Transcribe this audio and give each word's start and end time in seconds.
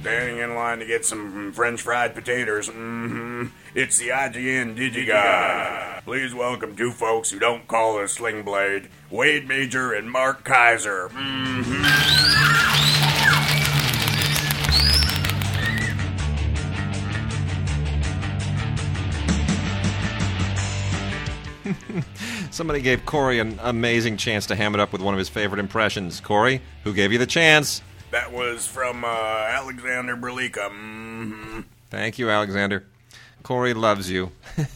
Standing 0.00 0.38
in 0.38 0.54
line 0.54 0.78
to 0.78 0.86
get 0.86 1.04
some 1.04 1.52
French 1.52 1.82
fried 1.82 2.14
potatoes. 2.14 2.70
Mm-hmm. 2.70 3.48
It's 3.74 3.98
the 3.98 4.08
IGN 4.08 4.74
DigiGuy. 4.74 6.02
Please 6.04 6.34
welcome 6.34 6.74
two 6.74 6.90
folks 6.90 7.30
who 7.30 7.38
don't 7.38 7.68
call 7.68 8.00
a 8.00 8.08
sling 8.08 8.42
blade, 8.42 8.88
Wade 9.10 9.46
Major 9.46 9.92
and 9.92 10.10
Mark 10.10 10.42
Kaiser. 10.42 11.10
Mm-hmm. 11.10 11.84
Somebody 22.50 22.80
gave 22.80 23.04
Corey 23.04 23.38
an 23.38 23.60
amazing 23.62 24.16
chance 24.16 24.46
to 24.46 24.56
ham 24.56 24.74
it 24.74 24.80
up 24.80 24.92
with 24.92 25.02
one 25.02 25.12
of 25.12 25.18
his 25.18 25.28
favorite 25.28 25.58
impressions. 25.58 26.20
Corey, 26.20 26.62
who 26.84 26.94
gave 26.94 27.12
you 27.12 27.18
the 27.18 27.26
chance? 27.26 27.82
That 28.10 28.32
was 28.32 28.66
from 28.66 29.04
uh, 29.04 29.08
Alexander 29.08 30.16
Berlika. 30.16 30.68
Mm-hmm. 30.70 31.60
Thank 31.90 32.18
you, 32.18 32.28
Alexander. 32.30 32.84
Corey 33.42 33.74
loves 33.74 34.10
you. 34.10 34.32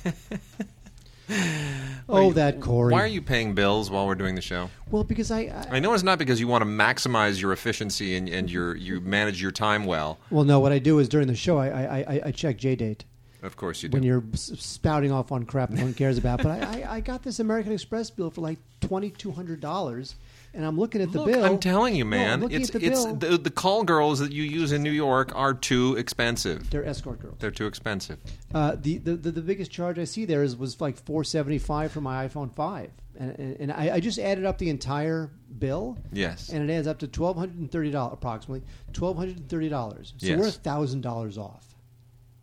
Oh, 2.06 2.32
that 2.32 2.60
Corey. 2.60 2.92
Why 2.92 3.00
are 3.00 3.06
you 3.06 3.22
paying 3.22 3.54
bills 3.54 3.90
while 3.90 4.06
we're 4.06 4.14
doing 4.14 4.34
the 4.34 4.42
show? 4.42 4.68
Well, 4.90 5.04
because 5.04 5.30
I, 5.30 5.40
I 5.40 5.76
I 5.76 5.78
know 5.78 5.94
it's 5.94 6.02
not 6.02 6.18
because 6.18 6.38
you 6.38 6.46
want 6.46 6.60
to 6.62 6.68
maximize 6.68 7.40
your 7.40 7.52
efficiency 7.52 8.14
and, 8.16 8.28
and 8.28 8.50
your 8.50 8.76
you 8.76 9.00
manage 9.00 9.40
your 9.40 9.50
time 9.50 9.86
well. 9.86 10.18
well, 10.30 10.44
no. 10.44 10.60
What 10.60 10.70
I 10.70 10.78
do 10.78 10.98
is 10.98 11.08
during 11.08 11.26
the 11.26 11.34
show, 11.34 11.56
I 11.56 11.68
I, 11.68 11.98
I, 11.98 12.20
I 12.26 12.30
check 12.30 12.58
JDate 12.58 13.00
Of 13.42 13.56
course 13.56 13.82
you 13.82 13.88
do. 13.88 13.96
when 13.96 14.02
you're 14.02 14.22
spouting 14.34 15.12
off 15.12 15.32
on 15.32 15.44
crap 15.46 15.70
no 15.70 15.82
one 15.82 15.94
cares 15.94 16.18
about. 16.18 16.42
But 16.42 16.62
I, 16.62 16.82
I, 16.82 16.94
I 16.96 17.00
got 17.00 17.22
this 17.22 17.40
American 17.40 17.72
Express 17.72 18.10
bill 18.10 18.30
for 18.30 18.42
like 18.42 18.58
twenty 18.82 19.08
two 19.08 19.32
hundred 19.32 19.60
dollars, 19.60 20.16
and 20.54 20.64
I'm 20.64 20.78
looking 20.78 21.02
at 21.02 21.10
the 21.12 21.18
Look, 21.18 21.32
bill. 21.32 21.44
I'm 21.44 21.58
telling 21.58 21.94
you, 21.96 22.04
man, 22.04 22.44
I'm 22.44 22.50
it's 22.50 22.70
the 22.70 22.84
it's 22.84 23.04
the, 23.04 23.36
the 23.38 23.50
call 23.50 23.84
girls 23.84 24.18
that 24.20 24.32
you 24.32 24.42
use 24.44 24.72
in 24.72 24.82
New 24.82 24.90
York 24.92 25.32
are 25.34 25.52
too 25.54 25.96
expensive. 25.96 26.70
They're 26.70 26.84
escort 26.86 27.20
girls. 27.20 27.36
They're 27.40 27.50
too 27.50 27.66
expensive. 27.66 28.18
Uh, 28.54 28.76
the, 28.80 28.98
the, 28.98 29.16
the 29.16 29.30
the 29.32 29.42
biggest 29.42 29.70
charge 29.70 29.98
I 29.98 30.04
see 30.04 30.24
there 30.24 30.42
is 30.42 30.56
was 30.56 30.80
like 30.80 30.96
four 31.04 31.24
seventy 31.24 31.58
five 31.58 31.92
for 31.92 32.00
my 32.00 32.26
iPhone 32.28 32.54
five, 32.54 32.90
and 33.18 33.38
and, 33.38 33.56
and 33.60 33.72
I, 33.72 33.94
I 33.96 34.00
just 34.00 34.18
added 34.18 34.44
up 34.44 34.58
the 34.58 34.70
entire 34.70 35.30
bill. 35.58 35.98
Yes. 36.12 36.48
and 36.50 36.68
it 36.68 36.72
adds 36.72 36.86
up 36.86 36.98
to 37.00 37.08
twelve 37.08 37.36
hundred 37.36 37.58
and 37.58 37.70
thirty 37.70 37.90
dollars 37.90 38.14
approximately 38.14 38.62
twelve 38.92 39.16
hundred 39.16 39.36
and 39.38 39.48
thirty 39.48 39.68
dollars. 39.68 40.14
So 40.18 40.26
Yes. 40.28 40.38
we're 40.38 40.48
a 40.48 40.52
thousand 40.52 41.00
dollars 41.00 41.36
off 41.38 41.74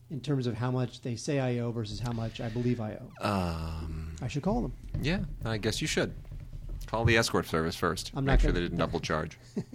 in 0.10 0.20
terms 0.20 0.46
of 0.48 0.54
how 0.56 0.70
much 0.72 1.02
they 1.02 1.16
say 1.16 1.40
I 1.40 1.60
owe 1.60 1.72
versus 1.72 2.00
how 2.02 2.12
much 2.12 2.42
I 2.42 2.50
believe 2.50 2.82
I 2.82 2.98
owe. 2.98 3.26
Um, 3.30 4.14
I 4.22 4.28
should 4.28 4.44
call 4.44 4.62
them. 4.62 4.74
yeah, 5.02 5.20
I 5.46 5.58
guess 5.58 5.82
you 5.82 5.88
should 5.88 6.14
call 6.92 7.06
the 7.06 7.18
escort 7.18 7.48
service 7.48 7.76
first. 7.76 8.12
I'm 8.16 8.26
Make 8.26 8.34
not 8.34 8.42
sure 8.42 8.50
gonna- 8.52 8.60
they 8.60 8.66
didn't 8.66 8.78
double 8.78 9.00
charge. 9.00 9.38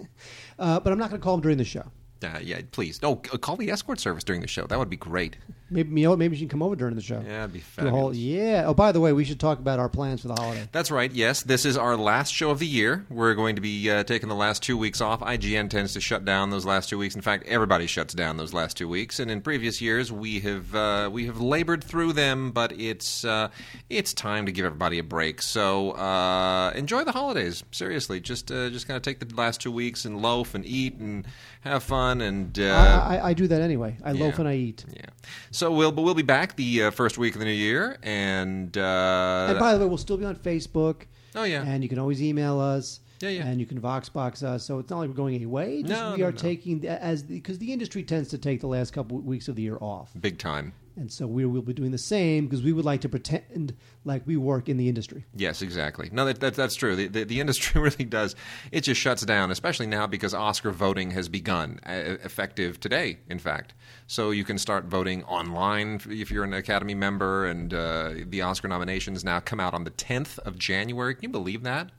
Uh, 0.59 0.79
but 0.79 0.91
I'm 0.91 0.97
not 0.97 1.11
going 1.11 1.21
to 1.21 1.23
call 1.23 1.35
them 1.35 1.41
during 1.43 1.59
the 1.59 1.63
show. 1.63 1.83
Uh, 2.23 2.39
yeah, 2.41 2.59
please. 2.71 2.99
No, 3.03 3.21
c- 3.23 3.37
call 3.37 3.57
the 3.57 3.69
escort 3.69 3.99
service 3.99 4.23
during 4.23 4.41
the 4.41 4.47
show. 4.47 4.65
That 4.65 4.79
would 4.79 4.89
be 4.89 4.97
great. 4.97 5.37
Maybe 5.69 5.89
maybe 5.89 6.35
you 6.37 6.39
can 6.39 6.49
come 6.49 6.61
over 6.63 6.75
during 6.75 6.95
the 6.95 7.01
show. 7.01 7.21
Yeah, 7.27 7.47
be 7.47 7.61
the 7.75 7.89
whole- 7.89 8.09
fabulous. 8.09 8.17
yeah. 8.17 8.63
Oh, 8.67 8.73
by 8.73 8.91
the 8.93 9.01
way, 9.01 9.11
we 9.11 9.25
should 9.25 9.39
talk 9.39 9.59
about 9.59 9.79
our 9.79 9.89
plans 9.89 10.21
for 10.21 10.29
the 10.29 10.35
holiday. 10.35 10.67
That's 10.71 10.89
right. 10.91 11.11
Yes, 11.11 11.43
this 11.43 11.65
is 11.65 11.75
our 11.77 11.97
last 11.97 12.33
show 12.33 12.51
of 12.51 12.59
the 12.59 12.65
year. 12.67 13.05
We're 13.09 13.33
going 13.33 13.55
to 13.55 13.61
be 13.61 13.89
uh, 13.91 14.03
taking 14.03 14.29
the 14.29 14.35
last 14.35 14.63
two 14.63 14.77
weeks 14.77 15.01
off. 15.01 15.19
IGN 15.19 15.69
tends 15.69 15.93
to 15.93 15.99
shut 16.01 16.23
down 16.23 16.51
those 16.51 16.65
last 16.65 16.87
two 16.89 16.97
weeks. 16.97 17.15
In 17.15 17.21
fact, 17.21 17.45
everybody 17.47 17.85
shuts 17.85 18.13
down 18.13 18.37
those 18.37 18.53
last 18.53 18.77
two 18.77 18.87
weeks. 18.87 19.19
And 19.19 19.29
in 19.29 19.41
previous 19.41 19.81
years, 19.81 20.11
we 20.11 20.39
have 20.39 20.73
uh, 20.73 21.09
we 21.11 21.25
have 21.25 21.41
labored 21.41 21.83
through 21.83 22.13
them, 22.13 22.51
but 22.51 22.71
it's 22.71 23.25
uh, 23.25 23.49
it's 23.89 24.13
time 24.13 24.45
to 24.45 24.51
give 24.53 24.65
everybody 24.65 24.99
a 24.99 25.03
break. 25.03 25.41
So 25.41 25.91
uh, 25.91 26.71
enjoy 26.75 27.03
the 27.03 27.11
holidays. 27.11 27.63
Seriously, 27.71 28.19
just 28.21 28.51
uh, 28.51 28.69
just 28.69 28.87
kind 28.87 28.95
of 28.95 29.03
take 29.03 29.19
the 29.19 29.35
last 29.35 29.59
two 29.59 29.71
weeks 29.71 30.05
and 30.05 30.21
loaf 30.21 30.55
and 30.55 30.65
eat 30.65 30.95
and 30.95 31.25
have 31.61 31.83
fun 31.83 32.21
and. 32.21 32.57
Uh, 32.57 33.03
I, 33.05 33.17
I, 33.17 33.27
I 33.29 33.33
do 33.33 33.47
that 33.47 33.61
anyway. 33.61 33.97
I 34.03 34.13
loaf 34.13 34.39
and 34.39 34.47
I 34.47 34.55
eat. 34.55 34.85
yeah. 34.95 35.05
So 35.57 35.71
we'll 35.71 35.91
but 35.91 36.03
we'll 36.03 36.13
be 36.13 36.21
back 36.21 36.55
the 36.55 36.83
uh, 36.83 36.91
first 36.91 37.17
week 37.17 37.33
of 37.33 37.39
the 37.39 37.45
new 37.45 37.51
year, 37.51 37.97
and 38.03 38.77
uh, 38.77 39.47
And 39.49 39.57
by 39.57 39.73
the 39.73 39.79
way, 39.79 39.87
we'll 39.87 39.97
still 39.97 40.17
be 40.17 40.23
on 40.23 40.35
Facebook. 40.35 41.07
Oh, 41.33 41.45
yeah. 41.45 41.63
And 41.65 41.81
you 41.81 41.89
can 41.89 41.97
always 41.97 42.21
email 42.21 42.59
us. 42.59 42.99
Yeah, 43.21 43.29
yeah. 43.29 43.47
And 43.47 43.59
you 43.59 43.65
can 43.65 43.81
Voxbox 43.81 44.43
us. 44.43 44.63
So 44.63 44.77
it's 44.77 44.91
not 44.91 44.99
like 44.99 45.09
we're 45.09 45.15
going 45.15 45.43
away. 45.43 45.81
Just 45.81 45.99
No, 45.99 46.11
we 46.11 46.19
no, 46.19 46.27
are 46.27 46.31
no. 46.31 46.37
taking 46.37 46.85
as 46.85 47.23
because 47.23 47.57
the 47.57 47.73
industry 47.73 48.03
tends 48.03 48.29
to 48.29 48.37
take 48.37 48.61
the 48.61 48.67
last 48.67 48.93
couple 48.93 49.17
weeks 49.19 49.47
of 49.47 49.55
the 49.55 49.63
year 49.63 49.79
off, 49.81 50.11
big 50.19 50.37
time. 50.37 50.73
And 50.97 51.11
so 51.11 51.27
we 51.27 51.45
will 51.45 51.61
be 51.61 51.73
doing 51.73 51.91
the 51.91 51.97
same 51.97 52.45
because 52.45 52.63
we 52.63 52.73
would 52.73 52.85
like 52.85 53.01
to 53.01 53.09
pretend 53.09 53.75
like 54.03 54.25
we 54.25 54.35
work 54.35 54.67
in 54.67 54.77
the 54.77 54.89
industry. 54.89 55.25
Yes, 55.35 55.61
exactly. 55.61 56.09
No, 56.11 56.25
that, 56.25 56.39
that 56.39 56.55
that's 56.55 56.75
true. 56.75 56.95
The, 56.95 57.07
the 57.07 57.23
the 57.23 57.39
industry 57.39 57.79
really 57.89 58.05
does. 58.05 58.35
It 58.71 58.81
just 58.81 58.99
shuts 58.99 59.23
down, 59.23 59.51
especially 59.51 59.87
now 59.87 60.07
because 60.07 60.33
Oscar 60.33 60.71
voting 60.71 61.11
has 61.11 61.29
begun, 61.29 61.79
uh, 61.85 62.17
effective 62.23 62.79
today, 62.79 63.19
in 63.29 63.39
fact. 63.39 63.73
So 64.07 64.31
you 64.31 64.43
can 64.43 64.57
start 64.57 64.85
voting 64.85 65.23
online 65.23 66.01
if 66.09 66.31
you're 66.31 66.43
an 66.43 66.53
Academy 66.53 66.95
member, 66.95 67.45
and 67.45 67.73
uh, 67.73 68.13
the 68.25 68.41
Oscar 68.41 68.67
nominations 68.67 69.23
now 69.23 69.39
come 69.39 69.59
out 69.59 69.73
on 69.73 69.83
the 69.83 69.91
10th 69.91 70.39
of 70.39 70.57
January. 70.57 71.15
Can 71.15 71.23
you 71.23 71.29
believe 71.29 71.63
that? 71.63 71.91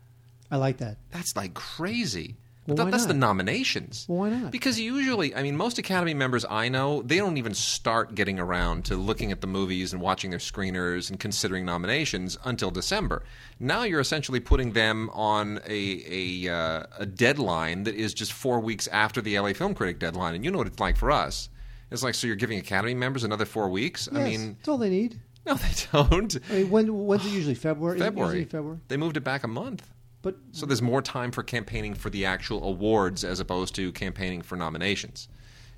I 0.51 0.57
like 0.57 0.79
that. 0.79 0.99
That's 1.11 1.37
like 1.37 1.55
crazy. 1.55 2.37
Well, 2.69 2.77
But 2.77 2.85
why 2.85 2.91
that's 2.91 3.05
not? 3.05 3.09
the 3.09 3.19
nominations. 3.19 4.05
Well, 4.09 4.19
why 4.19 4.29
not? 4.29 4.53
Because 4.53 4.79
usually, 4.79 5.35
I 5.35 5.43
mean, 5.43 5.57
most 5.57 5.79
Academy 5.79 6.13
members 6.13 6.45
I 6.49 6.69
know, 6.69 7.01
they 7.01 7.17
don't 7.17 7.39
even 7.39 7.55
start 7.55 8.15
getting 8.15 8.39
around 8.39 8.85
to 8.87 8.95
looking 8.97 9.33
at 9.33 9.41
the 9.41 9.47
movies 9.47 9.95
and 9.95 10.03
watching 10.03 10.29
their 10.29 10.39
screeners 10.39 11.09
and 11.09 11.19
considering 11.19 11.65
nominations 11.65 12.37
until 12.45 12.71
December. 12.71 13.25
Now 13.59 13.85
you're 13.85 14.01
essentially 14.01 14.39
putting 14.39 14.73
them 14.73 15.09
on 15.15 15.61
a 15.67 16.45
a, 16.47 16.53
uh, 16.55 16.83
a 16.99 17.07
deadline 17.07 17.85
that 17.85 17.95
is 17.95 18.13
just 18.13 18.33
four 18.35 18.61
weeks 18.61 18.87
after 18.89 19.23
the 19.23 19.39
LA 19.41 19.55
Film 19.55 19.73
Critic 19.75 19.99
deadline, 19.99 20.35
and 20.35 20.45
you 20.45 20.51
know 20.51 20.59
what 20.59 20.67
it's 20.67 20.79
like 20.79 20.97
for 20.99 21.11
us. 21.11 21.49
It's 21.91 22.03
like 22.03 22.15
so 22.15 22.27
you're 22.27 22.37
giving 22.37 22.59
Academy 22.59 22.93
members 22.95 23.25
another 23.25 23.47
four 23.47 23.71
weeks. 23.71 24.11
I 24.15 24.19
mean, 24.23 24.57
that's 24.59 24.69
all 24.69 24.77
they 24.77 24.91
need. 24.91 25.19
no, 25.47 25.55
they 25.55 25.71
don't. 25.91 26.37
I 26.51 26.53
mean, 26.53 26.71
when 26.71 27.07
when's 27.07 27.25
it 27.25 27.33
usually 27.33 27.55
February? 27.55 27.99
February. 27.99 28.41
usually 28.41 28.51
February. 28.51 28.79
They 28.89 28.99
moved 28.99 29.17
it 29.17 29.25
back 29.25 29.43
a 29.43 29.49
month. 29.49 29.89
But 30.23 30.37
So 30.53 30.67
there's 30.67 30.83
more 30.83 31.03
time 31.03 31.31
for 31.31 31.43
campaigning 31.43 31.95
for 31.95 32.11
the 32.11 32.25
actual 32.25 32.65
awards 32.65 33.25
as 33.25 33.41
opposed 33.41 33.75
to 33.77 33.93
campaigning 33.93 34.43
for 34.43 34.57
nominations, 34.57 35.29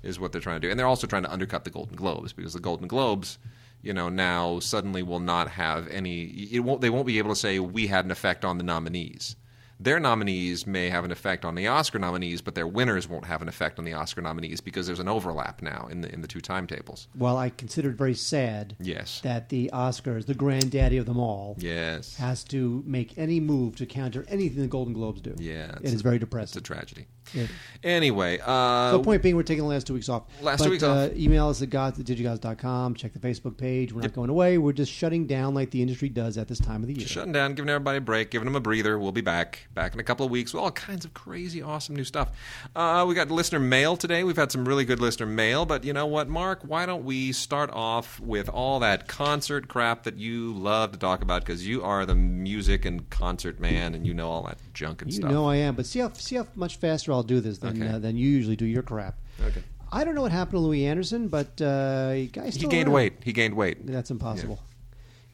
is 0.01 0.19
what 0.19 0.31
they're 0.31 0.41
trying 0.41 0.59
to 0.59 0.67
do. 0.67 0.71
And 0.71 0.79
they're 0.79 0.87
also 0.87 1.07
trying 1.07 1.23
to 1.23 1.31
undercut 1.31 1.63
the 1.63 1.69
Golden 1.69 1.95
Globes 1.95 2.33
because 2.33 2.53
the 2.53 2.59
Golden 2.59 2.87
Globes, 2.87 3.37
you 3.81 3.93
know, 3.93 4.09
now 4.09 4.59
suddenly 4.59 5.03
will 5.03 5.19
not 5.19 5.49
have 5.49 5.87
any. 5.89 6.23
It 6.51 6.59
won't. 6.59 6.81
They 6.81 6.89
won't 6.89 7.05
be 7.05 7.19
able 7.19 7.29
to 7.29 7.35
say 7.35 7.59
we 7.59 7.87
had 7.87 8.05
an 8.05 8.11
effect 8.11 8.43
on 8.43 8.57
the 8.57 8.63
nominees. 8.63 9.35
Their 9.83 9.99
nominees 9.99 10.67
may 10.67 10.89
have 10.89 11.03
an 11.05 11.11
effect 11.11 11.43
on 11.43 11.55
the 11.55 11.65
Oscar 11.65 11.97
nominees, 11.97 12.41
but 12.41 12.53
their 12.53 12.67
winners 12.67 13.09
won't 13.09 13.25
have 13.25 13.41
an 13.41 13.47
effect 13.47 13.79
on 13.79 13.85
the 13.85 13.93
Oscar 13.93 14.21
nominees 14.21 14.61
because 14.61 14.85
there's 14.85 14.99
an 14.99 15.07
overlap 15.07 15.63
now 15.63 15.87
in 15.89 16.01
the 16.01 16.13
in 16.13 16.21
the 16.21 16.27
two 16.27 16.39
timetables. 16.39 17.07
well, 17.15 17.35
I 17.35 17.49
consider 17.49 17.89
it 17.89 17.95
very 17.97 18.13
sad 18.13 18.75
Yes. 18.79 19.21
that 19.21 19.49
the 19.49 19.71
Oscars, 19.73 20.27
the 20.27 20.35
granddaddy 20.35 20.97
of 20.97 21.07
them 21.07 21.17
all, 21.19 21.55
Yes. 21.57 22.15
has 22.17 22.43
to 22.45 22.83
make 22.85 23.17
any 23.17 23.39
move 23.39 23.75
to 23.77 23.87
counter 23.87 24.23
anything 24.29 24.61
the 24.61 24.67
Golden 24.67 24.93
Globes 24.93 25.21
do. 25.21 25.33
Yeah. 25.39 25.75
it 25.81 25.91
is 25.93 26.01
very 26.03 26.19
depressing. 26.19 26.59
It's 26.59 26.69
a 26.69 26.73
tragedy. 26.73 27.07
Yeah. 27.33 27.47
Anyway, 27.83 28.37
uh, 28.45 28.91
So, 28.91 29.03
point 29.03 29.23
being, 29.23 29.35
we're 29.35 29.43
taking 29.43 29.63
the 29.63 29.69
last 29.69 29.87
two 29.87 29.95
weeks 29.95 30.07
off. 30.07 30.23
Last 30.41 30.59
but, 30.59 30.65
two 30.65 30.71
weeks 30.71 30.83
uh, 30.83 31.09
off. 31.09 31.17
Email 31.17 31.49
us 31.49 31.61
at 31.63 31.71
gods 31.71 31.99
at 31.99 32.05
digigods.com. 32.05 32.93
Check 32.93 33.13
the 33.13 33.19
Facebook 33.19 33.57
page. 33.57 33.91
We're 33.91 34.01
not 34.01 34.13
going 34.13 34.29
away. 34.29 34.59
We're 34.59 34.71
just 34.71 34.91
shutting 34.91 35.25
down 35.25 35.55
like 35.55 35.71
the 35.71 35.81
industry 35.81 36.09
does 36.09 36.37
at 36.37 36.47
this 36.47 36.59
time 36.59 36.83
of 36.83 36.87
the 36.87 36.93
year. 36.93 37.01
Just 37.01 37.13
shutting 37.13 37.31
down, 37.31 37.55
giving 37.55 37.69
everybody 37.69 37.97
a 37.97 38.01
break, 38.01 38.29
giving 38.29 38.45
them 38.45 38.55
a 38.55 38.59
breather. 38.59 38.99
We'll 38.99 39.11
be 39.11 39.21
back, 39.21 39.67
back 39.73 39.95
in 39.95 39.99
a 39.99 40.03
couple 40.03 40.25
of 40.25 40.31
weeks 40.31 40.53
with 40.53 40.61
all 40.61 40.71
kinds 40.71 41.05
of 41.05 41.13
crazy, 41.15 41.61
awesome 41.61 41.95
new 41.95 42.03
stuff. 42.03 42.29
Uh, 42.75 43.03
we 43.07 43.15
got 43.15 43.31
listener 43.31 43.59
mail 43.59 43.97
today. 43.97 44.23
We've 44.23 44.37
had 44.37 44.51
some 44.51 44.67
really 44.67 44.85
good 44.85 44.99
listener 44.99 45.25
mail, 45.25 45.65
but 45.65 45.83
you 45.83 45.93
know 45.93 46.05
what, 46.05 46.29
Mark? 46.29 46.61
Why 46.61 46.85
don't 46.85 47.03
we 47.03 47.31
start 47.31 47.71
off 47.71 48.19
with 48.19 48.47
all 48.47 48.79
that 48.81 49.07
concert 49.07 49.67
crap 49.67 50.03
that 50.03 50.17
you 50.17 50.53
love 50.53 50.91
to 50.91 50.99
talk 50.99 51.23
about 51.23 51.43
because 51.43 51.65
you 51.65 51.83
are 51.83 52.05
the 52.05 52.15
music 52.15 52.85
and 52.85 53.09
concert 53.09 53.59
man, 53.59 53.95
and 53.95 54.05
you 54.05 54.13
know 54.13 54.29
all 54.29 54.43
that 54.43 54.59
junk 54.73 55.01
and 55.01 55.11
You 55.11 55.17
stuff. 55.17 55.31
You 55.31 55.35
know 55.35 55.49
I 55.49 55.55
am, 55.55 55.75
but 55.75 55.87
see 55.87 55.99
how 55.99 56.11
see 56.13 56.35
how 56.35 56.45
much 56.53 56.75
faster 56.75 57.11
I'll 57.11 57.20
do 57.23 57.39
this 57.41 57.57
than 57.59 57.81
Okay. 57.81 57.93
uh, 57.95 57.99
than 57.99 58.15
you 58.17 58.29
usually 58.29 58.55
do 58.55 58.65
your 58.65 58.83
crap. 58.83 59.17
okay. 59.43 59.63
I 59.93 60.03
don't 60.05 60.15
know 60.15 60.21
what 60.21 60.31
happened 60.31 60.53
to 60.53 60.59
Louie 60.59 60.85
Anderson, 60.85 61.27
but 61.27 61.61
uh, 61.61 62.11
He 62.11 62.27
gained 62.27 62.91
weight. 62.93 63.13
He 63.23 63.33
gained 63.33 63.53
weight. 63.55 63.85
That's 63.85 64.09
impossible. 64.09 64.61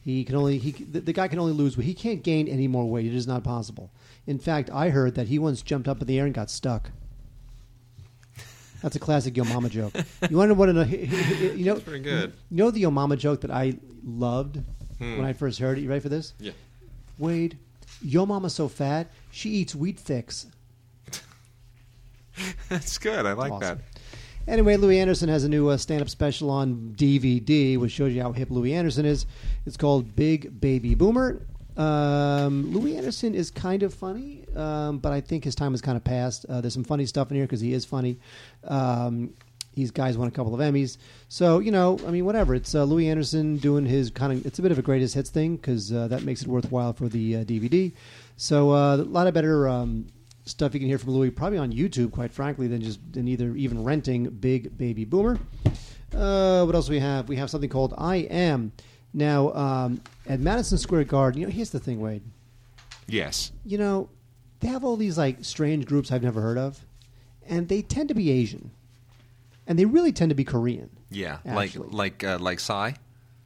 He 0.02 0.24
can 0.24 0.34
only 0.36 0.58
he 0.58 0.72
the, 0.72 1.00
the 1.00 1.12
guy 1.12 1.28
can 1.28 1.38
only 1.38 1.52
lose 1.52 1.76
weight. 1.76 1.84
He 1.86 1.94
can't 1.94 2.22
gain 2.22 2.48
any 2.48 2.66
more 2.66 2.84
weight. 2.90 3.06
It 3.06 3.14
is 3.14 3.26
not 3.26 3.44
possible. 3.44 3.90
In 4.26 4.38
fact, 4.38 4.68
I 4.70 4.88
heard 4.88 5.14
that 5.14 5.28
he 5.28 5.38
once 5.38 5.62
jumped 5.62 5.86
up 5.86 6.00
in 6.00 6.06
the 6.06 6.18
air 6.18 6.24
and 6.24 6.34
got 6.34 6.50
stuck. 6.50 6.90
That's 8.82 8.94
a 8.96 9.00
classic 9.00 9.36
Yo 9.36 9.44
Mama 9.44 9.68
joke. 9.68 9.92
You 10.30 10.36
want 10.36 10.48
to 10.50 10.54
know 10.54 10.54
what? 10.54 10.68
An, 10.68 10.88
you 11.58 11.64
know, 11.64 11.76
pretty 11.76 11.98
good. 12.00 12.32
You 12.50 12.56
know 12.56 12.70
the 12.70 12.80
Yo 12.80 12.90
Mama 12.90 13.16
joke 13.16 13.40
that 13.42 13.50
I 13.50 13.76
loved 14.04 14.60
Hmm. 14.98 15.18
when 15.18 15.24
I 15.26 15.32
first 15.32 15.60
heard 15.60 15.78
it. 15.78 15.82
You 15.82 15.88
ready 15.88 16.00
for 16.00 16.08
this? 16.08 16.32
Yeah. 16.40 16.50
Wade, 17.18 17.56
Yo 18.02 18.26
Mama's 18.26 18.52
so 18.54 18.66
fat 18.66 19.06
she 19.30 19.50
eats 19.50 19.72
wheat 19.74 19.96
thicks. 19.98 20.46
That's 22.68 22.98
good. 22.98 23.26
I 23.26 23.32
like 23.32 23.52
Awesome. 23.52 23.78
that. 23.78 23.84
Anyway, 24.46 24.76
Louie 24.76 24.98
Anderson 24.98 25.28
has 25.28 25.44
a 25.44 25.48
new 25.48 25.68
uh, 25.68 25.76
stand-up 25.76 26.08
special 26.08 26.48
on 26.50 26.94
DVD, 26.96 27.78
which 27.78 27.92
shows 27.92 28.14
you 28.14 28.22
how 28.22 28.32
hip 28.32 28.50
Louie 28.50 28.72
Anderson 28.72 29.04
is. 29.04 29.26
It's 29.66 29.76
called 29.76 30.16
Big 30.16 30.58
Baby 30.60 30.94
Boomer. 30.94 31.42
Um, 31.76 32.72
Louie 32.72 32.96
Anderson 32.96 33.34
is 33.34 33.50
kind 33.50 33.82
of 33.82 33.92
funny, 33.92 34.44
um, 34.56 34.98
but 34.98 35.12
I 35.12 35.20
think 35.20 35.44
his 35.44 35.54
time 35.54 35.72
has 35.72 35.82
kind 35.82 35.96
of 35.96 36.02
passed. 36.02 36.46
Uh, 36.48 36.60
there's 36.62 36.72
some 36.74 36.82
funny 36.84 37.04
stuff 37.06 37.30
in 37.30 37.36
here 37.36 37.44
because 37.46 37.60
he 37.60 37.72
is 37.72 37.84
funny. 37.84 38.18
Um, 38.64 39.34
He's 39.74 39.92
guys 39.92 40.18
won 40.18 40.26
a 40.26 40.32
couple 40.32 40.52
of 40.52 40.60
Emmys. 40.60 40.98
So 41.28 41.60
you 41.60 41.70
know, 41.70 42.00
I 42.04 42.10
mean, 42.10 42.24
whatever. 42.24 42.52
It's 42.56 42.74
uh, 42.74 42.82
Louie 42.82 43.08
Anderson 43.08 43.58
doing 43.58 43.86
his 43.86 44.10
kind 44.10 44.32
of. 44.32 44.44
It's 44.44 44.58
a 44.58 44.62
bit 44.62 44.72
of 44.72 44.78
a 44.80 44.82
greatest 44.82 45.14
hits 45.14 45.30
thing 45.30 45.54
because 45.54 45.92
uh, 45.92 46.08
that 46.08 46.24
makes 46.24 46.42
it 46.42 46.48
worthwhile 46.48 46.94
for 46.94 47.08
the 47.08 47.36
uh, 47.36 47.44
DVD. 47.44 47.92
So 48.36 48.72
uh, 48.72 48.96
a 48.96 49.04
lot 49.04 49.28
of 49.28 49.34
better 49.34 49.68
um, 49.68 50.06
stuff 50.48 50.74
you 50.74 50.80
can 50.80 50.88
hear 50.88 50.98
from 50.98 51.10
Louie, 51.12 51.30
probably 51.30 51.58
on 51.58 51.72
YouTube, 51.72 52.10
quite 52.12 52.32
frankly, 52.32 52.66
than 52.68 52.80
just 52.82 53.00
than 53.12 53.28
either 53.28 53.54
even 53.56 53.84
renting 53.84 54.24
Big 54.28 54.76
Baby 54.76 55.04
Boomer. 55.04 55.38
Uh, 56.14 56.64
what 56.64 56.74
else 56.74 56.86
do 56.86 56.92
we 56.92 56.98
have? 57.00 57.28
We 57.28 57.36
have 57.36 57.50
something 57.50 57.70
called 57.70 57.94
I 57.98 58.16
Am. 58.16 58.72
Now 59.14 59.52
um, 59.52 60.00
at 60.26 60.40
Madison 60.40 60.78
Square 60.78 61.04
Garden. 61.04 61.40
You 61.40 61.46
know, 61.46 61.52
here's 61.52 61.70
the 61.70 61.80
thing, 61.80 62.00
Wade. 62.00 62.22
Yes. 63.06 63.52
You 63.64 63.78
know, 63.78 64.08
they 64.60 64.68
have 64.68 64.84
all 64.84 64.96
these 64.96 65.16
like 65.18 65.38
strange 65.44 65.86
groups 65.86 66.10
I've 66.12 66.22
never 66.22 66.40
heard 66.40 66.58
of, 66.58 66.84
and 67.46 67.68
they 67.68 67.82
tend 67.82 68.08
to 68.08 68.14
be 68.14 68.30
Asian, 68.30 68.70
and 69.66 69.78
they 69.78 69.84
really 69.84 70.12
tend 70.12 70.28
to 70.30 70.34
be 70.34 70.44
Korean. 70.44 70.90
Yeah. 71.10 71.38
Actually. 71.46 71.88
Like 71.90 72.22
like 72.22 72.24
uh, 72.24 72.38
like 72.40 72.60
Psy. 72.60 72.92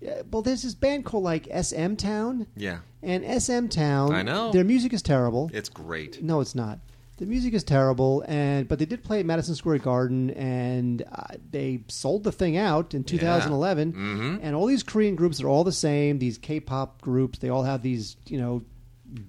Yeah, 0.01 0.23
well, 0.33 0.43
there's 0.43 0.63
this 0.65 0.75
band 0.75 1.05
called 1.05 1.23
like 1.23 1.47
SM 1.63 1.95
Town, 1.95 2.49
Yeah. 2.57 2.79
and 3.05 3.41
SM 3.41 3.69
Town. 3.69 4.13
I 4.13 4.23
know. 4.23 4.51
their 4.51 4.65
music 4.65 4.93
is 4.93 5.01
terrible. 5.01 5.49
It's 5.55 5.69
great. 5.69 6.21
No, 6.21 6.41
it's 6.41 6.57
not. 6.57 6.81
The 7.23 7.29
music 7.29 7.55
is 7.55 7.63
terrible, 7.63 8.25
and 8.27 8.67
but 8.67 8.81
they 8.81 8.85
did 8.85 9.05
play 9.05 9.21
at 9.21 9.27
Madison 9.27 9.55
Square 9.55 9.79
Garden, 9.79 10.31
and 10.31 11.05
uh, 11.13 11.37
they 11.53 11.85
sold 11.87 12.25
the 12.25 12.33
thing 12.33 12.57
out 12.57 12.95
in 12.95 13.05
2011. 13.05 13.93
Mhm. 13.93 14.41
And 14.43 14.57
all 14.57 14.67
these 14.67 14.83
Korean 14.83 15.15
groups 15.15 15.41
are 15.41 15.47
all 15.49 15.63
the 15.63 15.71
same. 15.71 16.19
These 16.19 16.39
K-pop 16.39 17.01
groups, 17.01 17.39
they 17.39 17.49
all 17.49 17.63
have 17.63 17.81
these, 17.83 18.17
you 18.27 18.39
know, 18.39 18.63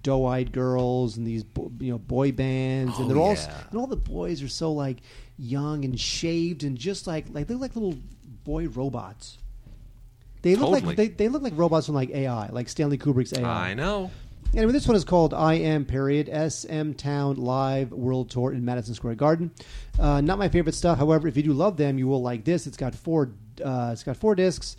doe-eyed 0.01 0.51
girls 0.51 1.17
and 1.17 1.27
these, 1.27 1.45
you 1.79 1.91
know, 1.91 1.99
boy 1.99 2.31
bands, 2.31 2.97
and 2.97 3.05
Oh, 3.05 3.07
they're 3.09 3.21
all 3.21 3.33
yeah. 3.35 3.61
and 3.69 3.79
all 3.79 3.85
the 3.85 3.95
boys 3.95 4.41
are 4.41 4.47
so 4.47 4.71
like 4.71 4.97
young 5.37 5.85
and 5.85 5.99
shaved 5.99 6.63
and 6.63 6.75
just 6.75 7.05
like 7.05 7.27
like 7.31 7.45
they 7.45 7.53
look 7.53 7.61
like 7.61 7.75
little 7.75 7.99
boy 8.43 8.69
robots. 8.69 9.37
They 10.41 10.55
look 10.55 10.71
Totally. 10.71 10.81
like 10.81 10.97
they, 10.97 11.07
they 11.09 11.29
look 11.29 11.43
like 11.43 11.53
robots 11.55 11.85
from 11.85 11.93
like 11.95 12.09
AI, 12.09 12.47
like 12.47 12.67
Stanley 12.69 12.97
Kubrick's 12.97 13.33
AI. 13.37 13.69
I 13.69 13.73
know. 13.75 14.09
Anyway, 14.55 14.71
this 14.71 14.87
one 14.87 14.95
is 14.95 15.03
called 15.03 15.33
I 15.33 15.55
Am 15.55 15.83
Period 15.83 16.29
SM 16.51 16.91
Town 16.91 17.37
Live 17.37 17.91
World 17.91 18.29
Tour 18.29 18.53
in 18.53 18.63
Madison 18.63 18.93
Square 18.93 19.15
Garden. 19.15 19.49
Uh, 19.97 20.21
not 20.21 20.37
my 20.37 20.47
favorite 20.47 20.75
stuff. 20.75 20.99
However, 20.99 21.27
if 21.27 21.35
you 21.35 21.41
do 21.41 21.53
love 21.53 21.75
them, 21.75 21.97
you 21.97 22.07
will 22.07 22.21
like 22.21 22.45
this. 22.45 22.67
It's 22.67 22.77
got 22.77 22.93
four. 22.93 23.31
Uh, 23.63 23.89
it's 23.91 24.03
got 24.03 24.15
four 24.15 24.35
discs. 24.35 24.77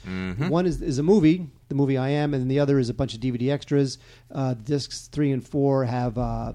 One 0.49 0.67
is, 0.67 0.81
is 0.81 0.99
a 0.99 1.03
movie, 1.03 1.49
the 1.69 1.75
movie 1.75 1.99
I 1.99 2.11
Am, 2.11 2.35
and 2.35 2.41
then 2.41 2.47
the 2.47 2.61
other 2.61 2.79
is 2.79 2.88
a 2.88 2.94
bunch 2.94 3.15
of 3.15 3.21
DVD 3.21 3.50
extras. 3.50 3.99
Uh, 4.31 4.55
discs 4.55 5.09
three 5.09 5.32
and 5.32 5.44
four 5.44 5.85
have 5.85 6.17
uh, 6.19 6.53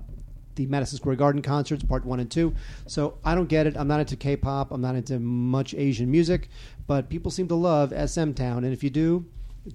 the 0.56 0.66
Madison 0.68 0.98
Square 0.98 1.18
Garden 1.18 1.42
concerts, 1.42 1.84
part 1.84 2.06
one 2.06 2.22
and 2.22 2.32
two. 2.32 2.56
So 2.88 3.18
I 3.26 3.36
don't 3.36 3.50
get 3.50 3.68
it. 3.68 3.76
I'm 3.76 3.90
not 3.90 4.00
into 4.00 4.16
K-pop. 4.16 4.72
I'm 4.72 4.80
not 4.80 4.96
into 4.96 5.20
much 5.20 5.74
Asian 5.74 6.10
music, 6.10 6.48
but 6.88 7.10
people 7.10 7.32
seem 7.32 7.50
to 7.50 7.56
love 7.56 7.92
SM 7.92 8.32
Town, 8.32 8.64
and 8.64 8.72
if 8.72 8.82
you 8.82 8.90
do, 8.90 9.26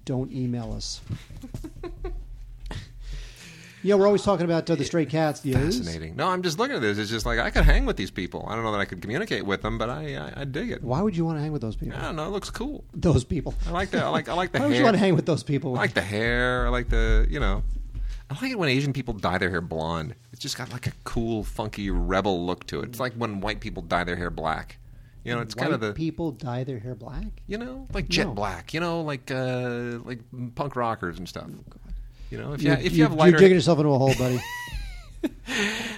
don't 0.06 0.32
email 0.32 0.72
us. 0.72 1.02
Yeah, 3.84 3.96
we're 3.96 4.06
always 4.06 4.22
talking 4.22 4.46
about 4.46 4.68
uh, 4.70 4.74
the 4.76 4.84
Stray 4.84 5.04
Cats. 5.06 5.40
The 5.40 5.54
O's. 5.54 5.76
Fascinating. 5.76 6.16
No, 6.16 6.26
I'm 6.28 6.42
just 6.42 6.58
looking 6.58 6.74
at 6.76 6.82
this. 6.82 6.96
It's 6.98 7.10
just 7.10 7.26
like 7.26 7.38
I 7.38 7.50
could 7.50 7.64
hang 7.64 7.84
with 7.84 7.96
these 7.96 8.10
people. 8.10 8.46
I 8.48 8.54
don't 8.54 8.64
know 8.64 8.72
that 8.72 8.80
I 8.80 8.86
could 8.86 9.02
communicate 9.02 9.44
with 9.44 9.60
them, 9.62 9.76
but 9.78 9.90
I 9.90 10.16
I, 10.16 10.32
I 10.40 10.44
dig 10.44 10.70
it. 10.70 10.82
Why 10.82 11.02
would 11.02 11.14
you 11.16 11.24
want 11.24 11.36
to 11.38 11.42
hang 11.42 11.52
with 11.52 11.60
those 11.62 11.76
people? 11.76 11.96
I 11.98 12.02
don't 12.02 12.16
know. 12.16 12.24
It 12.26 12.30
looks 12.30 12.48
cool. 12.50 12.82
Those 12.94 13.24
people. 13.24 13.54
I 13.68 13.70
like 13.70 13.90
the 13.90 14.02
I 14.02 14.08
like 14.08 14.28
I 14.28 14.32
like 14.34 14.52
the 14.52 14.58
hair. 14.58 14.66
Why 14.68 14.70
would 14.70 14.78
you 14.78 14.84
want 14.84 14.94
to 14.94 15.00
hang 15.00 15.14
with 15.14 15.26
those 15.26 15.42
people? 15.42 15.74
I 15.76 15.80
like 15.80 15.94
the 15.94 16.00
hair. 16.00 16.66
I 16.66 16.70
like 16.70 16.88
the 16.88 17.26
you 17.28 17.38
know. 17.38 17.62
I 18.30 18.40
like 18.40 18.50
it 18.52 18.58
when 18.58 18.70
Asian 18.70 18.94
people 18.94 19.12
dye 19.12 19.36
their 19.36 19.50
hair 19.50 19.60
blonde. 19.60 20.14
It's 20.32 20.40
just 20.40 20.56
got 20.56 20.72
like 20.72 20.86
a 20.86 20.92
cool, 21.04 21.44
funky 21.44 21.90
rebel 21.90 22.46
look 22.46 22.66
to 22.68 22.80
it. 22.80 22.86
It's 22.88 22.98
like 23.00 23.12
when 23.14 23.40
white 23.42 23.60
people 23.60 23.82
dye 23.82 24.04
their 24.04 24.16
hair 24.16 24.30
black. 24.30 24.78
You 25.24 25.34
know, 25.34 25.40
it's 25.42 25.54
White 25.56 25.62
kind 25.62 25.74
of 25.74 25.80
the 25.80 25.92
people 25.92 26.32
dye 26.32 26.64
their 26.64 26.78
hair 26.78 26.94
black. 26.94 27.24
you 27.46 27.58
know 27.58 27.86
like 27.92 28.08
jet 28.08 28.24
No. 28.28 28.32
black. 28.32 28.72
You 28.72 28.80
know, 28.80 29.02
like 29.02 29.30
uh 29.30 29.98
like 30.04 30.20
punk 30.54 30.74
rockers 30.74 31.18
and 31.18 31.28
stuff. 31.28 31.48
You 32.34 32.40
know, 32.40 32.52
if 32.52 32.62
you 32.62 32.70
You're, 32.70 32.78
if 32.78 32.92
you, 32.94 33.02
have 33.04 33.14
lighter, 33.14 33.30
you're 33.30 33.38
digging 33.38 33.54
yourself 33.54 33.78
into 33.78 33.92
a 33.92 33.98
hole, 33.98 34.14
buddy. 34.18 34.40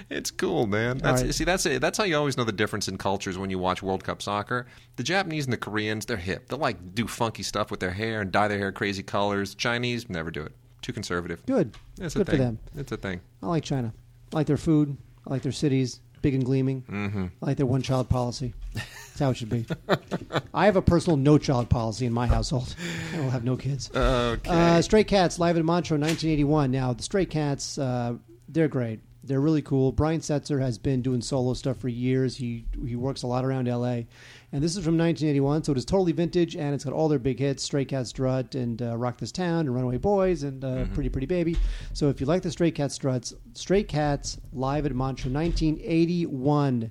It's 0.09 0.31
cool, 0.31 0.69
man. 0.69 0.99
That's, 0.99 1.23
right. 1.23 1.35
See, 1.35 1.43
that's 1.43 1.65
that's 1.65 1.99
how 1.99 2.05
you 2.05 2.17
always 2.17 2.37
know 2.37 2.44
the 2.44 2.53
difference 2.53 2.87
in 2.87 2.97
cultures 2.97 3.37
when 3.37 3.50
you 3.50 3.59
watch 3.59 3.83
World 3.83 4.05
Cup 4.05 4.23
soccer. 4.23 4.67
The 4.94 5.03
Japanese 5.03 5.47
and 5.47 5.53
the 5.53 5.56
Koreans, 5.56 6.06
they're 6.06 6.17
hip. 6.17 6.49
They 6.49 6.56
like 6.56 6.94
do 6.94 7.09
funky 7.09 7.43
stuff 7.43 7.73
with 7.73 7.81
their 7.81 7.91
hair 7.91 8.21
and 8.21 8.31
dye 8.31 8.47
their 8.47 8.59
hair 8.59 8.71
crazy 8.71 9.03
colors. 9.03 9.56
Chinese 9.56 10.09
never 10.09 10.31
do 10.31 10.43
it. 10.43 10.53
Too 10.83 10.93
conservative. 10.93 11.44
Good. 11.47 11.75
It's 12.00 12.15
Good 12.15 12.29
a 12.29 12.31
for 12.31 12.37
them. 12.37 12.59
It's 12.77 12.93
a 12.93 12.97
thing. 12.97 13.21
I 13.43 13.49
like 13.49 13.65
China. 13.65 13.93
I 14.33 14.37
like 14.37 14.47
their 14.47 14.56
food. 14.56 14.97
I 15.27 15.31
like 15.31 15.43
their 15.43 15.50
cities, 15.50 16.00
big 16.23 16.35
and 16.35 16.45
gleaming. 16.45 16.83
Mm-hmm. 16.83 17.27
I 17.43 17.47
like 17.47 17.57
their 17.57 17.67
one-child 17.67 18.09
policy. 18.09 18.55
That's 18.75 19.19
how 19.21 19.31
it 19.31 19.37
should 19.37 19.49
be. 19.49 19.65
I 20.55 20.67
have 20.67 20.77
a 20.77 20.83
personal 20.83 21.17
no-child 21.17 21.69
policy 21.71 22.07
in 22.07 22.13
my 22.13 22.27
household. 22.27 22.75
I 23.15 23.21
will 23.21 23.31
have 23.31 23.45
no 23.45 23.57
kids. 23.57 23.91
Okay. 23.95 24.51
Uh, 24.51 24.83
Stray 24.83 25.05
Cats 25.05 25.39
live 25.39 25.57
in 25.57 25.65
Montreux, 25.65 25.99
1981. 25.99 26.71
Now 26.71 26.93
the 26.93 27.03
Stray 27.03 27.27
Cats, 27.27 27.79
uh, 27.79 28.15
they're 28.49 28.69
great. 28.69 29.01
They're 29.25 29.41
really 29.41 29.63
cool. 29.63 29.91
Brian 29.91 30.21
Setzer 30.21 30.61
has 30.61 30.79
been 30.79 31.03
doing 31.03 31.21
solo 31.21 31.55
stuff 31.55 31.79
for 31.79 31.89
years. 31.89 32.37
He 32.37 32.65
he 32.87 32.95
works 32.95 33.23
a 33.23 33.27
lot 33.27 33.45
around 33.45 33.67
L.A. 33.67 34.07
And 34.53 34.63
this 34.63 34.77
is 34.77 34.85
from 34.85 34.97
1981, 34.97 35.65
so 35.65 35.73
it 35.73 35.79
is 35.79 35.85
totally 35.85 36.13
vintage, 36.13 36.55
and 36.57 36.73
it's 36.75 36.85
got 36.85 36.93
all 36.93 37.09
their 37.09 37.19
big 37.19 37.39
hits: 37.39 37.63
Stray 37.65 37.85
Cat 37.85 38.07
Strut 38.07 38.55
and 38.55 38.81
uh, 38.81 38.97
Rock 38.97 39.19
This 39.19 39.33
Town 39.33 39.61
and 39.61 39.75
Runaway 39.75 39.99
Boys 39.99 40.45
and 40.45 40.65
uh, 40.65 40.85
Pretty 40.95 41.09
Pretty 41.09 41.27
Baby. 41.27 41.57
So 41.93 42.09
if 42.09 42.21
you 42.21 42.27
like 42.27 42.43
the 42.43 42.51
Stray 42.51 42.71
Cat 42.71 42.93
Struts, 42.93 43.35
Stray 43.55 43.83
Cats 43.83 44.39
live 44.53 44.87
at 44.87 44.95
Montreux, 44.95 45.33
1981. 45.33 46.91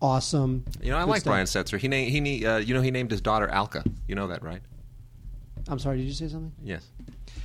Awesome. 0.00 0.64
you 0.80 0.90
know, 0.92 0.96
I 0.96 1.02
like 1.04 1.22
stuff. 1.22 1.32
Brian 1.32 1.46
Setzer. 1.46 1.76
He 1.78 1.88
named 1.88 2.10
he 2.12 2.20
na- 2.20 2.54
uh, 2.54 2.58
you 2.58 2.72
know 2.74 2.80
he 2.80 2.90
named 2.90 3.10
his 3.10 3.20
daughter 3.20 3.48
Alka. 3.48 3.82
You 4.06 4.14
know 4.14 4.28
that, 4.28 4.42
right? 4.42 4.60
I'm 5.68 5.78
sorry. 5.78 5.98
Did 5.98 6.04
you 6.06 6.12
say 6.12 6.28
something? 6.28 6.52
Yes. 6.62 6.86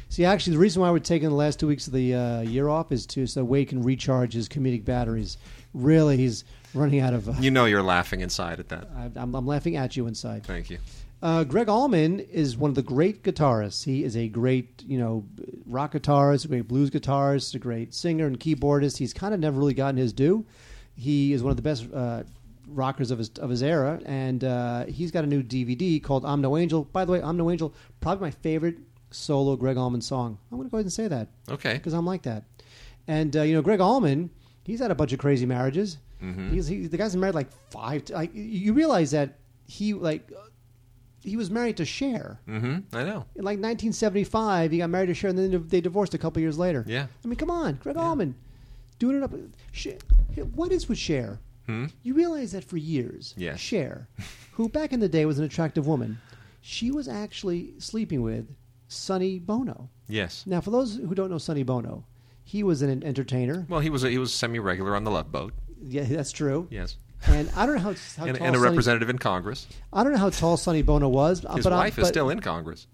See, 0.09 0.23
actually, 0.25 0.53
the 0.53 0.59
reason 0.59 0.81
why 0.81 0.91
we're 0.91 0.99
taking 0.99 1.29
the 1.29 1.35
last 1.35 1.59
two 1.59 1.67
weeks 1.67 1.87
of 1.87 1.93
the 1.93 2.13
uh, 2.13 2.41
year 2.41 2.69
off 2.69 2.91
is 2.91 3.07
to 3.07 3.25
so 3.25 3.43
Wade 3.43 3.69
can 3.69 3.81
recharge 3.81 4.33
his 4.33 4.47
comedic 4.47 4.85
batteries. 4.85 5.37
Really, 5.73 6.17
he's 6.17 6.43
running 6.73 6.99
out 6.99 7.13
of. 7.13 7.29
Uh, 7.29 7.33
You 7.39 7.51
know 7.51 7.65
you're 7.65 7.83
laughing 7.83 8.21
inside 8.21 8.59
at 8.59 8.69
that. 8.69 8.89
I, 8.95 9.09
I'm, 9.15 9.35
I'm 9.35 9.45
laughing 9.47 9.75
at 9.75 9.95
you 9.97 10.07
inside. 10.07 10.43
Thank 10.45 10.69
you. 10.69 10.77
Uh, 11.21 11.43
Gregg 11.45 11.69
Allman 11.69 12.19
is 12.19 12.57
one 12.57 12.69
of 12.69 12.75
the 12.75 12.81
great 12.81 13.23
guitarists. 13.23 13.85
He 13.85 14.03
is 14.03 14.17
a 14.17 14.27
great, 14.27 14.83
you 14.85 14.97
know, 14.99 15.23
rock 15.65 15.93
guitarist, 15.93 16.43
a 16.43 16.47
great 16.49 16.67
blues 16.67 16.89
guitarist, 16.89 17.55
a 17.55 17.59
great 17.59 17.93
singer 17.93 18.25
and 18.27 18.37
keyboardist. 18.39 18.97
He's 18.97 19.13
kind 19.13 19.33
of 19.33 19.39
never 19.39 19.57
really 19.57 19.73
gotten 19.73 19.95
his 19.97 20.11
due. 20.11 20.45
He 20.95 21.31
is 21.31 21.41
one 21.41 21.51
of 21.51 21.55
the 21.55 21.61
best 21.63 21.87
uh, 21.93 22.23
rockers 22.67 23.09
of 23.09 23.19
his 23.19 23.29
of 23.39 23.49
his 23.49 23.63
era, 23.63 24.01
and 24.05 24.43
uh, 24.43 24.85
he's 24.85 25.11
got 25.11 25.23
a 25.23 25.27
new 25.27 25.41
DVD 25.41 26.03
called 26.03 26.25
"I'm 26.25 26.41
No 26.41 26.57
Angel." 26.57 26.83
By 26.83 27.05
the 27.05 27.13
way, 27.13 27.21
"I'm 27.21 27.37
No 27.37 27.49
Angel" 27.49 27.73
probably 28.01 28.27
my 28.27 28.31
favorite 28.31 28.77
solo 29.11 29.55
Gregg 29.55 29.77
Allman 29.77 30.01
song. 30.01 30.37
I'm 30.51 30.57
going 30.57 30.67
to 30.67 30.71
go 30.71 30.77
ahead 30.77 30.85
and 30.85 30.93
say 30.93 31.07
that 31.07 31.29
Okay. 31.49 31.73
because 31.75 31.93
I'm 31.93 32.05
like 32.05 32.23
that. 32.23 32.43
And 33.07 33.35
uh, 33.37 33.43
you 33.43 33.53
know, 33.53 33.61
Gregg 33.61 33.79
Allman, 33.79 34.29
he's 34.65 34.79
had 34.81 34.91
a 34.91 34.95
bunch 34.95 35.13
of 35.13 35.19
crazy 35.19 35.45
marriages. 35.45 35.97
He's 36.51 36.67
he, 36.67 36.87
the 36.87 36.97
guy's 36.97 37.15
married 37.15 37.35
like 37.35 37.51
five. 37.69 38.05
T- 38.05 38.13
like 38.13 38.31
you 38.33 38.73
realize 38.73 39.11
that 39.11 39.39
he 39.67 39.93
like 39.93 40.31
uh, 40.35 40.39
he 41.21 41.35
was 41.37 41.49
married 41.51 41.77
to 41.77 41.85
Cher 41.85 42.39
Mm-hmm. 42.47 42.95
I 42.95 43.03
know. 43.03 43.25
in 43.35 43.43
like 43.43 43.59
1975. 43.59 44.71
He 44.71 44.77
got 44.79 44.89
married 44.89 45.07
to 45.07 45.13
Cher, 45.13 45.29
and 45.29 45.37
then 45.39 45.65
they 45.67 45.81
divorced 45.81 46.13
a 46.13 46.17
couple 46.17 46.41
years 46.41 46.57
later. 46.57 46.83
Yeah. 46.87 47.07
I 47.23 47.27
mean, 47.27 47.35
come 47.37 47.51
on, 47.51 47.75
Gregg 47.81 47.97
Allman, 47.97 48.35
doing 48.99 49.17
it 49.17 49.23
up. 49.23 49.31
Cher, 49.71 49.95
what 50.55 50.71
is 50.71 50.87
with 50.89 50.97
Cher? 50.97 51.39
Hmm? 51.65 51.85
You 52.03 52.13
realize 52.13 52.51
that 52.51 52.63
for 52.65 52.75
years, 52.77 53.33
Yes. 53.37 53.59
Cher, 53.59 54.07
who 54.51 54.67
back 54.69 54.91
in 54.93 54.99
the 54.99 55.07
day 55.09 55.25
was 55.25 55.39
an 55.39 55.45
attractive 55.45 55.87
woman, 55.87 56.19
she 56.61 56.91
was 56.91 57.07
actually 57.07 57.73
sleeping 57.79 58.21
with 58.21 58.47
Sonny 58.89 59.39
Bono. 59.39 59.89
Yes. 60.09 60.43
Now, 60.45 60.59
for 60.61 60.71
those 60.71 60.97
who 60.97 61.15
don't 61.15 61.31
know 61.31 61.37
Sonny 61.37 61.63
Bono, 61.63 62.03
he 62.43 62.63
was 62.63 62.81
an 62.81 63.01
entertainer. 63.03 63.65
Well, 63.69 63.79
he 63.79 63.89
was 63.89 64.03
a, 64.03 64.09
he 64.09 64.17
was 64.17 64.33
semi 64.33 64.59
regular 64.59 64.95
on 64.95 65.05
the 65.05 65.11
Love 65.11 65.31
Boat. 65.31 65.53
Yeah, 65.87 66.03
that's 66.03 66.31
true. 66.31 66.67
Yes. 66.69 66.97
And 67.27 67.49
I 67.55 67.65
don't 67.65 67.75
know 67.75 67.81
how, 67.81 67.93
how 68.17 68.25
And, 68.25 68.37
tall 68.37 68.47
and 68.47 68.55
a 68.55 68.59
Sonny, 68.59 68.69
representative 68.69 69.09
in 69.09 69.17
Congress. 69.17 69.67
I 69.93 70.03
don't 70.03 70.11
know 70.13 70.19
how 70.19 70.29
tall 70.29 70.57
Sonny 70.57 70.81
Bono 70.81 71.07
was. 71.09 71.39
His 71.55 71.63
but 71.63 71.71
I- 71.73 71.77
wife 71.77 71.97
is 71.99 72.07
still 72.09 72.29
in 72.29 72.39
Congress. 72.41 72.87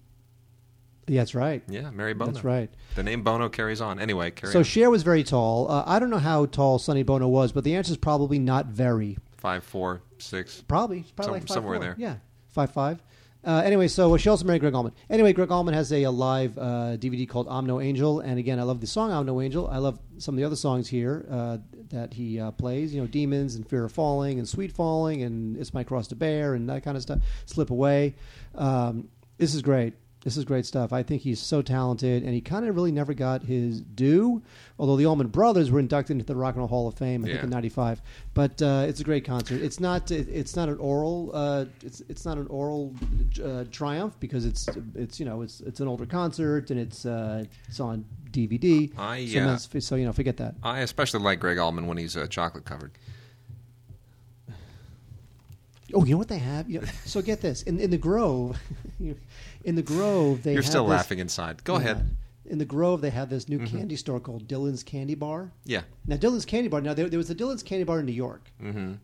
Yeah, 1.08 1.22
that's 1.22 1.34
right. 1.34 1.62
Yeah, 1.68 1.90
Mary 1.90 2.14
Bono. 2.14 2.30
That's 2.30 2.44
right. 2.44 2.70
The 2.94 3.02
name 3.02 3.22
Bono 3.24 3.48
carries 3.48 3.80
on. 3.80 3.98
Anyway, 3.98 4.30
carry 4.30 4.52
So 4.52 4.60
on. 4.60 4.64
Cher 4.64 4.90
was 4.90 5.02
very 5.02 5.24
tall. 5.24 5.68
Uh, 5.68 5.82
I 5.84 5.98
don't 5.98 6.10
know 6.10 6.18
how 6.18 6.46
tall 6.46 6.78
Sonny 6.78 7.02
Bono 7.02 7.26
was, 7.26 7.50
but 7.50 7.64
the 7.64 7.74
answer 7.74 7.90
is 7.90 7.96
probably 7.96 8.38
not 8.38 8.66
very. 8.66 9.18
Five, 9.36 9.64
four, 9.64 10.02
six. 10.18 10.60
Probably, 10.62 11.04
probably 11.16 11.24
Some- 11.24 11.32
like 11.32 11.42
five, 11.48 11.54
somewhere 11.54 11.76
four. 11.78 11.84
there. 11.84 11.94
Yeah, 11.98 12.16
five 12.50 12.70
five. 12.70 13.02
Uh, 13.42 13.62
anyway, 13.64 13.88
so 13.88 14.16
she 14.18 14.28
also 14.28 14.44
married 14.44 14.60
Gregg 14.60 14.74
Allman. 14.74 14.92
Anyway, 15.08 15.32
Gregg 15.32 15.50
Allman 15.50 15.72
has 15.72 15.90
a, 15.92 16.02
a 16.02 16.10
live 16.10 16.58
uh, 16.58 16.96
DVD 16.98 17.26
called 17.28 17.46
"I'm 17.48 17.66
No 17.66 17.80
Angel," 17.80 18.20
and 18.20 18.38
again, 18.38 18.58
I 18.58 18.64
love 18.64 18.80
the 18.80 18.86
song 18.86 19.12
"I'm 19.12 19.24
No 19.24 19.40
Angel." 19.40 19.66
I 19.66 19.78
love 19.78 19.98
some 20.18 20.34
of 20.34 20.36
the 20.36 20.44
other 20.44 20.56
songs 20.56 20.88
here 20.88 21.26
uh, 21.30 21.58
that 21.88 22.12
he 22.12 22.38
uh, 22.38 22.50
plays. 22.50 22.94
You 22.94 23.00
know, 23.00 23.06
"Demons" 23.06 23.54
and 23.54 23.66
"Fear 23.66 23.86
of 23.86 23.92
Falling" 23.92 24.38
and 24.38 24.46
"Sweet 24.46 24.72
Falling" 24.72 25.22
and 25.22 25.56
"It's 25.56 25.72
My 25.72 25.84
Cross 25.84 26.08
to 26.08 26.16
Bear" 26.16 26.54
and 26.54 26.68
that 26.68 26.82
kind 26.82 26.96
of 26.96 27.02
stuff. 27.02 27.20
"Slip 27.46 27.70
Away." 27.70 28.14
Um, 28.54 29.08
this 29.38 29.54
is 29.54 29.62
great. 29.62 29.94
This 30.22 30.36
is 30.36 30.44
great 30.44 30.66
stuff. 30.66 30.92
I 30.92 31.02
think 31.02 31.22
he's 31.22 31.40
so 31.40 31.62
talented, 31.62 32.22
and 32.22 32.34
he 32.34 32.42
kind 32.42 32.66
of 32.66 32.74
really 32.74 32.92
never 32.92 33.14
got 33.14 33.42
his 33.42 33.80
due. 33.80 34.42
Although 34.78 34.96
the 34.96 35.06
Allman 35.06 35.28
Brothers 35.28 35.70
were 35.70 35.80
inducted 35.80 36.14
into 36.14 36.26
the 36.26 36.36
Rock 36.36 36.56
and 36.56 36.58
Roll 36.58 36.68
Hall 36.68 36.88
of 36.88 36.94
Fame, 36.94 37.24
I 37.24 37.28
think 37.28 37.44
in 37.44 37.48
'95. 37.50 38.02
But 38.34 38.60
uh, 38.60 38.84
it's 38.86 39.00
a 39.00 39.04
great 39.04 39.24
concert. 39.24 39.62
It's 39.62 39.80
not. 39.80 40.10
It, 40.10 40.28
it's 40.28 40.56
not 40.56 40.68
an 40.68 40.76
oral. 40.76 41.30
Uh, 41.32 41.64
it's 41.82 42.02
it's 42.10 42.26
not 42.26 42.36
an 42.36 42.48
oral 42.48 42.94
uh, 43.42 43.64
triumph 43.70 44.14
because 44.20 44.44
it's 44.44 44.68
it's 44.94 45.18
you 45.18 45.24
know 45.24 45.40
it's 45.40 45.62
it's 45.62 45.80
an 45.80 45.88
older 45.88 46.04
concert 46.06 46.70
and 46.70 46.78
it's 46.78 47.06
uh, 47.06 47.44
it's 47.66 47.80
on 47.80 48.04
DVD. 48.30 48.92
I, 48.98 49.24
so, 49.26 49.40
uh, 49.40 49.80
so 49.80 49.96
you 49.96 50.04
know, 50.04 50.12
forget 50.12 50.36
that. 50.36 50.54
I 50.62 50.80
especially 50.80 51.20
like 51.20 51.40
Gregg 51.40 51.58
Allman 51.58 51.86
when 51.86 51.96
he's 51.96 52.16
uh, 52.16 52.26
chocolate 52.26 52.66
covered. 52.66 52.92
Oh, 55.92 56.04
you 56.04 56.12
know 56.12 56.18
what 56.18 56.28
they 56.28 56.38
have? 56.38 56.70
You 56.70 56.80
know, 56.80 56.86
so 57.04 57.22
get 57.22 57.40
this 57.40 57.62
in 57.62 57.80
in 57.80 57.90
the 57.90 57.98
Grove, 57.98 58.58
in 59.64 59.74
the 59.76 59.82
Grove 59.82 60.42
they 60.42 60.52
You're 60.52 60.62
have 60.62 60.68
still 60.70 60.84
this- 60.86 60.90
laughing 60.96 61.18
inside. 61.18 61.62
Go 61.64 61.76
ahead. 61.76 61.96
Mm-hmm. 61.98 62.14
In 62.46 62.58
the 62.58 62.64
Grove, 62.64 63.00
they 63.00 63.10
have 63.10 63.30
this 63.30 63.48
new 63.48 63.60
candy 63.60 63.94
store 63.94 64.18
called 64.18 64.48
Dylan's 64.48 64.82
Candy 64.82 65.14
Bar. 65.14 65.52
Yeah. 65.64 65.82
Now, 66.04 66.16
Dylan's 66.16 66.44
Candy 66.44 66.66
Bar. 66.68 66.80
Now, 66.80 66.94
there, 66.94 67.08
there 67.08 67.18
was 67.18 67.30
a 67.30 67.34
Dylan's 67.34 67.62
Candy 67.62 67.84
Bar 67.84 68.00
in 68.00 68.06
New 68.06 68.12
York, 68.12 68.50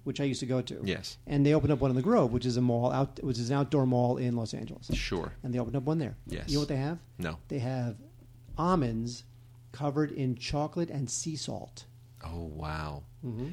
which 0.02 0.20
I 0.20 0.24
used 0.24 0.40
to 0.40 0.46
go 0.46 0.60
to. 0.62 0.80
Yes. 0.82 1.16
And 1.28 1.46
they 1.46 1.54
opened 1.54 1.72
up 1.72 1.78
one 1.78 1.90
in 1.92 1.96
the 1.96 2.02
Grove, 2.02 2.32
which 2.32 2.44
is 2.44 2.56
a 2.56 2.60
mall 2.60 2.90
out, 2.90 3.22
which 3.22 3.38
is 3.38 3.50
an 3.50 3.56
outdoor 3.56 3.86
mall 3.86 4.16
in 4.16 4.34
Los 4.34 4.52
Angeles. 4.52 4.90
Sure. 4.94 5.32
And 5.44 5.54
they 5.54 5.60
opened 5.60 5.76
up 5.76 5.84
one 5.84 5.98
there. 5.98 6.16
Yes. 6.26 6.48
You 6.48 6.54
know 6.54 6.60
what 6.62 6.68
they 6.68 6.76
have? 6.76 6.98
No. 7.18 7.38
They 7.46 7.60
have 7.60 7.94
almonds 8.58 9.22
covered 9.70 10.10
in 10.10 10.34
chocolate 10.34 10.90
and 10.90 11.08
sea 11.08 11.36
salt. 11.36 11.84
Oh 12.24 12.50
wow. 12.52 13.04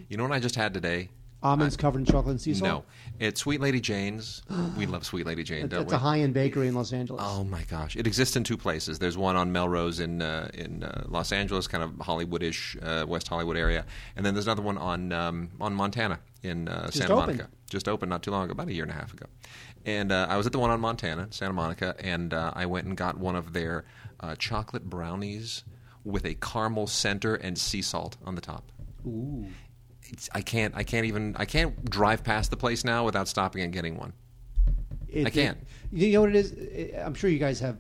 You 0.10 0.18
know 0.18 0.24
what 0.24 0.32
I 0.32 0.40
just 0.40 0.56
had 0.56 0.74
today? 0.74 1.10
Almonds 1.44 1.78
covered 1.78 2.00
in 2.00 2.06
chocolate 2.06 2.32
and 2.32 2.42
sea 2.42 2.54
salt? 2.54 2.86
No, 3.20 3.26
it's 3.26 3.42
Sweet 3.42 3.62
Lady 3.62 3.80
Jane's. 3.82 4.42
we 4.78 4.86
love 4.86 5.06
Sweet 5.06 5.26
Lady 5.26 5.44
Jane, 5.44 5.68
don't 5.68 5.82
It's 5.84 5.92
we? 5.92 5.96
a 5.96 6.00
high-end 6.00 6.34
bakery 6.34 6.68
in 6.68 6.76
Los 6.76 6.94
Angeles. 6.94 7.22
Oh 7.26 7.44
my 7.44 7.64
gosh! 7.64 7.96
It 7.96 8.08
exists 8.08 8.36
in 8.36 8.44
two 8.44 8.58
places. 8.58 9.00
There's 9.00 9.18
one 9.18 9.36
on 9.36 9.52
Melrose 9.52 10.00
in 10.00 10.22
uh, 10.22 10.50
in 10.54 10.84
uh, 10.84 11.04
Los 11.08 11.32
Angeles, 11.32 11.68
kind 11.68 11.84
of 11.84 11.92
Hollywoodish, 11.92 12.78
uh, 12.82 13.06
West 13.06 13.28
Hollywood 13.28 13.58
area, 13.58 13.86
and 14.16 14.26
then 14.26 14.34
there's 14.34 14.48
another 14.48 14.62
one 14.62 14.78
on 14.78 15.12
um, 15.12 15.50
on 15.60 15.74
Montana 15.76 16.20
in 16.42 16.68
uh, 16.68 16.86
Just 16.86 16.98
Santa 16.98 17.14
opened. 17.14 17.38
Monica. 17.38 17.50
Just 17.70 17.88
opened 17.90 18.10
not 18.10 18.22
too 18.24 18.32
long 18.32 18.44
ago, 18.46 18.52
about 18.52 18.68
a 18.68 18.74
year 18.74 18.84
and 18.84 18.92
a 18.92 18.96
half 18.96 19.14
ago. 19.14 19.26
And 19.86 20.12
uh, 20.12 20.28
I 20.30 20.38
was 20.38 20.46
at 20.46 20.52
the 20.52 20.60
one 20.60 20.70
on 20.70 20.80
Montana, 20.80 21.28
Santa 21.32 21.54
Monica, 21.54 21.96
and 22.00 22.34
uh, 22.34 22.52
I 22.56 22.68
went 22.68 22.86
and 22.88 22.96
got 22.96 23.18
one 23.18 23.36
of 23.36 23.54
their 23.54 23.86
uh, 24.20 24.36
chocolate 24.36 24.90
brownies 24.90 25.64
with 26.04 26.24
a 26.26 26.36
caramel 26.36 26.86
center 26.88 27.36
and 27.36 27.58
sea 27.58 27.82
salt 27.82 28.16
on 28.26 28.36
the 28.36 28.42
top. 28.42 28.72
Ooh. 29.06 29.48
I 30.34 30.42
can't. 30.42 30.74
I 30.76 30.84
can't 30.84 31.06
even. 31.06 31.36
I 31.38 31.46
can't 31.46 31.90
drive 31.90 32.24
past 32.24 32.50
the 32.52 32.58
place 32.58 32.84
now 32.84 33.06
without 33.06 33.28
stopping 33.28 33.62
and 33.64 33.72
getting 33.74 33.98
one. 33.98 34.14
It- 35.10 35.28
I 35.28 35.30
can't. 35.30 35.58
You 35.92 36.12
know 36.14 36.22
what 36.22 36.30
it 36.30 36.36
is? 36.36 36.96
I'm 36.98 37.14
sure 37.14 37.30
you 37.30 37.40
guys 37.40 37.60
have 37.60 37.78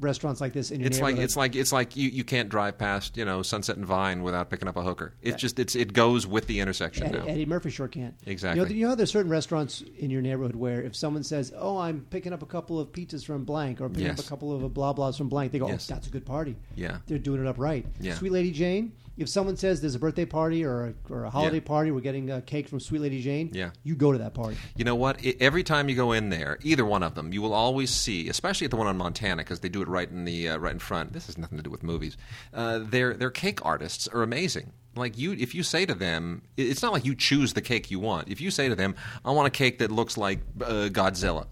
restaurants 0.00 0.40
like 0.40 0.52
this 0.52 0.72
in 0.72 0.80
your 0.80 0.88
It's 0.88 1.00
like 1.00 1.16
it's 1.16 1.36
like 1.36 1.54
it's 1.54 1.72
like 1.72 1.94
you, 1.96 2.08
you 2.10 2.24
can't 2.24 2.48
drive 2.48 2.76
past 2.76 3.16
you 3.16 3.24
know 3.24 3.42
Sunset 3.42 3.76
and 3.76 3.86
Vine 3.86 4.24
without 4.24 4.50
picking 4.50 4.66
up 4.66 4.76
a 4.76 4.82
hooker. 4.82 5.14
It's 5.22 5.34
Yeah. 5.34 5.36
just 5.36 5.58
it's 5.60 5.76
it 5.76 5.92
goes 5.92 6.26
with 6.26 6.48
the 6.48 6.58
intersection 6.58 7.06
Eddie, 7.06 7.18
now. 7.18 7.24
Eddie 7.26 7.46
Murphy 7.46 7.70
sure 7.70 7.86
can't. 7.86 8.14
Exactly. 8.26 8.60
You 8.60 8.66
know, 8.68 8.74
you 8.74 8.88
know, 8.88 8.94
there's 8.96 9.12
certain 9.12 9.30
restaurants 9.30 9.82
in 9.98 10.10
your 10.10 10.20
neighborhood 10.20 10.56
where 10.56 10.82
if 10.82 10.96
someone 10.96 11.22
says, 11.22 11.52
"Oh, 11.56 11.78
I'm 11.78 12.00
picking 12.10 12.32
up 12.32 12.42
a 12.42 12.46
couple 12.46 12.80
of 12.80 12.90
pizzas 12.90 13.24
from 13.24 13.44
blank," 13.44 13.80
or 13.80 13.88
picking 13.88 14.06
Yes. 14.06 14.18
up 14.18 14.26
a 14.26 14.28
couple 14.28 14.52
of 14.52 14.74
blah 14.74 14.92
blahs 14.92 15.16
from 15.16 15.28
blank, 15.28 15.52
they 15.52 15.60
go, 15.60 15.66
oh, 15.66 15.70
Yes. 15.70 15.88
"Oh, 15.88 15.94
that's 15.94 16.08
a 16.08 16.10
good 16.10 16.26
party." 16.26 16.56
Yeah. 16.74 16.98
they're 17.06 17.18
doing 17.18 17.40
it 17.40 17.46
up 17.46 17.58
right. 17.58 17.86
Yeah. 18.00 18.14
Sweet 18.14 18.32
Lady 18.32 18.50
Jane. 18.50 18.92
If 19.16 19.28
someone 19.28 19.56
says 19.56 19.80
there's 19.80 19.94
a 19.94 19.98
birthday 20.00 20.24
party 20.24 20.64
or 20.64 20.86
a, 20.88 21.12
or 21.12 21.24
a 21.24 21.30
holiday 21.30 21.56
Yeah. 21.58 21.62
party, 21.62 21.90
we're 21.92 22.00
getting 22.00 22.30
a 22.30 22.42
cake 22.42 22.68
from 22.68 22.80
Sweet 22.80 23.00
Lady 23.00 23.22
Jane. 23.22 23.50
Yeah. 23.52 23.70
you 23.84 23.94
go 23.94 24.10
to 24.10 24.18
that 24.18 24.34
party. 24.34 24.56
You 24.76 24.84
know 24.84 24.96
what? 24.96 25.20
I, 25.24 25.36
every 25.38 25.62
time 25.62 25.88
you 25.88 25.94
go 25.94 26.10
in 26.12 26.30
there, 26.30 26.58
either 26.62 26.84
one 26.84 27.02
of 27.04 27.14
them, 27.14 27.32
you 27.32 27.40
will 27.40 27.54
always 27.54 27.90
see, 27.90 28.28
especially 28.28 28.64
at 28.64 28.70
the 28.72 28.76
one 28.76 28.88
on 28.88 28.96
Montana, 28.96 29.42
because 29.42 29.60
they 29.60 29.68
do 29.68 29.82
it 29.82 29.88
right 29.88 30.10
in 30.10 30.24
the 30.24 30.48
uh, 30.48 30.56
right 30.58 30.72
in 30.72 30.78
front. 30.80 31.12
This 31.12 31.26
has 31.26 31.38
nothing 31.38 31.58
to 31.58 31.62
do 31.62 31.70
with 31.70 31.82
movies. 31.84 32.16
Uh, 32.52 32.80
their 32.82 33.14
their 33.14 33.30
cake 33.30 33.64
artists 33.64 34.08
are 34.08 34.22
amazing. 34.22 34.72
Like 34.96 35.16
you, 35.18 35.32
if 35.32 35.54
you 35.54 35.62
say 35.62 35.86
to 35.86 35.94
them, 35.94 36.42
it's 36.56 36.82
not 36.82 36.92
like 36.92 37.04
you 37.04 37.14
choose 37.14 37.52
the 37.52 37.62
cake 37.62 37.90
you 37.90 38.00
want. 38.00 38.28
If 38.28 38.40
you 38.40 38.50
say 38.50 38.68
to 38.68 38.74
them, 38.74 38.94
"I 39.24 39.30
want 39.30 39.46
a 39.46 39.50
cake 39.50 39.78
that 39.78 39.90
looks 39.92 40.16
like 40.16 40.40
uh, 40.60 40.88
Godzilla," 40.90 41.46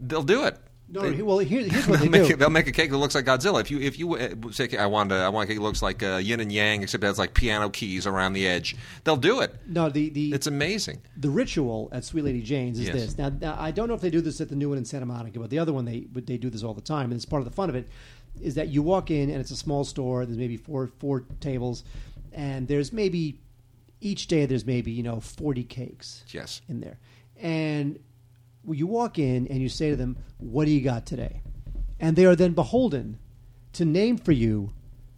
they'll 0.00 0.22
do 0.22 0.44
it. 0.44 0.56
No, 0.90 1.02
They- 1.10 1.20
well, 1.22 1.38
here, 1.38 1.60
here's 1.62 1.86
what 1.88 2.00
they'll 2.00 2.10
make, 2.10 2.26
do. 2.26 2.32
it- 2.32 2.38
they'll 2.38 2.48
make 2.50 2.66
a 2.66 2.72
cake 2.72 2.90
that 2.90 2.96
looks 2.96 3.14
like 3.14 3.26
Godzilla. 3.26 3.60
If 3.60 3.70
you 3.70 3.78
if 3.80 3.98
you 3.98 4.14
uh, 4.14 4.28
say 4.52 4.74
I 4.78 4.86
want 4.86 5.12
a, 5.12 5.16
I 5.16 5.28
want 5.28 5.44
a 5.44 5.46
cake 5.48 5.58
that 5.58 5.62
looks 5.62 5.82
like 5.82 6.02
uh, 6.02 6.16
yin 6.16 6.40
and 6.40 6.50
yang, 6.50 6.82
except 6.82 7.04
it 7.04 7.06
has 7.08 7.18
like 7.18 7.34
piano 7.34 7.68
keys 7.68 8.06
around 8.06 8.32
the 8.32 8.46
edge, 8.46 8.74
they'll 9.04 9.16
do 9.16 9.40
it. 9.40 9.54
no, 9.66 9.90
the 9.90 10.08
the 10.08 10.32
It's 10.32 10.46
amazing. 10.46 11.02
the 11.16 11.28
ritual 11.28 11.90
at 11.92 12.04
Sweet 12.04 12.22
Lady 12.24 12.40
Jane's 12.42 12.78
is 12.78 12.86
Yes. 12.86 12.94
this. 12.96 13.18
Now, 13.18 13.28
now, 13.28 13.56
I 13.58 13.70
don't 13.70 13.88
know 13.88 13.94
if 13.94 14.00
they 14.00 14.10
do 14.10 14.20
this 14.22 14.40
at 14.40 14.48
the 14.48 14.56
new 14.56 14.70
one 14.70 14.78
in 14.78 14.84
Santa 14.86 15.04
Monica, 15.06 15.38
but 15.38 15.50
the 15.50 15.58
other 15.58 15.72
one 15.74 15.84
they 15.84 16.00
but 16.00 16.26
they 16.26 16.38
do 16.38 16.48
this 16.48 16.62
all 16.62 16.74
the 16.74 16.80
time, 16.80 17.06
and 17.10 17.14
it's 17.14 17.26
part 17.26 17.40
of 17.42 17.48
the 17.48 17.54
fun 17.54 17.68
of 17.68 17.74
it. 17.74 17.86
Is 18.40 18.54
that 18.54 18.68
you 18.68 18.82
walk 18.82 19.10
in 19.10 19.30
and 19.30 19.40
it's 19.40 19.50
a 19.50 19.56
small 19.56 19.84
store. 19.84 20.24
There's 20.24 20.38
maybe 20.38 20.56
four 20.56 20.86
four 21.00 21.24
tables, 21.40 21.84
and 22.32 22.66
there's 22.68 22.92
maybe 22.92 23.40
each 24.00 24.28
day 24.28 24.46
there's 24.46 24.64
maybe 24.64 24.90
you 24.92 25.02
know 25.02 25.20
forty 25.20 25.64
cakes 25.64 26.22
Yes. 26.28 26.62
in 26.68 26.80
there, 26.80 26.98
and 27.36 27.98
you 28.72 28.86
walk 28.86 29.18
in 29.18 29.46
and 29.48 29.60
you 29.60 29.68
say 29.68 29.90
to 29.90 29.96
them, 29.96 30.16
"What 30.38 30.64
do 30.66 30.70
you 30.70 30.80
got 30.80 31.06
today?" 31.06 31.42
And 32.00 32.16
they 32.16 32.26
are 32.26 32.36
then 32.36 32.52
beholden 32.52 33.18
to 33.74 33.84
name 33.84 34.16
for 34.18 34.32
you 34.32 34.72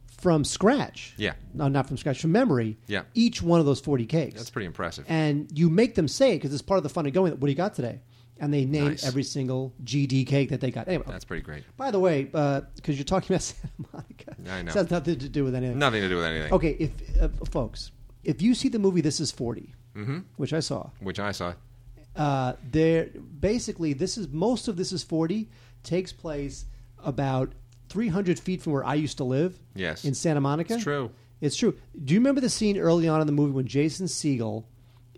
from 0.06 0.44
scratch. 0.44 1.14
Yeah. 1.16 1.32
no, 1.54 1.68
not 1.68 1.86
from 1.88 1.96
scratch, 1.96 2.20
from 2.20 2.32
memory. 2.32 2.76
Yeah. 2.86 3.02
each 3.14 3.40
one 3.42 3.58
of 3.60 3.66
those 3.66 3.80
forty 3.80 4.04
cakes 4.06 4.34
That's 4.36 4.50
pretty 4.50 4.66
impressive. 4.66 5.04
and 5.08 5.50
you 5.56 5.70
make 5.70 5.94
them 5.94 6.08
say 6.08 6.32
it 6.32 6.36
because 6.36 6.52
it's 6.52 6.62
part 6.62 6.76
of 6.78 6.82
the 6.82 6.88
fun 6.90 7.06
of 7.06 7.12
going. 7.12 7.32
What 7.32 7.40
do 7.40 7.48
you 7.48 7.54
got 7.54 7.74
today? 7.74 8.00
And 8.42 8.54
they 8.54 8.64
name 8.64 8.88
Nice. 8.88 9.04
every 9.06 9.22
single 9.22 9.74
GD 9.84 10.26
cake 10.26 10.48
that 10.48 10.62
they 10.62 10.70
got. 10.70 10.88
Anyway, 10.88 11.04
That's 11.06 11.26
pretty 11.26 11.42
great. 11.42 11.62
by 11.76 11.90
the 11.90 12.00
way, 12.00 12.24
because 12.24 12.96
you're 12.96 13.04
talking 13.04 13.34
about 13.34 13.42
Santa 13.50 13.68
Monica, 13.92 14.34
I 14.50 14.62
know. 14.62 14.66
This 14.66 14.74
has 14.76 14.90
nothing 14.90 15.18
to 15.18 15.28
do 15.28 15.44
with 15.44 15.54
anything. 15.54 15.78
Nothing 15.78 16.00
to 16.00 16.08
do 16.08 16.16
with 16.16 16.24
anything. 16.24 16.50
Okay, 16.52 16.70
if 16.78 16.90
uh, 17.22 17.28
folks, 17.50 17.90
if 18.24 18.40
you 18.40 18.54
see 18.54 18.68
the 18.70 18.78
movie 18.78 19.02
This 19.02 19.20
Is 19.20 19.30
40 19.30 19.74
which 20.36 20.54
I 20.54 20.60
saw, 20.60 20.88
Which 21.00 21.20
I 21.20 21.32
saw. 21.32 21.52
Uh, 22.16 22.54
there 22.70 23.06
basically 23.06 23.92
this 23.92 24.18
is 24.18 24.28
most 24.28 24.68
of 24.68 24.76
This 24.76 24.92
Is 24.92 25.02
Forty 25.02 25.48
takes 25.82 26.12
place 26.12 26.66
about 27.02 27.52
300 27.88 28.38
feet 28.38 28.62
from 28.62 28.72
where 28.74 28.84
I 28.84 28.94
used 28.94 29.16
to 29.18 29.24
live. 29.24 29.58
Yes. 29.74 30.04
in 30.04 30.14
Santa 30.14 30.40
Monica. 30.40 30.74
It's 30.74 30.82
true. 30.82 31.10
It's 31.40 31.56
true. 31.56 31.74
Do 32.04 32.12
you 32.14 32.20
remember 32.20 32.40
the 32.40 32.50
scene 32.50 32.76
early 32.78 33.08
on 33.08 33.20
in 33.20 33.26
the 33.26 33.32
movie 33.32 33.52
when 33.52 33.66
Jason 33.66 34.06
Segel 34.06 34.64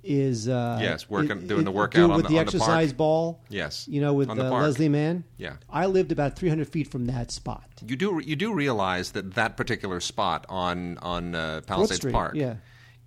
is 0.05 0.49
uh, 0.49 0.79
Yes, 0.81 1.09
working- 1.11 1.39
i- 1.39 1.47
doing 1.47 1.65
the 1.65 1.71
workout 1.71 1.95
doing 1.99 2.11
on 2.13 2.17
with 2.17 2.27
the- 2.27 2.35
the, 2.35 2.39
on 2.39 2.45
the 2.47 2.49
exercise 2.49 2.93
ball? 2.93 3.41
Yes. 3.49 3.87
you 3.89 4.01
know, 4.01 4.15
with 4.15 4.29
the 4.29 4.47
uh. 4.47 4.51
Leslie 4.51 4.89
Mann. 4.89 5.25
Yeah. 5.37 5.55
I 5.69 5.87
lived 5.87 6.13
about 6.13 6.37
300 6.37 6.69
feet 6.69 6.89
from 6.89 7.07
that 7.07 7.31
spot. 7.33 7.65
You 7.85 7.97
do 7.97 8.21
you 8.25 8.37
do 8.37 8.53
realize 8.55 9.13
that 9.13 9.35
that 9.35 9.57
particular 9.57 9.99
spot 10.01 10.47
on 10.49 10.99
on 10.99 11.35
uh, 11.35 11.63
Palisades 11.67 12.05
Park 12.13 12.35
yeah. 12.37 12.55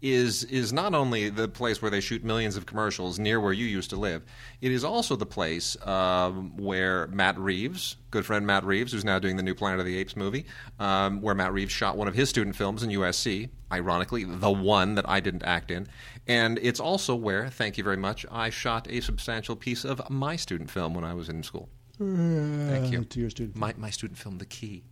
Is 0.05 0.43
is 0.45 0.71
not 0.71 0.93
only 0.93 1.29
the 1.29 1.47
place 1.47 1.81
where 1.81 1.89
they 1.89 2.00
shoot 2.00 2.24
millions 2.24 2.55
of 2.55 2.67
commercials 2.67 3.17
near 3.17 3.41
where 3.41 3.53
you 3.53 3.65
used 3.65 3.89
to 3.89 3.95
live. 3.95 4.24
It 4.62 4.71
is 4.71 4.83
also 4.83 5.15
the 5.15 5.25
place 5.25 5.75
um, 5.85 6.55
where 6.57 7.07
Matt 7.07 7.39
Reeves, 7.39 7.97
good 8.12 8.24
friend 8.24 8.45
Matt 8.45 8.63
Reeves, 8.63 8.91
who's 8.91 9.03
now 9.03 9.17
doing 9.17 9.35
the 9.35 9.41
new 9.41 9.55
Planet 9.55 9.79
of 9.79 9.88
the 9.88 9.97
Apes 9.97 10.15
movie, 10.15 10.45
um, 10.79 11.21
where 11.21 11.33
Matt 11.33 11.53
Reeves 11.53 11.71
shot 11.71 11.97
one 11.97 12.07
of 12.07 12.13
his 12.13 12.29
student 12.29 12.55
films 12.55 12.83
in 12.83 12.91
USC. 12.91 13.50
Ironically, 13.71 14.24
the 14.25 14.51
one 14.51 14.93
that 14.93 15.09
I 15.09 15.19
didn't 15.19 15.43
act 15.43 15.71
in, 15.71 15.88
and 16.27 16.59
it's 16.62 16.79
also 16.79 17.15
where, 17.15 17.50
thank 17.50 17.79
you 17.79 17.83
very 17.83 17.97
much, 17.97 18.25
I 18.31 18.51
shot 18.51 18.88
a 18.89 19.01
substantial 19.01 19.55
piece 19.55 19.83
of 19.83 20.07
my 20.09 20.35
student 20.35 20.69
film 20.69 20.93
when 20.93 21.03
I 21.03 21.15
was 21.15 21.29
in 21.29 21.41
school. 21.41 21.67
Thank 21.97 22.91
you. 22.91 23.03
To 23.03 23.19
your 23.19 23.31
student. 23.31 23.55
My, 23.55 23.74
my 23.75 23.89
student 23.89 24.19
film, 24.19 24.38
The 24.38 24.45
Key. 24.45 24.83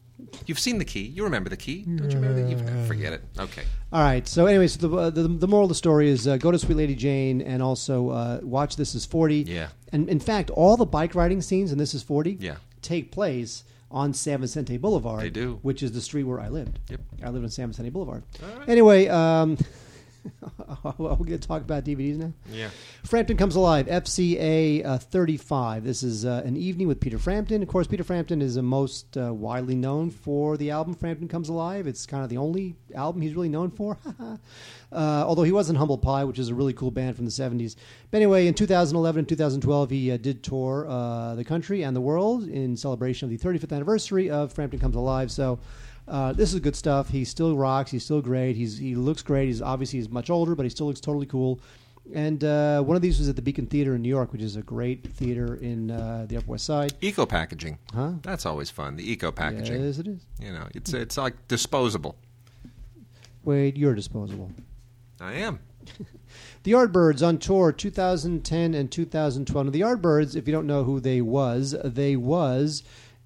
You've 0.45 0.59
seen 0.59 0.77
The 0.77 0.85
Key. 0.85 1.03
You 1.03 1.23
remember 1.23 1.49
The 1.49 1.57
Key. 1.57 1.83
Don't 1.83 2.09
you 2.11 2.19
remember? 2.19 2.43
The, 2.43 2.49
you 2.49 2.87
forget 2.87 3.13
it. 3.13 3.23
Okay. 3.37 3.63
All 3.91 4.01
right. 4.01 4.27
So, 4.27 4.45
anyway, 4.45 4.67
so 4.67 4.87
the, 4.87 4.95
uh, 4.95 5.09
the 5.09 5.27
the 5.27 5.47
moral 5.47 5.65
of 5.65 5.69
the 5.69 5.75
story 5.75 6.09
is 6.09 6.27
uh, 6.27 6.37
go 6.37 6.51
to 6.51 6.59
Sweet 6.59 6.75
Lady 6.75 6.95
Jane 6.95 7.41
and 7.41 7.61
also 7.61 8.09
uh, 8.09 8.39
watch 8.43 8.75
This 8.75 8.95
Is 8.95 9.05
Forty. 9.05 9.37
Yeah. 9.41 9.69
And 9.91 10.09
in 10.09 10.19
fact, 10.19 10.49
all 10.49 10.77
the 10.77 10.85
bike 10.85 11.15
riding 11.15 11.41
scenes 11.41 11.71
in 11.71 11.77
This 11.77 11.93
Is 11.93 12.03
Forty. 12.03 12.37
Yeah. 12.39 12.55
Take 12.81 13.11
place 13.11 13.63
on 13.91 14.13
San 14.13 14.41
Vicente 14.41 14.77
Boulevard. 14.77 15.21
They 15.21 15.29
do. 15.29 15.59
Which 15.61 15.83
is 15.83 15.91
the 15.91 16.01
street 16.01 16.23
where 16.23 16.39
I 16.39 16.49
lived. 16.49 16.79
Yep. 16.89 16.99
I 17.23 17.29
lived 17.29 17.45
on 17.45 17.51
San 17.51 17.67
Vicente 17.67 17.89
Boulevard. 17.89 18.23
All 18.41 18.59
right. 18.59 18.69
Anyway, 18.69 19.07
um, 19.07 19.57
we're 20.97 21.15
going 21.15 21.25
to 21.25 21.37
talk 21.37 21.61
about 21.61 21.83
DVDs 21.83 22.17
now. 22.17 22.33
Yeah. 22.51 22.69
Frampton 23.03 23.37
Comes 23.37 23.55
Alive, 23.55 23.87
FCA 23.87 24.85
uh, 24.85 24.97
35. 24.97 25.83
This 25.83 26.03
is 26.03 26.25
uh, 26.25 26.43
an 26.45 26.55
evening 26.55 26.87
with 26.87 26.99
Peter 26.99 27.17
Frampton. 27.17 27.61
Of 27.61 27.67
course, 27.67 27.87
Peter 27.87 28.03
Frampton 28.03 28.41
is 28.41 28.55
the 28.55 28.63
most 28.63 29.17
uh, 29.17 29.33
widely 29.33 29.75
known 29.75 30.11
for 30.11 30.57
the 30.57 30.71
album 30.71 30.93
Frampton 30.93 31.27
Comes 31.27 31.49
Alive. 31.49 31.87
It's 31.87 32.05
kind 32.05 32.23
of 32.23 32.29
the 32.29 32.37
only 32.37 32.75
album 32.95 33.21
he's 33.21 33.35
really 33.35 33.49
known 33.49 33.71
for. 33.71 33.97
uh, 34.19 34.37
although 34.91 35.43
he 35.43 35.51
was 35.51 35.69
in 35.69 35.75
Humble 35.75 35.97
Pie, 35.97 36.23
which 36.23 36.39
is 36.39 36.49
a 36.49 36.55
really 36.55 36.73
cool 36.73 36.91
band 36.91 37.15
from 37.15 37.25
the 37.25 37.31
70s. 37.31 37.75
But 38.11 38.17
anyway, 38.17 38.47
in 38.47 38.53
2011 38.53 39.19
and 39.19 39.29
2012, 39.29 39.89
he 39.89 40.11
uh, 40.11 40.17
did 40.17 40.43
tour 40.43 40.85
uh, 40.87 41.35
the 41.35 41.43
country 41.43 41.83
and 41.83 41.95
the 41.95 42.01
world 42.01 42.47
in 42.47 42.77
celebration 42.77 43.31
of 43.31 43.37
the 43.37 43.45
35th 43.45 43.73
anniversary 43.73 44.29
of 44.29 44.53
Frampton 44.53 44.79
Comes 44.79 44.95
Alive. 44.95 45.31
So. 45.31 45.59
Uh, 46.07 46.33
this 46.33 46.53
is 46.53 46.59
good 46.59 46.75
stuff. 46.75 47.09
He 47.09 47.23
still 47.25 47.55
rocks. 47.55 47.91
He's 47.91 48.03
still 48.03 48.21
great. 48.21 48.55
He's 48.55 48.77
he 48.77 48.95
looks 48.95 49.21
great. 49.21 49.47
He's 49.47 49.61
obviously 49.61 49.99
he's 49.99 50.09
much 50.09 50.29
older, 50.29 50.55
but 50.55 50.63
he 50.63 50.69
still 50.69 50.87
looks 50.87 50.99
totally 50.99 51.25
cool. 51.25 51.59
And 52.13 52.43
uh, 52.43 52.81
one 52.81 52.97
of 52.97 53.01
these 53.01 53.17
was 53.17 53.29
at 53.29 53.37
the 53.37 53.41
Beacon 53.41 53.65
Theater 53.65 53.95
in 53.95 54.01
New 54.01 54.09
York, 54.09 54.33
which 54.33 54.41
is 54.41 54.57
a 54.57 54.61
great 54.61 55.07
theater 55.13 55.55
in 55.55 55.89
uh, 55.89 56.25
the 56.27 56.35
Upper 56.35 56.47
West 56.47 56.65
Side. 56.65 56.93
Eco 56.99 57.25
packaging. 57.25 57.77
Huh? 57.93 58.13
That's 58.21 58.45
always 58.45 58.69
fun. 58.69 58.97
The 58.97 59.09
eco 59.09 59.31
packaging. 59.31 59.81
Yes, 59.81 59.99
it 59.99 60.07
is. 60.07 60.25
You 60.39 60.51
know, 60.51 60.67
it's 60.75 60.93
it's 60.93 61.17
like 61.17 61.47
disposable. 61.47 62.17
Wade, 63.45 63.77
you're 63.77 63.95
disposable. 63.95 64.51
I 65.21 65.33
am. 65.33 65.59
The 66.63 66.71
Yardbirds 66.71 67.25
on 67.27 67.39
tour 67.39 67.73
2010 67.73 68.73
and 68.73 68.89
2012. 68.89 69.65
Now, 69.65 69.71
the 69.71 69.81
Yardbirds, 69.81 70.33
if 70.33 70.47
you 70.47 70.53
don't 70.53 70.65
know 70.65 70.85
who 70.85 71.01
they 71.01 71.19
was, 71.19 71.75
they 71.83 72.15
was 72.15 72.83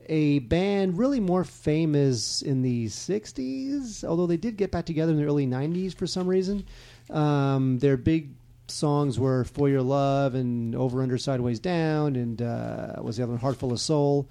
a 0.08 0.40
band 0.40 0.98
really 0.98 1.20
more 1.20 1.44
famous 1.44 2.42
in 2.42 2.62
the 2.62 2.86
60s, 2.86 4.04
although 4.04 4.28
they 4.28 4.38
did 4.38 4.58
get 4.58 4.72
back 4.72 4.86
together 4.86 5.12
in 5.12 5.18
the 5.18 5.26
early 5.26 5.48
90s 5.48 5.96
for 5.96 6.08
some 6.08 6.28
reason. 6.28 6.66
Um, 7.10 7.80
their 7.80 7.98
big 7.98 8.32
songs 8.68 9.20
were 9.20 9.44
For 9.44 9.70
Your 9.70 9.82
Love 9.82 10.36
and 10.36 10.76
Over, 10.76 11.02
Under, 11.02 11.18
Sideways, 11.18 11.60
Down, 11.60 12.16
and 12.16 12.42
uh, 12.42 12.96
was 13.02 13.18
the 13.18 13.24
other 13.24 13.34
one? 13.34 13.42
Heart 13.42 13.58
Full 13.58 13.72
of 13.72 13.80
Soul. 13.80 14.30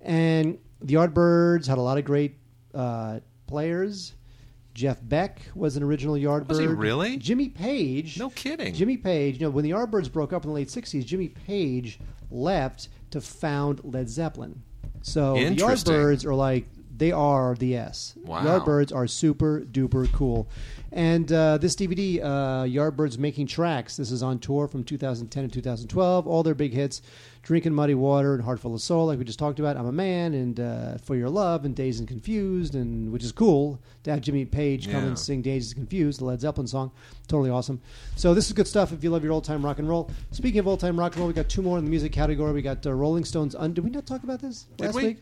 And 0.00 0.58
the 0.80 0.94
Yardbirds 0.94 1.66
had 1.66 1.78
a 1.78 1.82
lot 1.82 1.98
of 1.98 2.04
great 2.04 2.36
uh, 2.74 3.20
players. 3.46 4.14
Jeff 4.74 4.98
Beck 5.02 5.40
was 5.54 5.76
an 5.76 5.82
original 5.82 6.16
Yardbird. 6.16 6.48
Was 6.48 6.58
he 6.58 6.66
really? 6.66 7.16
Jimmy 7.16 7.48
Page. 7.48 8.18
No 8.18 8.30
kidding. 8.30 8.74
Jimmy 8.74 8.96
Page, 8.96 9.36
you 9.36 9.46
know, 9.46 9.50
when 9.50 9.64
the 9.64 9.70
Yardbirds 9.70 10.10
broke 10.10 10.32
up 10.32 10.42
in 10.42 10.48
the 10.48 10.54
late 10.54 10.68
60s, 10.68 11.06
Jimmy 11.06 11.28
Page 11.28 12.00
left 12.30 12.88
to 13.10 13.20
found 13.20 13.80
Led 13.84 14.08
Zeppelin. 14.08 14.62
So 15.04 15.34
the 15.34 15.40
Interesting. 15.40 15.94
Yardbirds 15.94 16.24
are 16.24 16.34
like, 16.34 16.66
they 16.96 17.10
are 17.12 17.54
the 17.56 17.76
S. 17.76 18.14
Wow. 18.24 18.44
Yardbirds 18.44 18.94
are 18.94 19.06
super 19.06 19.60
duper 19.60 20.10
cool. 20.12 20.48
And 20.92 21.30
uh, 21.32 21.58
this 21.58 21.74
DVD, 21.74 22.22
uh, 22.22 22.26
Yardbirds 22.64 23.18
Making 23.18 23.48
Tracks, 23.48 23.96
this 23.96 24.12
is 24.12 24.22
on 24.22 24.38
tour 24.38 24.68
from 24.68 24.84
2010 24.84 25.48
to 25.48 25.54
2012. 25.54 26.26
All 26.28 26.42
their 26.44 26.54
big 26.54 26.72
hits 26.72 27.02
Drinking 27.42 27.74
Muddy 27.74 27.94
Water 27.94 28.34
and 28.34 28.42
Heart 28.44 28.60
Full 28.60 28.74
of 28.74 28.80
Soul, 28.80 29.06
like 29.06 29.18
we 29.18 29.24
just 29.24 29.38
talked 29.40 29.58
about. 29.58 29.76
I'm 29.76 29.86
a 29.86 29.92
Man 29.92 30.34
and 30.34 30.60
uh, 30.60 30.96
For 30.98 31.16
Your 31.16 31.28
Love 31.28 31.64
and 31.64 31.74
Dazed 31.74 31.98
and 31.98 32.08
Confused, 32.08 32.74
and 32.76 33.10
which 33.12 33.24
is 33.24 33.32
cool 33.32 33.80
to 34.04 34.10
have 34.12 34.20
Jimmy 34.20 34.44
Page 34.44 34.84
come 34.88 35.02
Yeah. 35.02 35.08
and 35.08 35.18
sing 35.18 35.42
Dazed 35.42 35.72
and 35.72 35.76
Confused, 35.88 36.20
the 36.20 36.24
Led 36.26 36.40
Zeppelin 36.40 36.68
song. 36.68 36.92
Totally 37.26 37.50
awesome. 37.50 37.80
So 38.14 38.32
this 38.32 38.46
is 38.46 38.52
good 38.52 38.68
stuff 38.68 38.92
if 38.92 39.02
you 39.02 39.10
love 39.10 39.24
your 39.24 39.32
old 39.32 39.44
time 39.44 39.64
rock 39.64 39.80
and 39.80 39.88
roll. 39.88 40.10
Speaking 40.30 40.60
of 40.60 40.68
old 40.68 40.78
time 40.80 40.98
rock 40.98 41.12
and 41.14 41.18
roll, 41.20 41.28
we 41.28 41.34
got 41.34 41.48
two 41.48 41.60
more 41.60 41.76
in 41.76 41.84
the 41.84 41.90
music 41.90 42.12
category. 42.12 42.52
We 42.52 42.62
got 42.62 42.86
uh, 42.86 42.92
Rolling 42.94 43.24
Stones. 43.24 43.56
Un- 43.56 43.74
Did 43.74 43.82
we 43.84 43.90
not 43.90 44.06
talk 44.06 44.22
about 44.22 44.40
this 44.40 44.66
Did 44.76 44.86
last 44.86 44.94
we? 44.94 45.04
week? 45.08 45.18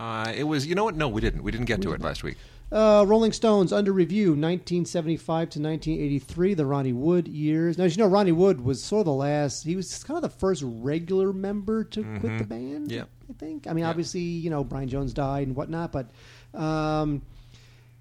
Uh, 0.00 0.32
it 0.34 0.44
was. 0.44 0.66
You 0.66 0.74
know 0.74 0.84
what? 0.84 0.96
No, 0.96 1.08
we 1.08 1.20
didn't. 1.20 1.42
We 1.42 1.50
didn't 1.50 1.66
get 1.66 1.82
to 1.82 1.92
it 1.92 2.00
last 2.00 2.22
week. 2.22 2.36
Uh, 2.70 3.02
Rolling 3.08 3.32
Stones 3.32 3.72
under 3.72 3.92
review, 3.92 4.28
1975 4.28 5.24
to 5.50 5.58
1983, 5.60 6.52
the 6.54 6.66
Ronnie 6.66 6.92
Wood 6.92 7.26
years. 7.26 7.78
Now, 7.78 7.84
as 7.84 7.96
you 7.96 8.02
know, 8.02 8.08
Ronnie 8.10 8.32
Wood 8.32 8.60
was 8.60 8.82
sort 8.84 9.00
of 9.00 9.06
the 9.06 9.12
last. 9.14 9.64
He 9.64 9.74
was 9.74 10.04
kind 10.04 10.16
of 10.16 10.22
the 10.22 10.36
first 10.38 10.62
regular 10.66 11.32
member 11.32 11.82
to 11.84 12.02
quit 12.20 12.36
the 12.38 12.44
band. 12.44 12.92
Yeah. 12.92 13.04
I 13.30 13.32
think. 13.38 13.66
I 13.66 13.72
mean, 13.72 13.82
Yep. 13.84 13.90
obviously, 13.90 14.20
you 14.20 14.50
know, 14.50 14.64
Brian 14.64 14.88
Jones 14.88 15.12
died 15.14 15.46
and 15.46 15.56
whatnot, 15.56 15.92
but 15.92 16.10
um, 16.58 17.22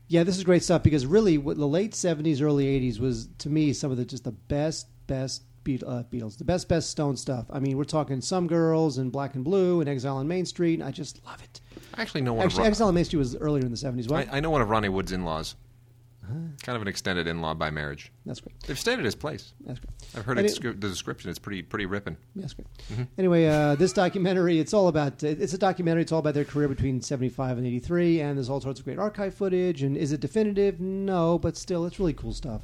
yeah, 0.09 0.23
this 0.23 0.37
is 0.37 0.43
great 0.43 0.63
stuff 0.63 0.83
because 0.83 1.05
really, 1.05 1.37
what 1.37 1.57
the 1.57 1.67
late 1.67 1.91
70s, 1.93 2.41
early 2.41 2.65
80s 2.65 2.99
was 2.99 3.29
to 3.39 3.49
me 3.49 3.71
some 3.73 3.89
of 3.91 3.97
the 3.97 4.05
just 4.05 4.23
the 4.25 4.31
best, 4.33 4.87
best. 5.07 5.43
Beat, 5.63 5.83
uh, 5.83 6.03
Beatles, 6.09 6.37
the 6.37 6.45
best, 6.45 6.69
best 6.69 6.89
Stone 6.89 7.17
stuff. 7.17 7.45
I 7.49 7.59
mean, 7.59 7.75
we're 7.75 7.83
talking 7.83 8.21
Some 8.21 8.47
Girls 8.47 8.97
and 8.99 9.11
Black 9.11 9.35
and 9.35 9.43
Blue 9.43 9.81
and 9.81 9.89
Exile 9.89 10.15
on 10.15 10.25
Main 10.25 10.45
Street. 10.45 10.75
And 10.75 10.83
I 10.83 10.91
just 10.91 11.19
love 11.25 11.43
it. 11.43 11.59
I 11.97 12.01
actually 12.01 12.21
know 12.21 12.33
one 12.33 12.45
Actually, 12.45 12.59
of. 12.61 12.65
Ron- 12.65 12.67
Exile 12.67 12.87
on 12.89 12.93
Main 12.95 13.05
Street 13.05 13.19
was 13.19 13.35
earlier 13.35 13.65
in 13.65 13.71
the 13.71 13.77
seventies. 13.77 14.07
What? 14.07 14.31
I, 14.31 14.37
I 14.37 14.39
know 14.39 14.49
one 14.51 14.61
of 14.61 14.69
Ronnie 14.69 14.89
Wood's 14.89 15.11
in-laws. 15.11 15.55
Kind 16.61 16.75
of 16.75 16.81
an 16.81 16.89
extended 16.89 17.25
in-law 17.25 17.53
by 17.53 17.69
marriage. 17.71 18.11
That's 18.25 18.41
great. 18.41 18.59
They've 18.63 18.77
stayed 18.77 18.99
at 18.99 19.05
his 19.05 19.15
place. 19.15 19.53
That's 19.65 19.79
great. 19.79 19.93
I've 20.13 20.25
heard 20.25 20.37
And 20.37 20.45
it's, 20.45 20.57
it- 20.57 20.81
the 20.81 20.89
description. 20.89 21.29
It's 21.29 21.39
pretty 21.39 21.61
pretty 21.61 21.85
ripping. 21.85 22.17
That's 22.35 22.51
great. 22.53 22.67
Mm-hmm. 22.91 23.03
Anyway, 23.17 23.45
uh, 23.45 23.75
this 23.75 23.93
documentary, 23.93 24.59
it's 24.59 24.73
all 24.73 24.89
about, 24.89 25.23
it's 25.23 25.53
a 25.53 25.57
documentary, 25.57 26.01
it's 26.01 26.11
all 26.11 26.19
about 26.19 26.33
their 26.33 26.43
career 26.43 26.67
between 26.67 27.01
75 27.01 27.59
and 27.59 27.65
83, 27.65 28.19
and 28.19 28.37
there's 28.37 28.49
all 28.49 28.59
sorts 28.59 28.79
of 28.79 28.85
great 28.85 28.99
archive 28.99 29.35
footage. 29.35 29.81
And 29.83 29.95
is 29.95 30.11
it 30.11 30.19
definitive? 30.19 30.81
No, 30.81 31.39
but 31.39 31.55
still, 31.55 31.85
it's 31.85 31.97
really 31.97 32.13
cool 32.13 32.33
stuff. 32.33 32.63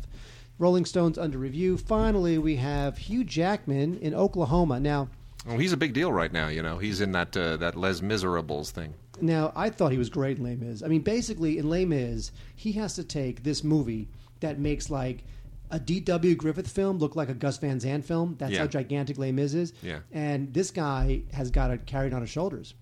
Rolling 0.60 0.84
Stones 0.84 1.18
under 1.18 1.38
review. 1.38 1.78
Finally, 1.78 2.38
we 2.40 2.58
have 2.58 2.98
Hugh 2.98 3.24
Jackman 3.24 3.98
in 4.00 4.14
Oklahoma. 4.14 4.80
Now, 4.82 5.08
Well, 5.46 5.58
he's 5.58 5.74
a 5.74 5.78
big 5.78 5.94
deal 5.94 6.12
right 6.12 6.32
now. 6.32 6.48
You 6.48 6.64
know, 6.64 6.78
he's 6.78 7.02
in 7.02 7.12
that 7.14 7.36
uh, 7.36 7.58
that 7.58 7.76
Les 7.76 8.02
Miserables 8.02 8.72
thing. 8.72 8.94
Now, 9.22 9.52
I 9.56 9.70
thought 9.70 9.92
he 9.92 9.98
was 9.98 10.10
great 10.10 10.38
in 10.38 10.44
Les 10.44 10.56
Mis. 10.56 10.82
I 10.84 10.88
mean, 10.88 11.02
basically, 11.02 11.58
in 11.58 11.70
Les 11.70 11.86
Mis, 11.86 12.32
he 12.56 12.72
has 12.74 12.96
to 12.96 13.04
take 13.04 13.44
this 13.44 13.64
movie 13.64 14.08
that 14.40 14.58
makes 14.60 14.90
like 14.90 15.24
a 15.72 15.80
D.W. 15.80 16.36
Griffith 16.36 16.68
film 16.68 16.98
look 16.98 17.16
like 17.16 17.30
a 17.30 17.34
Gus 17.34 17.58
Van 17.58 17.80
Sant 17.80 18.06
film. 18.06 18.36
That's 18.40 18.52
Yeah. 18.54 18.60
how 18.60 18.68
gigantic 18.68 19.18
Les 19.18 19.32
Mis 19.32 19.54
is. 19.54 19.74
Yeah. 19.82 20.00
And 20.12 20.54
this 20.54 20.72
guy 20.72 21.22
has 21.34 21.52
got 21.52 21.72
it 21.72 21.86
carried 21.86 22.14
on 22.14 22.22
his 22.22 22.30
shoulders. 22.30 22.74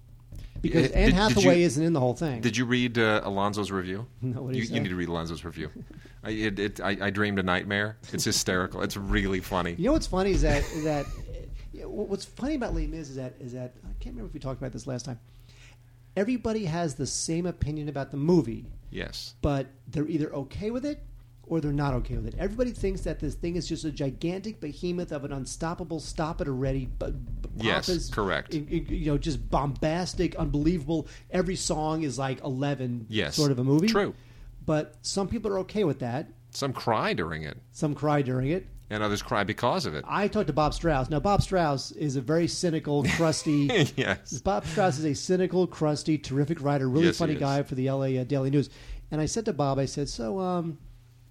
Because 0.61 0.91
Uh, 0.91 0.93
Anne 0.93 1.05
did- 1.05 1.05
did 1.05 1.13
Hathaway 1.15 1.59
you- 1.59 1.65
isn't 1.65 1.83
in 1.83 1.93
the 1.93 1.99
whole 1.99 2.13
thing. 2.13 2.41
Did 2.41 2.55
you 2.55 2.65
read 2.65 2.97
uh, 2.97 3.21
Alonzo's 3.25 3.71
review? 3.71 4.05
No, 4.21 4.43
what 4.43 4.49
did 4.53 4.55
he 4.55 4.61
you, 4.61 4.67
say? 4.67 4.73
you 4.75 4.79
need 4.81 4.89
to 4.89 4.95
read 4.95 5.09
Alonzo's 5.09 5.43
review. 5.43 5.69
I, 6.23 6.29
it, 6.31 6.59
it, 6.59 6.79
I, 6.81 6.97
I 7.01 7.09
dreamed 7.09 7.39
a 7.39 7.43
nightmare. 7.43 7.97
It's 8.13 8.23
hysterical. 8.25 8.81
It's 8.83 8.95
really 8.97 9.39
funny. 9.39 9.75
You 9.77 9.85
know 9.85 9.93
what's 9.93 10.05
funny 10.07 10.31
is 10.31 10.41
that 10.43 10.63
that 10.83 11.05
what's 11.91 12.25
funny 12.25 12.55
about 12.55 12.73
Les 12.73 12.87
Mis 12.87 13.09
is 13.09 13.15
that 13.15 13.33
is 13.39 13.53
that 13.53 13.73
I 13.83 13.87
can't 13.99 14.15
remember 14.15 14.27
if 14.29 14.33
we 14.33 14.39
talked 14.39 14.59
about 14.61 14.71
this 14.73 14.87
last 14.87 15.05
time. 15.05 15.19
Everybody 16.15 16.65
has 16.65 16.95
the 16.95 17.07
same 17.07 17.45
opinion 17.45 17.87
about 17.87 18.11
the 18.11 18.17
movie, 18.17 18.65
Yes. 18.89 19.35
but 19.41 19.67
they're 19.87 20.07
either 20.07 20.33
okay 20.33 20.69
with 20.69 20.85
it 20.85 21.01
or 21.43 21.61
they're 21.61 21.71
not 21.71 21.93
okay 21.93 22.15
with 22.17 22.27
it. 22.27 22.35
Everybody 22.37 22.71
thinks 22.71 23.01
that 23.01 23.19
this 23.19 23.33
thing 23.35 23.55
is 23.55 23.67
just 23.67 23.85
a 23.85 23.91
gigantic 23.91 24.59
behemoth 24.59 25.11
of 25.13 25.23
an 25.23 25.31
unstoppable, 25.31 25.99
stop 26.01 26.41
it 26.41 26.47
already. 26.49 26.89
But 26.99 27.13
Yes, 27.57 28.09
correct. 28.09 28.53
You 28.53 29.05
know, 29.05 29.17
just 29.17 29.49
bombastic, 29.49 30.35
unbelievable. 30.35 31.07
Every 31.29 31.55
song 31.55 32.03
is 32.03 32.17
like 32.19 32.41
eleven, 32.43 33.05
Yes. 33.09 33.35
sort 33.35 33.51
of 33.51 33.59
a 33.59 33.63
movie. 33.63 33.87
True. 33.87 34.13
But 34.65 34.95
some 35.01 35.27
people 35.29 35.51
are 35.51 35.59
okay 35.59 35.83
with 35.85 35.99
that. 35.99 36.27
Some 36.51 36.73
cry 36.73 37.13
during 37.13 37.43
it, 37.43 37.57
Some 37.71 37.95
cry 37.95 38.21
during 38.21 38.49
it. 38.49 38.67
And 38.91 39.01
others 39.01 39.23
cry 39.23 39.43
because 39.43 39.85
of 39.87 39.95
it. 39.95 40.05
I 40.07 40.27
talked 40.27 40.47
to 40.47 40.53
Bob 40.53 40.73
Strauss. 40.75 41.09
Now, 41.09 41.19
Bob 41.19 41.41
Strauss 41.41 41.91
is 41.91 42.17
a 42.17 42.21
very 42.21 42.47
cynical, 42.47 43.03
crusty. 43.15 43.91
yes. 43.95 44.39
Bob 44.41 44.65
Strauss 44.67 44.99
is 44.99 45.05
a 45.05 45.15
cynical, 45.15 45.65
crusty, 45.65 46.17
terrific 46.17 46.61
writer, 46.61 46.87
really 46.89 47.07
Yes, 47.07 47.17
funny 47.17 47.35
guy 47.35 47.63
for 47.63 47.73
the 47.75 47.89
LA 47.89 48.19
uh, 48.19 48.23
Daily 48.25 48.49
News. 48.51 48.69
And 49.09 49.19
I 49.19 49.25
said 49.25 49.45
to 49.45 49.53
Bob, 49.53 49.79
I 49.79 49.85
said, 49.85 50.07
"So, 50.09 50.39
um, 50.39 50.77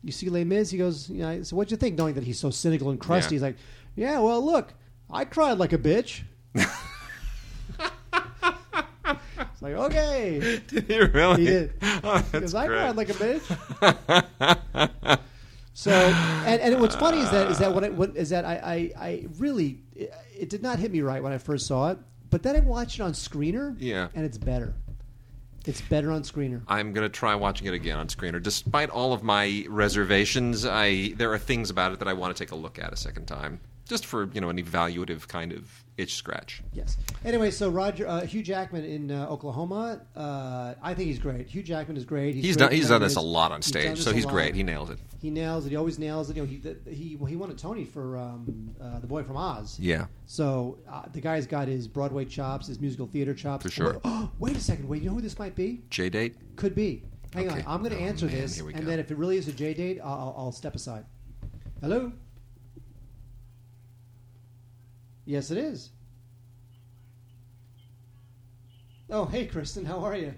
you 0.03 0.13
see 0.13 0.29
Les 0.29 0.45
Mis?" 0.45 0.71
He 0.71 0.79
goes, 0.79 1.09
"Yeah." 1.09 1.43
Said, 1.43 1.53
"What'd 1.57 1.71
you 1.71 1.77
think?" 1.77 1.97
Knowing 1.97 2.15
that 2.15 2.25
he's 2.25 2.39
so 2.41 2.51
cynical 2.51 2.91
and 2.91 2.99
crusty, 3.01 3.35
Yeah. 3.35 3.37
he's 3.37 3.43
like, 3.43 3.57
"Yeah, 3.97 4.19
well, 4.21 4.45
look, 4.45 4.75
I 5.11 5.25
cried 5.25 5.59
like 5.59 5.73
a 5.73 5.79
bitch." 5.79 6.23
it's 6.55 6.67
like, 9.63 9.75
okay, 9.75 10.61
Did 10.69 10.85
he 10.85 10.99
really? 10.99 11.41
he 11.41 11.47
did. 11.47 11.73
Oh, 11.83 12.25
that's 12.33 12.53
goes, 12.53 12.55
I 12.55 12.67
cried 12.67 12.97
like 12.97 13.11
a 13.11 13.15
bitch. 13.15 15.19
so, 15.73 15.91
and, 15.93 16.61
and 16.61 16.81
what's 16.81 16.97
funny 16.97 17.19
is 17.21 17.31
that 17.31 17.51
is 17.51 17.59
that 17.59 17.73
what, 17.75 17.85
I, 17.85 17.89
what 17.91 18.17
is 18.17 18.31
that 18.31 18.45
I, 18.45 18.55
I, 18.99 19.07
I 19.07 19.27
really 19.39 19.81
it, 19.95 20.13
it 20.39 20.49
did 20.51 20.63
not 20.63 20.79
hit 20.79 20.91
me 20.93 21.01
right 21.01 21.23
when 21.23 21.33
I 21.33 21.39
first 21.39 21.67
saw 21.67 21.91
it, 21.91 21.99
but 22.31 22.43
then 22.43 22.57
I 22.57 22.61
watched 22.61 22.99
it 22.99 23.03
on 23.03 23.13
Screener, 23.13 23.75
Yeah. 23.79 24.09
and 24.15 24.25
it's 24.25 24.39
better. 24.39 24.75
It's 25.67 25.81
better 25.83 26.11
on 26.11 26.23
Screener. 26.23 26.63
I'm 26.69 26.93
going 26.93 27.05
to 27.05 27.09
try 27.15 27.35
watching 27.35 27.67
it 27.67 27.75
again 27.75 27.99
on 27.99 28.09
screener. 28.09 28.43
Despite 28.43 28.89
all 28.89 29.13
of 29.13 29.23
my 29.23 29.67
reservations, 29.69 30.65
I 30.65 31.13
there 31.17 31.33
are 31.33 31.39
things 31.39 31.69
about 31.71 31.93
it 31.93 31.99
that 31.99 32.09
I 32.09 32.15
want 32.15 32.35
to 32.35 32.43
take 32.45 32.51
a 32.53 32.57
look 32.57 32.79
at 32.79 32.93
a 32.93 32.97
second 32.97 33.27
time, 33.27 33.61
just 33.87 34.07
for 34.07 34.29
you 34.33 34.41
know 34.41 34.49
an 34.49 34.57
evaluative 34.57 35.29
kind 35.29 35.53
of 35.53 35.85
itch 36.01 36.15
scratch. 36.15 36.63
Yes. 36.73 36.97
Anyway, 37.25 37.51
so 37.51 37.69
Roger 37.71 38.09
uh, 38.09 38.23
Hugh 38.23 38.43
Jackman 38.43 38.85
in 38.85 39.11
uh, 39.11 39.29
Oklahoma, 39.29 40.01
uh, 40.17 40.75
I 40.83 40.95
think 40.95 41.09
he's 41.09 41.19
great. 41.19 41.47
Hugh 41.49 41.63
Jackman 41.63 41.97
is 41.97 42.05
great. 42.05 42.35
He's 42.35 42.57
great 42.57 42.69
done 42.69 42.73
he's 42.73 42.89
done 42.89 43.01
this 43.03 43.17
a 43.17 43.21
lot 43.21 43.53
on 43.53 43.63
stage, 43.63 43.91
this 43.97 44.05
so 44.05 44.13
he's 44.13 44.27
great. 44.27 44.55
He 44.55 44.63
nails 44.63 44.91
it. 44.91 44.99
He 45.21 45.31
nails 45.31 45.67
it. 45.67 45.71
He 45.71 45.77
always 45.77 45.99
nails 45.99 46.31
it. 46.31 46.37
You 46.37 46.43
know, 46.43 46.49
he 46.49 46.57
the, 46.57 46.77
he 46.91 47.17
well, 47.17 47.27
he 47.27 47.37
won 47.37 47.51
a 47.51 47.55
Tony 47.55 47.85
for 47.85 48.17
um, 48.17 48.71
uh, 48.81 48.99
the 49.01 49.07
Boy 49.07 49.23
from 49.23 49.37
Oz. 49.37 49.79
Yeah. 49.79 50.07
So 50.27 50.79
uh, 50.91 51.03
the 51.13 51.21
guy's 51.21 51.47
got 51.47 51.69
his 51.69 51.87
Broadway 51.87 52.25
chops, 52.25 52.67
his 52.69 52.81
musical 52.81 53.07
theater 53.07 53.35
chops. 53.35 53.63
For 53.65 53.71
sure. 53.71 54.01
Oh, 54.05 54.31
wait 54.39 54.57
a 54.57 54.61
second. 54.61 54.89
Wait, 54.89 55.03
you 55.03 55.09
know 55.11 55.15
who 55.17 55.21
this 55.21 55.39
might 55.39 55.55
be? 55.55 55.83
JDate. 55.91 56.35
Could 56.57 56.75
be. 56.75 57.03
Hang 57.35 57.49
Okay. 57.49 57.61
on. 57.61 57.65
I'm 57.67 57.81
going 57.83 57.93
to 57.97 57.99
Oh, 58.03 58.07
answer 58.09 58.27
man, 58.27 58.35
this, 58.35 58.59
and 58.59 58.73
go. 58.73 58.81
then 58.81 58.99
if 58.99 59.11
it 59.11 59.17
really 59.19 59.37
is 59.37 59.47
a 59.47 59.53
JDate, 59.53 60.01
I'll, 60.01 60.35
I'll 60.37 60.53
step 60.53 60.75
aside. 60.75 61.05
Hello. 61.81 62.13
Yes, 65.25 65.51
it 65.51 65.59
is. 65.59 65.91
Oh, 69.09 69.25
hey, 69.25 69.47
Kristen. 69.47 69.85
How 69.85 70.01
are 70.01 70.17
you? 70.17 70.35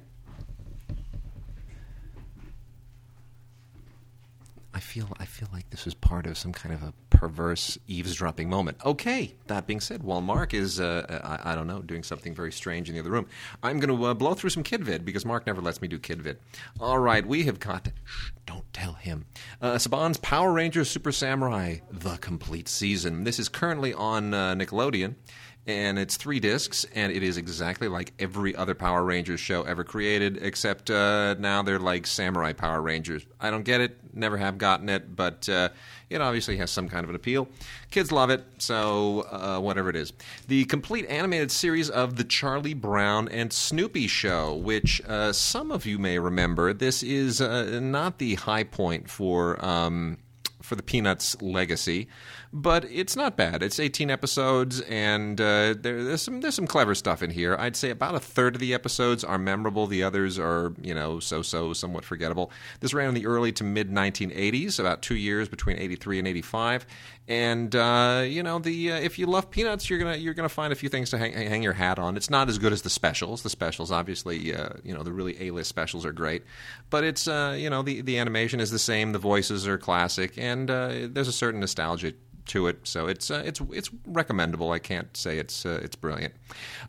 I 5.19 5.25
feel 5.43 5.51
like 5.53 5.69
this 5.71 5.85
was 5.85 5.95
part 5.95 6.25
of 6.27 6.39
some 6.39 6.53
kind 6.53 6.73
of 6.73 6.85
a 6.85 6.93
perverse 7.11 7.77
eavesdropping 7.89 8.49
moment. 8.49 8.77
Okay, 8.85 9.35
that 9.49 9.67
being 9.67 9.81
said, 9.81 10.01
while 10.05 10.21
Mark 10.21 10.55
is 10.55 10.79
uh, 10.79 11.41
I, 11.45 11.53
I 11.53 11.55
don't 11.57 11.67
know 11.67 11.83
doing 11.83 12.05
something 12.05 12.33
very 12.33 12.53
strange 12.53 12.89
in 12.89 12.95
the 12.95 13.01
other 13.01 13.11
room, 13.11 13.27
I'm 13.61 13.81
going 13.81 13.97
to 13.97 14.05
uh, 14.07 14.15
blow 14.15 14.35
through 14.35 14.51
some 14.51 14.63
KidVid 14.63 15.05
because 15.05 15.25
Mark 15.25 15.45
never 15.49 15.61
lets 15.61 15.83
me 15.83 15.89
do 15.89 15.99
KidVid. 15.99 16.37
All 16.79 17.01
right, 17.01 17.27
we 17.27 17.43
have 17.45 17.59
got. 17.59 17.89
Shh, 18.05 18.31
don't 18.47 18.73
tell 18.73 18.93
him. 18.93 19.25
Uh, 19.61 19.75
Saban's 19.75 20.19
Power 20.19 20.53
Rangers 20.53 20.89
Super 20.89 21.11
Samurai, 21.11 21.79
the 21.91 22.19
complete 22.19 22.69
season. 22.69 23.25
This 23.25 23.41
is 23.41 23.49
currently 23.49 23.93
on 23.93 24.33
uh, 24.35 24.55
Nickelodeon 24.55 25.17
and 25.67 25.97
it's 25.97 26.17
three 26.17 26.41
discs, 26.41 26.85
and 26.93 27.13
it 27.13 27.23
is 27.23 27.37
exactly 27.37 27.87
like 27.87 28.13
every 28.19 28.57
other 28.57 28.75
Power 28.75 29.05
Rangers 29.05 29.39
show 29.39 29.63
ever 29.63 29.85
created, 29.85 30.39
except 30.43 30.91
uh, 30.91 31.35
now 31.39 31.63
they're 31.63 31.79
like 31.79 32.07
samurai 32.07 32.53
Power 32.53 32.83
Rangers. 32.83 33.25
I 33.41 33.51
don't 33.51 33.63
get 33.63 33.81
it, 33.81 33.97
never 34.13 34.37
have 34.37 34.59
gotten 34.59 34.89
it, 34.89 35.15
but 35.15 35.49
uh, 35.49 35.69
it 36.11 36.21
obviously 36.21 36.57
has 36.57 36.73
some 36.73 36.89
kind 36.89 37.05
of 37.05 37.11
an 37.11 37.17
appeal. 37.17 37.49
Kids 37.93 38.11
love 38.11 38.31
it, 38.31 38.45
so 38.59 39.21
uh, 39.31 39.61
whatever 39.61 39.89
it 39.89 39.95
is. 39.95 40.13
The 40.49 40.65
complete 40.65 41.07
animated 41.07 41.53
series 41.53 41.89
of 41.89 42.17
The 42.17 42.25
Charlie 42.25 42.75
Brown 42.75 43.29
and 43.29 43.53
Snoopy 43.53 44.09
Show, 44.09 44.57
which 44.57 45.01
uh, 45.07 45.33
some 45.33 45.71
of 45.71 45.87
you 45.87 45.97
may 45.97 46.19
remember. 46.19 46.73
This 46.73 47.05
is 47.05 47.41
uh, 47.41 47.79
not 47.81 48.19
the 48.19 48.35
high 48.35 48.65
point 48.65 49.09
for. 49.09 49.65
Um, 49.65 50.19
for 50.61 50.77
the 50.77 50.83
Peanuts 50.83 51.43
legacy, 51.43 52.07
but 52.53 52.85
it's 52.85 53.17
not 53.17 53.35
bad. 53.37 53.63
It's 53.63 53.81
18 53.81 54.11
episodes, 54.11 54.83
and 54.83 55.41
uh, 55.41 55.75
there, 55.79 56.05
there's 56.05 56.21
some 56.21 56.43
there's 56.43 56.55
some 56.55 56.67
clever 56.67 56.95
stuff 56.95 57.23
in 57.23 57.31
here. 57.31 57.57
I'd 57.59 57.77
say 57.77 57.89
about 57.89 58.15
a 58.15 58.21
third 58.21 58.57
of 58.57 58.61
the 58.61 58.75
episodes 58.75 59.25
are 59.25 59.39
memorable. 59.39 59.87
The 59.87 60.03
others 60.03 60.39
are 60.39 60.75
you 60.83 60.95
know 60.95 61.19
so-so, 61.19 61.73
somewhat 61.73 62.05
forgettable. 62.05 62.51
This 62.81 62.93
ran 62.93 63.09
in 63.09 63.15
the 63.15 63.27
early 63.27 63.53
to 63.53 63.65
mid 63.65 63.91
1980s, 63.91 64.79
about 64.79 65.01
two 65.01 65.15
years 65.15 65.49
between 65.49 65.79
83 65.79 66.19
and 66.19 66.29
85, 66.29 66.87
and 67.27 67.75
uh, 67.75 68.23
you 68.27 68.43
know 68.43 68.59
the 68.59 68.93
uh, 68.93 68.97
if 68.97 69.19
you 69.19 69.25
love 69.25 69.51
Peanuts, 69.51 69.89
you're 69.89 69.99
gonna 69.99 70.17
you're 70.17 70.35
gonna 70.35 70.51
find 70.51 70.75
a 70.75 70.77
few 70.77 70.91
things 70.91 71.09
to 71.11 71.19
hang, 71.19 71.33
hang 71.33 71.63
your 71.63 71.73
hat 71.73 71.99
on. 71.99 72.19
It's 72.19 72.29
not 72.29 72.51
as 72.51 72.59
good 72.59 72.75
as 72.75 72.83
the 72.83 72.91
specials. 72.91 73.43
The 73.43 73.51
specials, 73.51 73.91
obviously, 73.91 74.55
uh, 74.55 74.75
you 74.85 74.93
know 74.93 75.03
the 75.03 75.13
really 75.13 75.49
A-list 75.49 75.71
specials 75.71 76.05
are 76.05 76.13
great, 76.13 76.43
but 76.91 77.03
it's 77.03 77.27
uh, 77.27 77.57
you 77.59 77.71
know 77.71 77.81
the 77.81 78.03
the 78.03 78.19
animation 78.19 78.61
is 78.61 78.71
the 78.71 78.79
same. 78.79 79.13
The 79.13 79.19
voices 79.19 79.67
are 79.67 79.79
classic, 79.79 80.37
and 80.37 80.71
uh, 80.71 81.09
there's 81.09 81.29
a 81.29 81.33
certain 81.33 81.61
nostalgia 81.61 82.13
to 82.47 82.67
it. 82.67 82.81
So 82.85 83.07
it's 83.07 83.31
uh, 83.31 83.43
it's 83.45 83.61
it's 83.73 83.91
recommendable. 84.07 84.73
I 84.73 84.79
can't 84.79 85.17
say 85.17 85.39
it's 85.39 85.65
uh, 85.67 85.81
it's 85.83 85.97
brilliant. 85.97 86.35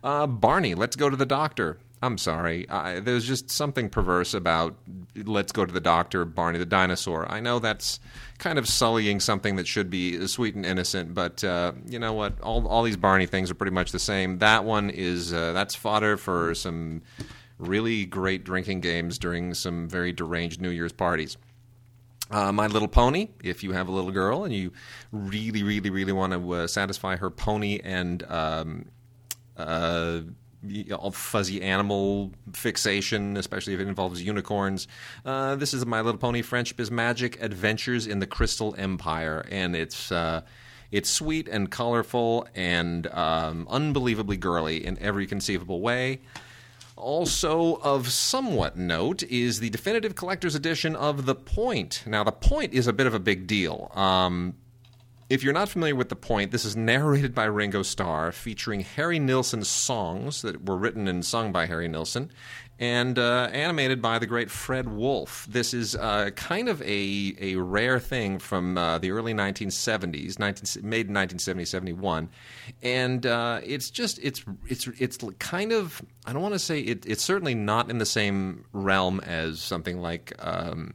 Uh, 0.02 0.26
Barney, 0.26 0.74
let's 0.74 0.96
go 0.96 1.10
to 1.10 1.16
the 1.16 1.26
doctor. 1.26 1.78
I'm 2.02 2.18
sorry. 2.18 2.68
I, 2.68 3.00
there's 3.00 3.26
just 3.26 3.50
something 3.50 3.88
perverse 3.88 4.34
about 4.34 4.76
let's 5.16 5.52
go 5.52 5.64
to 5.64 5.72
the 5.72 5.80
doctor, 5.80 6.26
Barney 6.26 6.58
the 6.58 6.66
dinosaur. 6.66 7.30
I 7.32 7.40
know 7.40 7.60
that's 7.60 7.98
kind 8.38 8.58
of 8.58 8.68
sullying 8.68 9.20
something 9.20 9.56
that 9.56 9.66
should 9.66 9.88
be 9.88 10.26
sweet 10.26 10.54
and 10.54 10.66
innocent, 10.66 11.14
but 11.14 11.42
uh, 11.42 11.72
you 11.86 11.98
know 11.98 12.12
what? 12.12 12.38
All 12.42 12.66
all 12.68 12.82
these 12.82 12.98
Barney 12.98 13.26
things 13.26 13.50
are 13.50 13.54
pretty 13.54 13.72
much 13.72 13.92
the 13.92 13.98
same. 13.98 14.38
That 14.38 14.64
one 14.64 14.90
is 14.90 15.32
uh, 15.32 15.54
that's 15.54 15.74
fodder 15.74 16.18
for 16.18 16.54
some 16.54 17.02
really 17.58 18.04
great 18.04 18.44
drinking 18.44 18.80
games 18.80 19.18
during 19.18 19.54
some 19.54 19.88
very 19.88 20.12
deranged 20.12 20.60
New 20.60 20.70
Year's 20.70 20.92
parties. 20.92 21.38
Uh, 22.34 22.50
My 22.50 22.66
Little 22.66 22.88
Pony, 22.88 23.28
if 23.44 23.62
you 23.62 23.70
have 23.70 23.86
a 23.86 23.92
little 23.92 24.10
girl 24.10 24.42
and 24.42 24.52
you 24.52 24.72
really, 25.12 25.62
really, 25.62 25.88
really 25.88 26.10
want 26.10 26.32
to 26.32 26.52
uh, 26.52 26.66
satisfy 26.66 27.14
her 27.14 27.30
pony 27.30 27.78
and 27.84 28.24
um, 28.24 28.86
uh, 29.56 30.18
fuzzy 31.12 31.62
animal 31.62 32.32
fixation, 32.52 33.36
especially 33.36 33.74
if 33.74 33.78
it 33.78 33.86
involves 33.86 34.20
unicorns, 34.20 34.88
uh, 35.24 35.54
this 35.54 35.72
is 35.72 35.86
My 35.86 36.00
Little 36.00 36.18
Pony 36.18 36.42
Friendship 36.42 36.80
is 36.80 36.90
Magic 36.90 37.40
Adventures 37.40 38.08
in 38.08 38.18
the 38.18 38.26
Crystal 38.26 38.74
Empire. 38.76 39.46
And 39.48 39.76
it's. 39.76 40.10
Uh, 40.10 40.42
it's 40.92 41.10
sweet 41.10 41.48
and 41.48 41.68
colorful 41.72 42.46
and 42.54 43.08
um, 43.08 43.66
unbelievably 43.68 44.36
girly 44.36 44.86
in 44.86 44.96
every 45.00 45.26
conceivable 45.26 45.80
way. 45.80 46.20
Also, 47.04 47.74
of 47.82 48.10
somewhat 48.10 48.78
note, 48.78 49.22
is 49.24 49.60
the 49.60 49.68
definitive 49.68 50.14
collector's 50.14 50.54
edition 50.54 50.96
of 50.96 51.26
The 51.26 51.34
Point. 51.34 52.02
Now, 52.06 52.24
The 52.24 52.32
Point 52.32 52.72
is 52.72 52.86
a 52.86 52.94
bit 52.94 53.06
of 53.06 53.12
a 53.12 53.18
big 53.18 53.46
deal. 53.46 53.92
Um, 53.94 54.54
if 55.28 55.42
you're 55.42 55.52
not 55.52 55.68
familiar 55.68 55.94
with 55.94 56.08
The 56.08 56.16
Point, 56.16 56.50
this 56.50 56.64
is 56.64 56.76
narrated 56.76 57.34
by 57.34 57.44
Ringo 57.44 57.82
Starr, 57.82 58.32
featuring 58.32 58.80
Harry 58.80 59.18
Nilsson's 59.18 59.68
songs 59.68 60.40
that 60.40 60.64
were 60.64 60.78
written 60.78 61.06
and 61.06 61.22
sung 61.22 61.52
by 61.52 61.66
Harry 61.66 61.88
Nilsson, 61.88 62.30
and 62.78 63.18
uh, 63.18 63.48
animated 63.52 64.02
by 64.02 64.18
the 64.18 64.26
great 64.26 64.50
Fred 64.50 64.88
Wolf. 64.88 65.46
This 65.48 65.72
is 65.72 65.94
uh, 65.94 66.30
kind 66.34 66.68
of 66.68 66.82
a, 66.82 67.34
a 67.40 67.56
rare 67.56 68.00
thing 68.00 68.38
from 68.38 68.76
uh, 68.76 68.98
the 68.98 69.10
early 69.10 69.32
1970s, 69.32 70.38
19, 70.38 70.88
made 70.88 71.06
in 71.06 71.14
1970, 71.14 71.64
71. 71.64 72.28
And 72.82 73.26
uh, 73.26 73.60
it's 73.62 73.90
just, 73.90 74.18
it's, 74.22 74.44
it's, 74.68 74.88
it's 74.98 75.18
kind 75.38 75.72
of, 75.72 76.02
I 76.26 76.32
don't 76.32 76.42
want 76.42 76.54
to 76.54 76.58
say, 76.58 76.80
it, 76.80 77.06
it's 77.06 77.22
certainly 77.22 77.54
not 77.54 77.90
in 77.90 77.98
the 77.98 78.06
same 78.06 78.64
realm 78.72 79.20
as 79.20 79.60
something 79.60 80.00
like. 80.00 80.32
Um, 80.38 80.94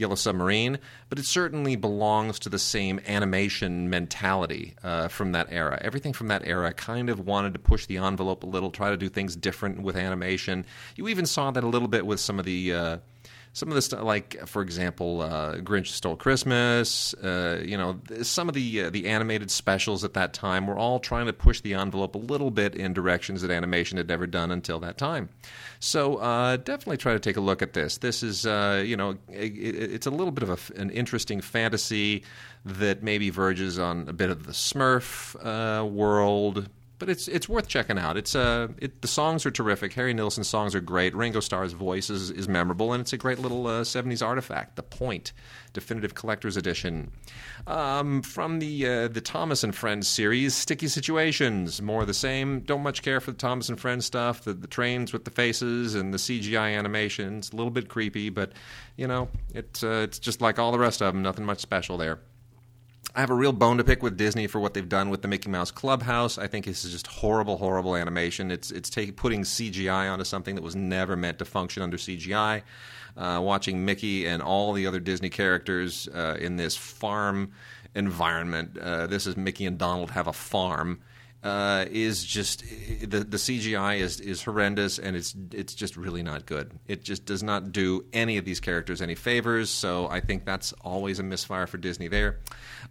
Yellow 0.00 0.14
Submarine, 0.14 0.78
but 1.08 1.18
it 1.18 1.24
certainly 1.24 1.76
belongs 1.76 2.38
to 2.40 2.48
the 2.48 2.58
same 2.58 3.00
animation 3.06 3.90
mentality 3.90 4.74
uh, 4.82 5.08
from 5.08 5.32
that 5.32 5.48
era. 5.50 5.78
Everything 5.82 6.12
from 6.12 6.28
that 6.28 6.46
era 6.46 6.72
kind 6.72 7.10
of 7.10 7.26
wanted 7.26 7.52
to 7.52 7.58
push 7.58 7.86
the 7.86 7.98
envelope 7.98 8.42
a 8.42 8.46
little, 8.46 8.70
try 8.70 8.90
to 8.90 8.96
do 8.96 9.08
things 9.08 9.36
different 9.36 9.82
with 9.82 9.96
animation. 9.96 10.64
You 10.96 11.08
even 11.08 11.26
saw 11.26 11.50
that 11.50 11.62
a 11.62 11.68
little 11.68 11.88
bit 11.88 12.06
with 12.06 12.20
some 12.20 12.38
of 12.38 12.44
the. 12.44 12.74
Uh, 12.74 12.98
some 13.52 13.68
of 13.68 13.74
the 13.74 13.82
stuff, 13.82 14.02
like 14.02 14.46
for 14.46 14.62
example, 14.62 15.22
uh, 15.22 15.56
Grinch 15.56 15.88
Stole 15.88 16.16
Christmas. 16.16 17.14
Uh, 17.14 17.60
you 17.64 17.76
know, 17.76 18.00
some 18.22 18.48
of 18.48 18.54
the 18.54 18.84
uh, 18.84 18.90
the 18.90 19.08
animated 19.08 19.50
specials 19.50 20.04
at 20.04 20.14
that 20.14 20.32
time 20.32 20.66
were 20.66 20.76
all 20.76 21.00
trying 21.00 21.26
to 21.26 21.32
push 21.32 21.60
the 21.60 21.74
envelope 21.74 22.14
a 22.14 22.18
little 22.18 22.50
bit 22.50 22.76
in 22.76 22.92
directions 22.92 23.42
that 23.42 23.50
animation 23.50 23.96
had 23.96 24.08
never 24.08 24.26
done 24.26 24.52
until 24.52 24.78
that 24.80 24.98
time. 24.98 25.28
So 25.80 26.16
uh, 26.16 26.58
definitely 26.58 26.98
try 26.98 27.12
to 27.12 27.18
take 27.18 27.36
a 27.36 27.40
look 27.40 27.60
at 27.62 27.72
this. 27.72 27.98
This 27.98 28.22
is, 28.22 28.46
uh, 28.46 28.84
you 28.86 28.96
know, 28.96 29.16
it, 29.28 29.52
it's 29.56 30.06
a 30.06 30.10
little 30.10 30.30
bit 30.30 30.48
of 30.48 30.50
a, 30.50 30.80
an 30.80 30.90
interesting 30.90 31.40
fantasy 31.40 32.22
that 32.64 33.02
maybe 33.02 33.30
verges 33.30 33.78
on 33.78 34.08
a 34.08 34.12
bit 34.12 34.30
of 34.30 34.46
the 34.46 34.52
Smurf 34.52 35.34
uh, 35.44 35.84
world, 35.84 36.68
but 37.00 37.08
it's 37.08 37.26
it's 37.26 37.48
worth 37.48 37.66
checking 37.66 37.98
out. 37.98 38.16
It's 38.16 38.36
uh, 38.36 38.68
it, 38.78 39.00
the 39.02 39.08
songs 39.08 39.44
are 39.44 39.50
terrific. 39.50 39.94
Harry 39.94 40.14
Nilsson's 40.14 40.46
songs 40.46 40.74
are 40.74 40.80
great. 40.80 41.16
Ringo 41.16 41.40
Starr's 41.40 41.72
voice 41.72 42.10
is, 42.10 42.30
is 42.30 42.46
memorable, 42.46 42.92
and 42.92 43.00
it's 43.00 43.12
a 43.12 43.16
great 43.16 43.40
little 43.40 43.66
uh, 43.66 43.82
'70s 43.82 44.24
artifact. 44.24 44.76
The 44.76 44.84
Point, 44.90 45.32
definitive 45.72 46.14
collector's 46.14 46.58
edition, 46.58 47.10
um, 47.66 48.22
from 48.22 48.58
the 48.58 48.86
uh, 48.86 49.08
the 49.08 49.22
Thomas 49.22 49.64
and 49.64 49.74
Friends 49.74 50.06
series. 50.06 50.54
Sticky 50.54 50.88
Situations, 50.88 51.80
more 51.80 52.02
of 52.02 52.06
the 52.06 52.14
same. 52.14 52.60
Don't 52.60 52.82
much 52.82 53.02
care 53.02 53.20
for 53.20 53.30
the 53.30 53.38
Thomas 53.38 53.70
and 53.70 53.80
Friends 53.80 54.04
stuff. 54.04 54.42
The, 54.42 54.52
the 54.52 54.68
trains 54.68 55.12
with 55.12 55.24
the 55.24 55.30
faces 55.30 55.94
and 55.94 56.12
the 56.12 56.18
CGI 56.18 56.76
animations, 56.76 57.50
a 57.52 57.56
little 57.56 57.72
bit 57.72 57.88
creepy, 57.88 58.28
but 58.28 58.52
you 58.96 59.08
know, 59.08 59.28
it's 59.54 59.82
uh, 59.82 60.02
it's 60.04 60.18
just 60.18 60.42
like 60.42 60.58
all 60.58 60.70
the 60.70 60.78
rest 60.78 61.00
of 61.00 61.14
them. 61.14 61.22
Nothing 61.22 61.46
much 61.46 61.60
special 61.60 61.96
there. 61.96 62.20
I 63.14 63.20
have 63.20 63.30
a 63.30 63.34
real 63.34 63.52
bone 63.52 63.78
to 63.78 63.84
pick 63.84 64.04
with 64.04 64.16
Disney 64.16 64.46
for 64.46 64.60
what 64.60 64.72
they've 64.72 64.88
done 64.88 65.10
with 65.10 65.22
the 65.22 65.28
Mickey 65.28 65.50
Mouse 65.50 65.72
Clubhouse. 65.72 66.38
I 66.38 66.46
think 66.46 66.64
this 66.64 66.84
is 66.84 66.92
just 66.92 67.08
horrible, 67.08 67.56
horrible 67.56 67.96
animation. 67.96 68.52
It's 68.52 68.70
it's 68.70 68.88
take, 68.88 69.16
putting 69.16 69.42
CGI 69.42 70.10
onto 70.10 70.24
something 70.24 70.54
that 70.54 70.62
was 70.62 70.76
never 70.76 71.16
meant 71.16 71.38
to 71.40 71.44
function 71.44 71.82
under 71.82 71.96
CGI. 71.96 72.62
Uh, 73.16 73.40
watching 73.42 73.84
Mickey 73.84 74.26
and 74.26 74.40
all 74.40 74.72
the 74.72 74.86
other 74.86 75.00
Disney 75.00 75.28
characters 75.28 76.08
uh, 76.14 76.36
in 76.38 76.56
this 76.56 76.76
farm 76.76 77.50
environment. 77.96 78.78
Uh, 78.78 79.08
this 79.08 79.26
is 79.26 79.36
Mickey 79.36 79.66
and 79.66 79.76
Donald 79.76 80.12
have 80.12 80.28
a 80.28 80.32
farm. 80.32 81.00
Uh, 81.42 81.86
is 81.90 82.22
just 82.22 82.60
the 83.00 83.20
the 83.20 83.38
CGI 83.38 84.00
is 84.00 84.20
is 84.20 84.42
horrendous 84.42 84.98
and 84.98 85.16
it's 85.16 85.34
it's 85.52 85.74
just 85.74 85.96
really 85.96 86.22
not 86.22 86.44
good. 86.44 86.78
It 86.86 87.02
just 87.02 87.24
does 87.24 87.42
not 87.42 87.72
do 87.72 88.04
any 88.12 88.36
of 88.36 88.44
these 88.44 88.60
characters 88.60 89.00
any 89.00 89.14
favors. 89.14 89.70
So 89.70 90.06
I 90.08 90.20
think 90.20 90.44
that's 90.44 90.74
always 90.82 91.18
a 91.18 91.22
misfire 91.22 91.66
for 91.66 91.78
Disney 91.78 92.08
there. 92.08 92.40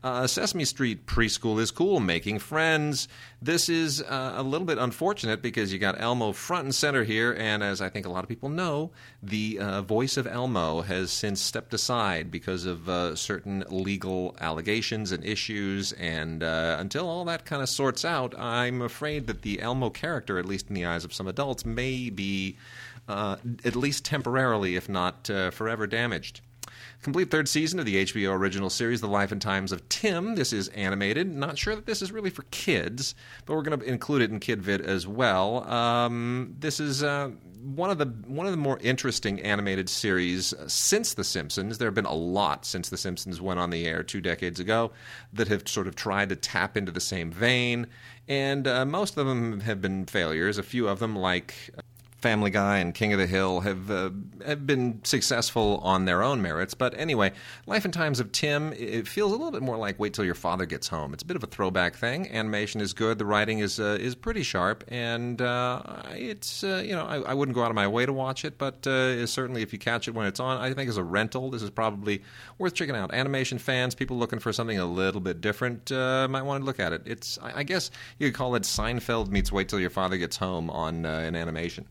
Uh, 0.03 0.25
Sesame 0.27 0.65
Street 0.65 1.05
preschool 1.05 1.59
is 1.59 1.71
cool, 1.71 1.99
making 1.99 2.39
friends. 2.39 3.07
This 3.41 3.69
is 3.69 4.01
uh, 4.01 4.33
a 4.35 4.43
little 4.43 4.65
bit 4.65 4.77
unfortunate 4.77 5.41
because 5.41 5.71
you 5.71 5.79
got 5.79 5.99
Elmo 5.99 6.31
front 6.31 6.63
and 6.65 6.75
center 6.75 7.03
here, 7.03 7.35
and 7.37 7.61
as 7.63 7.81
I 7.81 7.89
think 7.89 8.05
a 8.05 8.09
lot 8.09 8.23
of 8.23 8.29
people 8.29 8.49
know, 8.49 8.91
the 9.21 9.59
uh, 9.59 9.81
voice 9.81 10.17
of 10.17 10.25
Elmo 10.25 10.81
has 10.81 11.11
since 11.11 11.41
stepped 11.41 11.73
aside 11.73 12.31
because 12.31 12.65
of 12.65 12.87
uh, 12.87 13.15
certain 13.15 13.63
legal 13.69 14.35
allegations 14.39 15.11
and 15.11 15.23
issues. 15.23 15.91
And 15.93 16.43
uh, 16.43 16.77
until 16.79 17.07
all 17.07 17.25
that 17.25 17.45
kind 17.45 17.61
of 17.61 17.69
sorts 17.69 18.05
out, 18.05 18.38
I'm 18.39 18.81
afraid 18.81 19.27
that 19.27 19.41
the 19.41 19.61
Elmo 19.61 19.89
character, 19.89 20.39
at 20.39 20.45
least 20.45 20.69
in 20.69 20.75
the 20.75 20.85
eyes 20.85 21.03
of 21.03 21.13
some 21.13 21.27
adults, 21.27 21.65
may 21.65 22.09
be 22.09 22.57
uh, 23.07 23.37
at 23.65 23.75
least 23.75 24.05
temporarily, 24.05 24.75
if 24.75 24.87
not 24.89 25.27
forever, 25.51 25.87
damaged. 25.87 26.41
Complete 27.01 27.31
third 27.31 27.47
season 27.47 27.79
of 27.79 27.85
the 27.85 28.03
HBO 28.03 28.33
original 28.33 28.69
series, 28.69 28.99
The 28.99 29.07
Life 29.07 29.31
and 29.31 29.41
Times 29.41 29.71
of 29.71 29.87
Tim. 29.87 30.35
This 30.35 30.51
is 30.51 30.67
animated. 30.69 31.33
Not 31.33 31.57
sure 31.57 31.75
that 31.75 31.85
this 31.85 32.01
is 32.01 32.11
really 32.11 32.29
for 32.29 32.43
kids, 32.51 33.15
but 33.45 33.55
we're 33.55 33.61
going 33.61 33.79
to 33.79 33.85
include 33.85 34.21
it 34.21 34.31
in 34.31 34.39
KidVid 34.39 34.81
as 34.81 35.07
well. 35.07 35.63
Um, 35.69 36.55
this 36.59 36.81
is 36.81 37.01
uh, 37.01 37.29
one 37.63 37.89
of 37.89 37.99
the 37.99 38.05
one 38.27 38.47
of 38.47 38.51
the 38.51 38.57
more 38.57 38.79
interesting 38.81 39.39
animated 39.41 39.89
series 39.89 40.53
since 40.67 41.13
The 41.13 41.23
Simpsons. 41.23 41.77
There 41.77 41.87
have 41.87 41.95
been 41.95 42.03
a 42.05 42.13
lot 42.13 42.65
since 42.65 42.89
The 42.89 42.97
Simpsons 42.97 43.39
went 43.39 43.61
on 43.61 43.69
the 43.69 43.85
air 43.87 44.03
two 44.03 44.19
decades 44.19 44.59
ago 44.59 44.91
that 45.31 45.47
have 45.47 45.69
sort 45.69 45.87
of 45.87 45.95
tried 45.95 46.29
to 46.29 46.35
tap 46.35 46.75
into 46.75 46.91
the 46.91 46.99
same 46.99 47.31
vein, 47.31 47.87
and 48.29 48.67
uh, 48.67 48.85
most 48.85 49.17
of 49.17 49.25
them 49.25 49.61
have 49.61 49.81
been 49.81 50.05
failures. 50.05 50.57
A 50.57 50.63
few 50.63 50.87
of 50.87 50.99
them, 50.99 51.15
like 51.15 51.71
Family 52.21 52.49
Guy 52.49 52.79
and 52.79 52.93
King 52.93 53.13
of 53.13 53.19
the 53.19 53.27
Hill 53.27 53.61
have 53.61 53.89
uh, 53.89 54.09
have 54.45 54.67
been 54.67 54.99
successful 55.03 55.79
on 55.83 56.05
their 56.05 56.21
own 56.21 56.41
merits. 56.41 56.73
But 56.73 56.93
anyway, 56.97 57.31
Life 57.65 57.85
and 57.85 57.93
Times 57.93 58.19
of 58.19 58.31
Tim 58.31 58.73
it 58.73 59.07
feels 59.07 59.31
a 59.31 59.35
little 59.35 59.51
bit 59.51 59.61
more 59.61 59.77
like 59.77 59.97
Wait 59.99 60.13
Till 60.13 60.25
Your 60.25 60.35
Father 60.35 60.65
Gets 60.65 60.89
Home. 60.89 61.13
It's 61.13 61.23
a 61.23 61.25
bit 61.25 61.37
of 61.37 61.43
a 61.43 61.47
throwback 61.47 61.95
thing. 61.95 62.29
Animation 62.29 62.81
is 62.81 62.91
good. 62.91 63.19
The 63.19 63.25
writing 63.25 63.59
is 63.59 63.79
uh, 63.79 63.97
is 63.99 64.15
pretty 64.15 64.43
sharp, 64.43 64.83
and 64.89 65.41
uh, 65.41 65.81
it's 66.11 66.63
uh, 66.63 66.83
you 66.85 66.93
know 66.93 67.05
I, 67.05 67.19
I, 67.19 67.33
wouldn't 67.33 67.55
go 67.55 67.63
out 67.63 67.71
of 67.71 67.75
my 67.75 67.87
way 67.87 68.05
to 68.05 68.11
watch 68.11 68.43
it, 68.43 68.57
but 68.57 68.85
uh, 68.85 69.25
certainly 69.25 69.61
if 69.61 69.71
you 69.71 69.79
catch 69.79 70.09
it 70.09 70.11
when 70.13 70.27
it's 70.27 70.41
on, 70.41 70.57
I 70.57 70.73
think 70.73 70.89
as 70.89 70.97
a 70.97 71.03
rental, 71.03 71.49
this 71.49 71.61
is 71.61 71.69
probably 71.69 72.21
worth 72.57 72.73
checking 72.73 72.95
out. 72.95 73.13
Animation 73.13 73.59
fans, 73.59 73.95
people 73.95 74.17
looking 74.17 74.39
for 74.39 74.51
something 74.51 74.77
a 74.77 74.85
little 74.85 75.21
bit 75.21 75.39
different, 75.39 75.89
uh, 75.91 76.27
might 76.29 76.43
want 76.43 76.61
to 76.61 76.65
look 76.65 76.79
at 76.79 76.91
it. 76.91 77.03
It's 77.05 77.39
I, 77.41 77.59
I, 77.59 77.63
guess 77.63 77.91
you 78.17 78.27
could 78.27 78.35
call 78.35 78.55
it 78.55 78.63
Seinfeld 78.63 79.29
meets 79.29 79.51
Wait 79.53 79.69
Till 79.69 79.79
Your 79.79 79.89
Father 79.89 80.17
Gets 80.17 80.35
Home 80.37 80.69
on 80.69 81.05
an 81.05 81.35
animation. 81.35 81.85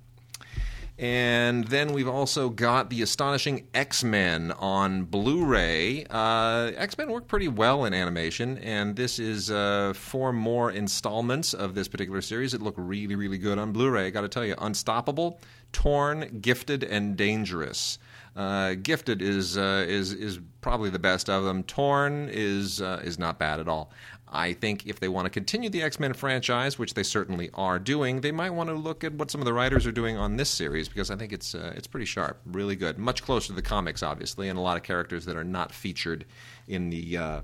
And 0.99 1.63
then 1.69 1.93
we've 1.93 2.09
also 2.09 2.51
got 2.51 2.91
the 2.91 3.03
astonishing 3.03 3.69
X 3.73 4.03
Men 4.03 4.51
on 4.51 5.05
Blu 5.05 5.45
ray. 5.45 6.05
Uh, 6.11 6.73
X 6.75 6.99
Men 6.99 7.13
work 7.13 7.29
pretty 7.29 7.47
well 7.47 7.85
in 7.85 7.95
animation, 7.95 8.59
and 8.59 8.97
this 8.97 9.21
is 9.21 9.49
uh, 9.49 9.93
four 9.95 10.33
more 10.33 10.73
installments 10.73 11.55
of 11.55 11.77
this 11.77 11.87
particular 11.87 12.21
series. 12.21 12.53
It 12.53 12.63
looked 12.63 12.81
really, 12.81 13.15
really 13.15 13.39
good 13.39 13.59
on 13.59 13.71
Blu 13.71 13.91
ray. 13.91 14.07
I 14.07 14.11
got 14.11 14.23
to 14.23 14.29
tell 14.29 14.45
you, 14.45 14.57
Unstoppable, 14.59 15.41
Torn, 15.73 16.41
Gifted, 16.41 16.83
and 16.83 17.17
Dangerous. 17.17 18.01
Uh, 18.35 18.75
Gifted 18.75 19.23
is 19.23 19.57
uh, 19.57 19.85
is 19.87 20.13
is 20.13 20.41
probably 20.63 20.91
the 20.91 20.99
best 20.99 21.31
of 21.31 21.45
them. 21.45 21.63
Torn 21.63 22.29
is 22.31 22.83
uh, 22.83 23.01
is 23.05 23.21
not 23.21 23.39
bad 23.39 23.61
at 23.61 23.69
all. 23.69 23.93
I 24.31 24.53
think 24.53 24.87
if 24.87 25.01
they 25.01 25.09
want 25.09 25.27
to 25.27 25.31
continue 25.31 25.71
the 25.71 25.83
X 25.83 25.99
Men 25.99 26.13
franchise, 26.13 26.79
which 26.79 26.95
they 26.95 27.03
certainly 27.03 27.51
are 27.55 27.79
doing, 27.79 28.21
they 28.21 28.33
might 28.33 28.51
want 28.51 28.69
to 28.69 28.75
look 28.75 29.05
at 29.05 29.15
what 29.15 29.31
some 29.31 29.41
of 29.41 29.45
the 29.45 29.53
writers 29.53 29.87
are 29.87 29.93
doing 29.93 30.17
on 30.17 30.37
this 30.37 30.51
series 30.51 30.89
because 30.89 31.11
I 31.11 31.17
think 31.17 31.33
it's 31.33 31.55
uh, 31.55 31.73
it's 31.77 31.87
pretty 31.87 32.07
sharp, 32.07 32.41
really 32.47 32.77
good, 32.77 32.99
much 32.99 33.23
closer 33.23 33.49
to 33.49 33.53
the 33.55 33.63
comics, 33.63 34.03
obviously, 34.03 34.49
and 34.49 34.59
a 34.59 34.63
lot 34.63 34.77
of 34.77 34.83
characters 34.83 35.25
that 35.25 35.37
are 35.37 35.45
not 35.45 35.73
featured 35.73 36.25
in 36.67 36.91
the 36.91 37.17
uh, 37.17 37.41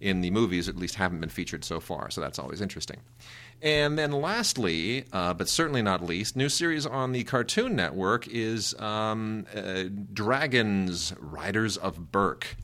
in 0.00 0.20
the 0.20 0.30
movies, 0.30 0.68
at 0.68 0.76
least 0.76 0.96
haven't 0.96 1.20
been 1.20 1.30
featured 1.30 1.64
so 1.64 1.80
far. 1.80 2.10
So 2.10 2.20
that's 2.20 2.38
always 2.38 2.60
interesting. 2.60 3.00
And 3.62 3.98
then, 3.98 4.12
lastly, 4.12 5.04
uh, 5.12 5.32
but 5.32 5.48
certainly 5.48 5.80
not 5.80 6.04
least, 6.04 6.36
new 6.36 6.50
series 6.50 6.84
on 6.84 7.12
the 7.12 7.24
Cartoon 7.24 7.74
Network 7.74 8.28
is 8.28 8.78
um, 8.78 9.46
uh, 9.54 9.84
Dragons: 10.12 11.14
Riders 11.18 11.76
of 11.78 12.12
Berk. 12.12 12.56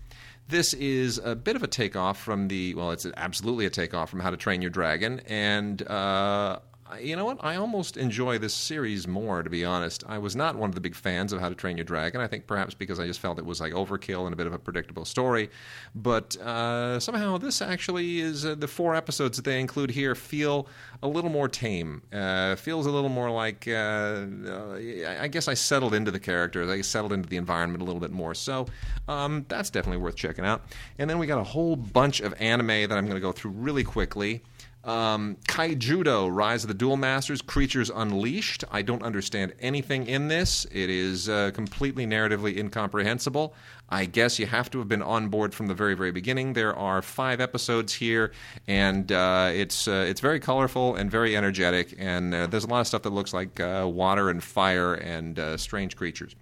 This 0.50 0.74
is 0.74 1.18
a 1.18 1.36
bit 1.36 1.54
of 1.54 1.62
a 1.62 1.68
takeoff 1.68 2.20
from 2.20 2.48
the, 2.48 2.74
well, 2.74 2.90
it's 2.90 3.06
absolutely 3.16 3.66
a 3.66 3.70
takeoff 3.70 4.10
from 4.10 4.18
How 4.18 4.30
to 4.30 4.36
Train 4.36 4.60
Your 4.62 4.70
Dragon. 4.70 5.20
And 5.28 5.80
uh, 5.86 6.58
you 6.98 7.16
know 7.16 7.24
what? 7.24 7.38
I 7.40 7.56
almost 7.56 7.96
enjoy 7.96 8.38
this 8.38 8.54
series 8.54 9.06
more, 9.06 9.42
to 9.42 9.50
be 9.50 9.64
honest. 9.64 10.02
I 10.06 10.18
was 10.18 10.34
not 10.34 10.56
one 10.56 10.68
of 10.68 10.74
the 10.74 10.80
big 10.80 10.94
fans 10.94 11.32
of 11.32 11.40
How 11.40 11.48
to 11.48 11.54
Train 11.54 11.76
Your 11.76 11.84
Dragon. 11.84 12.20
I 12.20 12.26
think 12.26 12.46
perhaps 12.46 12.74
because 12.74 12.98
I 12.98 13.06
just 13.06 13.20
felt 13.20 13.38
it 13.38 13.44
was 13.44 13.60
like 13.60 13.72
overkill 13.72 14.24
and 14.24 14.32
a 14.32 14.36
bit 14.36 14.46
of 14.46 14.52
a 14.52 14.58
predictable 14.58 15.04
story. 15.04 15.50
But 15.94 16.36
uh, 16.38 16.98
somehow 17.00 17.38
this 17.38 17.62
actually 17.62 18.20
is 18.20 18.44
uh, 18.44 18.54
the 18.54 18.68
four 18.68 18.94
episodes 18.94 19.36
that 19.36 19.44
they 19.44 19.60
include 19.60 19.90
here 19.90 20.14
feel 20.14 20.66
a 21.02 21.08
little 21.08 21.30
more 21.30 21.48
tame. 21.48 22.02
Uh, 22.12 22.56
feels 22.56 22.86
a 22.86 22.90
little 22.90 23.08
more 23.08 23.30
like 23.30 23.66
uh, 23.68 24.26
uh, 24.46 24.78
I 25.20 25.28
guess 25.28 25.48
I 25.48 25.54
settled 25.54 25.94
into 25.94 26.10
the 26.10 26.20
characters. 26.20 26.70
I 26.70 26.80
settled 26.80 27.12
into 27.12 27.28
the 27.28 27.36
environment 27.36 27.82
a 27.82 27.84
little 27.84 28.00
bit 28.00 28.10
more. 28.12 28.34
So 28.34 28.66
um, 29.08 29.44
that's 29.48 29.70
definitely 29.70 30.02
worth 30.02 30.16
checking 30.16 30.44
out. 30.44 30.62
And 30.98 31.08
then 31.08 31.18
we 31.18 31.26
got 31.26 31.38
a 31.38 31.44
whole 31.44 31.76
bunch 31.76 32.20
of 32.20 32.34
anime 32.40 32.66
that 32.66 32.92
I'm 32.92 33.06
going 33.06 33.16
to 33.16 33.20
go 33.20 33.32
through 33.32 33.52
really 33.52 33.84
quickly. 33.84 34.42
Um, 34.82 35.36
Kaijudo, 35.46 36.34
Rise 36.34 36.64
of 36.64 36.68
the 36.68 36.74
Duel 36.74 36.96
Masters, 36.96 37.42
Creatures 37.42 37.90
Unleashed. 37.90 38.64
I 38.70 38.80
don't 38.80 39.02
understand 39.02 39.52
anything 39.60 40.06
in 40.06 40.28
this. 40.28 40.66
It 40.72 40.88
is 40.88 41.28
uh, 41.28 41.50
completely 41.52 42.06
narratively 42.06 42.56
incomprehensible. 42.56 43.54
I 43.90 44.06
guess 44.06 44.38
you 44.38 44.46
have 44.46 44.70
to 44.70 44.78
have 44.78 44.88
been 44.88 45.02
on 45.02 45.28
board 45.28 45.52
from 45.52 45.66
the 45.66 45.74
very, 45.74 45.94
very 45.94 46.12
beginning. 46.12 46.54
There 46.54 46.74
are 46.74 47.02
five 47.02 47.42
episodes 47.42 47.92
here, 47.92 48.32
and 48.66 49.12
uh, 49.12 49.50
it's 49.52 49.86
uh, 49.86 50.06
it's 50.08 50.20
very 50.20 50.40
colorful 50.40 50.94
and 50.94 51.10
very 51.10 51.36
energetic. 51.36 51.94
And 51.98 52.32
uh, 52.32 52.46
there's 52.46 52.64
a 52.64 52.68
lot 52.68 52.80
of 52.80 52.86
stuff 52.86 53.02
that 53.02 53.10
looks 53.10 53.34
like 53.34 53.60
uh, 53.60 53.86
water 53.86 54.30
and 54.30 54.42
fire 54.42 54.94
and 54.94 55.38
uh, 55.38 55.56
strange 55.58 55.94
creatures. 55.94 56.34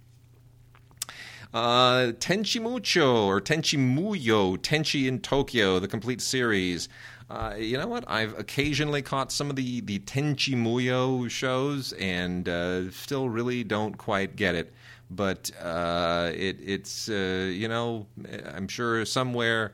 Uh, 1.53 2.13
Tenchi 2.19 2.61
Mucho 2.61 3.25
or 3.25 3.41
Tenchi 3.41 3.77
Muyo, 3.77 4.55
Tenchi 4.57 5.07
in 5.07 5.19
Tokyo, 5.19 5.79
the 5.79 5.87
complete 5.87 6.21
series. 6.21 6.87
Uh, 7.29 7.53
you 7.57 7.77
know 7.77 7.87
what? 7.87 8.03
I've 8.07 8.37
occasionally 8.39 9.03
caught 9.03 9.31
some 9.31 9.49
of 9.49 9.55
the 9.55 9.81
the 9.81 9.99
Tenchi 9.99 10.55
Muyo 10.55 11.29
shows, 11.29 11.93
and 11.93 12.49
uh, 12.49 12.89
still 12.91 13.29
really 13.29 13.63
don't 13.63 13.97
quite 13.97 14.35
get 14.35 14.55
it. 14.55 14.73
But 15.11 15.51
uh, 15.61 16.31
it, 16.33 16.57
it's 16.59 17.07
uh, 17.07 17.51
you 17.53 17.67
know 17.67 18.07
I'm 18.51 18.67
sure 18.67 19.05
somewhere 19.05 19.73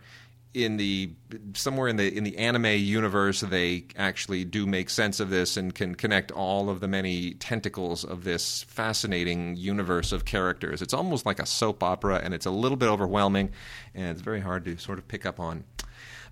in 0.55 0.77
the 0.77 1.11
somewhere 1.53 1.89
in 1.89 1.97
the 1.97 2.17
in 2.17 2.23
the 2.23 2.37
anime 2.37 2.65
universe 2.65 3.41
they 3.41 3.83
actually 3.97 4.45
do 4.45 4.65
make 4.65 4.89
sense 4.89 5.19
of 5.19 5.29
this 5.29 5.57
and 5.57 5.75
can 5.75 5.95
connect 5.95 6.31
all 6.31 6.69
of 6.69 6.79
the 6.79 6.87
many 6.87 7.33
tentacles 7.33 8.05
of 8.05 8.23
this 8.23 8.63
fascinating 8.63 9.57
universe 9.57 10.13
of 10.13 10.23
characters. 10.23 10.81
It's 10.81 10.93
almost 10.93 11.25
like 11.25 11.39
a 11.39 11.45
soap 11.45 11.83
opera, 11.83 12.21
and 12.23 12.33
it's 12.33 12.45
a 12.45 12.51
little 12.51 12.77
bit 12.77 12.87
overwhelming, 12.87 13.51
and 13.93 14.07
it's 14.07 14.21
very 14.21 14.39
hard 14.39 14.63
to 14.65 14.77
sort 14.77 14.97
of 14.97 15.07
pick 15.07 15.25
up 15.25 15.39
on. 15.39 15.65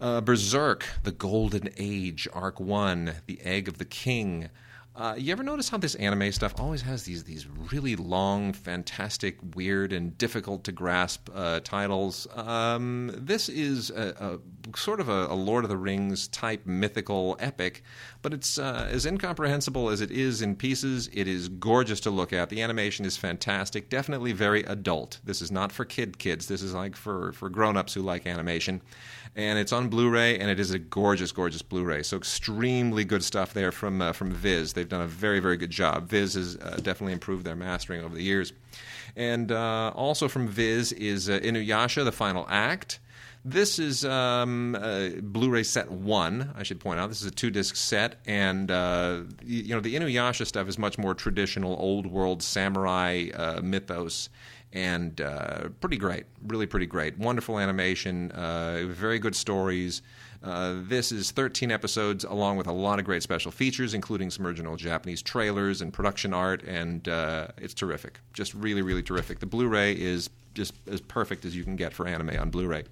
Uh, 0.04 0.20
Berserk, 0.20 0.86
The 1.04 1.14
Golden 1.14 1.70
Age, 1.78 2.28
Arc 2.34 2.60
1, 2.60 3.14
The 3.26 3.40
Egg 3.40 3.70
of 3.70 3.78
the 3.78 3.86
King. 3.86 4.50
Uh, 4.98 5.16
you 5.18 5.32
ever 5.32 5.44
notice 5.44 5.70
how 5.70 5.78
this 5.78 5.96
anime 5.96 6.30
stuff 6.34 6.60
always 6.60 6.82
has 6.82 7.04
these 7.04 7.24
these 7.24 7.48
really 7.48 7.96
long, 7.96 8.52
fantastic, 8.52 9.38
weird, 9.56 9.94
and 9.94 10.18
difficult 10.18 10.66
to 10.66 10.74
grasp 10.74 11.30
uh, 11.34 11.62
titles? 11.62 12.28
Um, 12.36 13.12
this 13.18 13.48
is 13.48 13.92
a, 13.92 14.40
a 14.74 14.78
sort 14.78 15.00
of 15.00 15.08
a, 15.08 15.28
a, 15.28 15.36
Lord 15.36 15.64
of 15.64 15.70
the 15.70 15.78
Rings 15.78 16.28
type 16.28 16.66
mythical 16.66 17.38
epic, 17.40 17.82
but 18.24 18.34
it's 18.34 18.58
uh, 18.58 18.88
as 18.90 19.06
incomprehensible 19.06 19.90
as 19.90 20.02
it 20.02 20.10
is 20.10 20.42
in 20.42 20.56
pieces. 20.56 21.10
It 21.14 21.28
is 21.28 21.48
gorgeous 21.50 22.00
to 22.02 22.10
look 22.10 22.34
at. 22.34 22.50
The 22.50 22.64
animation 22.64 23.06
is 23.06 23.16
fantastic. 23.16 23.90
Definitely 23.90 24.32
very 24.32 24.64
adult. 24.64 25.20
This 25.24 25.42
is 25.42 25.52
not 25.52 25.72
for 25.72 25.86
kid 25.86 26.18
kids. 26.18 26.48
This 26.48 26.64
is 26.64 26.74
like 26.74 26.96
for 26.96 27.32
for 27.34 27.50
grown 27.50 27.78
ups 27.78 27.94
who 27.94 28.02
like 28.02 28.26
animation 28.26 28.82
and 29.36 29.58
it's 29.58 29.74
on 29.74 29.90
Blu-ray, 29.90 30.38
and 30.38 30.50
it 30.50 30.60
is 30.60 30.72
a 30.72 30.80
gorgeous, 30.80 31.32
gorgeous 31.32 31.62
Blu-ray. 31.62 32.04
So 32.04 32.18
extremely 32.18 33.04
good 33.04 33.24
stuff 33.24 33.54
there 33.54 33.72
from 33.72 34.02
uh, 34.02 34.14
from 34.14 34.32
Viz. 34.32 34.74
They've 34.74 34.88
done 34.88 35.02
a 35.02 35.08
very, 35.08 35.40
very 35.40 35.58
good 35.58 35.72
job. 35.72 36.08
Viz 36.08 36.36
has 36.36 36.58
uh, 36.58 36.80
definitely 36.82 37.14
improved 37.14 37.44
their 37.44 37.56
mastering 37.56 38.04
over 38.04 38.14
the 38.14 38.24
years. 38.24 38.54
And 39.16 39.52
uh, 39.52 39.92
also 39.96 40.28
from 40.28 40.48
Viz 40.48 40.92
is 40.92 41.30
uh, 41.30 41.40
Inuyasha: 41.40 42.04
The 42.04 42.12
Final 42.12 42.46
Act. 42.50 43.00
This 43.46 43.78
is 43.78 44.06
um, 44.06 44.74
uh, 44.74 45.10
Blu-ray 45.22 45.64
set 45.64 45.92
one. 45.92 46.54
I 46.56 46.64
should 46.64 46.80
point 46.80 47.02
out 47.02 47.10
this 47.10 47.22
is 47.22 47.28
a 47.28 47.32
two-disc 47.32 47.76
set, 47.76 48.16
and 48.26 48.72
uh, 48.72 49.24
you 49.44 49.76
know 49.76 49.82
the 49.82 49.96
Inuyasha 49.96 50.48
stuff 50.48 50.70
is 50.70 50.80
much 50.80 50.98
more 50.98 51.14
traditional, 51.14 51.76
old-world 51.78 52.42
samurai 52.42 53.28
uh, 53.36 53.60
mythos, 53.62 54.30
and 54.72 55.20
uh, 55.20 55.68
pretty 55.82 55.98
great, 55.98 56.24
really 56.48 56.66
pretty 56.66 56.86
great. 56.86 57.18
Wonderful 57.18 57.60
animation, 57.60 58.32
uh, 58.32 58.86
very 58.88 59.20
good 59.20 59.36
stories. 59.36 60.02
Uh, 60.42 60.76
this 60.78 61.12
is 61.12 61.32
13 61.32 61.70
episodes, 61.70 62.24
along 62.24 62.56
with 62.56 62.68
a 62.68 62.72
lot 62.72 62.98
of 62.98 63.04
great 63.04 63.24
special 63.24 63.52
features, 63.52 63.94
including 63.94 64.30
some 64.30 64.48
original 64.48 64.78
Japanese 64.78 65.22
trailers 65.22 65.82
and 65.82 65.92
production 65.92 66.34
art, 66.34 66.64
and 66.64 67.10
it's 67.58 67.74
terrific. 67.74 68.22
Just 68.32 68.54
really, 68.54 68.82
really 68.82 69.04
terrific. 69.04 69.40
The 69.40 69.46
Blu-ray 69.48 70.00
is 70.00 70.30
just 70.54 70.76
as 70.88 71.02
perfect 71.02 71.44
as 71.44 71.54
you 71.58 71.66
can 71.66 71.76
get 71.76 71.92
for 71.92 72.08
anime 72.08 72.40
on 72.40 72.50
Blu-ray. 72.50 72.86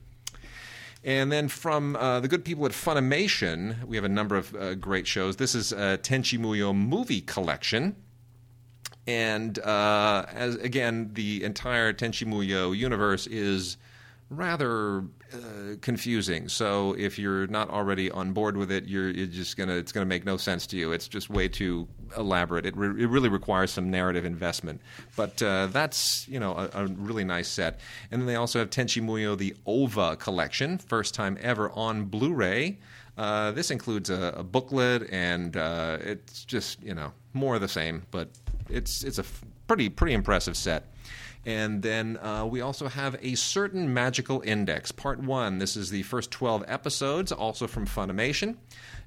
And 1.03 1.31
then 1.31 1.47
from 1.47 1.95
uh, 1.95 2.19
the 2.19 2.27
good 2.27 2.45
people 2.45 2.65
at 2.65 2.73
Funimation, 2.73 3.83
we 3.85 3.95
have 3.97 4.05
a 4.05 4.09
number 4.09 4.35
of 4.35 4.55
uh, 4.55 4.75
great 4.75 5.07
shows. 5.07 5.37
This 5.37 5.55
is 5.55 5.73
uh, 5.73 5.97
Tenchi 6.01 6.37
Muyo 6.37 6.75
Movie 6.75 7.21
Collection 7.21 7.95
and 9.07 9.57
uh, 9.59 10.25
as 10.31 10.55
again, 10.55 11.11
the 11.13 11.43
entire 11.43 11.93
Tenchi 11.93 12.25
Muyo 12.25 12.75
universe 12.75 13.27
is 13.27 13.77
rather 14.31 15.03
uh, 15.33 15.75
confusing. 15.81 16.47
So 16.47 16.95
if 16.97 17.19
you're 17.19 17.47
not 17.47 17.69
already 17.69 18.09
on 18.09 18.31
board 18.31 18.55
with 18.55 18.71
it, 18.71 18.87
you're, 18.87 19.09
you're 19.09 19.27
just 19.27 19.57
gonna 19.57 19.75
it's 19.75 19.91
gonna 19.91 20.05
make 20.05 20.25
no 20.25 20.37
sense 20.37 20.65
to 20.67 20.77
you. 20.77 20.93
It's 20.93 21.07
just 21.07 21.29
way 21.29 21.49
too 21.49 21.87
elaborate. 22.17 22.65
It, 22.65 22.75
re- 22.77 23.03
it 23.03 23.07
really 23.07 23.29
requires 23.29 23.71
some 23.71 23.91
narrative 23.91 24.23
investment. 24.25 24.81
But 25.17 25.41
uh, 25.43 25.67
that's 25.67 26.27
you 26.29 26.39
know 26.39 26.53
a, 26.53 26.69
a, 26.73 26.87
really 26.87 27.25
nice 27.25 27.49
set. 27.49 27.81
And 28.09 28.21
then 28.21 28.27
they 28.27 28.35
also 28.35 28.59
have 28.59 28.69
Tenchi 28.69 29.03
Muyo 29.03 29.37
the 29.37 29.53
OVA 29.65 30.15
collection, 30.15 30.77
first 30.77 31.13
time 31.13 31.37
ever 31.41 31.69
on 31.71 32.05
Blu-ray. 32.05 32.79
Uh, 33.17 33.51
this 33.51 33.69
includes 33.69 34.09
a, 34.09 34.33
a 34.37 34.43
booklet, 34.43 35.09
and 35.11 35.57
uh, 35.57 35.97
it's 36.01 36.45
just 36.45 36.81
you 36.81 36.95
know 36.95 37.11
more 37.33 37.55
of 37.55 37.61
the 37.61 37.67
same, 37.67 38.03
but 38.11 38.29
it's 38.69 39.03
it's 39.03 39.19
a 39.19 39.25
pretty 39.67 39.89
pretty 39.89 40.13
impressive 40.13 40.55
set. 40.55 40.90
And 41.45 41.81
then 41.81 42.17
uh, 42.17 42.45
we 42.45 42.61
also 42.61 42.87
have 42.87 43.15
a 43.21 43.35
certain 43.35 43.93
magical 43.93 44.41
index, 44.45 44.91
part 44.91 45.19
one. 45.19 45.57
This 45.57 45.75
is 45.75 45.89
the 45.89 46.03
first 46.03 46.29
12 46.31 46.63
episodes, 46.67 47.31
also 47.31 47.65
from 47.67 47.87
Funimation. 47.87 48.57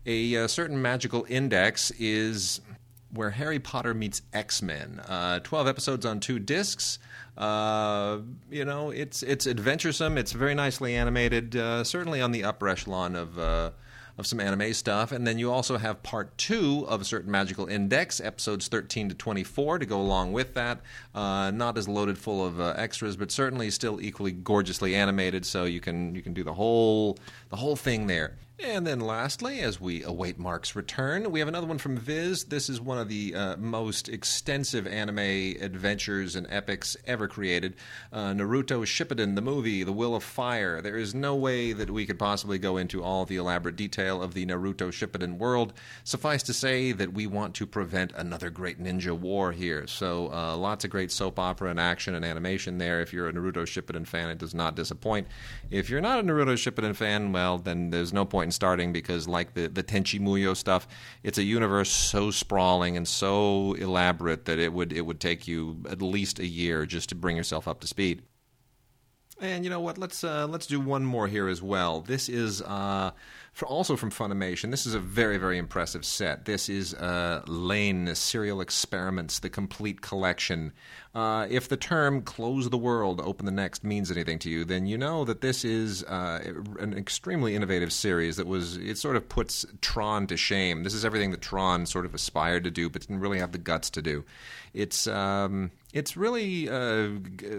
A, 0.07 0.37
uh, 0.37 0.49
certain 0.49 0.83
magical 0.83 1.25
index 1.29 1.93
is 1.93 2.61
where 3.11 3.31
Harry 3.31 3.61
Potter 3.61 3.95
meets 3.95 4.23
X 4.33 4.61
Men. 4.61 5.01
Uh, 5.07 5.39
Twelve 5.39 5.69
episodes 5.69 6.05
on 6.05 6.21
two 6.21 6.39
discs. 6.39 6.99
Uh, 7.39 8.19
you 8.51 8.65
know, 8.65 8.91
it's 8.91 9.23
it's 9.23 9.47
adventuresome. 9.47 10.19
It's 10.19 10.33
very 10.33 10.55
nicely 10.55 10.97
animated. 10.97 11.57
Uh, 11.57 11.85
certainly 11.85 12.21
on 12.21 12.33
the 12.33 12.45
upper 12.45 12.69
echelon 12.69 13.15
of. 13.17 13.73
Of 14.17 14.29
some 14.29 14.39
anime 14.39 14.73
stuff, 14.75 15.11
and 15.11 15.27
then 15.27 15.41
you 15.41 15.51
also 15.51 15.77
have 15.77 16.05
part 16.05 16.39
two 16.39 16.87
of 16.87 17.01
a 17.01 17.05
certain 17.05 17.33
magical 17.33 17.67
index, 17.67 18.21
episodes 18.21 18.69
13 18.69 19.09
to 19.09 19.15
24, 19.17 19.81
to 19.81 19.87
go 19.87 20.01
along 20.01 20.33
with 20.33 20.55
that. 20.55 20.83
Uh, 21.13 21.51
not 21.51 21.77
as 21.77 21.89
loaded 21.89 22.17
full 22.17 22.47
of 22.47 22.61
uh, 22.61 22.75
extras, 22.77 23.17
but 23.17 23.33
certainly 23.33 23.71
still 23.71 24.01
equally 24.01 24.31
gorgeously 24.31 24.95
animated. 24.95 25.45
So 25.45 25.65
you 25.65 25.81
can 25.81 26.15
you 26.15 26.23
can 26.23 26.33
do 26.33 26.45
the 26.45 26.55
whole 26.55 27.19
the 27.51 27.57
whole 27.57 27.75
thing 27.75 28.07
there. 28.07 28.37
And 28.61 28.87
then 28.87 29.01
lastly, 29.01 29.61
as 29.61 29.81
we 29.81 30.05
await 30.05 30.39
Mark's 30.39 30.77
return, 30.77 31.33
we 31.33 31.41
have 31.41 31.49
another 31.49 31.67
one 31.67 31.79
from 31.79 31.97
Viz. 31.97 32.45
This 32.45 32.69
is 32.69 32.81
one 32.81 32.99
of 32.99 33.09
the 33.09 33.35
uh, 33.35 33.57
most 33.57 34.09
extensive 34.09 34.87
anime 34.87 35.19
adventures 35.61 36.37
and 36.37 36.47
epics 36.49 36.97
ever 37.05 37.27
created. 37.27 37.75
Uh, 38.13 38.33
Naruto 38.33 38.85
Shippuden, 38.87 39.35
the 39.35 39.43
movie, 39.43 39.83
The 39.83 39.93
Will 39.93 40.15
of 40.15 40.23
Fire. 40.23 40.81
There 40.81 40.97
is 40.97 41.17
no 41.17 41.35
way 41.35 41.73
that 41.73 41.91
we 41.91 42.07
could 42.07 42.19
possibly 42.19 42.59
go 42.59 42.77
into 42.77 43.03
all 43.03 43.25
the 43.25 43.37
elaborate 43.37 43.75
detail 44.05 44.23
of 44.23 44.35
the 44.35 44.45
Naruto 44.45 44.91
Shippuden 44.91 45.39
world. 45.39 45.73
Suffice 46.05 46.43
to 46.45 46.53
say 46.53 46.93
that 46.93 47.15
we 47.15 47.27
want 47.27 47.55
to 47.55 47.67
prevent 47.67 48.13
another 48.13 48.51
great 48.51 48.83
ninja 48.83 49.19
war 49.19 49.53
here. 49.53 49.87
So 49.87 50.31
uh, 50.33 50.57
lots 50.57 50.85
of 50.85 50.91
great 50.91 51.11
soap 51.11 51.39
opera 51.39 51.71
and 51.71 51.81
action 51.81 52.15
and 52.15 52.25
animation 52.25 52.79
there. 52.79 53.01
If 53.01 53.13
you're 53.13 53.29
a 53.29 53.33
Naruto 53.33 53.65
Shippuden 53.65 54.07
fan, 54.07 54.29
it 54.29 54.39
does 54.39 54.55
not 54.55 54.77
disappoint. 54.77 55.27
If 55.71 55.89
you're 55.89 56.03
not 56.03 56.21
a 56.21 56.23
Naruto 56.23 56.55
Shippuden 56.55 56.95
fan, 56.95 57.33
well, 57.33 57.59
then 57.59 57.91
there's 57.91 58.13
no 58.13 58.25
point 58.25 58.49
in 58.49 58.53
starting 58.53 58.93
because, 58.93 59.27
like 59.27 59.55
the, 59.55 59.69
the 59.69 59.83
Tenchi 59.83 60.21
Muyo 60.21 60.55
stuff, 60.55 60.87
it's 61.23 61.39
a 61.39 61.43
universe 61.43 61.91
so 61.91 62.31
sprawling 62.31 62.97
and 62.97 63.09
so 63.09 63.73
elaborate 63.75 64.45
that 64.45 64.59
it 64.59 64.73
would 64.73 64.93
it 64.93 65.03
would 65.03 65.21
take 65.21 65.49
you 65.49 65.83
at 65.89 66.03
least 66.03 66.39
a 66.39 66.47
year 66.47 66.85
just 66.87 67.09
to 67.09 67.15
bring 67.15 67.37
yourself 67.37 67.67
up 67.67 67.81
to 67.81 67.87
speed. 67.87 68.23
And 69.41 69.65
you 69.65 69.71
know 69.71 69.81
what? 69.81 69.99
Let's 69.99 70.23
uh, 70.23 70.47
let's 70.47 70.67
do 70.67 70.81
one 70.81 71.05
more 71.05 71.27
here 71.27 71.49
as 71.49 71.61
well. 71.61 72.01
This 72.01 72.29
is 72.29 72.63
uh, 72.63 73.11
for 73.55 73.67
also 73.67 73.97
from 73.97 74.11
Funimation. 74.11 74.71
This 74.71 74.85
is 74.85 74.95
a 74.95 74.99
very 74.99 75.39
very 75.39 75.57
impressive 75.57 76.05
set. 76.05 76.45
This 76.45 76.69
is 76.69 76.93
uh, 76.95 77.43
Lain 77.47 78.15
Serial 78.15 78.61
Experiments, 78.61 79.39
the 79.39 79.49
complete 79.49 80.01
collection. 80.01 80.73
Uh, 81.15 81.47
if 81.49 81.69
the 81.69 81.77
term 81.77 82.21
"close 82.21 82.69
the 82.69 82.77
world, 82.77 83.21
open 83.21 83.47
the 83.47 83.53
next" 83.53 83.85
means 83.85 84.11
anything 84.11 84.41
to 84.41 84.51
you, 84.51 84.65
then 84.65 84.87
you 84.87 84.99
know 84.99 85.25
that 85.25 85.41
this 85.41 85.65
is 85.65 86.03
uh, 86.05 86.41
an 86.81 86.93
extremely 86.93 87.55
innovative 87.55 87.93
series. 87.93 88.37
That 88.37 88.49
was 88.49 88.77
it 88.77 88.99
sort 88.99 89.17
of 89.17 89.29
puts 89.29 89.65
Tron 89.81 90.27
to 90.27 90.37
shame. 90.37 90.83
This 90.83 90.95
is 90.95 91.05
everything 91.05 91.31
that 91.31 91.41
Tron 91.41 91.87
sort 91.87 92.05
of 92.05 92.15
aspired 92.15 92.65
to 92.65 92.71
do, 92.71 92.91
but 92.91 93.03
didn't 93.03 93.21
really 93.21 93.39
have 93.39 93.53
the 93.53 93.59
guts 93.59 93.89
to 93.91 94.03
do. 94.03 94.25
It's 94.75 95.07
um, 95.07 95.71
it's 95.93 96.17
really 96.17 96.69
uh, 96.69 97.11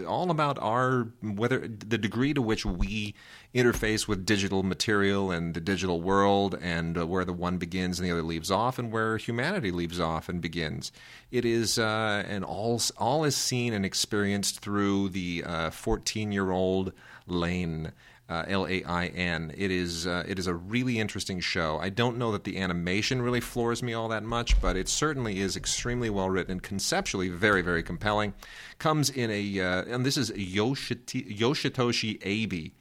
all 0.06 0.30
about 0.30 0.58
our 0.60 1.08
whether 1.22 1.66
the 1.66 1.96
degree 1.96 2.34
to 2.34 2.42
which 2.42 2.66
we 2.66 3.14
interface 3.54 4.06
with 4.06 4.26
digital 4.26 4.62
material 4.62 5.30
and 5.30 5.54
the 5.54 5.60
digital 5.60 6.02
world, 6.02 6.58
and 6.60 6.98
uh, 6.98 7.06
where 7.06 7.24
the 7.24 7.32
one 7.32 7.56
begins 7.56 7.98
and 7.98 8.06
the 8.06 8.12
other 8.12 8.22
leaves 8.22 8.50
off, 8.50 8.78
and 8.78 8.92
where 8.92 9.16
humanity 9.16 9.70
leaves 9.70 9.98
off 9.98 10.28
and 10.28 10.42
begins. 10.42 10.92
It 11.30 11.46
is 11.46 11.78
uh, 11.78 12.22
and 12.28 12.44
all 12.44 12.80
all 12.98 13.24
is 13.24 13.34
seen 13.34 13.72
and 13.72 13.86
experienced 13.86 14.60
through 14.60 15.08
the 15.08 15.42
fourteen 15.72 16.32
year 16.32 16.50
old 16.50 16.92
Lain. 17.26 17.92
Uh, 18.28 18.44
L 18.48 18.66
A 18.66 18.82
I 18.82 19.06
N. 19.06 19.52
It 19.56 19.70
is 19.70 20.04
uh, 20.04 20.24
it 20.26 20.36
is 20.36 20.48
a 20.48 20.54
really 20.54 20.98
interesting 20.98 21.38
show. 21.38 21.78
I 21.78 21.90
don't 21.90 22.18
know 22.18 22.32
that 22.32 22.42
the 22.42 22.58
animation 22.58 23.22
really 23.22 23.40
floors 23.40 23.84
me 23.84 23.94
all 23.94 24.08
that 24.08 24.24
much, 24.24 24.60
but 24.60 24.76
it 24.76 24.88
certainly 24.88 25.38
is 25.38 25.56
extremely 25.56 26.10
well 26.10 26.28
written 26.28 26.50
and 26.50 26.62
conceptually 26.62 27.28
very 27.28 27.62
very 27.62 27.84
compelling. 27.84 28.34
Comes 28.78 29.10
in 29.10 29.30
a 29.30 29.60
uh, 29.60 29.84
and 29.84 30.04
this 30.04 30.16
is 30.16 30.32
Yoshitoshi 30.32 32.18
Abe 32.22 32.72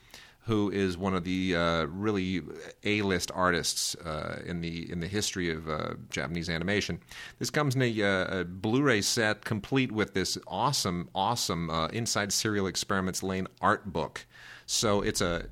who 0.46 0.70
is 0.70 0.96
one 0.96 1.16
of 1.16 1.24
the 1.24 1.56
uh, 1.56 1.86
really 1.86 2.42
A-list 2.84 3.32
artists 3.34 3.96
uh, 3.96 4.42
in 4.46 4.62
the 4.62 4.92
in 4.92 5.00
the 5.00 5.08
history 5.08 5.52
of 5.52 5.68
uh, 5.68 5.96
Japanese 6.12 6.50
animation. 6.50 7.00
This 7.40 7.50
comes 7.50 7.76
in 7.76 7.82
a, 7.82 8.02
a, 8.02 8.46
Blu-ray 8.46 9.02
set 9.02 9.44
complete 9.44 9.92
with 9.92 10.14
this 10.14 10.38
awesome, 10.48 11.10
awesome 11.16 11.70
Inside 11.92 12.32
Serial 12.32 12.68
Experiments 12.68 13.24
Lain 13.24 13.48
art 13.60 13.92
book. 13.92 14.26
So 14.66 15.02
it's 15.02 15.22
a 15.22 15.48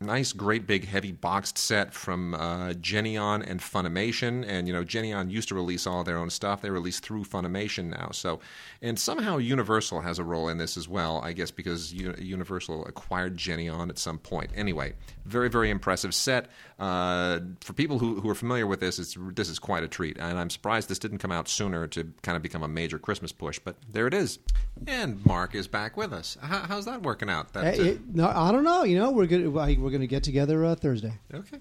nice, 0.00 0.32
great, 0.32 0.66
big, 0.66 0.86
heavy 0.86 1.12
boxed 1.12 1.58
set 1.58 1.92
from 1.92 2.34
uh, 2.34 2.68
Geneon 2.74 3.44
and 3.48 3.60
Funimation. 3.60 4.44
And 4.46 4.66
you 4.66 4.72
know, 4.72 4.84
Geneon 4.84 5.30
used 5.30 5.48
to 5.48 5.54
release 5.54 5.86
all 5.86 6.04
their 6.04 6.18
own 6.18 6.30
stuff. 6.30 6.62
They 6.62 6.70
release 6.70 7.00
through 7.00 7.24
Funimation 7.24 7.86
now. 7.90 8.10
So, 8.12 8.40
and 8.82 8.98
somehow 8.98 9.38
Universal 9.38 10.00
has 10.02 10.18
a 10.18 10.24
role 10.24 10.48
in 10.48 10.58
this 10.58 10.76
as 10.76 10.88
well. 10.88 11.20
I 11.22 11.32
guess 11.32 11.50
because 11.50 11.92
U- 11.92 12.14
Universal 12.18 12.86
acquired 12.86 13.36
Geneon 13.36 13.88
at 13.90 13.98
some 13.98 14.18
point. 14.18 14.50
Anyway, 14.54 14.94
very, 15.24 15.48
very 15.50 15.70
impressive 15.70 16.14
set. 16.14 16.46
Uh, 16.78 17.40
for 17.60 17.72
people 17.72 17.98
who, 17.98 18.20
who 18.20 18.30
are 18.30 18.36
familiar 18.36 18.66
with 18.66 18.78
this, 18.78 19.00
it's, 19.00 19.16
this 19.34 19.48
is 19.48 19.58
quite 19.58 19.82
a 19.82 19.88
treat. 19.88 20.16
And 20.18 20.38
I'm 20.38 20.48
surprised 20.48 20.88
this 20.88 21.00
didn't 21.00 21.18
come 21.18 21.32
out 21.32 21.48
sooner 21.48 21.88
to 21.88 22.12
kind 22.22 22.36
of 22.36 22.42
become 22.42 22.62
a 22.62 22.68
major 22.68 23.00
Christmas 23.00 23.32
push. 23.32 23.58
But 23.58 23.74
there 23.90 24.06
it 24.06 24.14
is. 24.14 24.38
And 24.86 25.24
Mark 25.26 25.56
is 25.56 25.66
back 25.66 25.96
with 25.96 26.12
us. 26.12 26.36
How, 26.40 26.58
how's 26.60 26.84
that 26.84 27.02
working 27.02 27.28
out? 27.28 27.52
That, 27.54 27.78
Uh, 27.78 27.82
it- 27.82 28.14
no, 28.14 28.28
I 28.28 28.52
don't 28.52 28.62
know. 28.62 28.84
You 28.84 28.96
know, 28.96 29.10
we're 29.10 29.26
good. 29.26 29.52
We're 29.52 29.87
going 29.90 30.00
to 30.00 30.06
get 30.06 30.22
together 30.22 30.64
uh, 30.64 30.74
Thursday. 30.74 31.14
Okay. 31.32 31.58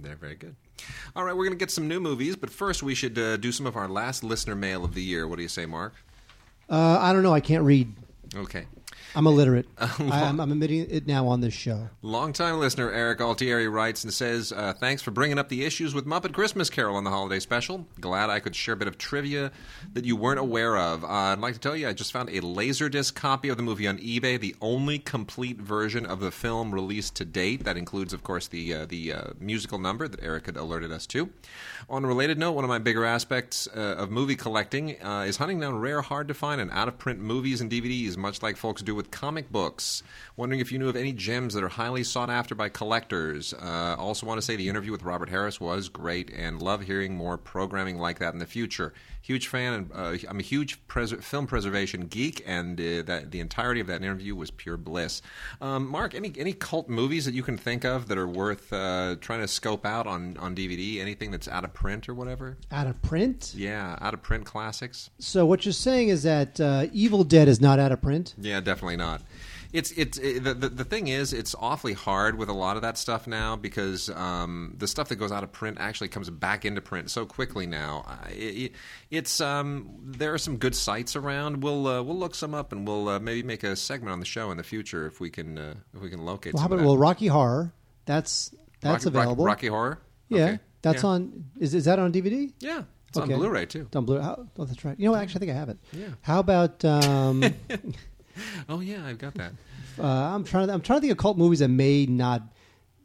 They're 0.00 0.16
very 0.16 0.36
good. 0.36 0.54
All 1.16 1.24
right, 1.24 1.36
we're 1.36 1.44
going 1.44 1.58
to 1.58 1.62
get 1.62 1.70
some 1.70 1.88
new 1.88 2.00
movies, 2.00 2.36
but 2.36 2.50
first 2.50 2.82
we 2.82 2.94
should 2.94 3.18
uh, 3.18 3.36
do 3.36 3.50
some 3.50 3.66
of 3.66 3.76
our 3.76 3.88
last 3.88 4.22
listener 4.22 4.54
mail 4.54 4.84
of 4.84 4.94
the 4.94 5.02
year. 5.02 5.26
What 5.26 5.36
do 5.36 5.42
you 5.42 5.48
say, 5.48 5.66
Mark? 5.66 5.94
Uh, 6.70 6.98
I 7.00 7.12
don't 7.12 7.22
know. 7.22 7.34
I 7.34 7.40
can't 7.40 7.64
read. 7.64 7.92
Okay. 8.36 8.66
I'm 9.14 9.26
illiterate. 9.26 9.66
I, 9.78 9.94
I'm, 9.98 10.40
I'm 10.40 10.52
admitting 10.52 10.90
it 10.90 11.06
now 11.06 11.26
on 11.28 11.40
this 11.40 11.54
show. 11.54 11.88
Longtime 12.02 12.58
listener 12.58 12.90
Eric 12.90 13.20
Altieri 13.20 13.68
writes 13.68 14.04
and 14.04 14.12
says, 14.12 14.52
uh, 14.52 14.74
Thanks 14.78 15.02
for 15.02 15.10
bringing 15.10 15.38
up 15.38 15.48
the 15.48 15.64
issues 15.64 15.94
with 15.94 16.06
Muppet 16.06 16.32
Christmas 16.32 16.70
Carol 16.70 16.96
on 16.96 17.04
the 17.04 17.10
holiday 17.10 17.40
special. 17.40 17.86
Glad 18.00 18.30
I 18.30 18.40
could 18.40 18.54
share 18.54 18.74
a 18.74 18.76
bit 18.76 18.88
of 18.88 18.98
trivia 18.98 19.50
that 19.94 20.04
you 20.04 20.16
weren't 20.16 20.40
aware 20.40 20.76
of. 20.76 21.04
Uh, 21.04 21.08
I'd 21.08 21.38
like 21.38 21.54
to 21.54 21.60
tell 21.60 21.76
you, 21.76 21.88
I 21.88 21.92
just 21.92 22.12
found 22.12 22.28
a 22.28 22.40
Laserdisc 22.40 23.14
copy 23.14 23.48
of 23.48 23.56
the 23.56 23.62
movie 23.62 23.86
on 23.86 23.98
eBay, 23.98 24.38
the 24.38 24.54
only 24.60 24.98
complete 24.98 25.58
version 25.58 26.04
of 26.06 26.20
the 26.20 26.30
film 26.30 26.72
released 26.72 27.16
to 27.16 27.24
date. 27.24 27.64
That 27.64 27.76
includes, 27.76 28.12
of 28.12 28.22
course, 28.22 28.46
the, 28.48 28.74
uh, 28.74 28.86
the 28.86 29.12
uh, 29.12 29.22
musical 29.40 29.78
number 29.78 30.06
that 30.08 30.22
Eric 30.22 30.46
had 30.46 30.56
alerted 30.56 30.92
us 30.92 31.06
to. 31.08 31.30
On 31.88 32.04
a 32.04 32.08
related 32.08 32.38
note, 32.38 32.52
one 32.52 32.64
of 32.64 32.68
my 32.68 32.78
bigger 32.78 33.04
aspects 33.04 33.66
uh, 33.74 33.96
of 33.98 34.10
movie 34.10 34.36
collecting 34.36 35.02
uh, 35.02 35.24
is 35.26 35.38
hunting 35.38 35.60
down 35.60 35.78
rare, 35.78 36.02
hard 36.02 36.28
to 36.28 36.34
find, 36.34 36.60
and 36.60 36.70
out 36.70 36.88
of 36.88 36.98
print 36.98 37.20
movies 37.20 37.60
and 37.60 37.70
DVDs, 37.70 38.16
much 38.16 38.42
like 38.42 38.56
folks 38.56 38.82
do 38.82 38.97
with 38.98 39.10
comic 39.10 39.50
books. 39.50 40.02
Wondering 40.36 40.60
if 40.60 40.70
you 40.70 40.78
knew 40.78 40.90
of 40.90 40.96
any 40.96 41.12
gems 41.12 41.54
that 41.54 41.64
are 41.64 41.68
highly 41.68 42.04
sought 42.04 42.28
after 42.28 42.54
by 42.54 42.68
collectors. 42.68 43.54
Uh, 43.54 43.96
also, 43.98 44.26
want 44.26 44.36
to 44.36 44.42
say 44.42 44.56
the 44.56 44.68
interview 44.68 44.92
with 44.92 45.04
Robert 45.04 45.30
Harris 45.30 45.58
was 45.58 45.88
great, 45.88 46.30
and 46.30 46.60
love 46.60 46.82
hearing 46.82 47.16
more 47.16 47.38
programming 47.38 47.96
like 47.96 48.18
that 48.18 48.34
in 48.34 48.40
the 48.40 48.46
future. 48.46 48.92
Huge 49.28 49.48
fan, 49.48 49.74
and 49.74 49.90
uh, 49.94 50.16
I'm 50.26 50.38
a 50.38 50.42
huge 50.42 50.86
pres- 50.86 51.12
film 51.12 51.46
preservation 51.46 52.06
geek, 52.06 52.42
and 52.46 52.80
uh, 52.80 53.02
that 53.02 53.30
the 53.30 53.40
entirety 53.40 53.78
of 53.78 53.86
that 53.88 54.00
interview 54.00 54.34
was 54.34 54.50
pure 54.50 54.78
bliss. 54.78 55.20
Um, 55.60 55.86
Mark, 55.86 56.14
any 56.14 56.32
any 56.38 56.54
cult 56.54 56.88
movies 56.88 57.26
that 57.26 57.34
you 57.34 57.42
can 57.42 57.58
think 57.58 57.84
of 57.84 58.08
that 58.08 58.16
are 58.16 58.26
worth 58.26 58.72
uh, 58.72 59.16
trying 59.20 59.40
to 59.40 59.48
scope 59.48 59.84
out 59.84 60.06
on 60.06 60.38
on 60.38 60.56
DVD? 60.56 60.98
Anything 60.98 61.30
that's 61.30 61.46
out 61.46 61.62
of 61.62 61.74
print 61.74 62.08
or 62.08 62.14
whatever? 62.14 62.56
Out 62.72 62.86
of 62.86 63.02
print. 63.02 63.52
Yeah, 63.54 63.98
out 64.00 64.14
of 64.14 64.22
print 64.22 64.46
classics. 64.46 65.10
So 65.18 65.44
what 65.44 65.66
you're 65.66 65.74
saying 65.74 66.08
is 66.08 66.22
that 66.22 66.58
uh, 66.58 66.86
Evil 66.90 67.22
Dead 67.22 67.48
is 67.48 67.60
not 67.60 67.78
out 67.78 67.92
of 67.92 68.00
print. 68.00 68.34
Yeah, 68.38 68.60
definitely 68.60 68.96
not. 68.96 69.20
It's 69.70 69.90
it's 69.92 70.16
it, 70.16 70.44
the, 70.44 70.54
the 70.54 70.68
the 70.70 70.84
thing 70.84 71.08
is 71.08 71.34
it's 71.34 71.54
awfully 71.58 71.92
hard 71.92 72.38
with 72.38 72.48
a 72.48 72.54
lot 72.54 72.76
of 72.76 72.82
that 72.82 72.96
stuff 72.96 73.26
now 73.26 73.54
because 73.54 74.08
um, 74.08 74.74
the 74.78 74.86
stuff 74.88 75.08
that 75.10 75.16
goes 75.16 75.30
out 75.30 75.44
of 75.44 75.52
print 75.52 75.76
actually 75.78 76.08
comes 76.08 76.30
back 76.30 76.64
into 76.64 76.80
print 76.80 77.10
so 77.10 77.26
quickly 77.26 77.66
now. 77.66 78.18
It, 78.30 78.72
it's 79.10 79.42
um, 79.42 79.90
there 80.02 80.32
are 80.32 80.38
some 80.38 80.56
good 80.56 80.74
sites 80.74 81.16
around. 81.16 81.62
We'll 81.62 81.86
uh, 81.86 82.02
we'll 82.02 82.16
look 82.18 82.34
some 82.34 82.54
up 82.54 82.72
and 82.72 82.86
we'll 82.88 83.10
uh, 83.10 83.18
maybe 83.18 83.42
make 83.42 83.62
a 83.62 83.76
segment 83.76 84.10
on 84.10 84.20
the 84.20 84.26
show 84.26 84.50
in 84.50 84.56
the 84.56 84.62
future 84.62 85.06
if 85.06 85.20
we 85.20 85.28
can 85.28 85.58
uh, 85.58 85.74
if 85.94 86.00
we 86.00 86.08
can 86.08 86.24
locate. 86.24 86.54
Well, 86.54 86.62
how 86.62 86.66
about 86.68 86.80
well, 86.80 86.96
Rocky 86.96 87.26
Horror? 87.26 87.72
That's 88.06 88.50
that's 88.80 89.04
Rocky, 89.04 89.14
Rocky- 89.16 89.24
available. 89.24 89.44
Rocky, 89.44 89.66
Horror. 89.66 89.98
yeah, 90.30 90.44
Okay. 90.44 90.58
that's 90.80 91.02
Yeah. 91.02 91.08
on. 91.10 91.44
Is 91.58 91.74
is 91.74 91.84
that 91.84 91.98
on 91.98 92.10
DVD? 92.10 92.50
Yeah, 92.60 92.84
it's 93.08 93.18
Okay. 93.18 93.34
on 93.34 93.38
Blu-ray 93.38 93.66
too. 93.66 93.82
It's 93.82 93.96
on 93.96 94.06
Blu. 94.06 94.18
Oh, 94.18 94.48
that's 94.56 94.82
right. 94.82 94.98
You 94.98 95.04
know, 95.06 95.10
what? 95.12 95.20
actually, 95.20 95.36
I 95.36 95.40
think 95.40 95.50
I 95.52 95.54
have 95.56 95.68
it. 95.68 95.78
Yeah. 95.92 96.06
How 96.22 96.38
about? 96.40 96.82
Um, 96.86 97.44
Oh 98.68 98.80
yeah, 98.80 99.04
I've 99.06 99.18
got 99.18 99.34
that. 99.34 99.52
uh, 99.98 100.06
I'm 100.06 100.44
trying. 100.44 100.68
To, 100.68 100.74
I'm 100.74 100.80
trying 100.80 100.98
to 100.98 101.00
think 101.02 101.12
of 101.12 101.18
cult 101.18 101.36
movies 101.38 101.58
that 101.60 101.68
may 101.68 102.06
not. 102.06 102.42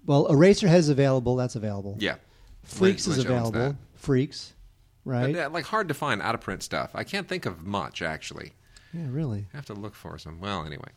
Well, 0.06 0.28
Eraserhead 0.28 0.76
is 0.78 0.90
available. 0.90 1.36
That's 1.36 1.56
available. 1.56 1.96
Yeah, 2.00 2.16
Freaks 2.64 3.08
Lynch- 3.08 3.20
is 3.20 3.26
Lynch 3.26 3.48
available. 3.50 3.78
Freaks, 3.96 4.54
right? 5.06 5.34
Yeah, 5.34 5.48
like 5.48 5.66
hard 5.66 5.88
to 5.88 5.94
find 5.94 6.22
out 6.22 6.36
of 6.36 6.42
print 6.42 6.62
stuff. 6.64 6.92
I 6.94 7.04
can't 7.04 7.28
think 7.28 7.46
of 7.46 7.64
much 7.66 8.02
actually. 8.02 8.52
yeah, 8.94 9.06
really. 9.10 9.46
I 9.54 9.58
have 9.58 9.66
to 9.68 9.74
look 9.74 9.96
for 9.96 10.18
some. 10.18 10.40
Well, 10.42 10.66
anyway. 10.66 10.90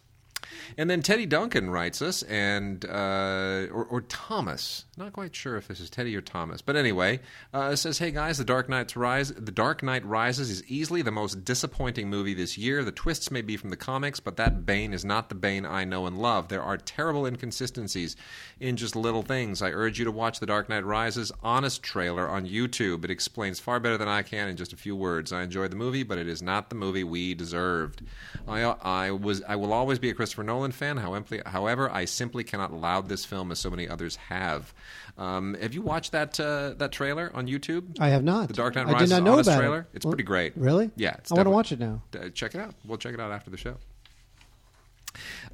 And 0.77 0.91
then 0.91 1.03
Teddy 1.03 1.27
Duncan 1.27 1.71
writes 1.71 2.03
us, 2.03 2.23
and 2.25 2.85
uh, 2.85 3.67
or, 3.73 3.87
or 3.91 4.01
Thomas, 4.03 4.85
not 4.97 5.13
quite 5.13 5.35
sure 5.35 5.57
if 5.57 5.69
this 5.69 5.81
is 5.81 5.91
Teddy 5.91 6.15
or 6.17 6.21
Thomas, 6.21 6.63
but 6.63 6.77
anyway, 6.77 7.21
uh, 7.53 7.77
says, 7.77 7.99
"Hey 7.99 8.11
guys, 8.11 8.39
The 8.39 8.45
Dark 8.45 8.69
Knight's 8.69 8.97
Rise, 8.97 9.33
The 9.33 9.53
Dark 9.53 9.83
Knight 9.83 10.05
Rises 10.05 10.51
is 10.51 10.65
easily 10.65 11.03
the 11.03 11.11
most 11.11 11.45
disappointing 11.45 12.11
movie 12.11 12.35
this 12.35 12.59
year. 12.59 12.85
The 12.85 12.93
twists 12.93 13.31
may 13.31 13.43
be 13.43 13.57
from 13.57 13.71
the 13.71 13.77
comics, 13.77 14.21
but 14.21 14.37
that 14.37 14.67
Bane 14.67 14.93
is 14.93 15.05
not 15.05 15.29
the 15.29 15.35
Bane 15.35 15.65
I 15.65 15.85
know 15.85 16.07
and 16.07 16.19
love. 16.19 16.49
There 16.49 16.63
are 16.63 16.77
terrible 16.77 17.27
inconsistencies 17.27 18.17
in 18.61 18.77
just 18.77 18.97
little 18.97 19.23
things. 19.23 19.63
I 19.63 19.71
urge 19.71 19.99
you 19.99 20.05
to 20.05 20.13
watch 20.13 20.41
The 20.41 20.47
Dark 20.47 20.69
Knight 20.69 20.85
Rises 20.85 21.33
honest 21.43 21.83
trailer 21.83 22.29
on 22.29 22.47
YouTube. 22.47 23.05
It 23.05 23.11
explains 23.11 23.61
far 23.61 23.81
better 23.81 23.99
than 23.99 24.09
I 24.09 24.23
can 24.23 24.49
in 24.49 24.57
just 24.57 24.73
a 24.73 24.77
few 24.77 24.97
words. 24.97 25.33
I 25.33 25.43
enjoyed 25.43 25.71
the 25.71 25.77
movie, 25.77 26.03
but 26.03 26.19
it 26.19 26.29
is 26.29 26.43
not 26.43 26.69
the 26.69 26.75
movie 26.75 27.05
we 27.05 27.35
deserved. 27.35 28.03
I, 28.49 28.63
I 28.63 29.11
was, 29.11 29.43
I 29.49 29.57
will 29.57 29.73
always 29.73 29.99
be 29.99 30.11
a 30.11 30.15
Christopher 30.15 30.36
Nolan 30.43 30.73
fan. 30.73 30.97
However, 30.97 31.91
I 31.91 32.05
simply 32.05 32.45
cannot 32.45 32.73
laud 32.73 33.09
this 33.09 33.25
film 33.25 33.51
as 33.53 33.59
so 33.59 33.71
many 33.71 33.89
others 33.89 34.17
have. 34.17 34.73
Um, 35.19 35.55
have 35.61 35.73
you 35.75 35.83
watched 35.83 36.13
that 36.13 36.39
uh, 36.39 36.75
that 36.79 36.93
trailer 36.93 37.31
on 37.35 37.47
YouTube? 37.47 37.99
I 38.01 38.09
have 38.09 38.23
not. 38.25 38.49
The 38.49 38.55
Dark 38.55 38.75
Knight 38.75 38.87
Rises. 38.87 39.13
I 39.13 39.17
did 39.17 39.25
not 39.25 39.27
know 39.27 39.33
honest 39.35 39.49
about 39.49 39.59
trailer. 39.61 39.81
it. 39.81 39.87
It's 39.97 40.05
Well, 40.05 40.13
pretty 40.13 40.25
great. 40.25 40.53
Really? 40.57 40.91
Yeah, 40.97 41.17
I 41.31 41.35
want 41.35 41.47
to 41.47 41.51
watch 41.51 41.73
it 41.73 41.79
now. 41.79 42.03
uh, 42.19 42.29
check 42.31 42.55
it 42.55 42.61
out. 42.61 42.75
We'll 42.85 42.99
check 42.99 43.15
it 43.15 43.21
out 43.21 43.33
after 43.33 43.51
the 43.51 43.57
show. 43.57 43.77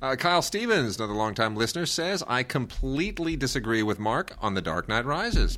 Uh, 0.01 0.16
Kyle 0.16 0.43
Stevens, 0.43 0.97
another 0.99 1.12
longtime 1.12 1.55
listener, 1.55 1.87
says, 1.87 2.24
I 2.26 2.43
completely 2.43 3.37
disagree 3.37 3.85
with 3.85 4.01
Mark 4.01 4.33
on 4.41 4.55
The 4.55 4.62
Dark 4.62 4.89
Knight 4.89 5.05
Rises. 5.05 5.57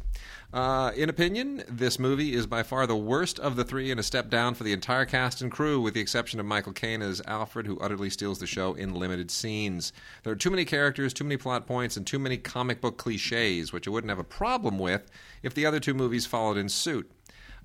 Uh, 0.54 0.92
in 0.94 1.08
opinion, 1.08 1.64
this 1.68 1.98
movie 1.98 2.32
is 2.32 2.46
by 2.46 2.62
far 2.62 2.86
the 2.86 2.94
worst 2.94 3.40
of 3.40 3.56
the 3.56 3.64
three 3.64 3.90
and 3.90 3.98
a 3.98 4.04
step 4.04 4.30
down 4.30 4.54
for 4.54 4.62
the 4.62 4.72
entire 4.72 5.04
cast 5.04 5.42
and 5.42 5.50
crew, 5.50 5.80
with 5.80 5.94
the 5.94 6.00
exception 6.00 6.38
of 6.38 6.46
Michael 6.46 6.72
Caine 6.72 7.02
as 7.02 7.20
Alfred, 7.26 7.66
who 7.66 7.76
utterly 7.80 8.08
steals 8.08 8.38
the 8.38 8.46
show 8.46 8.72
in 8.74 8.94
limited 8.94 9.32
scenes. 9.32 9.92
There 10.22 10.32
are 10.32 10.36
too 10.36 10.52
many 10.52 10.64
characters, 10.64 11.12
too 11.12 11.24
many 11.24 11.36
plot 11.38 11.66
points, 11.66 11.96
and 11.96 12.06
too 12.06 12.20
many 12.20 12.36
comic 12.36 12.80
book 12.80 12.98
cliches, 12.98 13.72
which 13.72 13.88
I 13.88 13.90
wouldn't 13.90 14.12
have 14.12 14.20
a 14.20 14.22
problem 14.22 14.78
with 14.78 15.10
if 15.42 15.54
the 15.54 15.66
other 15.66 15.80
two 15.80 15.92
movies 15.92 16.24
followed 16.24 16.56
in 16.56 16.68
suit. 16.68 17.10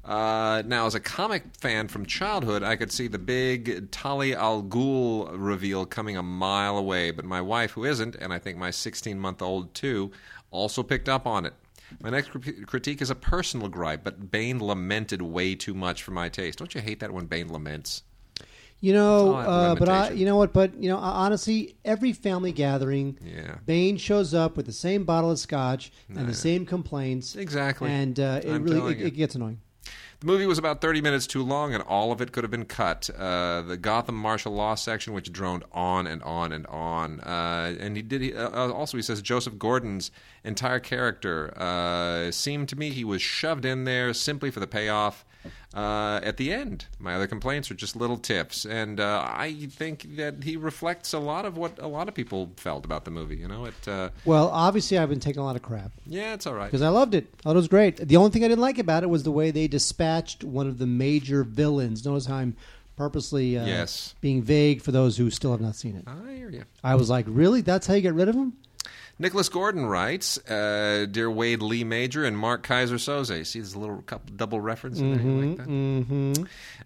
Uh, 0.03 0.63
now, 0.65 0.87
as 0.87 0.95
a 0.95 0.99
comic 0.99 1.43
fan 1.59 1.89
from 1.89 2.07
childhood, 2.07 2.63
I 2.63 2.75
could 2.75 2.91
see 2.91 3.07
the 3.07 3.19
big 3.19 3.91
Talia 3.91 4.39
al 4.39 4.63
Ghul 4.63 5.29
reveal 5.33 5.85
coming 5.85 6.17
a 6.17 6.23
mile 6.23 6.75
away, 6.75 7.11
but 7.11 7.23
my 7.23 7.39
wife, 7.39 7.69
who 7.69 7.85
isn't, 7.85 8.15
and 8.15 8.33
I 8.33 8.39
think 8.39 8.57
my 8.57 8.71
16 8.71 9.19
month 9.19 9.43
old 9.43 9.75
too, 9.75 10.11
also 10.49 10.81
picked 10.81 11.07
up 11.07 11.27
on 11.27 11.45
it. 11.45 11.53
My 12.01 12.09
next 12.09 12.29
cri- 12.29 12.63
critique 12.65 13.01
is 13.01 13.09
a 13.09 13.15
personal 13.15 13.67
gripe, 13.67 14.03
but 14.03 14.31
Bane 14.31 14.59
lamented 14.59 15.21
way 15.21 15.55
too 15.55 15.73
much 15.73 16.03
for 16.03 16.11
my 16.11 16.29
taste. 16.29 16.59
Don't 16.59 16.73
you 16.75 16.81
hate 16.81 16.99
that 16.99 17.11
when 17.11 17.25
Bane 17.25 17.49
laments? 17.49 18.03
You 18.81 18.93
know, 18.93 19.37
It's 19.39 19.47
all 19.47 19.53
that 19.65 19.71
uh, 19.71 19.75
but 19.75 19.89
I, 19.89 20.09
you 20.11 20.25
know 20.25 20.37
what? 20.37 20.53
But 20.53 20.81
you 20.81 20.89
know, 20.89 20.97
honestly, 20.97 21.75
every 21.83 22.13
family 22.13 22.53
gathering, 22.53 23.17
Yeah. 23.21 23.55
Bane 23.65 23.97
shows 23.97 24.33
up 24.33 24.55
with 24.55 24.65
the 24.67 24.71
same 24.71 25.03
bottle 25.03 25.31
of 25.31 25.39
scotch 25.39 25.91
and 26.07 26.29
the 26.29 26.33
same 26.33 26.65
complaints. 26.65 27.35
Exactly. 27.35 27.89
and 27.91 28.17
uh, 28.19 28.39
it 28.43 28.49
I'm 28.49 28.63
really 28.63 28.93
it, 28.93 29.07
it 29.07 29.11
gets 29.15 29.35
annoying. 29.35 29.59
The 30.19 30.25
movie 30.25 30.47
was 30.47 30.57
about 30.57 30.81
30 30.81 30.99
minutes 30.99 31.25
too 31.25 31.41
long, 31.41 31.73
and 31.73 31.81
all 31.83 32.11
of 32.11 32.19
it 32.19 32.33
could 32.33 32.43
have 32.43 32.51
been 32.51 32.65
cut. 32.65 33.09
Uh, 33.17 33.61
the 33.61 33.77
Gotham 33.77 34.15
martial 34.15 34.51
law 34.51 34.75
section, 34.75 35.13
which 35.13 35.31
droned 35.31 35.63
on 35.71 36.07
and 36.07 36.21
on 36.23 36.51
and 36.51 36.67
on, 36.67 37.21
uh, 37.21 37.73
and 37.79 37.95
he 37.95 38.01
did. 38.01 38.21
He, 38.21 38.33
uh, 38.33 38.69
also, 38.69 38.97
he 38.97 39.01
says 39.01 39.21
Joseph 39.21 39.57
Gordon's 39.57 40.11
entire 40.43 40.81
character 40.81 41.57
uh, 41.57 42.31
seemed 42.31 42.67
to 42.67 42.75
me 42.75 42.89
he 42.89 43.05
was 43.05 43.21
shoved 43.21 43.63
in 43.63 43.85
there 43.85 44.13
simply 44.13 44.51
for 44.51 44.59
the 44.59 44.67
payoff. 44.67 45.23
Uh, 45.73 46.19
at 46.23 46.37
the 46.37 46.51
end, 46.51 46.85
my 46.99 47.13
other 47.15 47.27
complaints 47.27 47.69
are 47.69 47.75
just 47.75 47.95
little 47.95 48.17
tips, 48.17 48.65
and 48.65 48.99
uh, 48.99 49.23
I 49.25 49.67
think 49.69 50.15
that 50.17 50.43
he 50.43 50.57
reflects 50.57 51.13
a 51.13 51.19
lot 51.19 51.45
of 51.45 51.57
what 51.57 51.77
a 51.79 51.87
lot 51.87 52.07
of 52.07 52.15
people 52.15 52.51
felt 52.57 52.85
about 52.85 53.05
the 53.05 53.11
movie. 53.11 53.37
You 53.37 53.47
know, 53.47 53.65
it. 53.65 53.87
Uh, 53.87 54.09
Well, 54.25 54.49
obviously, 54.49 54.97
I've 54.97 55.09
been 55.09 55.19
taking 55.19 55.41
a 55.41 55.45
lot 55.45 55.55
of 55.55 55.61
crap 55.61 55.91
yeah, 56.05 56.33
it's 56.33 56.47
all 56.47 56.55
right. 56.55 56.65
because 56.67 56.81
I 56.81 56.89
loved 56.89 57.13
it. 57.15 57.27
I 57.39 57.41
thought 57.43 57.51
it 57.51 57.55
was 57.55 57.67
great. 57.67 57.97
The 57.97 58.17
only 58.17 58.31
thing 58.31 58.43
I 58.43 58.47
didn't 58.47 58.61
like 58.61 58.79
about 58.79 59.03
it 59.03 59.09
was 59.09 59.23
the 59.23 59.31
way 59.31 59.51
they 59.51 59.67
dispatched 59.67 60.43
one 60.43 60.67
of 60.67 60.77
the 60.79 60.87
major 60.87 61.43
villains. 61.43 62.03
Notice 62.05 62.25
how 62.25 62.37
I'm 62.37 62.55
purposely 62.95 63.57
uh, 63.57 63.65
Yes. 63.65 64.15
being 64.21 64.41
vague 64.41 64.81
for 64.81 64.91
those 64.91 65.15
who 65.17 65.29
still 65.29 65.51
have 65.51 65.61
not 65.61 65.75
seen 65.75 65.95
it. 65.95 66.03
I 66.07 66.33
hear 66.33 66.49
you. 66.49 66.63
I 66.83 66.95
was 66.95 67.09
like, 67.09 67.25
really? 67.29 67.61
That's 67.61 67.87
how 67.87 67.93
you 67.93 68.01
get 68.01 68.13
rid 68.13 68.27
of 68.27 68.35
him? 68.35 68.53
Nicholas 69.21 69.49
Gordon 69.49 69.85
writes, 69.85 70.37
uh, 70.49 71.05
"Dear 71.11 71.29
Wade 71.29 71.61
Lee 71.61 71.83
Major 71.83 72.23
and 72.23 72.37
Mark 72.37 72.65
Keyser 72.65 72.95
Soze." 72.95 73.45
See, 73.45 73.59
there's 73.59 73.73
a 73.73 73.79
little 73.79 74.01
couple 74.03 74.33
double 74.35 74.61
reference 74.61 74.99
in 74.99 75.11
there. 75.11 75.47
Like 75.49 75.57
that? 75.57 75.67
Mm-hmm. 75.67 76.43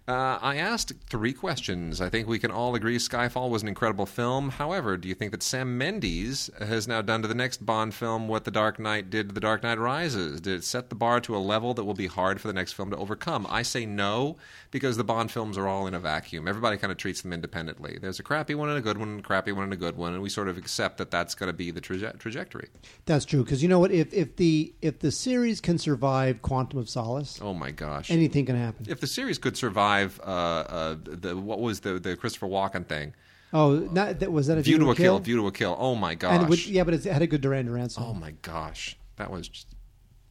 Uh, 0.08 0.38
I 0.42 0.56
asked 0.56 0.92
three 1.08 1.32
questions. 1.32 2.00
I 2.00 2.08
think 2.10 2.26
we 2.26 2.40
can 2.40 2.50
all 2.50 2.74
agree 2.74 2.98
Skyfall 2.98 3.50
was 3.50 3.62
an 3.62 3.68
incredible 3.68 4.04
film. 4.04 4.50
However, 4.50 4.96
do 4.96 5.08
you 5.08 5.14
think 5.14 5.30
that 5.30 5.42
Sam 5.44 5.78
Mendes 5.78 6.50
has 6.58 6.88
now 6.88 7.00
done 7.02 7.22
to 7.22 7.28
the 7.28 7.34
next 7.34 7.64
Bond 7.64 7.94
film 7.94 8.26
what 8.26 8.44
The 8.44 8.50
Dark 8.50 8.78
Knight 8.80 9.10
did 9.10 9.28
to 9.28 9.34
The 9.34 9.40
Dark 9.40 9.62
Knight 9.62 9.78
Rises? 9.78 10.40
Did 10.40 10.54
it 10.54 10.64
set 10.64 10.88
the 10.88 10.96
bar 10.96 11.20
to 11.20 11.36
a 11.36 11.38
level 11.38 11.72
that 11.74 11.84
will 11.84 11.94
be 11.94 12.08
hard 12.08 12.40
for 12.40 12.48
the 12.48 12.52
next 12.52 12.72
film 12.72 12.90
to 12.90 12.96
overcome? 12.96 13.46
I 13.48 13.62
say 13.62 13.86
no, 13.86 14.36
because 14.72 14.96
the 14.96 15.04
Bond 15.04 15.30
films 15.30 15.56
are 15.56 15.68
all 15.68 15.86
in 15.86 15.94
a 15.94 16.00
vacuum. 16.00 16.48
Everybody 16.48 16.76
kind 16.78 16.90
of 16.90 16.98
treats 16.98 17.22
them 17.22 17.32
independently. 17.32 17.96
There's 18.00 18.18
a 18.18 18.24
crappy 18.24 18.54
one 18.56 18.68
and 18.68 18.76
a 18.78 18.82
good 18.82 18.98
one, 18.98 19.08
and 19.08 19.20
a 19.20 19.22
crappy 19.22 19.52
one 19.52 19.64
and 19.64 19.72
a 19.72 19.76
good 19.76 19.96
one, 19.96 20.12
and 20.14 20.22
we 20.22 20.28
sort 20.28 20.48
of 20.48 20.58
accept 20.58 20.98
that 20.98 21.12
that's 21.12 21.34
going 21.36 21.48
to 21.48 21.54
be 21.54 21.70
the 21.70 21.80
traje- 21.80 22.18
trajectory. 22.24 22.68
That's 23.06 23.24
true 23.24 23.44
because 23.44 23.62
you 23.62 23.68
know 23.68 23.78
what? 23.78 23.92
If 23.92 24.12
if 24.12 24.34
the 24.36 24.74
if 24.82 24.98
the 24.98 25.12
series 25.12 25.60
can 25.60 25.78
survive 25.78 26.42
Quantum 26.42 26.78
of 26.80 26.88
Solace, 26.88 27.38
Oh 27.40 27.54
my 27.54 27.70
gosh! 27.70 28.10
anything 28.10 28.46
can 28.46 28.56
happen. 28.56 28.86
if 28.88 28.98
the 29.00 29.06
series 29.06 29.38
could 29.38 29.56
survive 29.56 30.18
uh, 30.24 30.26
uh, 30.26 30.96
the 31.04 31.36
what 31.36 31.60
was 31.60 31.80
the 31.80 31.98
the 32.00 32.16
Christopher 32.16 32.46
Walken 32.48 32.86
thing, 32.86 33.14
Oh, 33.52 33.74
not, 33.92 34.18
that 34.18 34.32
was 34.32 34.48
that 34.48 34.58
a 34.58 34.62
View 34.62 34.78
to 34.78 34.90
a 34.90 34.96
kill, 34.96 35.18
View 35.20 35.36
to 35.36 35.46
a 35.46 35.52
Kill. 35.52 35.76
Oh 35.78 35.94
my 35.94 36.14
gosh! 36.16 36.48
Would, 36.48 36.66
yeah, 36.66 36.82
but 36.82 36.94
it 36.94 37.04
had 37.04 37.22
a 37.22 37.26
good 37.26 37.40
Duran 37.42 37.66
Duran 37.66 37.88
song. 37.90 38.06
Oh 38.08 38.14
my 38.14 38.32
gosh, 38.42 38.96
that 39.16 39.30
was 39.30 39.46
just 39.48 39.68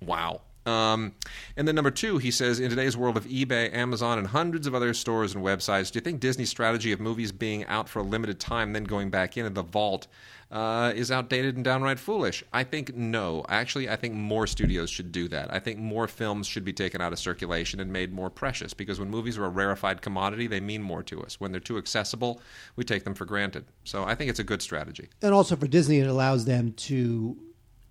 wow. 0.02 0.42
Um, 0.66 1.14
and 1.58 1.68
then 1.68 1.76
number 1.76 1.92
two, 1.92 2.20
he 2.20 2.32
says, 2.32 2.62
in 2.62 2.70
today's 2.70 2.96
world 2.96 3.18
of 3.18 3.26
eBay, 3.26 3.74
Amazon, 3.76 4.18
and 4.18 4.28
hundreds 4.28 4.66
of 4.66 4.74
other 4.74 4.94
stores 4.94 5.36
and 5.36 5.44
websites, 5.44 5.92
do 5.92 5.98
you 5.98 6.02
think 6.02 6.22
Disney's 6.22 6.50
strategy 6.50 6.94
of 6.94 7.02
movies 7.02 7.34
being 7.34 7.66
out 7.66 7.90
for 7.90 8.00
a 8.00 8.04
limited 8.04 8.40
time, 8.40 8.72
then 8.72 8.86
going 8.86 9.10
back 9.10 9.36
into 9.36 9.50
the 9.50 9.62
vault, 9.62 10.08
uh, 10.54 10.94
is 10.96 11.10
outdated 11.10 11.56
and 11.56 11.66
downright 11.66 12.00
foolish? 12.00 12.44
I 12.54 12.64
think 12.64 12.96
no. 12.96 13.44
Actually, 13.50 13.90
I 13.90 13.96
think 13.96 14.14
more 14.14 14.46
studios 14.46 14.90
should 14.90 15.12
do 15.12 15.28
that. 15.30 15.52
I 15.52 15.58
think 15.60 15.80
more 15.80 16.08
films 16.08 16.46
should 16.46 16.64
be 16.64 16.72
taken 16.72 17.02
out 17.02 17.12
of 17.12 17.18
circulation 17.18 17.80
and 17.80 17.92
made 17.92 18.14
more 18.14 18.30
precious 18.30 18.74
because 18.74 19.00
when 19.00 19.10
movies 19.10 19.38
are 19.38 19.46
a 19.46 19.50
rarefied 19.50 20.04
commodity, 20.04 20.46
they 20.46 20.60
mean 20.60 20.84
more 20.84 21.02
to 21.04 21.24
us. 21.24 21.40
When 21.40 21.52
they're 21.52 21.60
too 21.60 21.80
accessible, 21.80 22.40
we 22.76 22.84
take 22.84 23.04
them 23.04 23.16
for 23.16 23.26
granted. 23.26 23.66
So 23.84 24.04
I 24.04 24.14
think 24.14 24.30
it's 24.30 24.40
a 24.40 24.44
good 24.44 24.62
strategy. 24.62 25.10
And 25.24 25.34
also 25.34 25.56
for 25.56 25.68
Disney, 25.68 26.00
it 26.00 26.08
allows 26.08 26.46
them 26.46 26.74
to 26.74 27.36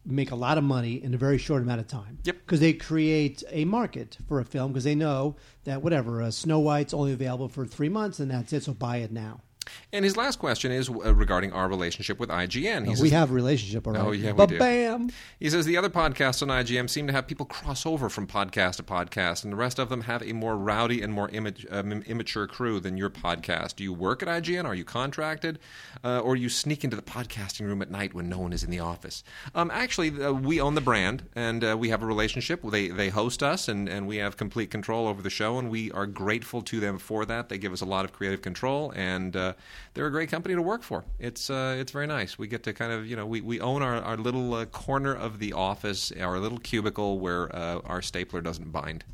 make 0.04 0.30
a 0.30 0.36
lot 0.36 0.58
of 0.58 0.64
money 0.64 1.02
in 1.02 1.14
a 1.14 1.16
very 1.16 1.38
short 1.38 1.62
amount 1.62 1.80
of 1.80 1.88
time. 1.88 2.18
Yep. 2.24 2.36
Because 2.44 2.60
they 2.60 2.72
create 2.72 3.42
a 3.50 3.64
market 3.64 4.18
for 4.28 4.40
a 4.40 4.44
film 4.44 4.72
because 4.72 4.84
they 4.84 4.94
know 4.94 5.36
that 5.64 5.82
whatever 5.82 6.22
uh, 6.22 6.30
Snow 6.30 6.60
White's 6.60 6.94
only 6.94 7.12
available 7.12 7.48
for 7.48 7.66
three 7.66 7.88
months 7.88 8.20
and 8.20 8.30
that's 8.30 8.52
it. 8.52 8.62
So 8.64 8.72
buy 8.72 8.98
it 8.98 9.12
now. 9.12 9.40
And 9.92 10.04
his 10.04 10.16
last 10.16 10.38
question 10.38 10.72
is 10.72 10.88
uh, 10.88 11.14
regarding 11.14 11.52
our 11.52 11.68
relationship 11.68 12.18
with 12.18 12.28
IGN. 12.28 12.84
He 12.84 12.90
we 12.90 12.96
says, 12.96 13.10
have 13.10 13.30
a 13.30 13.34
relationship 13.34 13.86
already. 13.86 14.06
Oh, 14.06 14.12
yeah, 14.12 14.32
we 14.32 14.36
but 14.36 14.48
do. 14.48 14.58
bam. 14.58 15.10
He 15.38 15.50
says 15.50 15.66
the 15.66 15.76
other 15.76 15.90
podcasts 15.90 16.42
on 16.42 16.48
IGN 16.48 16.88
seem 16.88 17.06
to 17.06 17.12
have 17.12 17.26
people 17.26 17.46
cross 17.46 17.84
over 17.84 18.08
from 18.08 18.26
podcast 18.26 18.76
to 18.76 18.82
podcast, 18.82 19.44
and 19.44 19.52
the 19.52 19.56
rest 19.56 19.78
of 19.78 19.88
them 19.88 20.02
have 20.02 20.22
a 20.22 20.32
more 20.32 20.56
rowdy 20.56 21.02
and 21.02 21.12
more 21.12 21.30
um, 21.70 21.92
immature 21.92 22.46
crew 22.46 22.80
than 22.80 22.96
your 22.96 23.10
podcast. 23.10 23.76
Do 23.76 23.84
you 23.84 23.92
work 23.92 24.22
at 24.22 24.28
IGN? 24.28 24.64
Are 24.64 24.74
you 24.74 24.84
contracted? 24.84 25.58
Uh, 26.02 26.20
or 26.20 26.36
you 26.36 26.48
sneak 26.48 26.84
into 26.84 26.96
the 26.96 27.02
podcasting 27.02 27.66
room 27.66 27.82
at 27.82 27.90
night 27.90 28.14
when 28.14 28.28
no 28.28 28.38
one 28.38 28.52
is 28.52 28.64
in 28.64 28.70
the 28.70 28.80
office? 28.80 29.22
Um, 29.54 29.70
actually, 29.70 30.22
uh, 30.22 30.32
we 30.32 30.60
own 30.60 30.74
the 30.74 30.80
brand, 30.80 31.24
and 31.34 31.62
uh, 31.64 31.76
we 31.78 31.90
have 31.90 32.02
a 32.02 32.06
relationship. 32.06 32.62
They, 32.62 32.88
they 32.88 33.10
host 33.10 33.42
us, 33.42 33.68
and, 33.68 33.88
and 33.88 34.06
we 34.06 34.16
have 34.16 34.36
complete 34.36 34.70
control 34.70 35.06
over 35.06 35.22
the 35.22 35.30
show, 35.30 35.58
and 35.58 35.70
we 35.70 35.90
are 35.92 36.06
grateful 36.06 36.62
to 36.62 36.80
them 36.80 36.98
for 36.98 37.24
that. 37.26 37.48
They 37.48 37.58
give 37.58 37.72
us 37.72 37.80
a 37.80 37.86
lot 37.86 38.04
of 38.04 38.12
creative 38.12 38.42
control, 38.42 38.92
and 38.96 39.36
uh, 39.52 39.60
they're 39.94 40.06
a 40.06 40.10
great 40.10 40.30
company 40.30 40.54
to 40.54 40.62
work 40.62 40.82
for. 40.82 41.04
It's, 41.18 41.50
uh, 41.50 41.76
it's 41.78 41.92
very 41.92 42.06
nice. 42.06 42.38
We 42.38 42.46
get 42.46 42.62
to 42.64 42.72
kind 42.72 42.92
of, 42.92 43.06
you 43.06 43.16
know, 43.16 43.26
we, 43.26 43.40
we 43.40 43.60
own 43.60 43.82
our, 43.82 43.96
our 43.96 44.16
little 44.16 44.54
uh, 44.54 44.64
corner 44.66 45.14
of 45.14 45.38
the 45.38 45.52
office, 45.52 46.12
our 46.20 46.38
little 46.38 46.58
cubicle 46.58 47.18
where 47.18 47.54
uh, 47.54 47.80
our 47.84 48.02
stapler 48.02 48.40
doesn't 48.40 48.72
bind. 48.72 49.04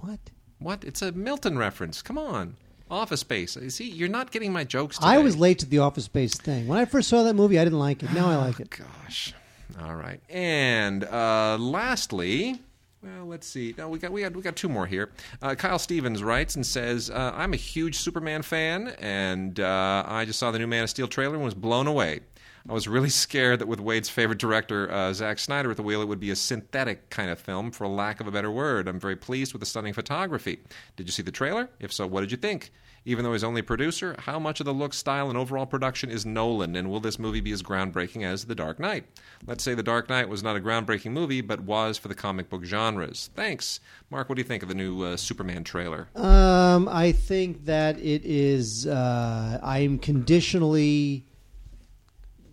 What? 0.00 0.20
What? 0.58 0.84
It's 0.84 1.02
a 1.02 1.12
Milton 1.12 1.58
reference. 1.58 2.02
Come 2.02 2.18
on. 2.18 2.56
Office 2.90 3.20
Space. 3.20 3.56
See, 3.68 3.90
you're 3.90 4.08
not 4.08 4.30
getting 4.30 4.52
my 4.52 4.64
jokes 4.64 4.96
today. 4.96 5.08
I 5.08 5.18
was 5.18 5.36
late 5.36 5.58
to 5.60 5.66
the 5.66 5.78
Office 5.78 6.04
Space 6.04 6.36
thing. 6.36 6.66
When 6.66 6.78
I 6.78 6.84
first 6.84 7.08
saw 7.08 7.22
that 7.24 7.34
movie, 7.34 7.58
I 7.58 7.64
didn't 7.64 7.78
like 7.78 8.02
it. 8.02 8.12
Now 8.12 8.30
I 8.30 8.36
like 8.36 8.60
it. 8.60 8.70
Gosh. 8.70 9.34
All 9.82 9.94
right. 9.94 10.20
And 10.30 11.04
uh, 11.04 11.58
lastly, 11.60 12.60
well, 13.02 13.26
let's 13.26 13.46
see. 13.46 13.74
No, 13.78 13.88
we 13.88 13.98
got 13.98 14.12
we 14.12 14.22
got 14.22 14.34
we 14.34 14.42
got 14.42 14.56
two 14.56 14.68
more 14.68 14.86
here. 14.86 15.10
Uh, 15.40 15.54
Kyle 15.54 15.78
Stevens 15.78 16.22
writes 16.22 16.56
and 16.56 16.66
says, 16.66 17.10
uh, 17.10 17.32
"I'm 17.34 17.52
a 17.52 17.56
huge 17.56 17.96
Superman 17.96 18.42
fan, 18.42 18.88
and 18.98 19.58
uh, 19.60 20.04
I 20.06 20.24
just 20.24 20.38
saw 20.38 20.50
the 20.50 20.58
new 20.58 20.66
Man 20.66 20.82
of 20.82 20.90
Steel 20.90 21.08
trailer 21.08 21.36
and 21.36 21.44
was 21.44 21.54
blown 21.54 21.86
away. 21.86 22.20
I 22.68 22.72
was 22.72 22.88
really 22.88 23.08
scared 23.24 23.60
that 23.60 23.68
with 23.68 23.80
Wade's 23.80 24.08
favorite 24.08 24.38
director, 24.38 24.90
uh, 24.90 25.12
Zack 25.12 25.38
Snyder, 25.38 25.70
at 25.70 25.76
the 25.76 25.82
wheel, 25.82 26.02
it 26.02 26.08
would 26.08 26.20
be 26.20 26.30
a 26.30 26.36
synthetic 26.36 27.08
kind 27.10 27.30
of 27.30 27.38
film, 27.38 27.70
for 27.70 27.86
lack 27.86 28.20
of 28.20 28.26
a 28.26 28.30
better 28.30 28.50
word. 28.50 28.88
I'm 28.88 29.00
very 29.00 29.16
pleased 29.16 29.52
with 29.52 29.60
the 29.60 29.66
stunning 29.66 29.92
photography. 29.92 30.60
Did 30.96 31.06
you 31.06 31.12
see 31.12 31.22
the 31.22 31.32
trailer? 31.32 31.70
If 31.80 31.92
so, 31.92 32.06
what 32.06 32.20
did 32.22 32.30
you 32.30 32.36
think? 32.36 32.70
Even 33.08 33.24
though 33.24 33.32
he's 33.32 33.42
only 33.42 33.62
producer, 33.62 34.14
how 34.18 34.38
much 34.38 34.60
of 34.60 34.66
the 34.66 34.74
look, 34.74 34.92
style, 34.92 35.30
and 35.30 35.38
overall 35.38 35.64
production 35.64 36.10
is 36.10 36.26
Nolan, 36.26 36.76
and 36.76 36.90
will 36.90 37.00
this 37.00 37.18
movie 37.18 37.40
be 37.40 37.52
as 37.52 37.62
groundbreaking 37.62 38.22
as 38.22 38.44
The 38.44 38.54
Dark 38.54 38.78
Knight? 38.78 39.06
Let's 39.46 39.64
say 39.64 39.72
The 39.74 39.82
Dark 39.82 40.10
Knight 40.10 40.28
was 40.28 40.42
not 40.42 40.56
a 40.56 40.60
groundbreaking 40.60 41.12
movie, 41.12 41.40
but 41.40 41.60
was 41.60 41.96
for 41.96 42.08
the 42.08 42.14
comic 42.14 42.50
book 42.50 42.64
genres. 42.66 43.30
Thanks. 43.34 43.80
Mark, 44.10 44.28
what 44.28 44.34
do 44.34 44.40
you 44.42 44.46
think 44.46 44.62
of 44.62 44.68
the 44.68 44.74
new 44.74 45.02
uh, 45.04 45.16
Superman 45.16 45.64
trailer? 45.64 46.08
Um, 46.16 46.86
I 46.86 47.12
think 47.12 47.64
that 47.64 47.98
it 47.98 48.26
is. 48.26 48.86
Uh, 48.86 49.58
I'm 49.62 49.98
conditionally 49.98 51.24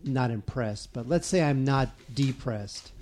not 0.06 0.32
impressed, 0.32 0.94
but 0.94 1.06
let's 1.10 1.28
say 1.28 1.44
I'm 1.44 1.66
not 1.66 1.90
depressed. 2.14 2.94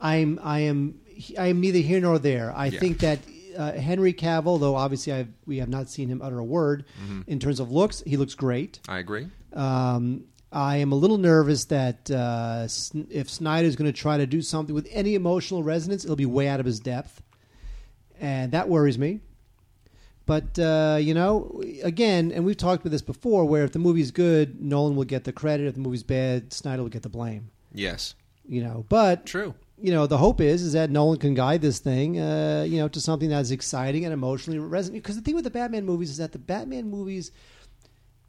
I'm. 0.00 0.38
I 0.40 0.60
am. 0.60 1.00
I 1.36 1.48
am 1.48 1.60
neither 1.60 1.80
here 1.80 2.00
nor 2.00 2.20
there. 2.20 2.52
I 2.54 2.66
Yeah. 2.66 2.78
think 2.78 2.98
that 3.00 3.18
uh, 3.56 3.72
Henry 3.72 4.12
Cavill, 4.12 4.58
though 4.60 4.76
obviously 4.76 5.12
I've, 5.12 5.28
we 5.46 5.58
have 5.58 5.68
not 5.68 5.88
seen 5.88 6.08
him 6.08 6.20
utter 6.22 6.38
a 6.38 6.44
word 6.44 6.84
in 7.26 7.38
terms 7.38 7.60
of 7.60 7.70
looks, 7.70 8.02
he 8.06 8.16
looks 8.16 8.34
great. 8.34 8.80
I 8.88 8.98
agree. 8.98 9.28
Um, 9.52 10.24
I 10.50 10.76
am 10.76 10.92
a 10.92 10.96
little 10.96 11.18
nervous 11.18 11.64
that 11.66 12.10
uh, 12.10 12.68
if 13.10 13.30
Snyder 13.30 13.66
is 13.66 13.76
going 13.76 13.90
to 13.90 13.98
try 13.98 14.18
to 14.18 14.26
do 14.26 14.42
something 14.42 14.74
with 14.74 14.86
any 14.90 15.14
emotional 15.14 15.62
resonance, 15.62 16.04
it'll 16.04 16.16
be 16.16 16.26
way 16.26 16.46
out 16.46 16.60
of 16.60 16.66
his 16.66 16.78
depth, 16.78 17.22
and 18.20 18.52
that 18.52 18.68
worries 18.68 18.98
me. 18.98 19.20
But 20.26 20.58
uh, 20.58 20.98
you 21.00 21.14
know, 21.14 21.62
again, 21.82 22.32
and 22.32 22.44
we've 22.44 22.56
talked 22.56 22.82
about 22.82 22.90
this 22.90 23.02
before, 23.02 23.44
where 23.44 23.64
if 23.64 23.72
the 23.72 23.78
movie's 23.78 24.10
good, 24.10 24.60
Nolan 24.60 24.94
will 24.94 25.04
get 25.04 25.24
the 25.24 25.32
credit. 25.32 25.66
If 25.66 25.74
the 25.74 25.80
movie's 25.80 26.02
bad, 26.02 26.52
Snyder 26.52 26.82
will 26.82 26.90
get 26.90 27.02
the 27.02 27.08
blame. 27.08 27.50
Yes. 27.72 28.14
You 28.46 28.62
know, 28.62 28.84
but 28.88 29.24
True. 29.26 29.54
You 29.82 29.92
know, 29.92 30.06
the 30.06 30.18
hope 30.18 30.40
is 30.40 30.62
is 30.62 30.72
that 30.74 30.90
Nolan 30.90 31.18
can 31.18 31.34
guide 31.34 31.60
this 31.60 31.78
thing, 31.78 32.18
uh, 32.20 32.64
you 32.68 32.78
know, 32.78 32.88
to 32.88 33.00
something 33.00 33.28
that's 33.28 33.50
exciting 33.50 34.04
and 34.04 34.12
emotionally 34.14 34.58
resonant. 34.58 35.02
Because 35.02 35.16
the 35.16 35.22
thing 35.22 35.34
with 35.34 35.44
the 35.44 35.50
Batman 35.50 35.84
movies 35.84 36.10
is 36.10 36.16
that 36.18 36.32
the 36.32 36.38
Batman 36.38 36.88
movies, 36.88 37.32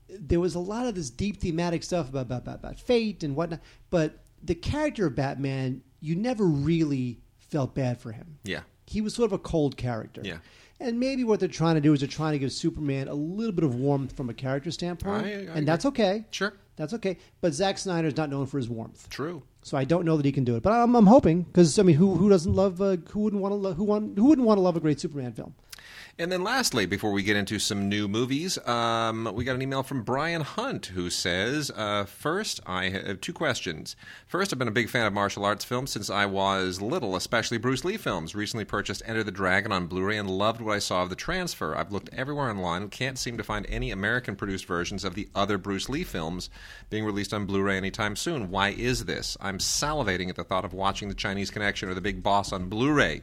there 0.10 0.40
was 0.40 0.56
a 0.56 0.60
lot 0.60 0.86
of 0.86 0.96
this 0.96 1.10
deep 1.10 1.40
thematic 1.40 1.84
stuff 1.84 2.10
about 2.10 2.24
about, 2.24 2.42
about, 2.44 2.56
about 2.56 2.80
fate 2.80 3.24
and 3.24 3.36
whatnot, 3.36 3.60
but 3.90 4.20
the 4.44 4.56
character 4.56 5.06
of 5.08 5.16
Batman, 5.16 5.82
you 6.02 6.16
never 6.16 6.46
really 6.46 7.20
felt 7.38 7.74
bad 7.76 8.00
for 8.00 8.12
him. 8.12 8.38
Yeah. 8.44 8.62
He 8.86 9.00
was 9.02 9.14
sort 9.14 9.28
of 9.28 9.34
a 9.34 9.38
cold 9.40 9.78
character. 9.78 10.22
Yeah. 10.24 10.38
And 10.80 11.00
maybe 11.00 11.24
what 11.24 11.40
they're 11.40 11.48
trying 11.48 11.76
to 11.76 11.82
do 11.82 11.94
is 11.94 12.02
they're 12.02 12.10
trying 12.10 12.34
to 12.34 12.40
give 12.40 12.52
Superman 12.52 13.08
a 13.08 13.14
little 13.14 13.54
bit 13.54 13.64
of 13.64 13.76
warmth 13.76 14.18
from 14.18 14.30
a 14.30 14.34
character 14.34 14.70
standpoint, 14.72 15.26
I- 15.26 15.30
I 15.30 15.34
and 15.56 15.68
that's 15.68 15.86
okay. 15.86 16.26
Sure. 16.32 16.54
That's 16.76 16.94
okay. 16.96 17.18
But 17.42 17.54
Zack 17.54 17.78
Snyder's 17.78 18.18
not 18.18 18.30
known 18.30 18.46
for 18.46 18.58
his 18.58 18.70
warmth. 18.70 19.10
True. 19.10 19.44
So 19.62 19.78
I 19.78 19.84
don't 19.86 20.06
know 20.06 20.18
that 20.18 20.26
he 20.26 20.32
can 20.32 20.44
do 20.44 20.56
it, 20.56 20.64
but 20.64 20.74
I'm, 20.74 20.96
I'm 20.96 21.06
hoping 21.06 21.44
because 21.44 21.80
I 21.80 21.84
mean, 21.84 21.96
who 21.96 22.16
who 22.16 22.30
doesn't 22.30 22.54
love 22.54 22.82
uh, 22.82 22.98
who 23.10 23.22
wouldn't 23.22 23.42
want 23.42 23.54
to 23.54 23.56
love 23.56 23.78
who 23.78 23.84
want 23.84 24.18
who 24.18 24.26
wouldn't 24.26 24.46
want 24.48 24.58
to 24.58 24.62
love 24.62 24.76
a 24.76 24.80
great 24.80 25.00
Superman 25.00 25.32
film? 25.32 25.56
And 26.20 26.32
then 26.32 26.44
lastly, 26.44 26.86
before 26.86 27.12
we 27.12 27.24
get 27.24 27.36
into 27.36 27.60
some 27.60 27.90
new 27.90 28.08
movies, 28.08 28.58
um, 28.68 29.32
we 29.34 29.44
got 29.44 29.56
an 29.56 29.62
email 29.62 29.84
from 29.84 30.04
Brian 30.04 30.42
Hunt 30.42 30.88
who 30.88 31.10
says, 31.10 31.72
uh, 31.76 32.06
First, 32.06 32.60
I 32.66 32.90
have 32.90 33.22
two 33.22 33.34
questions. 33.34 33.96
First, 34.28 34.54
I've 34.54 34.60
been 34.60 34.68
a 34.68 34.72
big 34.72 34.90
fan 34.90 35.06
of 35.06 35.14
martial 35.14 35.46
arts 35.46 35.66
films 35.66 35.92
since 35.92 36.10
I 36.10 36.26
was 36.26 36.82
little, 36.82 37.16
especially 37.16 37.58
Bruce 37.58 37.84
Lee 37.84 37.98
films. 37.98 38.36
Recently 38.36 38.66
purchased 38.66 39.02
Enter 39.06 39.24
the 39.24 39.32
Dragon 39.32 39.72
on 39.72 39.88
Blu 39.88 40.04
ray 40.04 40.18
and 40.18 40.30
loved 40.30 40.62
what 40.62 40.76
I 40.76 40.80
saw 40.80 41.04
of 41.04 41.10
the 41.10 41.16
transfer. 41.16 41.76
I've 41.76 41.92
looked 41.92 42.14
everywhere 42.14 42.50
online 42.50 42.84
and 42.84 42.92
can't 42.92 43.18
seem 43.18 43.38
to 43.38 43.44
find 43.44 43.66
any 43.68 43.92
American 43.92 44.36
produced 44.36 44.66
versions 44.66 45.04
of 45.04 45.16
the 45.16 45.30
other 45.34 45.58
Bruce 45.58 45.90
Lee 45.90 46.04
films 46.04 46.50
being 46.90 47.06
released 47.06 47.34
on 47.34 47.46
Blu 47.46 47.62
ray 47.62 47.78
anytime 47.78 48.16
soon. 48.16 48.50
Why 48.50 48.70
is 48.70 49.06
this? 49.06 49.38
I'm 49.42 49.58
salivating 49.58 50.30
at 50.30 50.36
the 50.36 50.44
thought 50.44 50.66
of 50.66 50.74
watching 50.74 51.10
The 51.10 51.16
Chinese 51.16 51.50
Connection 51.50 51.90
or 51.90 51.94
The 51.94 52.02
Big 52.02 52.22
Boss 52.22 52.52
on 52.52 52.70
Blu 52.70 52.92
ray. 52.92 53.22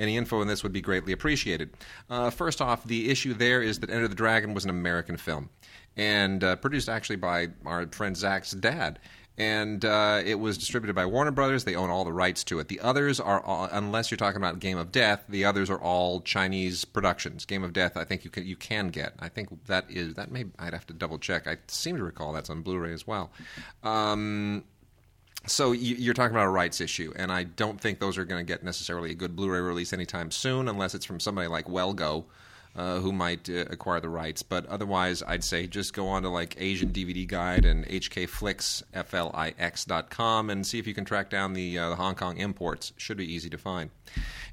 Any 0.00 0.16
info 0.16 0.40
on 0.40 0.46
this 0.46 0.62
would 0.62 0.72
be 0.72 0.80
greatly 0.80 1.12
appreciated. 1.12 1.70
Uh, 2.08 2.30
first 2.30 2.60
off, 2.60 2.84
the 2.84 3.10
issue 3.10 3.34
there 3.34 3.62
is 3.62 3.80
that 3.80 3.90
Enter 3.90 4.08
the 4.08 4.14
Dragon 4.14 4.54
was 4.54 4.64
an 4.64 4.70
American 4.70 5.16
film 5.16 5.50
and 5.96 6.42
uh, 6.42 6.56
produced 6.56 6.88
actually 6.88 7.16
by 7.16 7.48
our 7.66 7.86
friend 7.88 8.16
Zach's 8.16 8.52
dad. 8.52 8.98
And 9.38 9.84
uh, 9.84 10.20
it 10.24 10.34
was 10.34 10.58
distributed 10.58 10.94
by 10.94 11.06
Warner 11.06 11.30
Brothers. 11.30 11.64
They 11.64 11.74
own 11.74 11.88
all 11.88 12.04
the 12.04 12.12
rights 12.12 12.44
to 12.44 12.58
it. 12.58 12.68
The 12.68 12.80
others 12.80 13.20
are, 13.20 13.40
all, 13.40 13.68
unless 13.72 14.10
you're 14.10 14.18
talking 14.18 14.36
about 14.36 14.58
Game 14.58 14.76
of 14.76 14.92
Death, 14.92 15.24
the 15.30 15.46
others 15.46 15.70
are 15.70 15.80
all 15.80 16.20
Chinese 16.20 16.84
productions. 16.84 17.46
Game 17.46 17.64
of 17.64 17.72
Death, 17.72 17.96
I 17.96 18.04
think 18.04 18.24
you 18.24 18.30
can 18.30 18.44
you 18.46 18.56
can 18.56 18.88
get. 18.88 19.14
I 19.18 19.28
think 19.28 19.48
that 19.66 19.90
is 19.90 20.14
that 20.14 20.30
may 20.30 20.44
I'd 20.58 20.74
have 20.74 20.86
to 20.88 20.92
double 20.92 21.18
check. 21.18 21.46
I 21.46 21.56
seem 21.68 21.96
to 21.96 22.04
recall 22.04 22.34
that's 22.34 22.50
on 22.50 22.60
Blu-ray 22.60 22.92
as 22.92 23.06
well. 23.06 23.30
Um, 23.82 24.64
so 25.46 25.72
you- 25.72 25.96
you're 25.96 26.14
talking 26.14 26.34
about 26.34 26.46
a 26.46 26.50
rights 26.50 26.80
issue, 26.80 27.12
and 27.16 27.32
I 27.32 27.44
don't 27.44 27.80
think 27.80 27.98
those 27.98 28.18
are 28.18 28.24
going 28.24 28.44
to 28.44 28.50
get 28.52 28.62
necessarily 28.62 29.10
a 29.10 29.14
good 29.14 29.34
Blu-ray 29.36 29.60
release 29.60 29.92
anytime 29.92 30.30
soon, 30.30 30.68
unless 30.68 30.94
it's 30.94 31.04
from 31.06 31.20
somebody 31.20 31.48
like 31.48 31.68
Well 31.68 31.92
Go, 31.94 32.26
uh, 32.76 33.00
who 33.00 33.10
might 33.10 33.50
uh, 33.50 33.64
acquire 33.70 33.98
the 34.00 34.08
rights. 34.08 34.42
But 34.44 34.64
otherwise, 34.66 35.24
I'd 35.26 35.42
say 35.42 35.66
just 35.66 35.92
go 35.92 36.06
on 36.06 36.22
to 36.22 36.28
like 36.28 36.54
Asian 36.58 36.90
DVD 36.92 37.26
Guide 37.26 37.64
and 37.64 37.84
HKFlix, 37.86 38.82
F-L-I-X.com, 38.94 40.50
and 40.50 40.64
see 40.66 40.78
if 40.78 40.86
you 40.86 40.94
can 40.94 41.04
track 41.04 41.30
down 41.30 41.54
the, 41.54 41.76
uh, 41.78 41.88
the 41.90 41.96
Hong 41.96 42.14
Kong 42.14 42.36
imports. 42.36 42.92
Should 42.96 43.16
be 43.16 43.32
easy 43.32 43.50
to 43.50 43.58
find. 43.58 43.90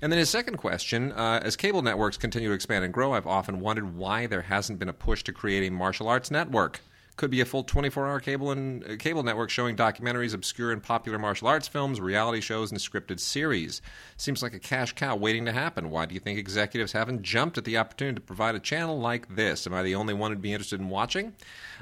And 0.01 0.11
then 0.11 0.17
his 0.17 0.29
second 0.29 0.57
question: 0.57 1.11
uh, 1.11 1.41
As 1.43 1.55
cable 1.55 1.81
networks 1.83 2.17
continue 2.17 2.49
to 2.49 2.55
expand 2.55 2.85
and 2.85 2.93
grow, 2.93 3.13
I've 3.13 3.27
often 3.27 3.59
wondered 3.59 3.95
why 3.95 4.25
there 4.25 4.43
hasn't 4.43 4.79
been 4.79 4.89
a 4.89 4.93
push 4.93 5.23
to 5.25 5.31
create 5.31 5.67
a 5.67 5.71
martial 5.71 6.07
arts 6.07 6.31
network 6.31 6.81
could 7.17 7.31
be 7.31 7.41
a 7.41 7.45
full 7.45 7.63
24-hour 7.63 8.19
cable 8.19 8.51
and 8.51 8.83
uh, 8.83 8.95
cable 8.97 9.23
network 9.23 9.49
showing 9.49 9.75
documentaries, 9.75 10.33
obscure 10.33 10.71
and 10.71 10.81
popular 10.81 11.17
martial 11.17 11.47
arts 11.47 11.67
films, 11.67 11.99
reality 11.99 12.39
shows, 12.39 12.71
and 12.71 12.79
scripted 12.79 13.19
series. 13.19 13.81
Seems 14.15 14.41
like 14.41 14.53
a 14.53 14.59
cash 14.59 14.93
cow 14.93 15.15
waiting 15.15 15.45
to 15.45 15.51
happen. 15.51 15.89
Why 15.89 16.05
do 16.05 16.13
you 16.13 16.19
think 16.19 16.37
executives 16.37 16.91
haven't 16.91 17.23
jumped 17.23 17.57
at 17.57 17.65
the 17.65 17.77
opportunity 17.77 18.15
to 18.15 18.21
provide 18.21 18.55
a 18.55 18.59
channel 18.59 18.99
like 18.99 19.35
this? 19.35 19.65
Am 19.67 19.73
I 19.73 19.81
the 19.83 19.95
only 19.95 20.13
one 20.13 20.31
who'd 20.31 20.41
be 20.41 20.53
interested 20.53 20.79
in 20.79 20.89
watching? 20.89 21.33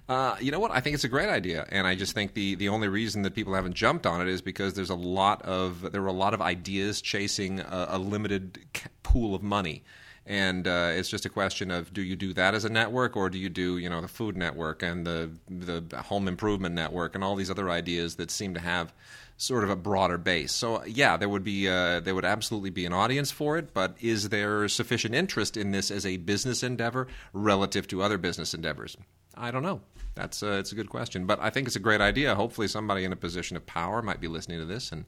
Uh, 0.07 0.37
you 0.39 0.51
know 0.51 0.59
what? 0.59 0.71
I 0.71 0.79
think 0.79 0.93
it's 0.93 1.03
a 1.03 1.09
great 1.09 1.29
idea, 1.29 1.65
and 1.69 1.85
I 1.85 1.95
just 1.95 2.13
think 2.13 2.33
the 2.33 2.55
the 2.55 2.69
only 2.69 2.87
reason 2.87 3.23
that 3.23 3.33
people 3.33 3.55
haven't 3.55 3.73
jumped 3.73 4.05
on 4.05 4.21
it 4.21 4.27
is 4.27 4.41
because 4.41 4.73
there's 4.75 4.89
a 4.89 4.95
lot 4.95 5.41
of 5.41 5.91
there 5.91 6.03
are 6.03 6.07
a 6.07 6.13
lot 6.13 6.33
of 6.33 6.41
ideas 6.41 7.01
chasing 7.01 7.59
a, 7.59 7.87
a 7.89 7.97
limited 7.97 8.59
pool 9.03 9.35
of 9.35 9.41
money 9.41 9.83
and 10.25 10.67
uh, 10.67 10.91
it's 10.93 11.09
just 11.09 11.25
a 11.25 11.29
question 11.29 11.69
of 11.69 11.93
do 11.93 12.01
you 12.01 12.15
do 12.15 12.33
that 12.33 12.55
as 12.55 12.65
a 12.65 12.69
network 12.69 13.15
or 13.15 13.29
do 13.29 13.37
you 13.37 13.49
do 13.49 13.77
you 13.77 13.89
know 13.89 14.01
the 14.01 14.07
food 14.07 14.35
network 14.35 14.81
and 14.81 15.05
the 15.05 15.29
the 15.49 15.83
home 16.03 16.27
improvement 16.27 16.73
network 16.73 17.15
and 17.15 17.23
all 17.23 17.35
these 17.35 17.51
other 17.51 17.69
ideas 17.69 18.15
that 18.15 18.31
seem 18.31 18.53
to 18.53 18.59
have 18.59 18.93
sort 19.37 19.63
of 19.63 19.69
a 19.69 19.75
broader 19.75 20.17
base 20.17 20.51
so 20.51 20.83
yeah 20.85 21.17
there 21.17 21.29
would 21.29 21.43
be 21.43 21.67
uh, 21.67 21.99
there 21.99 22.15
would 22.15 22.25
absolutely 22.25 22.69
be 22.69 22.85
an 22.85 22.93
audience 22.93 23.31
for 23.31 23.57
it 23.57 23.73
but 23.73 23.95
is 24.01 24.29
there 24.29 24.67
sufficient 24.67 25.13
interest 25.13 25.57
in 25.57 25.71
this 25.71 25.91
as 25.91 26.05
a 26.05 26.17
business 26.17 26.63
endeavor 26.63 27.07
relative 27.33 27.87
to 27.87 28.01
other 28.01 28.17
business 28.17 28.53
endeavors 28.53 28.97
I 29.37 29.51
don't 29.51 29.63
know. 29.63 29.81
That's 30.15 30.41
uh, 30.41 30.51
it's 30.59 30.71
a 30.71 30.75
good 30.75 30.89
question, 30.89 31.25
but 31.25 31.39
I 31.41 31.49
think 31.49 31.67
it's 31.67 31.75
a 31.75 31.81
great 31.81 32.01
idea. 32.01 32.35
Hopefully, 32.35 32.67
somebody 32.67 33.03
in 33.03 33.11
a 33.11 33.17
position 33.17 33.57
of 33.57 33.65
power 33.65 34.01
might 34.01 34.21
be 34.21 34.27
listening 34.27 34.59
to 34.59 34.65
this, 34.65 34.91
and 34.91 35.05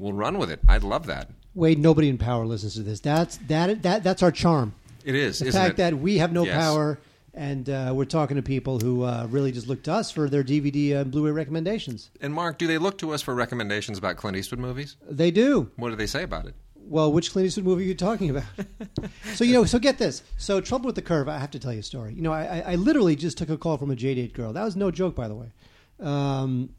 we'll 0.00 0.12
run 0.12 0.38
with 0.38 0.50
it. 0.50 0.58
I'd 0.68 0.82
love 0.82 1.06
that. 1.06 1.30
Wade, 1.54 1.78
nobody 1.78 2.08
in 2.08 2.18
power 2.18 2.46
listens 2.46 2.74
to 2.74 2.82
this. 2.82 3.00
That's 3.00 3.36
that 3.48 3.82
that 3.82 4.02
that's 4.02 4.22
our 4.22 4.32
charm. 4.32 4.74
It 5.04 5.14
is, 5.14 5.38
The 5.38 5.52
fact 5.52 5.74
it? 5.74 5.76
that 5.78 5.98
we 5.98 6.18
have 6.18 6.32
no 6.32 6.44
Yes. 6.44 6.56
power 6.56 6.98
and 7.32 7.70
uh, 7.70 7.92
we're 7.94 8.04
talking 8.04 8.36
to 8.36 8.42
people 8.42 8.80
who 8.80 9.04
uh, 9.04 9.26
really 9.30 9.50
just 9.52 9.66
look 9.68 9.82
to 9.84 9.92
us 9.92 10.10
for 10.10 10.28
their 10.28 10.42
DVD 10.42 10.96
and 11.00 11.10
Blu-ray 11.12 11.30
recommendations. 11.30 12.10
And 12.20 12.34
Mark, 12.34 12.58
do 12.58 12.66
they 12.66 12.76
look 12.76 12.98
to 12.98 13.12
us 13.12 13.22
for 13.22 13.34
recommendations 13.34 13.98
about 13.98 14.16
Clint 14.16 14.36
Eastwood 14.36 14.58
movies? 14.60 14.96
They 15.08 15.30
do. 15.30 15.70
What 15.76 15.90
do 15.90 15.96
they 15.96 16.08
say 16.08 16.24
about 16.24 16.46
it? 16.46 16.54
Well, 16.74 17.12
which 17.12 17.30
Clint 17.32 17.46
Eastwood 17.46 17.66
movie 17.66 17.84
are 17.84 17.86
you 17.86 17.94
talking 17.94 18.30
about? 18.30 18.44
so 19.34 19.44
you 19.44 19.52
know, 19.54 19.64
so 19.64 19.78
get 19.78 19.96
this. 19.96 20.22
So 20.38 20.60
Trouble 20.60 20.86
with 20.86 20.96
the 20.96 21.02
Curve. 21.02 21.28
I 21.28 21.38
have 21.38 21.52
to 21.52 21.58
tell 21.60 21.72
you 21.72 21.80
a 21.80 21.84
story. 21.84 22.14
You 22.14 22.22
know, 22.22 22.32
I, 22.32 22.58
I- 22.60 22.72
I 22.72 22.74
literally 22.74 23.14
just 23.16 23.38
took 23.38 23.48
a 23.48 23.56
call 23.56 23.76
from 23.78 23.90
a 23.92 23.96
JDate 23.96 24.32
girl. 24.32 24.52
That 24.52 24.64
was 24.64 24.74
no 24.76 24.90
joke, 24.90 25.14
by 25.14 25.28
the 25.28 25.34
way. 25.36 25.52
Um, 26.00 26.70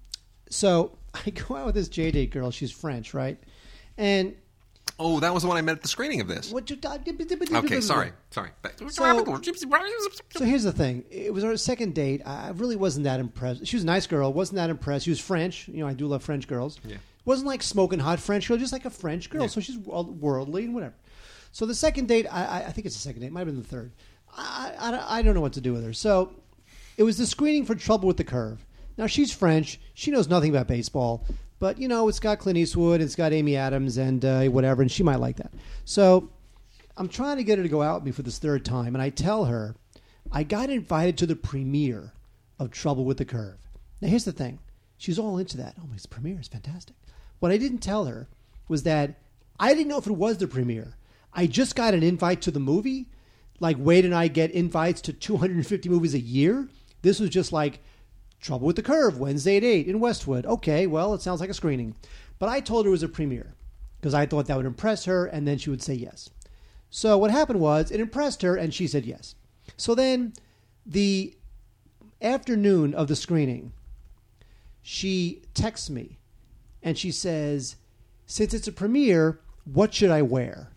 so 0.49 0.97
I 1.14 1.30
go 1.32 1.55
out 1.57 1.66
with 1.68 1.76
this 1.76 1.89
JDate 1.89 2.32
girl. 2.32 2.51
She's 2.51 2.72
French, 2.72 3.14
right? 3.14 3.38
And 3.97 4.36
Oh, 4.99 5.20
that 5.20 5.34
was 5.34 5.41
the 5.43 5.49
one 5.49 5.57
I 5.57 5.62
met 5.62 5.78
at 5.78 5.82
the 5.82 5.88
screening 5.88 6.22
of 6.22 6.28
this. 6.28 6.51
what 6.51 6.70
you 6.70 6.76
Okay, 7.66 7.76
sorry, 7.82 8.12
sorry. 8.30 8.49
So 10.39 10.45
here's 10.45 10.64
the 10.64 10.72
thing. 10.72 11.05
It 11.09 11.34
was 11.34 11.43
our 11.43 11.55
second 11.57 11.95
date. 11.95 12.22
I 12.26 12.47
I 12.47 12.49
really 12.51 12.76
wasn't 12.76 13.05
that 13.05 13.20
impressed. 13.20 13.66
She 13.66 13.76
was 13.76 13.84
a 13.84 13.88
nice 13.88 14.05
girl. 14.07 14.32
Wasn't 14.34 14.55
that 14.57 14.70
impressed. 14.70 15.05
She 15.05 15.12
was 15.12 15.20
French. 15.20 15.68
You 15.68 15.78
know, 15.78 15.88
I 15.88 15.93
do 15.93 16.07
love 16.07 16.24
French 16.24 16.47
girls. 16.47 16.80
Yeah. 16.86 16.97
Wasn't 17.26 17.47
like 17.47 17.62
smoking 17.64 17.99
hot 17.99 18.20
French 18.20 18.47
girl, 18.47 18.57
just 18.57 18.74
like 18.74 18.86
a 18.86 18.89
French 18.89 19.30
girl. 19.30 19.47
So 19.47 19.59
she's 19.62 19.78
wo- 19.78 20.03
worldly 20.03 20.66
and 20.66 20.74
whatever. 20.74 20.95
So 21.51 21.66
the 21.66 21.76
second 21.76 22.07
date, 22.07 22.26
I, 22.32 22.45
I- 22.45 22.66
I 22.68 22.72
think 22.72 22.86
it's 22.86 22.95
the 22.95 23.01
second 23.01 23.22
date. 23.22 23.32
Might 23.32 23.41
have 23.41 23.47
been 23.47 23.62
the 23.62 23.68
third. 23.68 23.91
I, 24.36 24.74
I, 24.80 25.20
I 25.20 25.22
don't 25.22 25.36
know 25.36 25.41
what 25.41 25.53
to 25.53 25.62
do 25.62 25.74
with 25.74 25.84
her. 25.84 25.93
So 25.93 26.34
it 26.97 27.03
was 27.03 27.18
the 27.18 27.26
screening 27.26 27.66
for 27.66 27.76
Trouble 27.76 28.07
with 28.07 28.18
the 28.18 28.24
Curve. 28.24 28.66
Now 29.02 29.08
she's 29.08 29.34
French. 29.34 29.80
She 29.95 30.12
knows 30.12 30.30
nothing 30.30 30.52
about 30.52 30.68
baseball, 30.68 31.26
but 31.58 31.80
you 31.80 31.88
know 31.88 32.08
it's 32.08 32.20
got 32.20 32.38
Clint 32.38 32.60
Eastwood, 32.60 33.02
it's 33.02 33.16
got 33.16 33.34
Amy 33.34 33.58
Adams, 33.58 33.97
and 33.97 34.24
uh, 34.24 34.43
whatever, 34.43 34.84
and 34.84 34.91
she 34.91 35.02
might 35.02 35.16
like 35.16 35.38
that. 35.38 35.52
So 35.86 36.30
I'm 36.97 37.10
trying 37.10 37.38
to 37.38 37.43
get 37.43 37.58
her 37.58 37.64
to 37.64 37.70
go 37.70 37.82
out 37.82 37.95
with 37.95 38.06
me 38.06 38.12
for 38.12 38.22
this 38.22 38.38
third 38.38 38.64
time, 38.64 38.93
and 38.93 39.02
I 39.02 39.10
tell 39.10 39.45
her 39.45 39.76
I 40.32 40.43
got 40.43 40.70
invited 40.70 41.18
to 41.18 41.26
the 41.26 41.36
premiere 41.36 42.14
of 42.60 42.70
Trouble 42.70 43.04
with 43.04 43.18
the 43.18 43.26
Curve. 43.26 43.58
Now 44.02 44.10
here's 44.10 44.24
the 44.24 44.32
thing: 44.32 44.60
She's 44.99 45.18
all 45.18 45.39
into 45.39 45.58
that. 45.58 45.74
Oh, 45.82 45.89
it's 45.95 46.06
premiere 46.06 46.39
is 46.39 46.47
fantastic. 46.47 46.95
What 47.39 47.52
I 47.52 47.58
didn't 47.58 47.80
tell 47.80 48.06
her 48.06 48.28
was 48.68 48.84
that 48.84 49.20
I 49.60 49.74
didn't 49.74 49.88
know 49.88 49.97
if 49.97 50.06
it 50.06 50.12
was 50.12 50.38
the 50.38 50.47
premiere. 50.47 50.95
I 51.34 51.47
just 51.47 51.76
got 51.76 51.95
an 51.95 52.04
invite 52.04 52.43
to 52.43 52.52
the 52.52 52.60
movie. 52.60 53.08
Like 53.60 53.78
Wade 53.80 54.06
and 54.06 54.14
I 54.14 54.28
get 54.28 54.52
invites 54.52 55.02
to 55.02 55.14
250 55.14 55.89
movies 55.89 56.14
a 56.14 56.20
year. 56.20 56.70
This 57.02 57.20
was 57.20 57.32
just 57.32 57.52
like 57.52 57.82
Trouble 58.42 58.68
with 58.68 58.76
the 58.76 58.82
Curve, 58.82 59.20
Wednesday 59.20 59.58
at 59.58 59.64
8 59.64 59.88
in 59.88 60.00
Westwood. 60.00 60.46
Okay, 60.46 60.88
well, 60.88 61.14
it 61.14 61.22
sounds 61.22 61.39
like 61.39 61.50
a 61.50 61.54
screening. 61.54 61.96
But 62.39 62.50
I 62.50 62.60
told 62.60 62.86
her 62.86 62.89
it 62.89 62.92
was 62.92 63.04
a 63.04 63.08
premiere 63.08 63.54
because 64.00 64.16
I 64.16 64.26
thought 64.26 64.48
that 64.48 64.58
would 64.58 64.66
impress 64.66 65.06
her 65.06 65.28
and 65.28 65.48
then 65.48 65.60
she 65.60 65.70
would 65.70 65.84
say 65.84 65.94
yes. 65.94 66.30
So 66.89 67.18
what 67.18 67.32
happened 67.32 67.60
was 67.60 67.92
it 67.92 68.00
impressed 68.00 68.42
her 68.42 68.56
and 68.56 68.74
she 68.74 68.88
said 68.88 69.06
yes. 69.06 69.36
So 69.78 69.94
then 69.94 70.34
the 70.86 71.36
afternoon 72.22 72.96
of 72.96 73.08
the 73.08 73.16
screening, 73.16 73.74
she 74.82 75.44
texts 75.54 75.89
me 75.89 76.18
and 76.82 76.98
she 76.98 77.12
says, 77.12 77.76
Since 78.26 78.56
it's 78.56 78.68
a 78.68 78.72
premiere, 78.72 79.39
what 79.66 79.94
should 79.94 80.10
I 80.10 80.24
wear? 80.24 80.72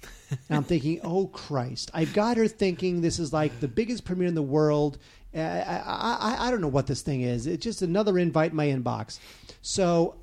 And 0.49 0.59
I'm 0.59 0.65
thinking, 0.65 1.01
oh 1.05 1.29
Christ! 1.29 1.91
I've 1.95 2.13
got 2.13 2.37
her 2.37 2.49
thinking 2.49 3.01
this 3.01 3.19
is 3.19 3.33
like 3.33 3.61
the 3.61 3.69
biggest 3.69 4.05
premiere 4.05 4.29
in 4.29 4.35
the 4.35 4.43
world. 4.43 4.99
I, 5.35 5.41
I, 5.41 6.19
I, 6.21 6.49
I 6.49 6.51
don't 6.51 6.61
know 6.61 6.69
what 6.69 6.87
this 6.87 7.03
thing 7.03 7.23
is. 7.23 7.47
It's 7.47 7.63
just 7.65 7.83
another 7.83 8.19
invite 8.19 8.51
in 8.53 8.57
my 8.57 8.67
inbox. 8.67 9.19
So 9.63 10.17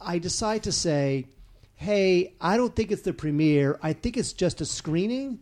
I 0.00 0.18
decide 0.18 0.62
to 0.64 0.72
say, 0.72 1.26
hey, 1.76 2.34
I 2.40 2.56
don't 2.56 2.74
think 2.74 2.90
it's 2.90 3.02
the 3.02 3.12
premiere. 3.12 3.78
I 3.82 3.92
think 3.92 4.16
it's 4.16 4.32
just 4.32 4.60
a 4.60 4.64
screening. 4.64 5.40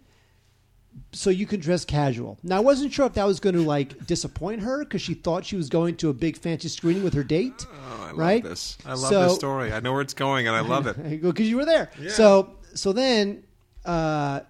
So 1.13 1.29
you 1.29 1.45
can 1.47 1.61
dress 1.61 1.85
casual. 1.85 2.39
Now 2.43 2.57
I 2.57 2.61
wasn't 2.61 2.93
sure 2.93 3.05
if 3.07 3.15
that 3.15 3.27
was 3.27 3.39
going 3.39 3.55
to 3.55 3.63
like 3.63 4.07
disappoint 4.07 4.63
her 4.63 4.83
because 4.85 5.03
she 5.03 5.13
thought 5.15 5.45
she 5.45 5.57
was 5.57 5.69
going 5.69 5.97
to 5.97 6.09
a 6.09 6.15
big 6.15 6.39
fancy 6.39 6.69
screening 6.69 7.03
with 7.05 7.13
her 7.15 7.25
date. 7.25 7.67
Oh, 7.71 8.09
I 8.09 8.13
right? 8.13 8.43
love 8.43 8.51
this. 8.51 8.79
I 8.87 8.91
love 8.91 9.11
So- 9.11 9.23
this 9.25 9.35
story. 9.35 9.73
I 9.73 9.81
know 9.81 9.93
where 9.93 10.01
it's 10.01 10.15
going, 10.15 10.47
and 10.47 10.57
I 10.57 10.61
love 10.61 10.87
it. 10.87 11.21
because 11.23 11.49
you 11.49 11.57
were 11.57 11.67
there. 11.67 11.91
Yeah. 12.01 12.11
So 12.11 12.57
so 12.75 12.93
then 12.95 13.45
uh, 13.85 14.41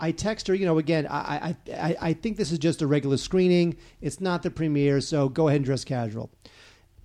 I 0.00 0.12
text 0.12 0.48
her. 0.48 0.54
You 0.54 0.66
know, 0.66 0.78
again, 0.78 1.06
I, 1.06 1.18
I 1.18 1.56
I 1.72 1.96
I 2.00 2.12
think 2.14 2.36
this 2.36 2.50
is 2.50 2.58
just 2.58 2.82
a 2.82 2.86
regular 2.86 3.16
screening. 3.16 3.76
It's 4.00 4.20
not 4.20 4.42
the 4.42 4.50
premiere, 4.50 5.00
so 5.00 5.28
go 5.28 5.48
ahead 5.48 5.56
and 5.56 5.64
dress 5.64 5.84
casual. 5.84 6.30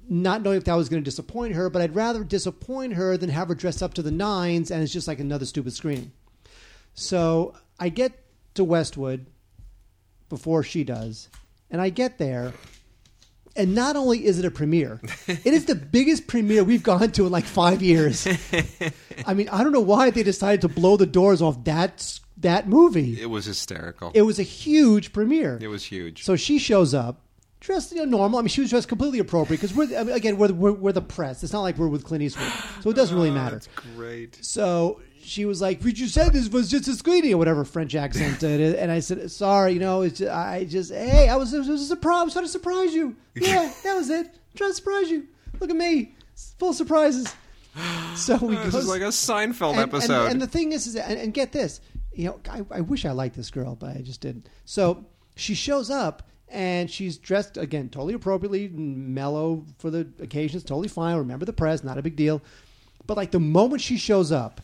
Not 0.07 0.43
knowing 0.43 0.57
if 0.57 0.65
that 0.65 0.75
was 0.75 0.87
going 0.87 1.03
to 1.03 1.05
disappoint 1.05 1.55
her, 1.55 1.69
but 1.69 1.81
I'd 1.81 1.95
rather 1.95 2.23
disappoint 2.23 2.93
her 2.93 3.17
than 3.17 3.29
have 3.29 3.47
her 3.47 3.55
dress 3.55 3.81
up 3.81 3.95
to 3.95 4.01
the 4.01 4.11
nines, 4.11 4.71
and 4.71 4.81
it's 4.81 4.93
just 4.93 5.07
like 5.07 5.19
another 5.19 5.45
stupid 5.45 5.73
screening. 5.73 6.11
So 6.93 7.55
I 7.79 7.89
get 7.89 8.13
to 8.53 8.63
Westwood 8.63 9.25
before 10.29 10.63
she 10.63 10.83
does, 10.83 11.29
and 11.69 11.81
I 11.81 11.89
get 11.89 12.17
there. 12.17 12.53
And 13.57 13.73
not 13.73 13.95
only 13.95 14.25
is 14.25 14.37
it 14.37 14.43
a 14.43 14.51
premiere, 14.51 14.99
it 15.27 15.53
is 15.53 15.65
the 15.65 15.75
biggest 15.91 16.27
premiere 16.27 16.63
we've 16.65 16.83
gone 16.83 17.11
to 17.13 17.25
in 17.25 17.31
like 17.31 17.45
five 17.45 17.81
years. 17.81 18.27
I 19.25 19.33
mean, 19.33 19.47
I 19.47 19.63
don't 19.63 19.71
know 19.71 19.79
why 19.79 20.09
they 20.09 20.23
decided 20.23 20.61
to 20.61 20.67
blow 20.67 20.97
the 20.97 21.05
doors 21.05 21.41
off 21.41 21.63
that 21.63 22.19
that 22.37 22.67
movie. 22.67 23.21
It 23.21 23.29
was 23.29 23.45
hysterical. 23.45 24.11
It 24.13 24.23
was 24.23 24.39
a 24.39 24.43
huge 24.43 25.13
premiere. 25.13 25.57
It 25.61 25.67
was 25.67 25.83
huge. 25.85 26.23
So 26.23 26.35
she 26.35 26.57
shows 26.59 26.93
up 26.93 27.21
dressed 27.61 27.91
you 27.93 27.97
know, 27.97 28.05
normal. 28.05 28.37
I 28.37 28.43
mean, 28.43 28.49
she 28.49 28.61
was 28.61 28.69
dressed 28.69 28.87
completely 28.87 29.17
appropriate 29.19 29.59
because 29.59 29.75
we're 29.75 29.97
I 29.97 30.03
mean, 30.03 30.15
again 30.15 30.37
we're, 30.37 30.51
we're 30.53 30.71
we're 30.73 30.91
the 30.91 31.01
press. 31.01 31.43
It's 31.43 31.53
not 31.53 31.61
like 31.61 31.77
we're 31.77 31.87
with 31.87 32.03
Clint 32.03 32.23
Eastwood, 32.23 32.51
so 32.83 32.89
it 32.89 32.95
doesn't 32.95 33.15
really 33.15 33.29
Oh, 33.31 33.33
matter. 33.33 33.55
That's 33.55 33.69
great. 33.95 34.37
So 34.45 35.01
she 35.23 35.45
was 35.45 35.61
like, 35.61 35.81
"But 35.81 35.97
you 35.97 36.07
said 36.07 36.31
this 36.33 36.47
was 36.49 36.69
just 36.69 36.87
a 36.87 36.93
screening 36.93 37.33
or 37.33 37.37
whatever 37.37 37.65
French 37.65 37.95
accent." 37.95 38.43
it 38.43 38.59
is." 38.59 38.73
and 38.75 38.91
I 38.91 38.99
said, 38.99 39.31
"Sorry, 39.31 39.73
you 39.73 39.79
know, 39.79 40.01
it's 40.03 40.19
just, 40.19 40.31
I 40.31 40.65
just 40.65 40.91
hey, 40.91 41.27
I 41.27 41.37
was 41.37 41.53
it 41.53 41.59
was 41.65 41.81
a 41.81 41.85
surprise. 41.85 42.21
I 42.21 42.23
was 42.25 42.33
trying 42.33 42.45
to 42.45 42.51
surprise 42.51 42.93
you. 42.93 43.15
Yeah, 43.33 43.73
that 43.83 43.95
was 43.95 44.09
it. 44.11 44.27
trying 44.55 44.69
to 44.69 44.75
surprise 44.75 45.09
you. 45.09 45.27
Look 45.59 45.69
at 45.71 45.75
me, 45.75 46.13
full 46.59 46.69
of 46.69 46.75
surprises." 46.75 47.33
So 48.15 48.37
we 48.37 48.55
This 48.55 48.71
goes- 48.73 48.83
is 48.83 48.87
like 48.89 49.01
a 49.01 49.05
Seinfeld 49.05 49.71
and, 49.71 49.79
and- 49.79 49.93
episode. 49.93 50.31
And, 50.31 50.41
the 50.41 50.47
thing 50.47 50.71
is, 50.71 50.87
is 50.87 50.95
and, 50.95 51.19
and 51.19 51.33
get 51.33 51.51
this, 51.51 51.81
you 52.15 52.25
know, 52.25 52.39
I, 52.49 52.65
I 52.71 52.81
wish 52.81 53.05
I 53.05 53.11
liked 53.11 53.35
this 53.35 53.51
girl, 53.51 53.75
but 53.75 53.95
I 53.95 54.01
just 54.01 54.21
didn't. 54.21 54.47
So 54.65 55.05
she 55.35 55.53
shows 55.53 55.89
up 55.89 56.29
and 56.47 56.89
she's 56.89 57.17
dressed 57.17 57.57
again 57.57 57.89
totally 57.89 58.13
appropriately, 58.13 58.69
mellow 58.69 59.65
for 59.77 59.89
the 59.89 60.07
occasion. 60.19 60.57
It's 60.57 60.65
totally 60.65 60.87
fine. 60.87 61.17
Remember 61.17 61.45
the 61.45 61.53
press, 61.53 61.83
not 61.83 61.97
a 61.97 62.03
big 62.03 62.15
deal. 62.15 62.41
But 63.05 63.17
like 63.17 63.31
the 63.31 63.39
moment 63.39 63.81
she 63.81 63.97
shows 63.97 64.31
up, 64.31 64.61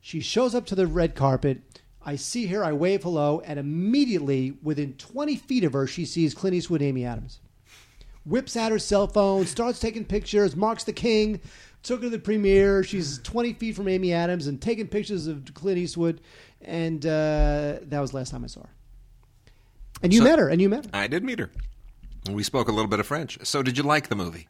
she 0.00 0.20
shows 0.20 0.54
up 0.54 0.66
to 0.66 0.74
the 0.74 0.86
red 0.86 1.14
carpet. 1.14 1.62
I 2.06 2.16
see 2.16 2.46
her, 2.46 2.62
I 2.62 2.72
wave 2.72 3.02
hello, 3.02 3.40
and 3.44 3.58
immediately 3.58 4.58
within 4.62 4.94
20 4.94 5.36
feet 5.36 5.64
of 5.64 5.72
her, 5.72 5.86
she 5.86 6.04
sees 6.04 6.34
Clint 6.34 6.54
Eastwood, 6.54 6.82
Amy 6.82 7.04
Adams 7.04 7.40
whips 8.24 8.56
out 8.56 8.72
her 8.72 8.78
cell 8.78 9.06
phone, 9.06 9.46
starts 9.46 9.78
taking 9.78 10.04
pictures, 10.04 10.56
marks 10.56 10.84
the 10.84 10.92
king, 10.92 11.40
took 11.82 12.00
her 12.00 12.06
to 12.06 12.10
the 12.10 12.18
premiere. 12.18 12.82
She's 12.82 13.18
20 13.18 13.54
feet 13.54 13.76
from 13.76 13.88
Amy 13.88 14.12
Adams 14.12 14.46
and 14.46 14.60
taking 14.60 14.88
pictures 14.88 15.26
of 15.26 15.52
Clint 15.54 15.78
Eastwood. 15.78 16.20
And 16.64 17.04
uh, 17.04 17.78
that 17.82 18.00
was 18.00 18.10
the 18.12 18.16
last 18.18 18.30
time 18.30 18.44
I 18.44 18.48
saw 18.48 18.62
her. 18.62 18.70
And 20.02 20.12
you 20.12 20.20
So- 20.20 20.24
met 20.24 20.38
her, 20.38 20.48
and 20.48 20.60
you 20.60 20.68
met 20.68 20.84
her. 20.86 20.90
I 20.94 21.06
did 21.06 21.24
meet 21.24 21.38
her. 21.38 21.50
We 22.30 22.42
spoke 22.42 22.68
a 22.68 22.72
little 22.72 22.88
bit 22.88 23.00
of 23.00 23.06
French. 23.06 23.38
So, 23.42 23.62
did 23.62 23.76
you 23.76 23.84
like 23.84 24.08
the 24.08 24.16
movie? 24.16 24.48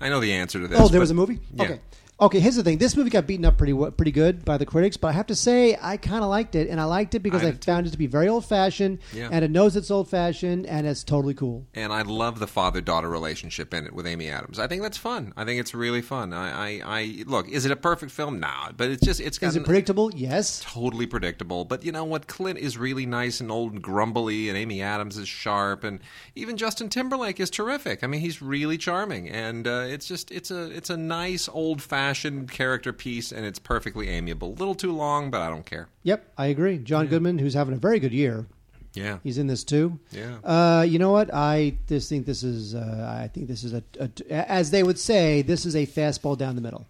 I 0.00 0.08
know 0.08 0.18
the 0.20 0.32
answer 0.32 0.58
to 0.60 0.66
this. 0.66 0.78
Oh, 0.80 0.88
there 0.88 0.98
was 1.00 1.10
a 1.10 1.14
movie? 1.14 1.38
Yeah. 1.54 1.62
Okay. 1.64 1.80
Okay, 2.20 2.38
here's 2.38 2.56
the 2.56 2.62
thing. 2.62 2.76
This 2.76 2.96
movie 2.98 3.08
got 3.08 3.26
beaten 3.26 3.46
up 3.46 3.56
pretty 3.56 3.72
pretty 3.96 4.12
good 4.12 4.44
by 4.44 4.58
the 4.58 4.66
critics, 4.66 4.98
but 4.98 5.08
I 5.08 5.12
have 5.12 5.28
to 5.28 5.34
say 5.34 5.78
I 5.80 5.96
kind 5.96 6.22
of 6.22 6.28
liked 6.28 6.54
it, 6.54 6.68
and 6.68 6.78
I 6.78 6.84
liked 6.84 7.14
it 7.14 7.20
because 7.20 7.42
I 7.42 7.48
I, 7.48 7.52
found 7.52 7.86
it 7.86 7.90
to 7.92 7.98
be 7.98 8.06
very 8.06 8.28
old 8.28 8.44
fashioned, 8.44 8.98
Yeah. 9.14 9.30
and 9.32 9.42
it 9.42 9.50
knows 9.50 9.74
it's 9.74 9.90
old 9.90 10.10
fashioned, 10.10 10.66
and 10.66 10.86
it's 10.86 11.02
totally 11.02 11.32
cool. 11.32 11.64
And 11.72 11.94
I 11.94 12.02
love 12.02 12.38
the 12.38 12.46
father 12.46 12.82
daughter 12.82 13.08
relationship 13.08 13.72
in 13.72 13.86
it 13.86 13.94
with 13.94 14.06
Amy 14.06 14.28
Adams. 14.28 14.58
I 14.58 14.66
think 14.66 14.82
that's 14.82 14.98
fun. 14.98 15.32
I 15.34 15.46
think 15.46 15.60
it's 15.60 15.74
really 15.74 16.02
fun. 16.02 16.34
I, 16.34 16.50
I, 16.50 16.80
I 16.84 17.24
look. 17.26 17.48
Is 17.48 17.64
it 17.64 17.72
a 17.72 17.76
perfect 17.76 18.12
film? 18.12 18.38
Nah, 18.38 18.72
but 18.76 18.90
it's 18.90 19.02
just 19.02 19.20
it's 19.20 19.38
got 19.38 19.48
Is 19.48 19.56
it 19.56 19.64
predictable? 19.64 20.10
Yes. 20.14 20.60
totally 20.62 21.06
predictable. 21.06 21.64
But 21.64 21.84
you 21.84 21.92
know 21.92 22.04
what? 22.04 22.26
Clint 22.26 22.58
is 22.58 22.76
really 22.76 23.06
nice 23.06 23.40
and 23.40 23.50
old 23.50 23.72
and 23.72 23.82
grumbly, 23.82 24.50
and 24.50 24.58
Amy 24.58 24.82
Adams 24.82 25.16
is 25.16 25.26
sharp, 25.26 25.84
and 25.84 26.00
even 26.34 26.58
Justin 26.58 26.90
Timberlake 26.90 27.40
is 27.40 27.48
terrific. 27.48 28.04
I 28.04 28.06
mean, 28.06 28.20
he's 28.20 28.42
really 28.42 28.76
charming, 28.76 29.30
and 29.30 29.66
uh, 29.66 29.86
it's 29.88 30.06
just 30.06 30.30
it's 30.30 30.50
a 30.50 30.70
it's 30.70 30.90
a 30.90 30.98
nice 30.98 31.48
old 31.48 31.80
fashioned 31.80 32.09
character 32.46 32.92
piece, 32.92 33.32
and 33.32 33.44
it's 33.46 33.58
perfectly 33.58 34.08
amiable. 34.08 34.48
A 34.50 34.56
little 34.58 34.74
too 34.74 34.92
long, 34.92 35.30
but 35.30 35.40
I 35.40 35.48
don't 35.48 35.66
care. 35.66 35.88
Yep, 36.02 36.32
I 36.38 36.46
agree. 36.46 36.78
John 36.78 37.06
Goodman, 37.06 37.38
who's 37.38 37.54
having 37.54 37.74
a 37.74 37.78
very 37.78 37.98
good 38.00 38.12
year, 38.12 38.46
Yeah, 38.94 39.18
He's 39.22 39.38
in 39.38 39.46
this 39.46 39.64
too. 39.64 39.98
Yeah. 40.10 40.38
Uh, 40.42 40.82
you 40.82 40.98
know 40.98 41.12
what? 41.12 41.32
I 41.32 41.76
just 41.88 42.08
think 42.08 42.26
this 42.26 42.42
is. 42.42 42.74
Uh, 42.74 43.20
I 43.22 43.28
think 43.28 43.46
this 43.48 43.62
is 43.64 43.72
a, 43.74 43.82
a, 44.00 44.10
as 44.50 44.70
they 44.70 44.82
would 44.82 44.98
say, 44.98 45.42
this 45.42 45.64
is 45.66 45.76
a 45.76 45.86
fastball 45.86 46.36
down 46.36 46.56
the 46.56 46.62
middle, 46.62 46.86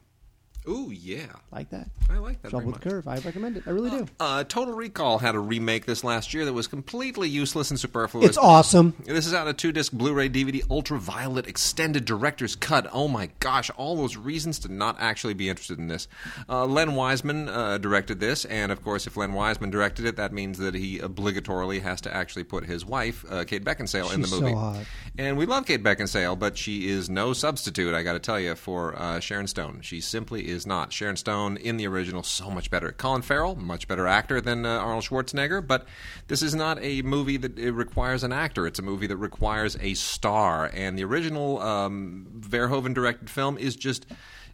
Ooh, 0.69 0.91
yeah, 0.93 1.27
like 1.51 1.71
that. 1.71 1.89
I 2.11 2.19
like 2.19 2.43
that. 2.43 2.51
Trouble 2.51 2.67
with 2.67 2.77
much. 2.77 2.83
Curve. 2.83 3.09
I 3.09 3.17
recommend 3.19 3.57
it. 3.57 3.63
I 3.67 3.71
really 3.71 3.91
do. 3.91 4.07
Uh, 4.21 4.45
Total 4.45 4.75
Recall 4.75 5.19
had 5.19 5.35
a 5.35 5.39
remake 5.39 5.87
this 5.87 6.05
last 6.05 6.35
year 6.35 6.45
that 6.45 6.53
was 6.53 6.67
completely 6.67 7.29
useless 7.31 7.71
and 7.71 7.81
superfluous. 7.81 8.29
It's 8.29 8.39
awesome. 8.39 8.95
This 9.07 9.27
is 9.27 9.33
out 9.33 9.49
a 9.49 9.55
two 9.55 9.73
disc 9.73 9.91
Blu 9.93 10.13
ray 10.13 10.29
DVD 10.29 10.63
Ultraviolet 10.71 11.47
Extended 11.47 12.05
Director's 12.05 12.57
Cut. 12.57 12.87
Oh 12.93 13.09
my 13.09 13.31
gosh, 13.41 13.71
all 13.71 13.97
those 13.97 14.17
reasons 14.19 14.59
to 14.61 14.73
not 14.73 14.97
actually 15.01 15.33
be 15.33 15.49
interested 15.49 15.79
in 15.79 15.89
this. 15.89 16.07
Uh, 16.47 16.67
Len 16.67 16.95
Wiseman 16.95 17.49
uh, 17.49 17.79
directed 17.79 18.21
this, 18.21 18.45
and 18.45 18.71
of 18.71 18.85
course, 18.85 19.07
if 19.07 19.17
Len 19.17 19.33
Wiseman 19.33 19.71
directed 19.71 20.05
it, 20.05 20.17
that 20.17 20.33
means 20.33 20.59
that 20.59 20.75
he 20.75 20.99
obligatorily 20.99 21.81
has 21.81 22.03
to 22.03 22.15
actually 22.15 22.45
put 22.45 22.65
his 22.67 22.85
wife, 22.85 23.25
uh, 23.31 23.45
Kate 23.45 23.65
Beckinsale, 23.65 24.13
in 24.13 24.21
the 24.21 24.27
She's 24.27 24.37
so 24.37 24.43
movie. 24.43 24.55
hot. 24.55 24.85
And 25.17 25.39
we 25.39 25.47
love 25.47 25.65
Kate 25.65 25.83
Beckinsale, 25.83 26.39
but 26.39 26.59
she 26.59 26.89
is 26.89 27.09
no 27.09 27.33
substitute, 27.33 27.95
I 27.95 28.03
got 28.03 28.13
to 28.13 28.19
tell 28.19 28.39
you, 28.39 28.55
for 28.55 28.95
uh, 29.01 29.21
Sharon 29.21 29.47
Stone. 29.47 29.81
She 29.83 30.01
simply 30.03 30.50
is 30.51 30.67
not. 30.67 30.93
Sharon 30.93 31.17
Stone 31.17 31.57
in 31.57 31.77
the 31.77 31.87
original, 31.87 32.23
so 32.23 32.51
much 32.51 32.71
better. 32.71 32.93
Colin 32.93 33.23
Farrell, 33.23 33.57
much 33.57 33.89
better 33.89 34.07
actor 34.07 34.41
than 34.41 34.67
uh, 34.67 34.79
Arnold 34.79 35.05
Schwarzenegger, 35.05 35.67
but 35.67 35.87
this 36.29 36.43
is 36.43 36.55
not 36.55 36.79
a 36.83 37.03
movie 37.03 37.37
that 37.37 37.57
requires 37.57 38.25
an 38.25 38.33
actor. 38.33 38.67
It's 38.67 38.79
a 38.79 38.83
movie 38.83 39.07
that 39.07 39.17
requires 39.17 39.77
a 39.81 39.95
star. 39.95 40.71
And 40.73 40.99
the 40.99 41.05
original 41.05 41.61
um, 41.61 42.27
Verhoeven 42.39 42.95
directed 42.95 43.31
film 43.31 43.59
is 43.59 43.77
just. 43.77 44.07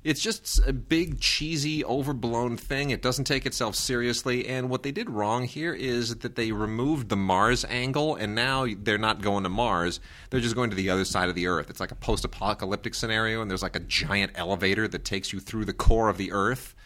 It's 0.06 0.20
just 0.20 0.60
a 0.64 0.72
big, 0.72 1.18
cheesy, 1.18 1.84
overblown 1.84 2.58
thing. 2.58 2.90
It 2.90 3.02
doesn't 3.02 3.24
take 3.24 3.44
itself 3.44 3.74
seriously. 3.74 4.46
And 4.46 4.70
what 4.70 4.84
they 4.84 4.92
did 4.92 5.10
wrong 5.10 5.46
here 5.46 5.74
is 5.74 6.18
that 6.18 6.36
they 6.36 6.52
removed 6.52 7.08
the 7.08 7.16
Mars 7.16 7.64
angle, 7.64 8.14
and 8.14 8.32
now 8.32 8.68
they're 8.84 8.98
not 8.98 9.20
going 9.20 9.42
to 9.42 9.48
Mars. 9.48 9.98
They're 10.30 10.38
just 10.38 10.54
going 10.54 10.70
to 10.70 10.76
the 10.76 10.90
other 10.90 11.04
side 11.04 11.28
of 11.28 11.34
the 11.34 11.48
Earth. 11.48 11.70
It's 11.70 11.80
like 11.80 11.90
a 11.90 11.96
post 11.96 12.24
apocalyptic 12.24 12.94
scenario, 12.94 13.42
and 13.42 13.50
there's 13.50 13.64
like 13.64 13.74
a 13.74 13.80
giant 13.80 14.30
elevator 14.36 14.86
that 14.86 15.04
takes 15.04 15.32
you 15.32 15.40
through 15.40 15.64
the 15.64 15.72
core 15.72 16.08
of 16.08 16.18
the 16.18 16.30
Earth. 16.30 16.76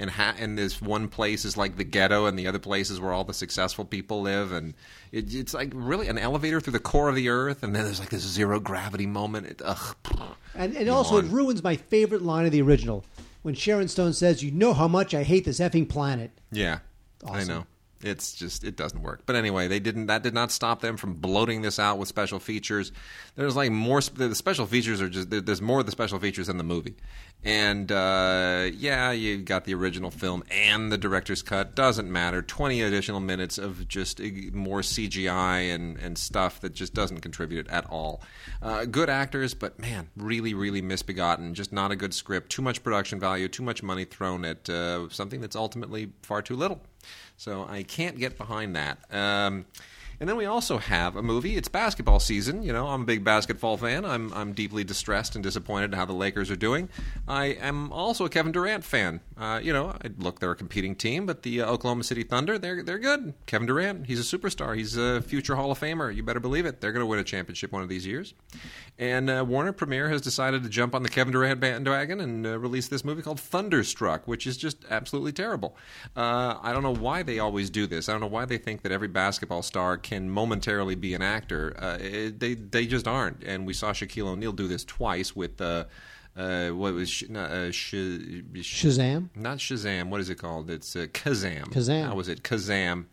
And, 0.00 0.10
ha- 0.10 0.34
and 0.38 0.56
this 0.56 0.80
one 0.80 1.08
place 1.08 1.44
is 1.44 1.56
like 1.56 1.76
the 1.76 1.84
ghetto, 1.84 2.24
and 2.24 2.38
the 2.38 2.46
other 2.46 2.58
place 2.58 2.88
is 2.88 2.98
where 2.98 3.12
all 3.12 3.22
the 3.22 3.34
successful 3.34 3.84
people 3.84 4.22
live. 4.22 4.50
And 4.50 4.74
it, 5.12 5.32
it's 5.34 5.54
like 5.54 5.70
really 5.74 6.08
an 6.08 6.18
elevator 6.18 6.58
through 6.58 6.72
the 6.72 6.80
core 6.80 7.10
of 7.10 7.14
the 7.14 7.28
Earth, 7.28 7.62
and 7.62 7.76
then 7.76 7.84
there's 7.84 8.00
like 8.00 8.08
this 8.08 8.22
zero 8.22 8.58
gravity 8.58 9.06
moment. 9.06 9.46
It, 9.46 9.62
ugh. 9.62 9.96
And, 10.54 10.74
and 10.74 10.88
also, 10.88 11.18
it 11.18 11.26
ruins 11.26 11.62
my 11.62 11.76
favorite 11.76 12.22
line 12.22 12.46
of 12.46 12.52
the 12.52 12.62
original 12.62 13.04
when 13.42 13.54
Sharon 13.54 13.88
Stone 13.88 14.14
says, 14.14 14.42
"You 14.42 14.50
know 14.50 14.72
how 14.72 14.88
much 14.88 15.14
I 15.14 15.22
hate 15.22 15.44
this 15.44 15.60
effing 15.60 15.88
planet." 15.88 16.30
Yeah, 16.50 16.78
I 17.30 17.44
know. 17.44 17.66
It's 18.02 18.32
just 18.32 18.64
it 18.64 18.76
doesn't 18.76 19.02
work. 19.02 19.22
But 19.26 19.36
anyway, 19.36 19.68
they 19.68 19.78
didn't. 19.78 20.06
That 20.06 20.22
did 20.22 20.32
not 20.32 20.50
stop 20.50 20.80
them 20.80 20.96
from 20.96 21.14
bloating 21.14 21.60
this 21.60 21.78
out 21.78 21.98
with 21.98 22.08
special 22.08 22.38
features. 22.38 22.92
There's 23.36 23.56
like 23.56 23.70
more. 23.70 24.00
The 24.00 24.34
special 24.34 24.64
features 24.64 25.02
are 25.02 25.10
just 25.10 25.28
there's 25.28 25.60
more 25.60 25.80
of 25.80 25.86
the 25.86 25.92
special 25.92 26.18
features 26.18 26.48
in 26.48 26.56
the 26.56 26.64
movie. 26.64 26.96
And 27.42 27.90
uh, 27.90 28.68
yeah, 28.74 29.12
you 29.12 29.38
got 29.38 29.64
the 29.64 29.72
original 29.72 30.10
film 30.10 30.44
and 30.50 30.92
the 30.92 30.98
director's 30.98 31.42
cut. 31.42 31.74
Doesn't 31.74 32.10
matter. 32.10 32.42
Twenty 32.42 32.82
additional 32.82 33.20
minutes 33.20 33.56
of 33.56 33.88
just 33.88 34.20
more 34.20 34.80
CGI 34.80 35.74
and 35.74 35.96
and 35.98 36.18
stuff 36.18 36.60
that 36.60 36.74
just 36.74 36.92
doesn't 36.92 37.20
contribute 37.20 37.66
at 37.68 37.86
all. 37.86 38.20
Uh, 38.60 38.84
good 38.84 39.08
actors, 39.08 39.54
but 39.54 39.78
man, 39.78 40.08
really, 40.16 40.52
really 40.52 40.82
misbegotten. 40.82 41.54
Just 41.54 41.72
not 41.72 41.90
a 41.90 41.96
good 41.96 42.12
script. 42.12 42.50
Too 42.50 42.62
much 42.62 42.82
production 42.82 43.18
value. 43.18 43.48
Too 43.48 43.62
much 43.62 43.82
money 43.82 44.04
thrown 44.04 44.44
at 44.44 44.68
uh, 44.68 45.08
something 45.08 45.40
that's 45.40 45.56
ultimately 45.56 46.12
far 46.22 46.42
too 46.42 46.56
little. 46.56 46.80
So 47.38 47.66
I 47.66 47.84
can't 47.84 48.18
get 48.18 48.36
behind 48.36 48.76
that. 48.76 48.98
Um, 49.10 49.64
and 50.20 50.28
then 50.28 50.36
we 50.36 50.44
also 50.44 50.76
have 50.76 51.16
a 51.16 51.22
movie. 51.22 51.56
It's 51.56 51.68
basketball 51.68 52.20
season. 52.20 52.62
You 52.62 52.72
know, 52.74 52.86
I'm 52.88 53.02
a 53.02 53.04
big 53.06 53.24
basketball 53.24 53.78
fan. 53.78 54.04
I'm 54.04 54.32
I'm 54.34 54.52
deeply 54.52 54.84
distressed 54.84 55.34
and 55.34 55.42
disappointed 55.42 55.92
in 55.92 55.98
how 55.98 56.04
the 56.04 56.12
Lakers 56.12 56.50
are 56.50 56.56
doing. 56.56 56.90
I 57.26 57.46
am 57.46 57.90
also 57.90 58.26
a 58.26 58.28
Kevin 58.28 58.52
Durant 58.52 58.84
fan. 58.84 59.20
Uh, 59.40 59.58
you 59.58 59.72
know, 59.72 59.96
look, 60.18 60.38
they're 60.38 60.50
a 60.50 60.56
competing 60.56 60.94
team, 60.94 61.24
but 61.24 61.42
the 61.44 61.62
uh, 61.62 61.66
Oklahoma 61.66 62.04
City 62.04 62.22
Thunder, 62.22 62.58
they're 62.58 62.82
they're 62.82 62.98
good. 62.98 63.32
Kevin 63.46 63.66
Durant, 63.66 64.06
he's 64.06 64.20
a 64.20 64.38
superstar. 64.38 64.76
He's 64.76 64.98
a 64.98 65.22
future 65.22 65.56
Hall 65.56 65.70
of 65.70 65.80
Famer. 65.80 66.14
You 66.14 66.22
better 66.22 66.40
believe 66.40 66.66
it. 66.66 66.82
They're 66.82 66.92
going 66.92 67.00
to 67.02 67.06
win 67.06 67.18
a 67.18 67.24
championship 67.24 67.72
one 67.72 67.82
of 67.82 67.88
these 67.88 68.06
years. 68.06 68.34
And 68.98 69.30
uh, 69.30 69.42
Warner 69.48 69.72
Premiere 69.72 70.10
has 70.10 70.20
decided 70.20 70.62
to 70.64 70.68
jump 70.68 70.94
on 70.94 71.02
the 71.02 71.08
Kevin 71.08 71.32
Durant 71.32 71.58
bandwagon 71.58 72.20
and 72.20 72.46
uh, 72.46 72.58
release 72.58 72.88
this 72.88 73.02
movie 73.02 73.22
called 73.22 73.40
Thunderstruck, 73.40 74.28
which 74.28 74.46
is 74.46 74.58
just 74.58 74.84
absolutely 74.90 75.32
terrible. 75.32 75.74
Uh, 76.14 76.58
I 76.60 76.74
don't 76.74 76.82
know 76.82 76.94
why 76.94 77.22
they 77.22 77.38
always 77.38 77.70
do 77.70 77.86
this. 77.86 78.10
I 78.10 78.12
don't 78.12 78.20
know 78.20 78.26
why 78.26 78.44
they 78.44 78.58
think 78.58 78.82
that 78.82 78.92
every 78.92 79.08
basketball 79.08 79.62
star 79.62 79.96
can 79.96 80.28
momentarily 80.28 80.96
be 80.96 81.14
an 81.14 81.22
actor. 81.22 81.74
Uh, 81.78 81.96
it, 81.98 82.40
they 82.40 82.52
they 82.52 82.86
just 82.86 83.08
aren't. 83.08 83.42
And 83.42 83.66
we 83.66 83.72
saw 83.72 83.92
Shaquille 83.92 84.26
O'Neal 84.26 84.52
do 84.52 84.68
this 84.68 84.84
twice 84.84 85.34
with. 85.34 85.62
Uh, 86.40 86.70
uh, 86.70 86.70
what 86.70 86.94
was 86.94 87.10
sh- 87.10 87.24
not, 87.28 87.50
uh, 87.50 87.70
sh- 87.70 87.94
sh- 88.62 88.84
Shazam. 88.84 89.28
not 89.34 89.58
Shazam. 89.58 90.08
What 90.08 90.20
is 90.20 90.30
it 90.30 90.36
called? 90.36 90.70
It's 90.70 90.96
uh, 90.96 91.06
Kazam. 91.12 91.66
Kazam. 91.66 92.06
How 92.06 92.14
was 92.14 92.28
it? 92.28 92.42
Kazam. 92.42 93.06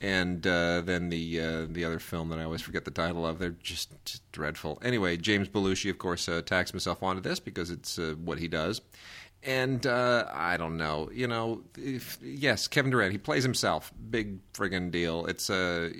And 0.00 0.46
uh, 0.46 0.82
then 0.82 1.08
the 1.08 1.40
uh, 1.40 1.66
the 1.68 1.84
other 1.84 1.98
film 1.98 2.28
that 2.30 2.38
I 2.38 2.44
always 2.44 2.60
forget 2.60 2.84
the 2.84 2.90
title 2.90 3.24
of. 3.26 3.38
They're 3.38 3.50
just, 3.50 3.90
just 4.04 4.30
dreadful. 4.32 4.78
Anyway, 4.82 5.16
James 5.16 5.48
Belushi, 5.48 5.88
of 5.88 5.98
course, 5.98 6.28
uh, 6.28 6.42
tags 6.42 6.70
himself 6.70 7.02
onto 7.02 7.22
this 7.22 7.40
because 7.40 7.70
it's 7.70 7.98
uh, 7.98 8.14
what 8.22 8.38
he 8.38 8.48
does. 8.48 8.80
And 9.42 9.86
uh, 9.86 10.26
I 10.32 10.56
don't 10.56 10.78
know, 10.78 11.10
you 11.12 11.26
know, 11.26 11.62
if, 11.76 12.18
yes, 12.22 12.66
Kevin 12.66 12.90
Durant, 12.90 13.12
he 13.12 13.18
plays 13.18 13.42
himself, 13.42 13.92
big 14.10 14.38
friggin' 14.54 14.90
deal. 14.90 15.26
It's 15.26 15.50
a, 15.50 15.92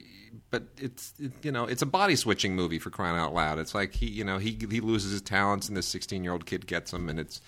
but 0.50 0.64
it's 0.78 1.14
it, 1.18 1.32
you 1.42 1.52
know, 1.52 1.64
it's 1.64 1.82
a 1.82 1.86
body 1.86 2.16
switching 2.16 2.54
movie 2.54 2.78
for 2.78 2.90
crying 2.90 3.16
out 3.16 3.34
loud. 3.34 3.58
It's 3.58 3.74
like 3.74 3.94
he, 3.94 4.06
you 4.06 4.24
know, 4.24 4.38
he 4.38 4.58
he 4.70 4.80
loses 4.80 5.12
his 5.12 5.22
talents 5.22 5.68
and 5.68 5.76
this 5.76 5.86
16 5.86 6.22
year 6.22 6.32
old 6.32 6.46
kid 6.46 6.66
gets 6.66 6.90
them, 6.90 7.08
and 7.08 7.18
it's 7.18 7.40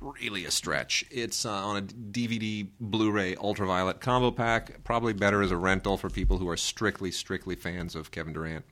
really 0.00 0.44
a 0.44 0.50
stretch. 0.50 1.04
It's 1.10 1.44
uh, 1.44 1.52
on 1.52 1.76
a 1.76 1.82
DVD, 1.82 2.68
Blu-ray, 2.80 3.36
ultraviolet 3.36 4.00
combo 4.00 4.30
pack. 4.30 4.84
Probably 4.84 5.12
better 5.12 5.42
as 5.42 5.50
a 5.50 5.56
rental 5.56 5.96
for 5.96 6.10
people 6.10 6.38
who 6.38 6.48
are 6.48 6.56
strictly, 6.56 7.10
strictly 7.10 7.56
fans 7.56 7.94
of 7.94 8.10
Kevin 8.10 8.32
Durant. 8.32 8.64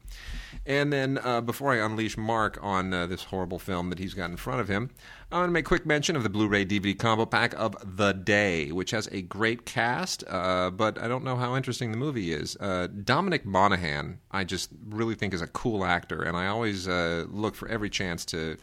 And 0.65 0.93
then 0.93 1.19
uh, 1.19 1.41
before 1.41 1.73
I 1.73 1.85
unleash 1.85 2.17
Mark 2.17 2.59
on 2.63 2.93
uh, 2.95 3.07
this 3.07 3.25
horrible 3.25 3.59
film 3.59 3.91
that 3.91 3.99
he's 3.99 4.15
got 4.15 4.31
in 4.31 4.37
front 4.37 4.61
of 4.61 4.69
him, 4.69 4.91
I'm 5.31 5.41
going 5.41 5.49
to 5.49 5.53
make 5.53 5.65
quick 5.65 5.87
mention 5.87 6.15
of 6.15 6.23
the 6.23 6.29
Blu-ray 6.29 6.67
DVD 6.67 6.97
combo 6.97 7.27
pack 7.27 7.55
of 7.55 7.75
The 7.97 8.13
Day, 8.13 8.71
which 8.71 8.93
has 8.93 9.09
a 9.09 9.23
great 9.23 9.67
cast, 9.67 10.23
uh, 10.29 10.71
but 10.71 10.99
I 10.99 11.09
don't 11.09 11.25
know 11.25 11.37
how 11.37 11.57
interesting 11.57 11.91
the 11.91 11.99
movie 11.99 12.33
is. 12.33 12.57
Uh, 12.61 12.87
Dominic 12.87 13.45
Monaghan, 13.45 14.21
I 14.31 14.45
just 14.45 14.71
really 14.89 15.15
think 15.15 15.35
is 15.35 15.43
a 15.43 15.49
cool 15.49 15.85
actor, 15.85 16.23
and 16.23 16.37
I 16.37 16.47
always 16.47 16.87
uh, 16.87 17.25
look 17.29 17.57
for 17.57 17.69
every 17.69 17.91
chance 17.91 18.25
to 18.27 18.57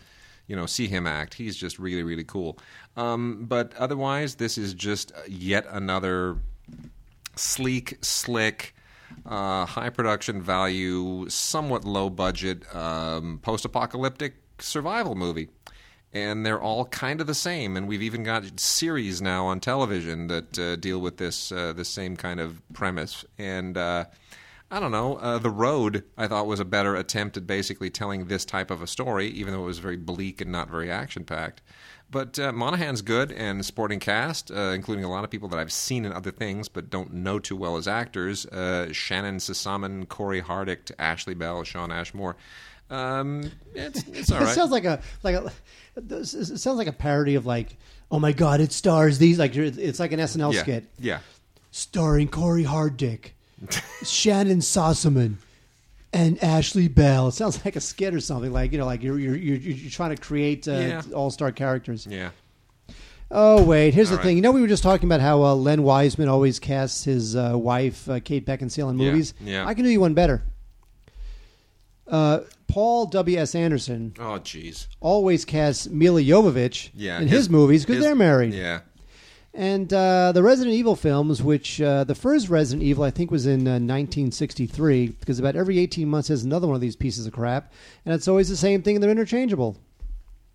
you 0.50 0.56
know, 0.56 0.66
see 0.66 0.88
him 0.88 1.06
act. 1.06 1.36
He's 1.36 1.56
just 1.56 1.78
really, 1.78 2.02
really 2.02 2.24
cool. 2.24 2.58
Um, 2.98 3.46
but 3.48 3.72
otherwise, 3.76 4.36
this 4.36 4.58
is 4.58 4.74
just 4.74 5.12
yet 5.28 5.66
another 5.70 6.38
sleek, 7.36 7.98
slick, 8.02 8.74
uh, 9.30 9.66
high 9.66 9.90
production 9.90 10.42
value, 10.42 11.30
somewhat 11.30 11.86
low 11.86 12.10
budget, 12.10 12.64
um, 12.76 13.40
post 13.42 13.64
apocalyptic 13.64 14.36
survival 14.60 15.16
movie. 15.16 15.50
And 16.12 16.44
they're 16.44 16.60
all 16.60 16.86
kind 16.86 17.22
of 17.22 17.28
the 17.28 17.36
same, 17.36 17.78
and 17.78 17.88
we've 17.88 18.02
even 18.02 18.24
got 18.24 18.60
series 18.60 19.22
now 19.22 19.46
on 19.46 19.60
television 19.60 20.26
that 20.26 20.58
uh, 20.58 20.76
deal 20.76 21.00
with 21.00 21.18
this 21.18 21.52
uh, 21.52 21.72
this 21.74 21.88
same 21.88 22.18
kind 22.18 22.40
of 22.40 22.64
premise. 22.74 23.26
And 23.38 23.78
uh, 23.78 24.06
I 24.72 24.80
don't 24.80 24.92
know. 24.92 25.18
Uh, 25.18 25.38
the 25.38 25.52
Road, 25.52 26.04
I 26.18 26.28
thought, 26.28 26.48
was 26.48 26.60
a 26.60 26.66
better 26.66 26.96
attempt 26.96 27.38
at 27.38 27.46
basically 27.46 27.92
telling 27.92 28.26
this 28.26 28.44
type 28.44 28.72
of 28.72 28.82
a 28.82 28.88
story, 28.88 29.28
even 29.28 29.54
though 29.54 29.62
it 29.62 29.68
was 29.68 29.78
very 29.78 29.98
bleak 29.98 30.42
and 30.42 30.52
not 30.52 30.68
very 30.68 30.90
action 30.90 31.26
packed. 31.26 31.62
But 32.12 32.40
uh, 32.40 32.52
Monaghan's 32.52 33.04
good 33.04 33.32
and 33.32 33.64
sporting 33.64 34.00
cast, 34.00 34.50
uh, 34.50 34.72
including 34.74 35.06
a 35.06 35.10
lot 35.10 35.24
of 35.24 35.30
people 35.30 35.48
that 35.50 35.60
I've 35.60 35.72
seen 35.72 36.06
in 36.06 36.14
other 36.14 36.32
things 36.32 36.68
but 36.68 36.90
don't 36.90 37.14
know 37.14 37.38
too 37.38 37.56
well 37.56 37.78
as 37.78 37.88
actors. 37.88 38.46
Uh, 38.48 38.88
Shannyn 38.92 39.38
Sossamon, 39.38 40.08
Cory 40.08 40.42
Hardrict, 40.42 40.92
Ashley 40.98 41.36
Bell, 41.36 41.64
Shawn 41.64 41.92
Ashmore. 41.92 42.36
Um, 42.90 43.52
it's, 43.76 44.04
it's 44.08 44.32
all 44.32 44.42
It 44.44 44.48
sounds 44.48 44.72
like 44.72 44.86
a 44.86 45.02
like 45.24 45.36
a. 45.36 45.52
It 45.96 46.26
sounds 46.26 46.78
like 46.78 46.88
a 46.88 46.94
parody 46.94 47.36
of 47.36 47.46
like, 47.46 47.78
oh 48.10 48.20
my 48.20 48.32
god, 48.32 48.62
it 48.62 48.72
stars 48.72 49.18
these 49.18 49.38
like 49.38 49.56
it's 49.56 50.00
like 50.00 50.12
an 50.12 50.20
SNL 50.20 50.54
yeah. 50.54 50.62
skit 50.62 50.86
Yeah. 50.98 51.20
starring 51.72 52.28
Cory 52.28 52.64
Hardrict, 52.64 53.32
Shannyn 54.04 54.60
Sossamon, 54.60 55.36
and 56.14 56.42
Ashley 56.44 56.88
Bell. 56.88 57.28
It 57.28 57.34
sounds 57.34 57.64
like 57.66 57.76
a 57.76 57.82
skit 57.82 58.14
or 58.14 58.20
something. 58.20 58.52
Like 58.52 58.72
you 58.72 58.78
know, 58.78 58.86
like 58.86 59.04
you're 59.04 59.20
you're 59.20 59.36
you're, 59.36 59.58
you're 59.58 59.92
trying 59.92 60.16
to 60.16 60.22
create 60.22 60.68
uh, 60.68 60.72
Yeah. 60.72 61.02
all 61.14 61.30
star 61.32 61.52
characters. 61.52 62.08
Yeah. 62.10 62.30
Oh 63.32 63.64
wait, 63.64 63.94
here's 63.94 64.10
All 64.10 64.14
the 64.14 64.18
right. 64.18 64.24
thing. 64.26 64.36
You 64.38 64.42
know, 64.42 64.52
we 64.52 64.62
were 64.62 64.68
just 64.68 64.82
talking 64.82 65.08
about 65.08 65.22
how 65.22 65.44
uh, 65.44 65.54
Len 65.54 65.84
Wiseman 65.84 66.28
always 66.30 66.58
casts 66.58 67.04
his 67.04 67.36
uh, 67.36 67.54
wife 67.56 68.10
uh, 68.10 68.20
Kate 68.20 68.44
Beckinsale 68.46 68.90
in 68.90 68.96
movies. 68.96 69.36
yeah. 69.40 69.68
I 69.68 69.76
can 69.76 69.84
do 69.84 69.90
you 69.92 70.00
one 70.02 70.16
better. 70.16 70.42
Uh, 72.08 72.40
Paul 72.68 73.06
W. 73.08 73.38
S. 73.38 73.54
Anderson 73.54 74.14
Oh, 74.20 74.40
jeez. 74.40 74.88
always 75.00 75.46
casts 75.46 75.88
Milla 75.90 76.22
Jovovich 76.22 76.90
Yeah. 76.96 77.20
in 77.20 77.28
his, 77.28 77.50
movies 77.50 77.86
because 77.86 78.02
they're 78.04 78.16
married. 78.16 78.54
Yeah. 78.54 78.80
And 79.54 79.92
uh, 79.92 80.32
the 80.32 80.44
Resident 80.44 80.76
Evil 80.76 80.96
films, 80.96 81.42
which 81.42 81.82
uh, 81.82 82.04
the 82.04 82.16
first 82.16 82.50
Resident 82.50 82.84
Evil 82.84 83.04
I 83.04 83.10
think 83.10 83.32
was 83.32 83.46
in 83.48 83.68
uh, 83.68 83.72
1963, 83.82 85.08
because 85.08 85.40
about 85.40 85.56
every 85.56 85.80
18 85.80 86.08
months 86.08 86.28
there's 86.28 86.44
another 86.44 86.68
one 86.68 86.76
of 86.76 86.82
these 86.82 86.96
pieces 86.96 87.26
of 87.26 87.34
crap, 87.34 87.74
and 88.06 88.14
it's 88.14 88.28
always 88.28 88.48
the 88.50 88.56
same 88.56 88.82
thing. 88.84 88.96
and 88.96 89.04
They're 89.04 89.12
interchangeable. 89.12 89.76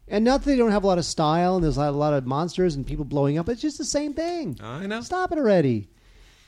And 0.06 0.24
not 0.24 0.42
that 0.42 0.50
they 0.50 0.56
don't 0.56 0.70
have 0.70 0.84
a 0.84 0.86
lot 0.86 0.98
of 0.98 1.04
style, 1.04 1.56
and 1.56 1.64
there's 1.64 1.76
a 1.76 1.80
lot, 1.80 1.88
a 1.90 1.96
lot 1.96 2.12
of 2.12 2.26
monsters 2.26 2.76
and 2.76 2.86
people 2.86 3.04
blowing 3.04 3.38
up. 3.38 3.48
It's 3.48 3.62
just 3.62 3.78
the 3.78 3.84
same 3.84 4.12
thing. 4.12 4.58
I 4.62 4.86
know. 4.86 5.00
Stop 5.00 5.32
it 5.32 5.38
already. 5.38 5.88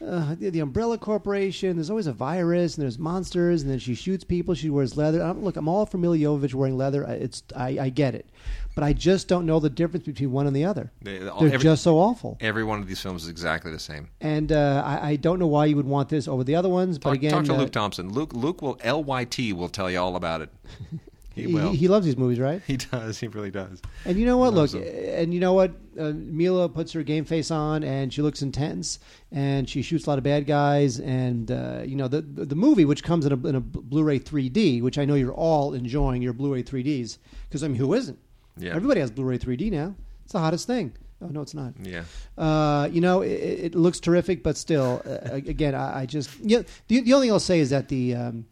Uh, 0.05 0.35
the, 0.39 0.51
the 0.51 0.61
Umbrella 0.61 0.99
Corporation. 0.99 1.77
There's 1.77 1.89
always 1.89 2.07
a 2.07 2.13
virus, 2.13 2.77
and 2.77 2.83
there's 2.83 2.99
monsters, 2.99 3.63
and 3.63 3.71
then 3.71 3.79
she 3.79 3.95
shoots 3.95 4.25
people. 4.25 4.55
She 4.55 4.69
wears 4.69 4.95
leather. 4.97 5.23
i 5.23 5.31
look, 5.31 5.57
I'm 5.57 5.69
all 5.69 5.87
for 5.87 5.97
Milla 5.97 6.19
Jovovich 6.19 6.53
wearing 6.53 6.77
leather. 6.77 7.07
I- 7.07 7.13
It's 7.15 7.43
I, 7.57 7.79
I 7.81 7.89
get 7.89 8.15
it, 8.15 8.27
but 8.75 8.85
I 8.85 8.93
just 8.93 9.27
don't 9.27 9.47
know 9.47 9.59
the 9.59 9.71
difference 9.71 10.05
between 10.05 10.33
one 10.33 10.47
and 10.47 10.55
the 10.55 10.65
other. 10.67 10.93
They- 11.01 11.27
all- 11.27 11.41
They're 11.41 11.55
every- 11.55 11.63
just 11.65 11.83
so 11.83 11.97
awful. 11.99 12.37
Every 12.41 12.63
one 12.63 12.81
of 12.81 12.87
these 12.89 13.01
films 13.01 13.23
is 13.23 13.31
exactly 13.31 13.73
the 13.73 13.79
same. 13.79 14.11
And 14.21 14.53
uh, 14.53 14.83
I, 14.85 15.11
I 15.11 15.17
don't 15.17 15.39
know 15.39 15.47
why 15.47 15.65
you 15.65 15.77
would 15.77 15.87
want 15.87 16.11
this 16.11 16.29
over 16.29 16.45
the 16.45 16.57
other 16.57 16.69
ones. 16.69 16.99
But 16.99 17.11
Talk, 17.11 17.17
again, 17.17 17.31
talk 17.31 17.45
to 17.47 17.55
uh, 17.55 17.59
Luke 17.59 17.73
Thompson. 17.73 18.13
Luke 18.13 18.35
Luke 18.35 18.61
will 18.61 18.79
LYT 18.85 19.53
will 19.55 19.71
tell 19.71 19.91
you 19.91 19.99
all 19.99 20.15
about 20.17 20.43
it. 20.43 20.51
He 21.37 21.43
he, 21.43 21.55
will. 21.55 21.71
he 21.73 21.87
loves 21.87 22.07
these 22.07 22.17
movies, 22.17 22.41
right? 22.41 22.63
He 22.67 22.79
does. 22.79 23.21
He 23.21 23.29
really 23.29 23.51
does. 23.51 23.83
And 24.07 24.19
you 24.19 24.25
know 24.25 24.39
what? 24.39 24.55
Look, 24.55 24.73
Loves 24.73 24.75
and 24.75 25.35
you 25.35 25.39
know 25.39 25.53
what? 25.53 25.73
Uh, 25.99 26.13
Milla 26.15 26.67
puts 26.69 26.93
her 26.93 27.03
game 27.03 27.27
face 27.27 27.51
on, 27.51 27.85
and 27.85 28.13
she 28.13 28.23
looks 28.23 28.41
intense, 28.41 28.99
and 29.31 29.69
she 29.69 29.83
shoots 29.83 30.07
a 30.07 30.11
lot 30.11 30.19
of 30.19 30.25
bad 30.25 30.47
guys. 30.47 30.99
And 30.99 31.51
uh, 31.51 31.83
you 31.85 31.95
know 31.95 32.09
the 32.09 32.23
the 32.23 32.47
the 32.47 32.55
movie, 32.57 32.87
which 32.87 33.03
comes 33.03 33.27
in 33.27 33.33
a, 33.33 33.47
in 33.47 33.55
a 33.55 33.61
Blu-ray 33.61 34.19
3D, 34.19 34.81
which 34.81 34.97
I 34.97 35.05
know 35.05 35.15
you're 35.15 35.35
all 35.35 35.75
enjoying 35.75 36.23
your 36.23 36.33
Blu-ray 36.33 36.63
3Ds, 36.63 37.19
because 37.49 37.63
I 37.63 37.69
mean, 37.69 37.77
who 37.77 37.93
isn't? 37.93 38.19
Yeah. 38.57 38.75
Everybody 38.75 39.01
has 39.01 39.11
Blu-ray 39.11 39.39
3D 39.39 39.71
now. 39.71 39.95
It's 40.25 40.33
the 40.33 40.41
hottest 40.41 40.67
thing. 40.67 40.95
Oh 41.21 41.29
no, 41.29 41.43
it's 41.43 41.55
not. 41.55 41.75
Yeah. 41.83 42.05
Uh, 42.39 42.89
you 42.91 43.03
know, 43.03 43.21
it, 43.21 43.29
it 43.29 43.75
looks 43.75 44.01
terrific, 44.01 44.43
but 44.43 44.57
still, 44.57 45.03
uh, 45.07 45.33
again, 45.33 45.75
I, 45.75 46.01
I 46.01 46.07
just 46.07 46.31
you 46.41 46.59
know, 46.59 46.65
the 46.89 47.01
the 47.01 47.13
only 47.13 47.27
thing 47.27 47.33
I'll 47.33 47.41
say 47.41 47.61
is 47.61 47.71
that 47.71 47.89
the 47.89 48.15
um, 48.15 48.47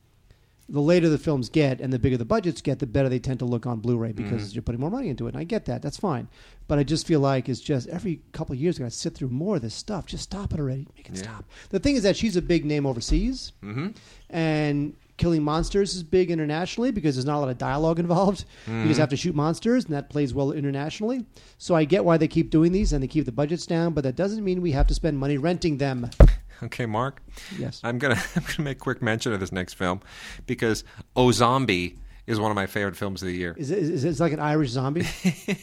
the 0.75 0.81
later 0.81 1.09
the 1.09 1.17
films 1.19 1.49
get 1.49 1.81
and 1.81 1.91
the 1.93 1.99
bigger 1.99 2.17
the 2.19 2.25
budgets 2.27 2.61
get, 2.61 2.79
the 2.81 2.87
better 2.87 3.09
they 3.09 3.19
tend 3.19 3.39
to 3.39 3.45
look 3.47 3.65
on 3.67 3.81
Blu-ray 3.81 4.13
because 4.13 4.55
you're 4.55 4.63
putting 4.63 4.81
more 4.81 4.91
money 4.91 5.09
into 5.09 5.27
it. 5.27 5.31
And 5.35 5.39
I 5.41 5.45
get 5.45 5.65
that; 5.65 5.81
that's 5.81 5.97
fine. 5.97 6.29
But 6.69 6.79
I 6.79 6.83
just 6.85 7.07
feel 7.07 7.21
like 7.21 7.49
it's 7.49 7.61
just 7.61 7.89
every 7.89 8.21
couple 8.33 8.55
of 8.55 8.61
years, 8.61 8.79
got 8.79 8.85
to 8.87 8.91
sit 8.91 9.15
through 9.15 9.29
more 9.29 9.57
of 9.57 9.63
this 9.63 9.75
stuff. 9.75 10.05
Just 10.07 10.25
stop 10.25 10.53
it 10.53 10.61
already. 10.61 10.87
Make 10.97 11.09
it 11.09 11.17
Yeah. 11.17 11.23
stop. 11.23 11.45
The 11.71 11.79
thing 11.79 11.97
is 11.97 12.03
that 12.03 12.17
she's 12.17 12.37
a 12.37 12.43
big 12.43 12.65
name 12.65 12.85
overseas, 12.87 13.53
Mm-hmm. 13.63 13.89
and 14.31 14.95
killing 15.17 15.45
monsters 15.45 15.95
is 15.95 16.03
big 16.03 16.29
internationally 16.31 16.91
because 16.91 17.15
there's 17.15 17.25
not 17.25 17.37
a 17.39 17.41
lot 17.41 17.49
of 17.49 17.57
dialogue 17.57 18.01
involved. 18.01 18.45
You 18.67 18.73
Mm-hmm. 18.73 18.89
just 18.89 18.99
have 19.01 19.11
to 19.11 19.17
shoot 19.17 19.35
monsters, 19.35 19.85
and 19.85 19.95
that 19.95 20.11
plays 20.11 20.35
well 20.35 20.51
internationally. 20.53 21.25
So 21.59 21.75
I 21.77 21.85
get 21.85 22.05
why 22.05 22.17
they 22.17 22.27
keep 22.29 22.51
doing 22.51 22.73
these 22.73 22.93
and 22.93 23.03
they 23.03 23.07
keep 23.07 23.25
the 23.25 23.33
budgets 23.33 23.65
down, 23.67 23.93
but 23.95 24.03
that 24.05 24.17
doesn't 24.17 24.43
mean 24.45 24.61
we 24.61 24.73
have 24.73 24.87
to 24.89 24.95
spend 24.95 25.19
money 25.19 25.39
renting 25.39 25.79
them. 25.79 26.11
Okay, 26.65 26.87
Mark. 26.87 27.23
Yes. 27.59 27.81
I'm 27.85 27.99
gonna 27.99 28.15
I'm 28.37 28.43
gonna 28.45 28.63
make 28.63 28.79
quick 28.79 29.03
mention 29.03 29.33
of 29.33 29.41
this 29.41 29.53
next 29.53 29.75
film 29.75 30.01
because 30.47 30.85
O 31.17 31.31
Zombie 31.33 31.99
is 32.27 32.41
one 32.41 32.51
of 32.51 32.55
my 32.55 32.67
favorite 32.67 32.97
films 32.97 33.21
of 33.23 33.29
the 33.29 33.35
year. 33.35 33.55
Is 33.59 33.71
it, 33.71 33.79
is 33.79 34.05
it 34.05 34.19
like 34.19 34.33
an 34.33 34.41
Irish 34.41 34.71
zombie? 34.71 35.07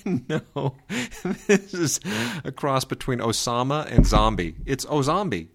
no, 0.30 0.76
this 1.48 1.74
is 1.74 2.00
a 2.44 2.52
cross 2.52 2.86
between 2.86 3.20
Osama 3.20 3.86
and 3.92 4.06
Zombie. 4.06 4.56
It's 4.66 4.86
O 4.90 5.02
Zombie. 5.02 5.50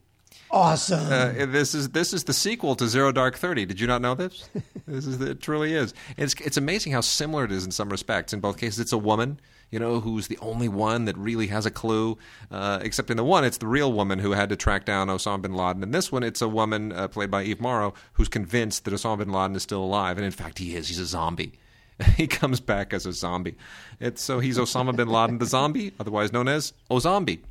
awesome. 0.50 1.06
Uh, 1.06 1.46
this 1.46 1.74
is 1.74 1.90
this 1.90 2.12
is 2.12 2.24
the 2.24 2.32
sequel 2.32 2.74
to 2.76 2.88
Zero 2.88 3.12
Dark 3.12 3.36
Thirty. 3.36 3.64
Did 3.66 3.78
you 3.80 3.86
not 3.86 4.02
know 4.02 4.14
this? 4.14 4.48
this 4.86 5.06
is 5.06 5.20
it 5.20 5.40
truly 5.40 5.74
is. 5.74 5.94
It's 6.16 6.34
it's 6.40 6.56
amazing 6.56 6.92
how 6.92 7.02
similar 7.02 7.44
it 7.44 7.52
is 7.52 7.64
in 7.64 7.70
some 7.70 7.88
respects. 7.88 8.32
In 8.32 8.40
both 8.40 8.58
cases, 8.58 8.80
it's 8.80 8.92
a 8.92 8.98
woman, 8.98 9.38
you 9.70 9.78
know, 9.78 10.00
who's 10.00 10.28
the 10.28 10.38
only 10.38 10.68
one 10.68 11.04
that 11.06 11.16
really 11.16 11.48
has 11.48 11.66
a 11.66 11.70
clue. 11.70 12.18
Uh, 12.50 12.78
except 12.82 13.10
in 13.10 13.16
the 13.16 13.24
one, 13.24 13.44
it's 13.44 13.58
the 13.58 13.66
real 13.66 13.92
woman 13.92 14.18
who 14.18 14.32
had 14.32 14.48
to 14.48 14.56
track 14.56 14.84
down 14.84 15.08
Osama 15.08 15.42
bin 15.42 15.54
Laden. 15.54 15.82
In 15.82 15.90
this 15.90 16.12
one, 16.12 16.22
it's 16.22 16.40
a 16.40 16.48
woman 16.48 16.92
uh, 16.92 17.08
played 17.08 17.30
by 17.30 17.42
Eve 17.42 17.60
Mauro 17.60 17.94
who's 18.14 18.28
convinced 18.28 18.84
that 18.84 18.94
Osama 18.94 19.18
bin 19.18 19.32
Laden 19.32 19.56
is 19.56 19.62
still 19.62 19.82
alive, 19.82 20.16
and 20.16 20.24
in 20.24 20.32
fact, 20.32 20.58
he 20.58 20.76
is. 20.76 20.88
He's 20.88 21.00
a 21.00 21.06
zombie. 21.06 21.52
he 22.16 22.26
comes 22.26 22.60
back 22.60 22.92
as 22.92 23.06
a 23.06 23.12
zombie. 23.12 23.56
It's 24.00 24.22
so 24.22 24.38
he's 24.40 24.58
Osama 24.58 24.94
bin 24.94 25.08
Laden 25.08 25.38
the 25.38 25.46
zombie, 25.46 25.92
otherwise 25.98 26.32
known 26.32 26.48
as 26.48 26.72
O 26.90 26.98
Zombie. 26.98 27.42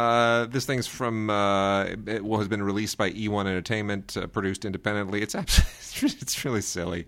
Uh, 0.00 0.46
this 0.46 0.64
thing's 0.64 0.86
from 0.86 1.28
uh, 1.28 1.84
it 1.84 2.24
has 2.24 2.48
been 2.48 2.62
released 2.62 2.96
by 2.96 3.10
E1 3.10 3.40
Entertainment, 3.40 4.16
uh, 4.16 4.26
produced 4.26 4.64
independently. 4.64 5.20
It's 5.20 5.34
absolutely, 5.34 6.18
it's 6.22 6.42
really 6.42 6.62
silly. 6.62 7.06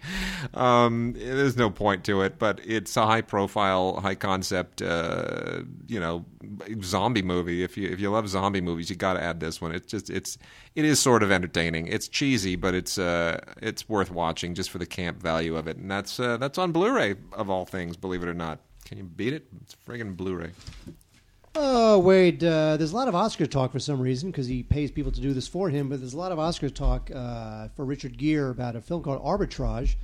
Um, 0.53 1.15
there's 1.17 1.57
no 1.57 1.71
point 1.71 2.05
to 2.05 2.21
it, 2.21 2.39
but 2.39 2.61
it's 2.63 2.95
a 2.99 3.07
high 3.07 3.23
profile, 3.23 3.99
high 3.99 4.15
concept, 4.15 4.83
uh, 4.83 5.63
you 5.87 6.01
know, 6.01 6.27
zombie 6.83 7.23
movie. 7.23 7.63
If 7.63 7.79
you 7.79 7.89
if 7.89 7.99
you 7.99 8.11
love 8.11 8.29
zombie 8.29 8.61
movies, 8.61 8.91
you 8.91 8.97
got 8.97 9.15
to 9.15 9.23
add 9.23 9.41
this 9.41 9.59
one. 9.59 9.73
It's 9.73 9.87
just 9.87 10.11
it's 10.11 10.37
it 10.75 10.85
is 10.85 11.01
sort 11.01 11.23
of 11.23 11.33
entertaining. 11.33 11.87
It's 11.87 12.09
cheesy, 12.09 12.57
but 12.57 12.75
it's 12.75 12.99
uh, 12.99 13.41
it's 13.63 13.89
worth 13.89 14.11
watching 14.11 14.55
just 14.55 14.69
for 14.69 14.77
the 14.77 14.85
camp 14.87 15.23
value 15.23 15.57
of 15.57 15.67
it. 15.67 15.79
And 15.79 15.91
that's 15.91 16.19
that's 16.19 16.59
on 16.59 16.73
Blu-ray 16.73 17.15
of 17.33 17.49
all 17.49 17.65
things, 17.65 17.97
believe 17.97 18.23
it 18.23 18.29
or 18.29 18.35
not. 18.35 18.59
Can 18.85 18.99
you 18.99 19.05
beat 19.05 19.33
it? 19.33 19.47
It's 19.63 19.75
friggin' 19.89 20.15
Blu-ray. 20.15 20.51
Oh, 21.55 21.99
Wade, 21.99 22.43
uh, 22.43 22.79
there's 22.79 22.93
a 22.93 22.97
lot 22.97 23.09
of 23.09 23.15
Oscar 23.15 23.47
talk 23.47 23.73
for 23.73 23.79
some 23.79 24.01
reason 24.01 24.31
because 24.31 24.47
he 24.47 24.63
pays 24.63 24.91
people 24.91 25.13
to 25.13 25.21
do 25.21 25.35
this 25.35 25.47
for 25.47 25.69
him, 25.69 25.91
but 25.91 26.01
there's 26.01 26.15
a 26.15 26.19
lot 26.19 26.33
of 26.33 26.39
Oscar 26.39 26.71
talk 26.71 27.11
uh, 27.15 27.69
for 27.77 27.85
Richard 27.85 28.17
Gere 28.17 28.51
about 28.51 28.75
a 28.75 28.81
film 28.81 29.03
called 29.03 29.23
Arbitrage. 29.23 29.97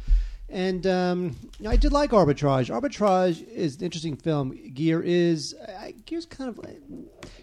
And 0.51 0.86
um, 0.86 1.36
I 1.66 1.76
did 1.76 1.92
like 1.92 2.11
Arbitrage. 2.11 2.68
Arbitrage 2.68 3.46
is 3.49 3.76
an 3.76 3.84
interesting 3.84 4.16
film. 4.16 4.59
Gere 4.74 5.03
is, 5.07 5.55
uh, 5.55 5.92
Gere's 6.05 6.26
kind 6.26 6.51
of, 6.51 6.61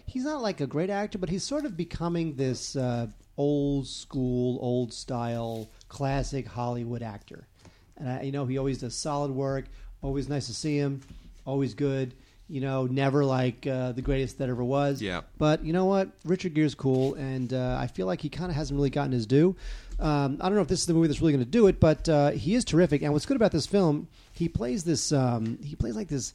he's 0.06 0.24
not 0.24 0.40
like 0.40 0.60
a 0.60 0.68
great 0.68 0.90
actor, 0.90 1.18
but 1.18 1.28
he's 1.28 1.42
sort 1.42 1.64
of 1.64 1.76
becoming 1.76 2.36
this 2.36 2.76
uh, 2.76 3.08
old 3.36 3.88
school, 3.88 4.58
old 4.60 4.92
style, 4.92 5.68
classic 5.88 6.46
Hollywood 6.46 7.02
actor. 7.02 7.48
And 7.96 8.08
I, 8.08 8.22
you 8.22 8.32
know, 8.32 8.46
he 8.46 8.56
always 8.56 8.78
does 8.78 8.94
solid 8.94 9.32
work, 9.32 9.64
always 10.00 10.28
nice 10.28 10.46
to 10.46 10.54
see 10.54 10.76
him, 10.76 11.00
always 11.44 11.74
good 11.74 12.14
you 12.48 12.60
know, 12.60 12.86
never 12.86 13.24
like 13.24 13.66
uh, 13.66 13.92
the 13.92 14.02
greatest 14.02 14.38
that 14.38 14.48
ever 14.48 14.62
was. 14.62 15.02
Yeah. 15.02 15.22
But 15.38 15.64
you 15.64 15.72
know 15.72 15.86
what? 15.86 16.10
Richard 16.24 16.54
Gere's 16.54 16.74
cool, 16.74 17.14
and 17.14 17.52
uh, 17.52 17.76
I 17.80 17.88
feel 17.88 18.06
like 18.06 18.20
he 18.20 18.28
kind 18.28 18.50
of 18.50 18.56
hasn't 18.56 18.76
really 18.76 18.90
gotten 18.90 19.12
his 19.12 19.26
due. 19.26 19.56
Um, 19.98 20.38
I 20.40 20.48
don't 20.48 20.54
know 20.54 20.62
if 20.62 20.68
this 20.68 20.80
is 20.80 20.86
the 20.86 20.94
movie 20.94 21.08
that's 21.08 21.20
really 21.20 21.32
going 21.32 21.44
to 21.44 21.50
do 21.50 21.66
it, 21.66 21.80
but 21.80 22.08
uh, 22.08 22.30
he 22.30 22.54
is 22.54 22.64
terrific. 22.64 23.02
And 23.02 23.12
what's 23.12 23.26
good 23.26 23.36
about 23.36 23.52
this 23.52 23.66
film, 23.66 24.08
he 24.32 24.48
plays 24.48 24.84
this. 24.84 25.10
Um, 25.10 25.58
he 25.62 25.74
plays 25.74 25.96
like 25.96 26.08
this. 26.08 26.34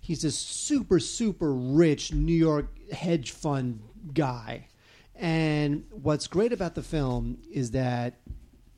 He's 0.00 0.22
this 0.22 0.36
super 0.36 1.00
super 1.00 1.52
rich 1.52 2.12
New 2.12 2.32
York 2.32 2.66
hedge 2.92 3.30
fund 3.30 3.80
guy, 4.12 4.66
and 5.14 5.84
what's 5.90 6.26
great 6.26 6.52
about 6.52 6.74
the 6.74 6.82
film 6.82 7.38
is 7.50 7.70
that 7.70 8.14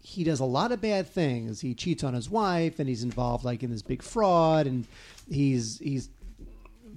he 0.03 0.25
does 0.25 0.41
a 0.41 0.45
lot 0.45 0.73
of 0.73 0.81
bad 0.81 1.07
things. 1.09 1.61
He 1.61 1.75
cheats 1.75 2.03
on 2.05 2.14
his 2.14 2.31
wife, 2.31 2.79
and 2.79 2.89
he's 2.89 3.03
involved 3.03 3.45
like 3.45 3.62
in 3.62 3.71
this 3.71 3.83
big 3.83 4.03
fraud, 4.03 4.66
and 4.66 4.87
he's 5.29 5.79
he's 5.79 6.09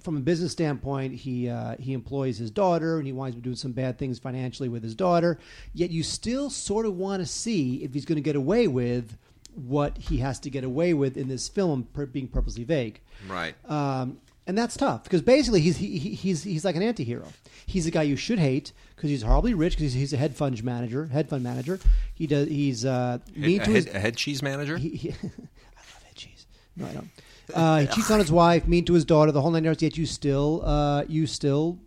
from 0.04 0.18
a 0.18 0.20
business 0.20 0.52
standpoint, 0.52 1.14
he 1.16 1.50
uh, 1.50 1.76
he 1.80 1.94
employs 1.94 2.38
his 2.38 2.52
daughter, 2.52 2.98
and 2.98 3.08
he 3.08 3.14
winds 3.14 3.36
up 3.38 3.42
doing 3.44 3.56
some 3.56 3.72
bad 3.72 3.98
things 3.98 4.20
financially 4.20 4.70
with 4.70 4.84
his 4.84 4.94
daughter. 4.96 5.40
Yet 5.74 5.90
you 5.92 6.04
still 6.04 6.50
sort 6.50 6.86
of 6.86 6.96
want 6.98 7.22
to 7.22 7.26
see 7.26 7.84
if 7.84 7.94
he's 7.94 8.06
going 8.06 8.18
to 8.18 8.22
get 8.22 8.36
away 8.36 8.68
with 8.68 9.18
what 9.56 9.98
he 9.98 10.18
has 10.18 10.40
to 10.40 10.50
get 10.50 10.64
away 10.64 10.94
with 10.94 11.16
in 11.16 11.28
this 11.28 11.48
film, 11.48 11.88
per- 11.94 12.06
being 12.08 12.28
purposely 12.28 12.64
vague. 12.64 13.00
Right. 13.28 13.54
Um, 13.70 14.18
and 14.46 14.58
that's 14.58 14.76
tough 14.76 15.04
because 15.06 15.22
basically 15.22 15.62
he's 15.62 15.78
he, 15.78 15.98
he- 15.98 16.16
he's 16.16 16.44
he's 16.44 16.66
like 16.66 16.76
an 16.76 16.84
anti-hero. 16.84 17.28
He's 17.66 17.86
a 17.88 17.92
guy 17.92 18.02
you 18.02 18.18
should 18.18 18.40
hate 18.40 18.74
because 18.96 19.10
he's 19.10 19.22
horribly 19.24 19.54
rich 19.54 19.74
because 19.78 19.94
he's, 19.94 20.02
he's 20.02 20.14
a 20.14 20.18
head 20.18 20.36
fund 20.36 20.62
manager. 20.64 21.06
Hedge 21.06 21.30
fund 21.30 21.44
manager. 21.44 21.80
He 22.14 22.28
does. 22.28 22.50
He's 22.50 22.84
uh, 22.84 23.20
mean 23.36 23.62
a, 23.62 23.66
to 23.66 23.72
his 23.72 23.86
head, 23.86 23.96
a 23.96 24.00
head 24.00 24.18
cheese 24.18 24.42
manager. 24.44 24.76
he, 24.78 24.90
he, 24.90 25.10
I 25.12 25.14
love 25.24 26.04
head 26.04 26.16
cheese. 26.16 26.46
No, 26.76 26.88
I 26.88 26.92
don't. 26.94 27.10
Uh, 27.54 27.80
he 27.82 27.88
cheats 27.88 28.10
on 28.10 28.20
his 28.20 28.32
wife, 28.32 28.68
mean 28.68 28.86
to 28.86 28.94
his 28.94 29.06
daughter, 29.06 29.32
the 29.32 29.42
whole 29.42 29.52
nine 29.52 29.64
yards. 29.66 29.82
Yet 29.84 29.98
you 29.98 30.06
still, 30.06 30.62
uh, 30.66 31.04
you 31.08 31.28
still 31.28 31.78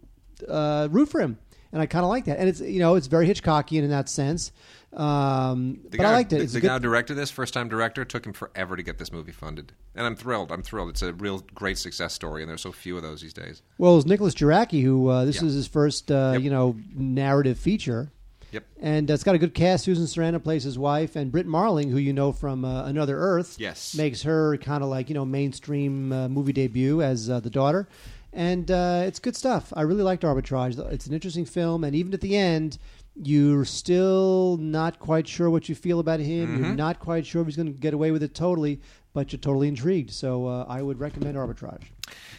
uh, 0.49 0.87
root 0.91 1.09
for 1.09 1.21
him, 1.21 1.39
and 1.73 1.81
I 1.81 1.87
kind 1.87 2.05
of 2.05 2.11
like 2.11 2.27
that. 2.27 2.39
And 2.39 2.49
it's 2.49 2.61
you 2.61 2.79
know 2.79 2.95
it's 2.95 3.07
very 3.07 3.27
Hitchcockian 3.27 3.83
in 3.83 3.91
that 3.91 4.09
sense. 4.09 4.53
Um, 4.93 5.81
but 5.91 5.99
guy, 6.01 6.11
I 6.11 6.13
liked 6.13 6.33
it. 6.33 6.37
The, 6.39 6.43
It's 6.45 6.53
the 6.55 6.61
guy 6.61 6.75
who 6.75 6.81
directed 6.81 7.15
this, 7.15 7.31
first 7.31 7.53
time 7.55 7.69
director, 7.69 8.05
took 8.05 8.25
him 8.27 8.33
forever 8.33 8.77
to 8.77 8.83
get 8.83 8.99
this 8.99 9.13
movie 9.13 9.33
funded, 9.33 9.73
and 9.95 10.07
I'm 10.07 10.17
thrilled. 10.17 10.51
I'm 10.53 10.63
thrilled. 10.63 10.91
It's 10.91 11.03
a 11.03 11.13
real 11.13 11.41
great 11.55 11.79
success 11.79 12.15
story, 12.15 12.43
and 12.43 12.49
there's 12.49 12.63
so 12.63 12.73
few 12.73 12.97
of 12.97 13.03
those 13.03 13.21
these 13.23 13.35
days. 13.35 13.63
well, 13.79 13.93
it 13.93 13.97
was 13.97 14.07
Nicholas 14.07 14.35
Jarecki 14.35 14.83
who 14.83 15.09
uh, 15.09 15.25
this 15.25 15.41
Yeah. 15.41 15.49
is 15.49 15.55
his 15.55 15.67
first 15.67 16.11
uh, 16.11 16.33
Yep. 16.35 16.43
you 16.43 16.51
know 16.51 16.77
narrative 16.95 17.59
feature. 17.59 18.11
Yep. 18.57 18.65
And 18.81 19.11
uh, 19.11 19.15
it's 19.15 19.23
got 19.23 19.35
a 19.35 19.39
good 19.39 19.53
cast. 19.55 19.85
Susan 19.85 20.05
Sarandon 20.07 20.43
plays 20.43 20.65
his 20.65 20.79
wife, 20.79 21.15
and 21.15 21.31
Brit 21.31 21.47
Marling, 21.47 21.91
who 21.91 21.99
you 21.99 22.13
know 22.15 22.33
from 22.33 22.65
uh, 22.65 22.85
Another 22.85 23.19
Earth, 23.19 23.57
Yes. 23.59 23.95
makes 23.95 24.23
her 24.23 24.57
kind 24.59 24.83
of 24.83 24.89
like 24.89 25.09
you 25.11 25.15
know 25.15 25.25
mainstream 25.27 26.11
uh, 26.13 26.29
movie 26.29 26.53
debut 26.53 27.03
as 27.03 27.29
uh, 27.29 27.39
the 27.41 27.51
daughter, 27.51 27.87
and 28.33 28.71
uh, 28.71 29.03
it's 29.07 29.19
good 29.19 29.37
stuff. 29.37 29.73
I 29.77 29.83
really 29.83 30.03
liked 30.03 30.23
Arbitrage. 30.23 30.79
It's 30.93 31.07
an 31.07 31.13
interesting 31.15 31.45
film, 31.45 31.85
and 31.85 31.95
even 31.95 32.15
at 32.15 32.21
the 32.23 32.35
end, 32.37 32.79
you're 33.15 33.65
still 33.65 34.57
not 34.59 34.99
quite 34.99 35.29
sure 35.29 35.51
what 35.51 35.69
you 35.69 35.75
feel 35.75 36.01
about 36.01 36.21
him. 36.21 36.49
Mm-hmm. 36.49 36.65
You're 36.65 36.75
not 36.75 36.99
quite 36.99 37.27
sure 37.27 37.41
if 37.43 37.47
he's 37.49 37.57
going 37.57 37.73
to 37.73 37.79
get 37.79 37.95
away 37.95 38.11
with 38.11 38.23
it 38.23 38.35
totally, 38.35 38.81
but 39.15 39.33
you're 39.33 39.39
totally 39.41 39.69
intrigued. 39.69 40.11
So 40.11 40.47
uh, 40.47 40.65
I 40.69 40.83
would 40.83 40.99
recommend 41.01 41.37
Arbitrage. 41.37 41.85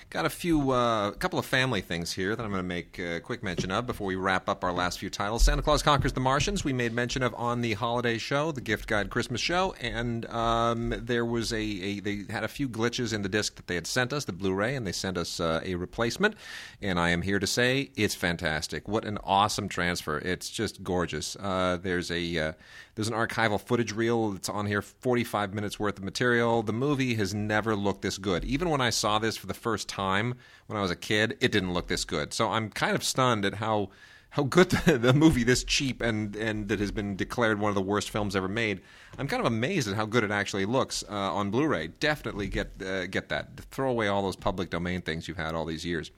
Got 0.09 0.25
a 0.25 0.29
few, 0.29 0.71
a 0.71 1.13
couple 1.19 1.37
of 1.37 1.45
family 1.45 1.81
things 1.81 2.13
here 2.13 2.33
that 2.33 2.41
I'm 2.41 2.49
going 2.49 2.63
to 2.63 2.67
make 2.67 2.97
a 2.97 3.19
quick 3.19 3.43
mention 3.43 3.71
of 3.71 3.85
before 3.85 4.07
we 4.07 4.15
wrap 4.15 4.47
up 4.47 4.63
our 4.63 4.71
last 4.71 4.99
few 4.99 5.09
titles. 5.09 5.43
Santa 5.43 5.61
Claus 5.61 5.83
Conquers 5.83 6.13
the 6.13 6.21
Martians, 6.21 6.63
we 6.63 6.71
made 6.71 6.93
mention 6.93 7.21
of 7.23 7.35
on 7.35 7.59
the 7.59 7.73
holiday 7.73 8.17
show, 8.17 8.53
the 8.53 8.61
Gift 8.61 8.87
Guide 8.87 9.09
Christmas 9.09 9.41
show, 9.41 9.75
and 9.81 10.25
um, 10.27 10.93
there 10.97 11.25
was 11.25 11.51
a, 11.51 11.59
a, 11.59 11.99
they 11.99 12.23
had 12.29 12.45
a 12.45 12.47
few 12.47 12.69
glitches 12.69 13.13
in 13.13 13.21
the 13.21 13.27
disc 13.27 13.55
that 13.55 13.67
they 13.67 13.75
had 13.75 13.85
sent 13.85 14.13
us, 14.13 14.23
the 14.23 14.31
Blu-ray, 14.31 14.77
and 14.77 14.87
they 14.87 14.93
sent 14.93 15.17
us 15.17 15.41
uh, 15.41 15.59
a 15.65 15.75
replacement. 15.75 16.35
And 16.81 16.97
I 16.97 17.09
am 17.09 17.21
here 17.21 17.39
to 17.39 17.47
say 17.47 17.91
it's 17.97 18.15
fantastic. 18.15 18.87
What 18.87 19.03
an 19.03 19.17
awesome 19.25 19.67
transfer! 19.67 20.19
It's 20.19 20.49
just 20.49 20.83
gorgeous. 20.83 21.35
Uh, 21.35 21.79
there's 21.81 22.11
a 22.11 22.37
uh, 22.37 22.51
there's 22.97 23.07
an 23.09 23.13
archival 23.13 23.61
footage 23.61 23.91
reel 23.91 24.31
that's 24.31 24.49
on 24.49 24.65
here, 24.65 24.81
45 24.81 25.53
minutes 25.53 25.79
worth 25.79 25.99
of 25.99 26.03
material. 26.03 26.63
The 26.63 26.73
movie 26.73 27.13
has 27.13 27.31
never 27.31 27.75
looked 27.75 28.01
this 28.01 28.17
good. 28.17 28.43
Even 28.43 28.71
when 28.71 28.81
I 28.81 28.89
saw 28.89 29.19
this 29.19 29.37
for 29.37 29.45
the 29.45 29.53
first 29.57 29.89
time 29.89 30.35
when 30.67 30.77
I 30.77 30.81
was 30.81 30.91
a 30.91 30.95
kid, 30.95 31.37
it 31.41 31.51
didn't 31.51 31.73
look 31.73 31.87
this 31.87 32.05
good. 32.05 32.33
So 32.33 32.49
I'm 32.49 32.69
kind 32.69 32.95
of 32.95 33.03
stunned 33.03 33.45
at 33.45 33.55
how 33.55 33.89
how 34.31 34.43
good 34.43 34.69
the, 34.85 34.97
the 34.97 35.13
movie 35.13 35.43
this 35.43 35.63
cheap 35.63 36.01
and 36.01 36.35
and 36.35 36.67
that 36.67 36.79
has 36.79 36.91
been 36.91 37.15
declared 37.15 37.59
one 37.59 37.69
of 37.69 37.75
the 37.75 37.81
worst 37.81 38.09
films 38.09 38.35
ever 38.35 38.47
made. 38.47 38.81
I'm 39.17 39.27
kind 39.27 39.39
of 39.39 39.47
amazed 39.47 39.87
at 39.87 39.95
how 39.95 40.05
good 40.05 40.23
it 40.23 40.31
actually 40.31 40.65
looks 40.65 41.03
uh, 41.09 41.13
on 41.13 41.49
Blu-ray. 41.49 41.87
Definitely 41.87 42.47
get 42.47 42.71
uh, 42.81 43.07
get 43.07 43.29
that. 43.29 43.59
Throw 43.71 43.89
away 43.89 44.07
all 44.07 44.21
those 44.21 44.35
public 44.35 44.69
domain 44.69 45.01
things 45.01 45.27
you've 45.27 45.37
had 45.37 45.55
all 45.55 45.65
these 45.65 45.85
years. 45.85 46.11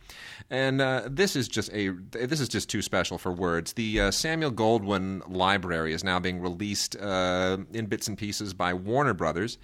And 0.50 0.82
uh, 0.82 1.04
this 1.10 1.36
is 1.36 1.48
just 1.48 1.72
a 1.72 1.90
this 2.12 2.42
is 2.42 2.50
just 2.50 2.70
too 2.70 2.82
special 2.82 3.18
for 3.18 3.32
words. 3.32 3.74
The 3.74 4.02
uh, 4.02 4.12
Samuel 4.12 4.52
Goldwyn 4.52 5.22
Library 5.34 5.94
is 5.94 6.04
now 6.04 6.20
being 6.20 6.42
released 6.42 6.98
uh, 6.98 7.58
in 7.72 7.86
bits 7.86 8.08
and 8.08 8.18
pieces 8.18 8.54
by 8.54 8.74
Warner 8.74 9.14
Brothers. 9.14 9.58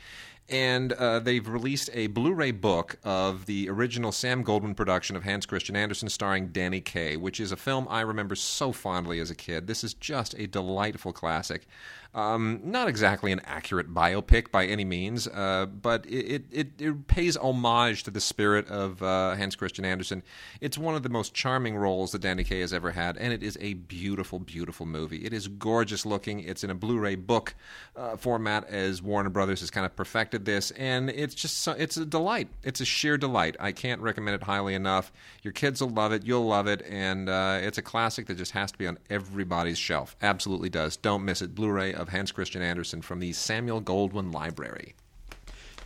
And 0.47 0.93
uh, 0.93 1.19
they've 1.19 1.47
released 1.47 1.89
a 1.91 2.05
Blu-ray 2.07 2.51
book 2.51 2.97
of 3.03 3.47
the 3.47 3.67
original 3.67 4.11
Sam 4.11 4.43
Goldwyn 4.43 4.75
production 4.75 5.15
of 5.15 5.23
Hans 5.23 5.47
Christian 5.47 5.75
Andersen, 5.75 6.07
starring 6.07 6.49
Danny 6.49 6.81
Kaye, 6.81 7.17
which 7.17 7.39
is 7.39 7.51
a 7.51 7.57
film 7.57 7.87
I 7.89 8.01
remember 8.01 8.35
so 8.35 8.71
fondly 8.71 9.19
as 9.19 9.31
a 9.31 9.35
kid. 9.35 9.65
This 9.65 9.83
is 9.83 9.95
just 9.95 10.35
a 10.37 10.45
delightful 10.45 11.13
classic. 11.13 11.65
Um, 12.15 12.61
not 12.63 12.87
exactly 12.87 13.33
an 13.33 13.41
accurate 13.43 13.93
biopic 13.93 14.49
by 14.49 14.65
any 14.67 14.85
means, 14.85 15.27
uh, 15.27 15.65
but 15.65 16.05
it, 16.05 16.45
it, 16.49 16.67
it 16.79 17.07
pays 17.07 17.35
homage 17.35 18.03
to 18.03 18.11
the 18.11 18.21
spirit 18.21 18.69
of 18.69 19.03
uh, 19.03 19.35
Hans 19.35 19.57
Christian 19.57 19.83
Andersen. 19.83 20.23
It's 20.61 20.77
one 20.77 20.95
of 20.95 21.03
the 21.03 21.09
most 21.09 21.33
charming 21.33 21.75
roles 21.75 22.13
that 22.13 22.21
Danny 22.21 22.45
Kaye 22.45 22.61
has 22.61 22.71
ever 22.71 22.91
had, 22.91 23.17
and 23.17 23.33
it 23.33 23.43
is 23.43 23.57
a 23.59 23.73
beautiful, 23.73 24.39
beautiful 24.39 24.85
movie. 24.85 25.25
It 25.25 25.33
is 25.33 25.49
gorgeous 25.49 26.05
looking. 26.05 26.39
It's 26.39 26.63
in 26.63 26.69
a 26.69 26.73
Blu-ray 26.73 27.15
book 27.15 27.53
uh, 27.97 28.15
format, 28.15 28.65
as 28.69 29.01
Warner 29.01 29.29
Brothers 29.29 29.59
has 29.59 29.69
kind 29.69 29.85
of 29.85 29.93
perfected 29.97 30.45
this, 30.45 30.71
and 30.71 31.09
it's 31.09 31.35
just 31.35 31.63
so, 31.63 31.73
it's 31.73 31.97
a 31.97 32.05
delight. 32.05 32.47
It's 32.63 32.79
a 32.79 32.85
sheer 32.85 33.17
delight. 33.17 33.57
I 33.59 33.73
can't 33.73 33.99
recommend 33.99 34.35
it 34.35 34.43
highly 34.43 34.73
enough. 34.73 35.11
Your 35.43 35.51
kids 35.51 35.81
will 35.81 35.89
love 35.89 36.13
it. 36.13 36.25
You'll 36.25 36.47
love 36.47 36.67
it, 36.67 36.81
and 36.89 37.27
uh, 37.27 37.59
it's 37.61 37.77
a 37.77 37.81
classic 37.81 38.27
that 38.27 38.37
just 38.37 38.53
has 38.53 38.71
to 38.71 38.77
be 38.77 38.87
on 38.87 38.99
everybody's 39.09 39.77
shelf. 39.77 40.15
Absolutely 40.21 40.69
does. 40.69 40.95
Don't 40.95 41.25
miss 41.25 41.41
it. 41.41 41.53
Blu-ray 41.53 41.93
of 42.05 42.13
Hans 42.13 42.31
Christian 42.31 42.61
Andersen 42.61 43.01
from 43.01 43.19
the 43.19 43.33
Samuel 43.33 43.81
Goldwyn 43.81 44.31
Library. 44.31 44.93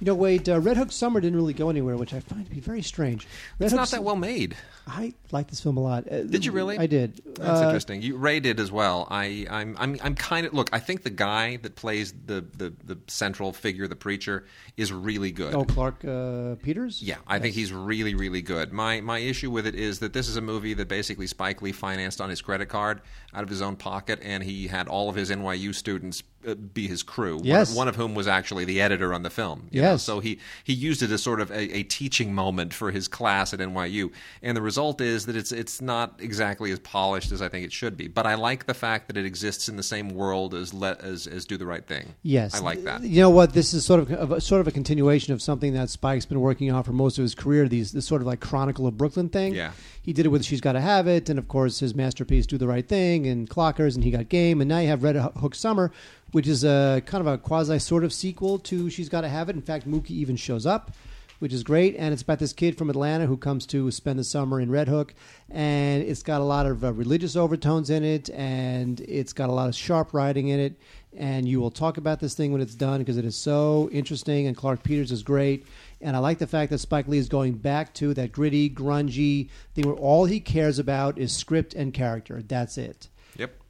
You 0.02 0.06
know, 0.06 0.16
Wade, 0.16 0.48
uh, 0.48 0.60
Red 0.62 0.78
Hook 0.78 0.92
Summer 0.94 1.20
didn't 1.20 1.36
really 1.36 1.54
go 1.54 1.70
anywhere, 1.70 1.98
which 1.98 2.14
I 2.14 2.22
find 2.22 2.46
to 2.46 2.52
be 2.52 2.62
very 2.62 2.82
strange. 2.82 3.28
Red 3.60 3.66
It's 3.66 3.74
Hook 3.74 3.80
not 3.82 3.90
that 3.90 4.04
well 4.04 4.16
made. 4.16 4.56
I 4.88 5.14
like 5.32 5.50
this 5.50 5.60
film 5.60 5.76
a 5.78 5.82
lot. 5.82 6.12
Uh, 6.12 6.24
Did 6.24 6.46
you 6.46 6.52
really? 6.54 6.78
I 6.80 6.88
did. 6.88 7.22
That's 7.36 7.62
Uh, 7.62 7.66
interesting. 7.66 8.02
You 8.02 8.16
Ray 8.18 8.40
did 8.40 8.60
as 8.60 8.72
well. 8.72 9.08
I, 9.12 9.46
I'm, 9.50 9.76
I'm, 9.78 9.98
I'm 10.02 10.16
kind 10.16 10.48
of 10.48 10.54
look. 10.54 10.70
I 10.74 10.80
think 10.80 11.04
the 11.04 11.10
guy 11.10 11.58
that 11.58 11.76
plays 11.76 12.14
the, 12.26 12.46
the, 12.58 12.74
the 12.86 12.98
central 13.08 13.52
figure, 13.54 13.88
the 13.88 13.96
preacher, 13.96 14.46
is 14.78 14.92
really 14.94 15.32
good. 15.32 15.54
Oh, 15.54 15.66
Clarke 15.66 16.06
uh, 16.06 16.56
Peters. 16.64 17.04
Yeah, 17.04 17.18
I 17.28 17.38
think 17.40 17.54
he's 17.54 17.72
really, 17.74 18.16
really 18.16 18.42
good. 18.42 18.72
My 18.72 19.02
my 19.02 19.20
issue 19.20 19.52
with 19.52 19.68
it 19.68 19.76
is 19.76 20.00
that 20.00 20.14
this 20.14 20.28
is 20.30 20.38
a 20.38 20.42
movie 20.42 20.74
that 20.76 20.88
basically 20.88 21.28
Spike 21.28 21.62
Lee 21.62 21.72
financed 21.74 22.22
on 22.22 22.30
his 22.30 22.42
credit 22.42 22.68
card 22.68 23.02
out 23.34 23.44
of 23.44 23.50
his 23.50 23.62
own 23.62 23.76
pocket, 23.76 24.20
and 24.24 24.42
he 24.44 24.68
had 24.68 24.88
all 24.88 25.10
of 25.10 25.16
his 25.16 25.30
NYU 25.30 25.76
students 25.76 26.24
uh, 26.48 26.56
be 26.56 26.88
his 26.88 27.04
crew. 27.04 27.34
one 27.36 27.42
of- 27.42 27.46
Yes. 27.46 27.76
one, 27.76 27.88
of 27.90 27.96
whom 27.98 28.16
was 28.16 28.28
actually 28.28 28.64
the 28.66 28.80
editor 28.82 29.14
on 29.14 29.24
the 29.24 29.30
film. 29.30 29.68
you 29.72 29.82
so 29.98 30.20
he 30.20 30.40
he 30.64 30.74
used 30.74 31.02
it 31.02 31.12
as 31.12 31.22
sort 31.22 31.42
of 31.42 31.52
a, 31.52 31.78
a 31.78 31.84
teaching 31.84 32.34
moment 32.34 32.74
for 32.74 32.92
his 32.92 33.08
class 33.08 33.54
at 33.54 33.60
NYU, 33.60 34.12
and 34.42 34.56
the 34.56 34.62
result 34.62 35.02
is 35.02 35.26
that 35.26 35.36
it's 35.36 35.52
it's 35.52 35.82
not 35.82 36.16
exactly 36.20 36.72
as 36.72 36.80
polished 36.80 37.32
as 37.32 37.42
I 37.42 37.50
think 37.50 37.66
it 37.66 37.72
should 37.72 37.98
be. 37.98 38.08
But 38.08 38.26
I 38.26 38.36
like 38.36 38.66
the 38.66 38.74
fact 38.74 39.08
that 39.08 39.18
it 39.18 39.26
exists 39.26 39.70
in 39.70 39.76
the 39.76 39.84
same 39.84 40.10
world 40.10 40.54
as 40.54 40.74
let 40.74 41.02
as 41.02 41.28
as 41.28 41.46
Do 41.46 41.58
the 41.58 41.66
Right 41.66 41.86
Thing. 41.86 42.16
Yes, 42.24 42.56
I 42.56 42.60
like 42.60 42.84
that. 42.84 43.02
You 43.04 43.22
know 43.22 43.30
what? 43.30 43.54
This 43.54 43.74
is 43.74 43.86
sort 43.86 44.02
of, 44.02 44.12
of 44.12 44.32
a, 44.32 44.42
sort 44.42 44.62
of 44.62 44.68
a 44.68 44.72
continuation 44.72 45.34
of 45.34 45.42
something 45.42 45.74
that 45.74 45.90
Spike's 45.90 46.26
been 46.26 46.42
working 46.42 46.72
on 46.72 46.84
for 46.84 46.92
most 46.94 47.18
of 47.18 47.24
his 47.24 47.36
career. 47.36 47.68
These 47.68 47.92
this 47.92 48.06
sort 48.06 48.22
of 48.22 48.28
like 48.28 48.40
Chronicle 48.40 48.88
of 48.88 48.98
Brooklyn 48.98 49.30
thing. 49.30 49.54
Yeah. 49.54 49.72
he 50.02 50.14
did 50.14 50.26
it 50.26 50.30
with 50.30 50.44
She's 50.44 50.62
Got 50.62 50.74
to 50.74 50.82
Have 50.82 51.08
It, 51.08 51.30
and 51.30 51.38
of 51.38 51.48
course 51.48 51.80
his 51.80 51.94
masterpiece 51.96 52.46
Do 52.46 52.58
the 52.58 52.68
Right 52.68 52.88
Thing 52.88 53.28
and 53.28 53.50
Clockers, 53.50 53.96
and 53.96 54.04
he 54.04 54.12
got 54.12 54.30
Game, 54.30 54.62
and 54.62 54.68
now 54.70 54.80
you 54.80 54.88
have 54.88 55.04
Red 55.04 55.16
Hook 55.16 55.56
Summer, 55.56 55.92
which 56.32 56.48
is 56.48 56.64
a 56.64 57.02
kind 57.06 57.22
of 57.22 57.28
a 57.28 57.38
quasi 57.38 57.80
sort 57.80 58.04
of 58.04 58.14
sequel 58.14 58.60
to 58.60 58.90
She's 58.90 59.10
Got 59.10 59.22
to 59.22 59.30
Have 59.30 59.50
It. 59.50 59.56
In 59.56 59.62
fact, 59.62 59.79
Mookie 59.86 60.12
even 60.12 60.36
shows 60.36 60.66
up. 60.66 60.92
Which 61.40 61.54
is 61.54 61.64
great, 61.64 61.96
and 61.96 62.12
it's 62.12 62.22
about 62.22 62.40
this 62.40 62.52
kid 62.52 62.78
from 62.78 62.90
Atlanta 62.90 63.26
who 63.26 63.38
comes 63.38 63.66
to 63.68 63.90
spend 63.92 64.20
the 64.20 64.26
summer 64.26 64.60
in 64.60 64.70
Red 64.70 64.90
Hook, 64.90 65.14
and 65.50 66.04
it's 66.04 66.22
got 66.22 66.42
a 66.42 66.44
lot 66.44 66.66
of 66.66 66.84
uh, 66.84 66.92
religious 66.92 67.38
overtones 67.38 67.90
in 67.90 68.04
it, 68.04 68.30
and 68.32 69.00
it's 69.00 69.32
got 69.32 69.48
a 69.48 69.54
lot 69.54 69.70
of 69.70 69.76
sharp 69.76 70.14
writing 70.14 70.50
in 70.50 70.60
it, 70.60 70.76
and 71.18 71.48
you 71.48 71.60
will 71.60 71.72
talk 71.72 71.98
about 71.98 72.20
this 72.20 72.36
thing 72.36 72.52
when 72.52 72.62
it's 72.62 72.76
done 72.76 73.00
because 73.00 73.18
it 73.18 73.26
is 73.26 73.36
so 73.36 73.90
interesting. 73.92 74.48
And 74.48 74.56
Clarke 74.56 74.84
Peters 74.84 75.12
is 75.12 75.24
great. 75.24 75.66
And 76.02 76.16
I 76.16 76.20
like 76.20 76.38
the 76.38 76.48
fact 76.48 76.72
that 76.72 76.80
Spike 76.80 77.08
Lee 77.08 77.18
is 77.18 77.30
going 77.30 77.54
back 77.54 77.94
to 77.96 78.14
that 78.14 78.32
gritty 78.32 78.70
grungy 78.70 79.50
thing 79.74 79.88
where 79.88 79.96
all 79.96 80.26
he 80.26 80.40
cares 80.40 80.78
about 80.78 81.18
is 81.18 81.36
script 81.36 81.74
and 81.74 81.94
character. 81.94 82.42
That's 82.42 82.78
it. 82.78 83.08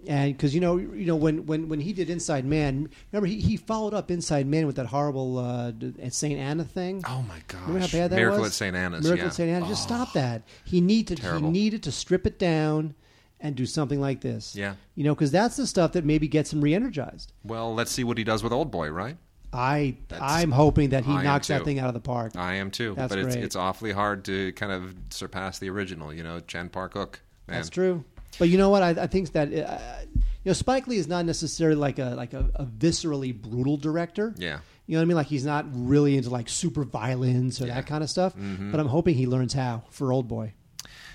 And 0.08 0.36
because 0.36 0.56
you 0.56 0.62
know 0.62 0.78
you 0.78 1.06
know 1.06 1.16
when, 1.16 1.45
when, 1.45 1.68
when 1.68 1.80
he 1.82 1.91
did 1.93 2.10
Inside 2.10 2.45
Man 2.45 2.89
remember 3.12 3.28
he, 3.28 3.39
he 3.41 3.58
followed 3.58 3.93
up 3.93 4.10
Inside 4.10 4.47
Man 4.47 4.66
with 4.66 4.78
that 4.78 4.86
horrible 4.86 5.38
uh, 5.38 5.72
Saint 6.10 6.39
Anna 6.39 6.64
thing 6.64 7.04
Oh 7.08 7.24
my 7.28 7.39
gosh! 7.47 7.62
Remember 7.68 7.80
how 7.80 7.88
bad 7.91 8.12
that 8.12 8.16
Miracle 8.16 8.39
was? 8.41 8.50
at 8.52 8.54
St. 8.54 8.76
Anna's. 8.76 9.04
Miracle 9.04 9.24
yeah. 9.26 9.28
at 9.30 9.34
St. 9.34 9.50
Anna's. 9.50 9.70
Just 9.70 9.89
Oh. 9.89 9.95
stop 9.95 10.14
that. 10.14 10.43
He 10.64 10.80
needed 10.82 11.18
Terrible. 11.18 11.47
he 11.47 11.52
needed 11.52 11.84
to 11.84 11.91
strip 11.91 12.26
it 12.26 12.39
down 12.39 12.95
and 13.41 13.56
do 13.56 13.66
something 13.66 14.00
like 14.02 14.22
this. 14.22 14.56
Yeah. 14.56 14.76
you 14.95 15.04
know, 15.04 15.16
because 15.16 15.32
that's 15.32 15.56
the 15.56 15.66
stuff 15.68 15.93
that 15.93 16.04
maybe 16.06 16.28
gets 16.28 16.52
him 16.52 16.60
re-energized. 16.62 17.32
Well, 17.43 17.74
let's 17.74 17.91
see 17.91 18.04
what 18.04 18.18
he 18.18 18.24
does 18.26 18.43
with 18.43 18.52
Old 18.52 18.70
Boy, 18.72 18.89
right? 18.89 19.16
I 19.52 19.97
That's- 20.10 20.30
I'm 20.32 20.52
hoping 20.52 20.89
that 20.89 21.06
he 21.06 21.12
I 21.12 21.24
knocks 21.24 21.47
that 21.47 21.64
thing 21.66 21.80
out 21.80 21.88
of 21.88 21.93
the 21.93 22.00
park. 22.02 22.34
I 22.36 22.56
am 22.56 22.70
too. 22.70 22.93
That's 22.95 23.10
but 23.10 23.18
it's 23.20 23.34
great. 23.36 23.43
it's 23.45 23.56
awfully 23.56 23.91
hard 23.91 24.24
to 24.26 24.52
kind 24.54 24.72
of 24.72 24.93
surpass 25.10 25.58
the 25.60 25.70
original. 25.70 26.14
You 26.14 26.24
know, 26.24 26.39
Chan 26.41 26.70
Park 26.70 26.93
Hook. 26.93 27.22
Man. 27.47 27.58
That's 27.58 27.70
true. 27.70 28.04
But 28.38 28.49
you 28.49 28.57
know 28.57 28.69
what? 28.69 28.84
I, 28.84 28.89
I 28.89 29.07
think 29.07 29.32
that 29.34 29.47
uh, 29.53 29.80
you 30.13 30.21
know 30.49 30.53
Spike 30.53 30.88
Lee 30.88 30.97
is 30.97 31.07
not 31.07 31.25
necessarily 31.25 31.75
like 31.80 31.99
a 31.99 32.11
like 32.15 32.34
a, 32.34 32.49
a 32.55 32.65
viscerally 32.65 33.34
brutal 33.39 33.77
director. 33.77 34.34
Yeah. 34.38 34.59
You 34.86 34.95
know 34.95 34.99
what 34.99 35.03
I 35.03 35.05
mean? 35.05 35.17
Like 35.17 35.27
he's 35.27 35.45
not 35.45 35.65
really 35.71 36.17
into 36.17 36.30
like 36.30 36.49
super 36.49 36.84
violence 36.84 37.61
or 37.61 37.65
Yeah. 37.65 37.71
Mm-hmm. 37.71 37.80
that 37.82 37.88
kind 37.88 38.03
of 38.03 38.09
stuff. 38.09 38.34
But 38.36 38.80
I'm 38.80 38.88
hoping 38.88 39.15
he 39.15 39.27
learns 39.27 39.53
how 39.53 39.84
for 39.91 40.11
Old 40.13 40.27
Boy. 40.27 40.53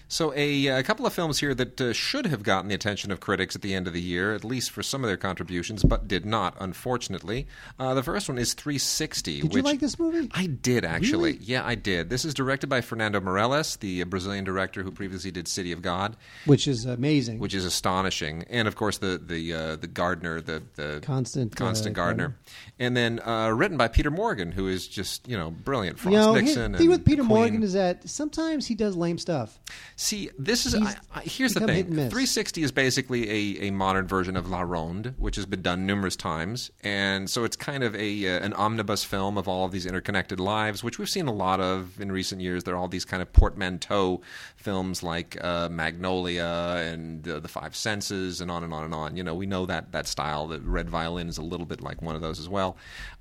So 0.09 0.33
a, 0.37 0.67
a 0.67 0.83
couple 0.83 1.07
of 1.07 1.13
films 1.13 1.41
here 1.41 1.55
that 1.55 1.81
uh, 1.81 1.93
should 1.93 2.27
have 2.27 2.43
gotten 2.43 2.69
the 2.69 2.75
attention 2.75 3.11
of 3.11 3.21
critics 3.21 3.57
at 3.57 3.63
the 3.63 3.75
end 3.75 3.87
of 3.87 3.93
the 3.93 4.01
year, 4.01 4.35
at 4.35 4.45
least 4.45 4.71
for 4.71 4.83
some 4.83 5.03
of 5.03 5.09
their 5.09 5.17
contributions, 5.17 5.83
but 5.83 6.07
did 6.07 6.25
not, 6.27 6.55
unfortunately. 6.61 7.47
Uh, 7.79 7.95
the 7.95 8.03
first 8.03 8.29
one 8.29 8.39
is 8.39 8.55
360. 8.55 9.41
Did 9.41 9.45
which 9.45 9.57
you 9.57 9.63
like 9.63 9.81
this 9.81 9.99
movie? 9.99 10.31
I 10.33 10.47
did 10.47 10.85
actually. 10.85 11.33
Really? 11.33 11.45
Yeah, 11.45 11.65
I 11.67 11.75
did. 11.75 12.11
This 12.11 12.25
is 12.25 12.35
directed 12.35 12.69
by 12.69 12.81
Fernando 12.81 13.21
Meirelles, 13.21 13.79
the 13.79 14.03
uh, 14.03 14.05
Brazilian 14.05 14.45
director 14.45 14.83
who 14.83 14.91
previously 14.91 15.31
did 15.31 15.49
City 15.49 15.73
of 15.73 15.83
God, 15.83 16.17
Which 16.45 16.69
is 16.69 16.85
amazing. 16.85 17.39
which 17.39 17.55
is 17.55 17.65
astonishing, 17.65 18.45
and 18.51 18.69
of 18.69 18.77
course 18.77 18.99
the 18.99 19.19
the 19.19 19.53
uh, 19.53 19.77
the 19.77 19.87
gardener, 19.87 20.41
the 20.41 20.63
the 20.75 21.01
Constant, 21.03 21.55
uh, 21.55 21.57
Constant 21.57 21.97
Gardener, 21.97 22.37
and 22.79 22.97
then 22.97 23.21
uh, 23.21 23.51
written 23.51 23.77
by 23.77 23.87
Peter 23.87 24.11
Morgan, 24.11 24.51
who 24.51 24.67
is 24.67 24.89
just 24.89 25.29
you 25.29 25.37
know 25.37 25.51
brilliant. 25.51 25.99
Frost 25.99 26.13
you 26.13 26.19
know, 26.19 26.35
Nixon. 26.35 26.73
the 26.73 26.79
thing 26.79 26.89
with 26.89 27.05
Peter 27.05 27.23
Morgan 27.23 27.63
is 27.63 27.75
that 27.75 28.09
sometimes 28.09 28.67
he 28.67 28.75
does 28.75 28.97
lame 28.97 29.19
stuff. 29.19 29.61
See, 29.97 30.31
this 30.39 30.67
is 30.67 30.75
I, 30.75 30.97
I, 31.15 31.21
here's 31.21 31.55
the 31.55 31.61
thing. 31.61 31.69
hit 31.69 31.87
and 31.87 31.97
miss. 31.97 32.11
360 32.11 32.63
is 32.63 32.73
basically 32.73 33.31
a, 33.31 33.69
a 33.69 33.71
modern 33.71 34.09
version 34.09 34.37
of 34.37 34.49
La 34.49 34.63
Ronde, 34.63 35.15
which 35.19 35.37
has 35.37 35.47
been 35.47 35.63
done 35.63 35.87
numerous 35.87 36.17
times, 36.17 36.73
and 36.83 37.31
so 37.31 37.45
it's 37.45 37.57
kind 37.57 37.85
of 37.85 37.95
a 37.95 38.27
uh, 38.29 38.45
an 38.45 38.53
omnibus 38.55 39.05
film 39.05 39.39
of 39.39 39.47
all 39.47 39.65
of 39.65 39.73
these 39.73 39.87
interconnected 39.87 40.41
lives, 40.41 40.83
which 40.83 40.99
we've 40.99 41.09
seen 41.09 41.27
a 41.29 41.33
lot 41.33 41.61
of 41.61 42.01
in 42.01 42.11
recent 42.11 42.41
years. 42.41 42.65
There 42.65 42.75
are 42.75 42.79
all 42.79 42.89
these 42.89 43.05
kind 43.05 43.23
of 43.23 43.33
portmanteau 43.33 44.21
films 44.57 45.03
like 45.03 45.43
uh, 45.43 45.69
Magnolia 45.69 46.75
and 46.79 47.27
uh, 47.29 47.39
The 47.39 47.49
Five 47.49 47.77
Senses, 47.77 48.41
and 48.41 48.51
on 48.51 48.65
and 48.65 48.75
on 48.75 48.85
and 48.85 48.95
on. 48.95 49.17
You 49.17 49.23
know, 49.23 49.35
we 49.37 49.47
know 49.47 49.65
that 49.67 49.93
that 49.93 50.09
style. 50.09 50.49
The 50.49 50.61
Red 50.61 50.91
Violin 50.91 51.29
is 51.29 51.39
a 51.39 51.43
little 51.43 51.67
bit 51.67 51.81
like 51.81 52.03
one 52.03 52.17
of 52.17 52.21
those 52.21 52.41
as 52.41 52.49
well. 52.49 52.64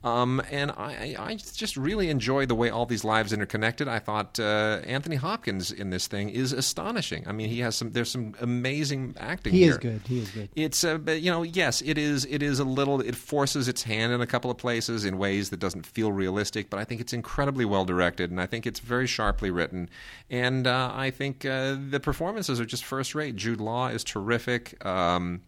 Um, 0.04 0.42
and 0.52 0.72
I, 0.72 1.16
I 1.18 1.36
just 1.36 1.78
really 1.78 2.10
enjoy 2.10 2.46
the 2.46 2.56
way 2.56 2.70
all 2.70 2.86
these 2.86 3.06
lives 3.06 3.32
interconnected. 3.32 3.88
I 3.88 4.00
thought 4.00 4.38
uh, 4.38 4.82
Anthony 4.86 5.16
Hopkins 5.16 5.72
in 5.72 5.92
this 5.92 6.08
thing 6.08 6.30
is 6.30 6.52
astonishing. 6.52 7.24
I 7.26 7.32
mean, 7.32 7.50
he 7.50 7.60
has 7.60 7.78
some. 7.78 7.92
There's 7.94 8.12
some 8.12 8.36
amazing 8.42 9.16
acting. 9.18 9.54
He 9.54 9.64
here. 9.64 9.72
is 9.72 9.78
good. 9.78 10.02
He 10.06 10.20
is 10.20 10.30
good. 10.30 10.50
It's 10.56 10.84
uh, 10.84 11.00
you 11.08 11.32
know 11.32 11.44
yes 11.44 11.82
it 11.82 11.98
is 11.98 12.26
it 12.26 12.44
is 12.44 12.60
a 12.60 12.64
little 12.64 13.02
it 13.02 13.16
forces 13.16 13.68
its 13.68 13.84
hand 13.84 14.12
in 14.12 14.22
a 14.22 14.28
couple 14.28 14.52
of 14.52 14.58
places 14.58 15.06
in 15.06 15.18
ways 15.18 15.50
that 15.50 15.60
doesn't 15.60 15.86
feel 15.86 16.12
realistic 16.12 16.70
but 16.70 16.80
I 16.80 16.84
think 16.84 17.02
it's 17.02 17.14
incredibly 17.14 17.66
well 17.66 17.86
directed 17.86 18.32
and 18.32 18.40
I 18.40 18.46
think 18.46 18.66
it's 18.66 18.80
very 18.80 19.08
sharply 19.08 19.52
written 19.52 19.90
and 20.30 20.68
uh, 20.68 20.92
I 20.94 21.12
think 21.12 21.46
uh, 21.46 21.76
the 21.90 22.00
performances 22.00 22.60
are 22.60 22.66
just 22.66 22.84
first 22.84 23.16
rate 23.16 23.36
Jude 23.36 23.62
Law 23.62 23.88
is 23.88 24.04
terrific 24.04 24.84
um, 24.86 25.42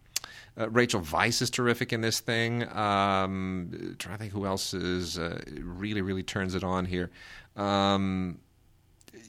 uh, 0.58 0.70
Rachel 0.70 1.00
Weisz 1.00 1.42
is 1.42 1.50
terrific 1.50 1.92
in 1.92 2.00
this 2.00 2.20
thing. 2.20 2.62
Um, 2.76 3.96
trying 3.98 4.14
to 4.14 4.18
think 4.18 4.32
who 4.32 4.46
else 4.46 4.72
is 4.74 5.18
uh, 5.18 5.40
really 5.60 6.02
really 6.02 6.22
turns 6.22 6.54
it 6.54 6.64
on 6.64 6.86
here. 6.86 7.10
Um, 7.56 8.38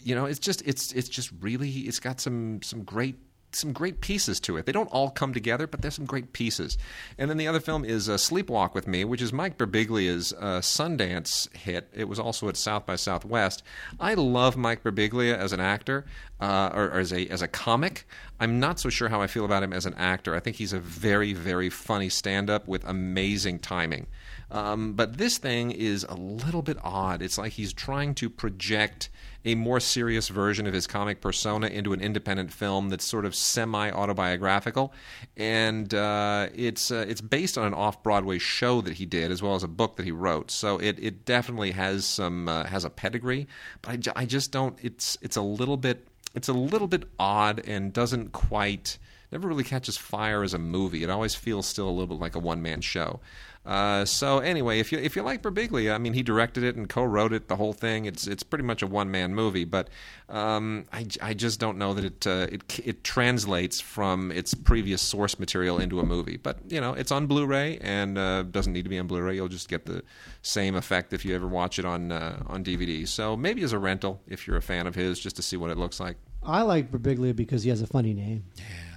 you 0.04 0.16
know, 0.16 0.26
it's 0.26 0.40
just 0.40 0.62
it's 0.66 0.94
it's 0.94 1.10
just 1.10 1.32
really 1.40 1.70
it's 1.70 2.00
got 2.00 2.20
some 2.20 2.62
some 2.62 2.84
great 2.84 3.18
some 3.52 3.74
great 3.74 4.02
pieces 4.02 4.40
to 4.42 4.58
it. 4.58 4.66
They 4.66 4.72
don't 4.72 4.90
all 4.90 5.10
come 5.10 5.34
together, 5.34 5.68
but 5.68 5.82
there's 5.82 5.96
some 5.96 6.06
great 6.06 6.34
pieces. 6.34 6.78
And 7.18 7.30
then 7.30 7.38
the 7.38 7.48
other 7.48 7.60
film 7.60 7.86
is 7.86 8.10
uh, 8.10 8.16
Sleepwalk 8.16 8.74
with 8.74 8.88
Me, 8.88 9.06
which 9.06 9.22
is 9.22 9.32
Mike 9.34 9.58
Birbiglia's 9.58 10.34
uh, 10.34 10.60
Sundance 10.60 11.54
hit. 11.56 11.90
It 11.94 12.08
was 12.08 12.20
also 12.20 12.50
at 12.50 12.58
South 12.58 12.86
by 12.86 12.96
Southwest. 12.96 13.64
I 14.00 14.14
love 14.14 14.58
Mike 14.58 14.84
Birbiglia 14.84 15.38
as 15.38 15.54
an 15.54 15.60
actor 15.60 16.06
uh, 16.40 16.72
or, 16.74 16.86
or 16.92 17.00
as 17.00 17.12
a 17.14 17.28
as 17.28 17.42
a 17.42 17.48
comic. 17.48 18.06
I'm 18.40 18.60
not 18.60 18.80
so 18.80 18.90
sure 18.90 19.10
how 19.10 19.22
I 19.22 19.28
feel 19.28 19.46
about 19.46 19.64
him 19.64 19.74
as 19.74 19.86
an 19.86 19.96
actor. 19.96 20.36
I 20.36 20.40
think 20.40 20.58
he's 20.58 20.74
a 20.74 20.80
very 20.80 21.34
very 21.34 21.70
funny 21.70 22.10
stand-up 22.10 22.68
with 22.68 22.84
amazing 22.86 23.60
timing. 23.60 24.08
Um, 24.50 24.94
but 24.94 25.18
this 25.18 25.38
thing 25.38 25.72
is 25.72 26.06
a 26.08 26.16
little 26.16 26.62
bit 26.62 26.78
odd. 26.84 27.22
It's 27.22 27.38
like 27.38 27.54
he's 27.54 27.74
trying 27.74 28.16
to 28.16 28.30
project 28.30 29.10
a 29.48 29.56
more 29.56 29.80
serious 29.80 30.28
version 30.28 30.68
of 30.68 30.74
his 30.74 30.88
comic 30.88 31.22
persona 31.22 31.68
into 31.68 31.94
an 31.94 32.02
independent 32.02 32.52
film 32.52 32.90
that's 32.90 33.06
sort 33.06 33.26
of 33.26 33.34
semi 33.34 33.90
autobiographical, 33.90 34.94
and 35.38 35.94
uh, 35.94 36.50
it's 36.54 36.92
uh, 36.92 37.06
it's 37.08 37.22
based 37.22 37.58
on 37.58 37.66
an 37.66 37.74
off 37.74 38.04
Broadway 38.04 38.38
show 38.40 38.82
that 38.82 38.96
he 38.96 39.06
did 39.06 39.32
as 39.32 39.42
well 39.42 39.56
as 39.56 39.64
a 39.64 39.68
book 39.68 39.96
that 39.96 40.04
he 40.04 40.12
wrote. 40.12 40.52
So 40.52 40.78
it, 40.80 41.00
it 41.00 41.26
definitely 41.26 41.72
has 41.72 42.06
some 42.06 42.50
uh, 42.50 42.66
has 42.66 42.84
a 42.84 42.90
pedigree, 42.90 43.48
but 43.82 44.08
I, 44.10 44.22
I 44.22 44.26
just 44.26 44.52
don't. 44.52 44.78
It's 44.82 45.18
it's 45.22 45.38
a 45.38 45.42
little 45.42 45.78
bit 45.78 46.06
it's 46.36 46.50
a 46.50 46.54
little 46.54 46.88
bit 46.88 47.06
odd 47.18 47.64
and 47.66 47.94
doesn't 47.94 48.34
quite 48.34 48.98
never 49.32 49.48
really 49.48 49.64
catches 49.64 49.98
fire 49.98 50.44
as 50.44 50.54
a 50.54 50.60
movie. 50.60 51.04
It 51.04 51.10
always 51.10 51.36
feels 51.36 51.66
still 51.66 51.88
a 51.88 51.92
little 51.92 52.08
bit 52.08 52.20
like 52.20 52.36
a 52.36 52.40
one 52.40 52.62
man 52.62 52.82
show. 52.82 53.20
Uh, 53.68 54.06
so 54.06 54.40
anyway, 54.40 54.80
if 54.80 54.94
you 54.94 54.98
if 54.98 55.18
you 55.18 55.22
like 55.22 55.42
Birbiglia, 55.42 55.94
I 55.94 55.98
mean, 55.98 56.14
he 56.14 56.24
directed 56.24 56.64
it 56.64 56.78
and 56.78 56.88
co-wrote 56.88 57.34
it, 57.34 57.50
the 57.50 57.58
whole 57.58 57.74
thing. 57.74 58.06
It's 58.06 58.26
it's 58.26 58.42
pretty 58.42 58.64
much 58.64 58.82
a 58.82 58.88
one 58.88 59.12
man 59.12 59.36
movie, 59.36 59.66
but 59.66 59.90
um, 60.30 60.86
I, 60.94 61.06
I 61.22 61.34
just 61.34 61.60
don't 61.60 61.78
know 61.78 61.94
that 61.94 62.06
it 62.06 62.26
uh, 62.26 62.48
it 62.50 62.80
it 62.80 63.04
translates 63.04 63.82
from 63.82 64.32
its 64.32 64.54
previous 64.54 65.02
source 65.02 65.38
material 65.38 65.80
into 65.80 66.00
a 66.00 66.06
movie. 66.06 66.38
But 66.38 66.60
you 66.70 66.80
know, 66.80 66.94
it's 66.94 67.12
on 67.12 67.28
Blu-ray 67.28 67.80
and 67.82 68.18
uh, 68.18 68.44
doesn't 68.44 68.72
need 68.72 68.84
to 68.84 68.90
be 68.90 69.00
on 69.00 69.08
Blu-ray. 69.08 69.36
You'll 69.36 69.50
just 69.50 69.68
get 69.68 69.86
the 69.86 70.02
same 70.44 70.74
effect 70.76 71.12
if 71.12 71.26
you 71.26 71.36
ever 71.36 71.48
watch 71.48 71.78
it 71.78 71.84
on 71.84 72.14
uh, 72.14 72.42
on 72.48 72.64
DVD. 72.64 73.06
So 73.06 73.36
maybe 73.36 73.64
as 73.64 73.74
a 73.74 73.80
rental 73.80 74.22
if 74.30 74.48
you're 74.48 74.56
a 74.56 74.62
fan 74.62 74.88
of 74.88 74.96
his, 74.96 75.20
just 75.20 75.36
to 75.36 75.42
see 75.42 75.58
what 75.58 75.72
it 75.72 75.78
looks 75.78 76.00
like. 76.00 76.16
I 76.42 76.62
like 76.62 76.90
Birbiglia 76.90 77.36
because 77.36 77.64
he 77.64 77.70
has 77.70 77.82
a 77.82 77.88
funny 77.88 78.14
name. 78.14 78.46
Yeah, 78.56 78.64
there 78.64 78.66
you 78.66 78.96
go. 78.96 78.97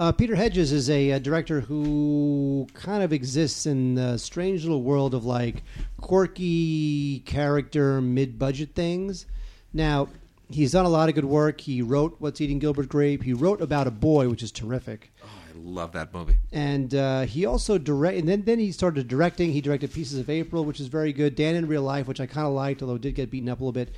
Uh, 0.00 0.10
Peter 0.10 0.34
Hedges 0.34 0.72
is 0.72 0.88
a, 0.88 1.12
uh 1.12 1.18
director 1.18 1.60
who 1.60 2.66
kind 2.72 3.02
of 3.02 3.12
exists 3.12 3.66
in 3.66 3.96
the 3.96 4.16
strange 4.16 4.62
little 4.62 4.82
world 4.82 5.12
of 5.12 5.26
like 5.26 5.62
quirky 6.00 7.18
character, 7.26 8.00
mid 8.00 8.38
budget 8.38 8.70
things. 8.74 9.26
Now, 9.74 10.08
he's 10.48 10.72
done 10.72 10.86
a 10.86 10.88
lot 10.88 11.10
of 11.10 11.16
good 11.16 11.26
work. 11.26 11.60
He 11.60 11.82
wrote 11.82 12.16
What's 12.18 12.40
Eating 12.40 12.58
Gilbert 12.58 12.88
Grape. 12.88 13.22
He 13.22 13.34
wrote 13.34 13.60
About 13.60 13.86
a 13.86 13.90
Boy, 13.90 14.30
which 14.30 14.42
is 14.42 14.50
terrific. 14.50 15.12
Oh, 15.22 15.26
I 15.26 15.58
love 15.58 15.92
that 15.92 16.14
movie. 16.14 16.38
And 16.50 16.94
uh, 16.94 17.20
he 17.26 17.44
also 17.44 17.76
direct, 17.76 18.16
and 18.16 18.26
then, 18.26 18.44
then 18.44 18.58
he 18.58 18.72
started 18.72 19.06
directing. 19.06 19.52
He 19.52 19.60
directed 19.60 19.92
Pieces 19.92 20.18
of 20.18 20.30
April, 20.30 20.64
which 20.64 20.80
is 20.80 20.86
very 20.86 21.12
good. 21.12 21.34
Dan 21.34 21.56
in 21.56 21.68
Real 21.68 21.82
Life, 21.82 22.08
which 22.08 22.20
I 22.20 22.26
kind 22.26 22.46
of 22.46 22.54
liked, 22.54 22.80
although 22.80 22.94
it 22.94 23.02
did 23.02 23.16
get 23.16 23.30
beaten 23.30 23.50
up 23.50 23.60
a 23.60 23.64
little 23.64 23.72
bit. 23.72 23.94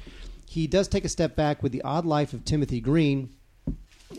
He 0.48 0.66
does 0.66 0.88
take 0.88 1.04
a 1.04 1.08
step 1.08 1.36
back 1.36 1.62
with 1.62 1.70
The 1.70 1.82
Odd 1.82 2.06
Life 2.06 2.32
of 2.32 2.44
Timothy 2.44 2.80
Green. 2.80 3.28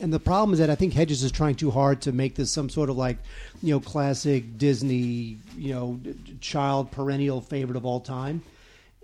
And 0.01 0.11
the 0.11 0.19
problem 0.19 0.53
is 0.53 0.59
that 0.59 0.69
I 0.69 0.75
think 0.75 0.93
Hedges 0.93 1.23
is 1.23 1.31
trying 1.31 1.55
too 1.55 1.71
hard 1.71 2.01
to 2.01 2.11
make 2.11 2.35
this 2.35 2.51
some 2.51 2.69
sort 2.69 2.89
of 2.89 2.97
like, 2.97 3.17
you 3.61 3.73
know, 3.73 3.79
classic 3.79 4.57
Disney, 4.57 5.37
you 5.57 5.73
know, 5.73 5.99
child 6.41 6.91
perennial 6.91 7.41
favorite 7.41 7.77
of 7.77 7.85
all 7.85 7.99
time. 7.99 8.41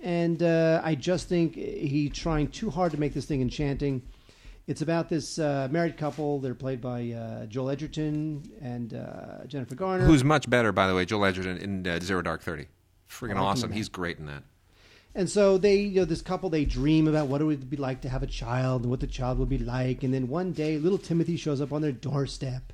And 0.02 0.42
uh, 0.42 0.82
I 0.84 0.96
just 0.96 1.28
think 1.28 1.56
he's 1.56 2.12
trying 2.12 2.48
too 2.50 2.70
hard 2.70 2.92
to 2.92 3.00
make 3.00 3.14
this 3.14 3.26
thing 3.26 3.42
enchanting. 3.42 4.02
It's 4.68 4.82
about 4.82 5.10
this 5.10 5.40
uh, 5.40 5.68
married 5.72 5.98
couple. 5.98 6.40
They're 6.40 6.54
played 6.54 6.80
by 6.80 7.12
uh, 7.12 7.46
Joel 7.48 7.72
Edgerton 7.72 8.44
and 8.62 8.94
uh, 8.94 9.46
Jennifer 9.48 9.76
Garner. 9.76 10.06
Who's 10.06 10.24
much 10.24 10.50
better, 10.50 10.72
by 10.72 10.88
the 10.88 10.94
way, 10.94 11.06
Joel 11.06 11.26
Edgerton 11.26 11.58
in 11.58 11.88
uh, 11.88 12.00
Zero 12.00 12.22
Dark 12.22 12.44
Thirty. 12.44 12.68
Freaking 13.10 13.36
like 13.36 13.44
awesome. 13.44 13.72
He's 13.72 13.90
great 13.90 14.20
in 14.20 14.28
that. 14.28 14.44
And 15.16 15.30
so 15.30 15.58
they, 15.58 15.78
you 15.78 16.02
know, 16.02 16.06
this 16.06 16.22
couple, 16.22 16.50
they 16.50 16.66
dream 16.66 17.08
about 17.08 17.28
what 17.28 17.42
it 17.42 17.46
would 17.46 17.70
be 17.70 17.78
like 17.78 18.02
to 18.02 18.10
have 18.10 18.24
a 18.24 18.28
child 18.28 18.84
and 18.84 18.92
what 18.92 19.00
the 19.00 19.08
child 19.08 19.40
would 19.40 19.50
be 19.50 19.58
like. 19.58 20.04
And 20.04 20.14
then 20.14 20.28
one 20.28 20.52
day, 20.52 20.78
little 20.78 20.98
Timothy 20.98 21.36
shows 21.36 21.62
up 21.62 21.74
on 21.74 21.82
their 21.82 21.92
doorstep 21.92 22.74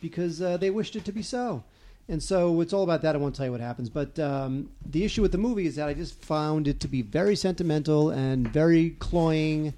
because 0.00 0.42
uh, 0.42 0.56
they 0.56 0.70
wished 0.70 0.96
it 0.96 1.04
to 1.04 1.12
be 1.12 1.22
so. 1.22 1.62
And 2.08 2.22
so 2.22 2.60
it's 2.62 2.72
all 2.72 2.82
about 2.82 3.02
that. 3.02 3.14
I 3.14 3.18
won't 3.18 3.34
tell 3.34 3.46
you 3.46 3.52
what 3.52 3.60
happens. 3.60 3.90
But 3.90 4.18
um, 4.18 4.70
the 4.84 5.04
issue 5.04 5.22
with 5.22 5.32
the 5.32 5.38
movie 5.38 5.66
is 5.66 5.76
that 5.76 5.88
I 5.88 5.94
just 5.94 6.14
found 6.22 6.66
it 6.66 6.80
to 6.80 6.88
be 6.88 7.02
very 7.02 7.36
sentimental 7.36 8.10
and 8.10 8.48
very 8.48 8.90
cloying. 8.98 9.74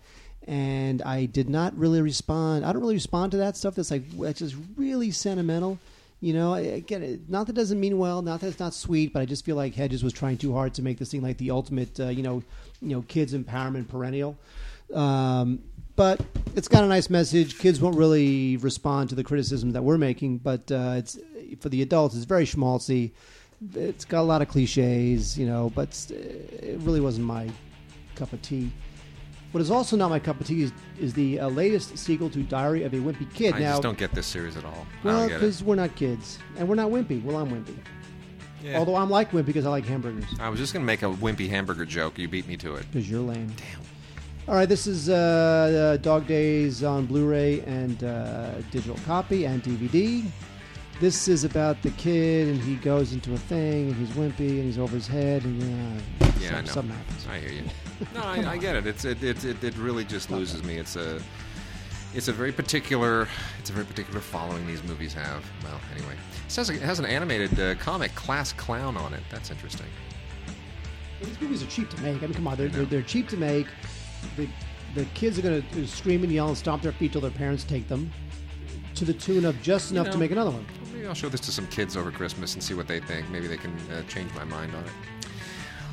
And 0.46 1.02
I 1.02 1.26
did 1.26 1.50
not 1.50 1.76
really 1.76 2.00
respond. 2.00 2.64
I 2.64 2.72
don't 2.72 2.80
really 2.80 2.94
respond 2.94 3.32
to 3.32 3.38
that 3.38 3.56
stuff 3.56 3.74
that's 3.74 3.90
like, 3.90 4.08
that's 4.12 4.38
just 4.38 4.56
really 4.76 5.10
sentimental. 5.10 5.78
You 6.22 6.34
know, 6.34 6.54
again, 6.54 7.24
not 7.28 7.46
that 7.46 7.52
it 7.52 7.56
doesn't 7.56 7.80
mean 7.80 7.96
well, 7.96 8.20
not 8.20 8.40
that 8.40 8.48
it's 8.48 8.60
not 8.60 8.74
sweet, 8.74 9.14
but 9.14 9.20
I 9.20 9.24
just 9.24 9.44
feel 9.44 9.56
like 9.56 9.74
Hedges 9.74 10.04
was 10.04 10.12
trying 10.12 10.36
too 10.36 10.52
hard 10.52 10.74
to 10.74 10.82
make 10.82 10.98
this 10.98 11.10
thing 11.10 11.22
like 11.22 11.38
the 11.38 11.50
ultimate, 11.50 11.98
uh, 11.98 12.08
you 12.08 12.22
know, 12.22 12.42
you 12.82 12.88
know, 12.88 13.02
kids 13.02 13.32
empowerment 13.32 13.88
perennial. 13.88 14.36
Um, 14.92 15.60
but 15.96 16.20
it's 16.56 16.68
got 16.68 16.84
a 16.84 16.86
nice 16.86 17.08
message. 17.08 17.58
Kids 17.58 17.80
won't 17.80 17.96
really 17.96 18.58
respond 18.58 19.08
to 19.10 19.14
the 19.14 19.24
criticism 19.24 19.72
that 19.72 19.82
we're 19.82 19.98
making, 19.98 20.38
but 20.38 20.70
uh, 20.70 20.94
it's 20.96 21.18
for 21.60 21.70
the 21.70 21.80
adults. 21.82 22.14
It's 22.14 22.24
very 22.24 22.44
schmaltzy. 22.44 23.12
It's 23.74 24.04
got 24.04 24.20
a 24.20 24.22
lot 24.22 24.42
of 24.42 24.48
cliches, 24.48 25.38
you 25.38 25.46
know, 25.46 25.70
but 25.74 25.88
uh, 26.10 26.14
it 26.14 26.80
really 26.80 27.00
wasn't 27.00 27.26
my 27.26 27.50
cup 28.14 28.32
of 28.32 28.42
tea. 28.42 28.70
What 29.52 29.60
is 29.60 29.70
also 29.70 29.96
not 29.96 30.10
my 30.10 30.20
cup 30.20 30.40
of 30.40 30.46
tea 30.46 30.62
is, 30.62 30.72
is 31.00 31.12
the 31.12 31.40
uh, 31.40 31.48
latest 31.48 31.98
sequel 31.98 32.30
to 32.30 32.42
Diary 32.44 32.84
of 32.84 32.94
a 32.94 32.98
Wimpy 32.98 33.32
Kid. 33.34 33.54
I 33.54 33.58
now, 33.58 33.70
just 33.72 33.82
don't 33.82 33.98
get 33.98 34.12
this 34.12 34.26
series 34.26 34.56
at 34.56 34.64
all. 34.64 34.86
Well, 35.02 35.20
don't 35.20 35.28
get 35.28 35.36
it. 35.36 35.40
because 35.40 35.62
we're 35.64 35.74
not 35.74 35.94
kids, 35.96 36.38
and 36.56 36.68
we're 36.68 36.76
not 36.76 36.90
wimpy. 36.90 37.22
Well, 37.24 37.36
I'm 37.36 37.50
wimpy. 37.50 37.76
Yeah. 38.62 38.78
Although 38.78 38.94
I'm 38.96 39.10
like 39.10 39.32
wimpy 39.32 39.46
because 39.46 39.66
I 39.66 39.70
like 39.70 39.86
hamburgers. 39.86 40.24
I 40.38 40.48
was 40.50 40.60
just 40.60 40.72
going 40.72 40.82
to 40.82 40.86
make 40.86 41.02
a 41.02 41.06
wimpy 41.06 41.48
hamburger 41.48 41.84
joke. 41.84 42.18
You 42.18 42.28
beat 42.28 42.46
me 42.46 42.56
to 42.58 42.76
it. 42.76 42.86
Because 42.92 43.10
you're 43.10 43.20
lame. 43.20 43.52
Damn. 43.56 43.80
All 44.48 44.54
right, 44.54 44.68
this 44.68 44.86
is 44.86 45.08
uh, 45.08 45.14
uh, 45.14 45.96
Dog 45.98 46.26
Days 46.26 46.82
on 46.84 47.06
Blu-ray 47.06 47.60
and 47.62 48.02
uh, 48.04 48.52
digital 48.70 48.96
copy 49.06 49.44
and 49.46 49.62
DVD. 49.62 50.24
This 51.00 51.28
is 51.28 51.44
about 51.44 51.80
the 51.82 51.90
kid, 51.92 52.48
and 52.48 52.60
he 52.60 52.76
goes 52.76 53.12
into 53.12 53.32
a 53.32 53.38
thing, 53.38 53.88
and 53.90 53.94
he's 53.96 54.10
wimpy, 54.16 54.58
and 54.58 54.64
he's 54.64 54.78
over 54.78 54.94
his 54.94 55.06
head, 55.06 55.44
and 55.44 55.62
uh, 56.20 56.26
Yeah, 56.40 56.48
some- 56.48 56.56
I 56.56 56.60
know. 56.60 56.66
something 56.66 56.96
happens. 56.96 57.26
I 57.28 57.38
hear 57.38 57.52
you. 57.52 57.62
No, 58.14 58.22
I, 58.22 58.52
I 58.52 58.56
get 58.56 58.76
it. 58.76 58.86
It's 58.86 59.04
it, 59.04 59.22
it 59.22 59.44
it 59.44 59.62
it 59.62 59.76
really 59.76 60.04
just 60.04 60.30
loses 60.30 60.62
me. 60.62 60.76
It's 60.76 60.96
a 60.96 61.20
it's 62.14 62.28
a 62.28 62.32
very 62.32 62.52
particular 62.52 63.28
it's 63.58 63.70
a 63.70 63.72
very 63.72 63.86
particular 63.86 64.20
following 64.20 64.66
these 64.66 64.82
movies 64.82 65.12
have. 65.14 65.44
Well, 65.62 65.80
anyway, 65.94 66.14
it 66.14 66.50
says 66.50 66.70
it 66.70 66.80
has 66.82 66.98
an 66.98 67.04
animated 67.04 67.58
uh, 67.60 67.74
comic, 67.76 68.14
Class 68.14 68.52
Clown, 68.52 68.96
on 68.96 69.14
it. 69.14 69.22
That's 69.30 69.50
interesting. 69.50 69.86
These 71.22 71.40
movies 71.40 71.62
are 71.62 71.66
cheap 71.66 71.90
to 71.90 72.00
make. 72.00 72.22
I 72.22 72.26
mean, 72.26 72.34
come 72.34 72.48
on, 72.48 72.56
they're, 72.56 72.68
they're, 72.68 72.86
they're 72.86 73.02
cheap 73.02 73.28
to 73.28 73.36
make. 73.36 73.66
The, 74.36 74.48
the 74.94 75.04
kids 75.14 75.38
are 75.38 75.42
going 75.42 75.62
to 75.62 75.86
scream 75.86 76.22
and 76.22 76.32
yell 76.32 76.48
and 76.48 76.56
stomp 76.56 76.82
their 76.82 76.92
feet 76.92 77.12
till 77.12 77.20
their 77.20 77.30
parents 77.30 77.62
take 77.62 77.86
them, 77.88 78.10
to 78.94 79.04
the 79.04 79.12
tune 79.12 79.44
of 79.44 79.60
just 79.62 79.90
enough 79.90 80.06
know, 80.06 80.12
to 80.12 80.18
make 80.18 80.30
another 80.30 80.50
one. 80.50 80.64
Maybe 80.94 81.06
I'll 81.06 81.14
show 81.14 81.28
this 81.28 81.40
to 81.42 81.52
some 81.52 81.66
kids 81.66 81.96
over 81.96 82.10
Christmas 82.10 82.54
and 82.54 82.62
see 82.62 82.74
what 82.74 82.88
they 82.88 83.00
think. 83.00 83.28
Maybe 83.30 83.46
they 83.46 83.58
can 83.58 83.76
uh, 83.92 84.02
change 84.08 84.32
my 84.34 84.44
mind 84.44 84.74
on 84.74 84.82
it. 84.82 84.90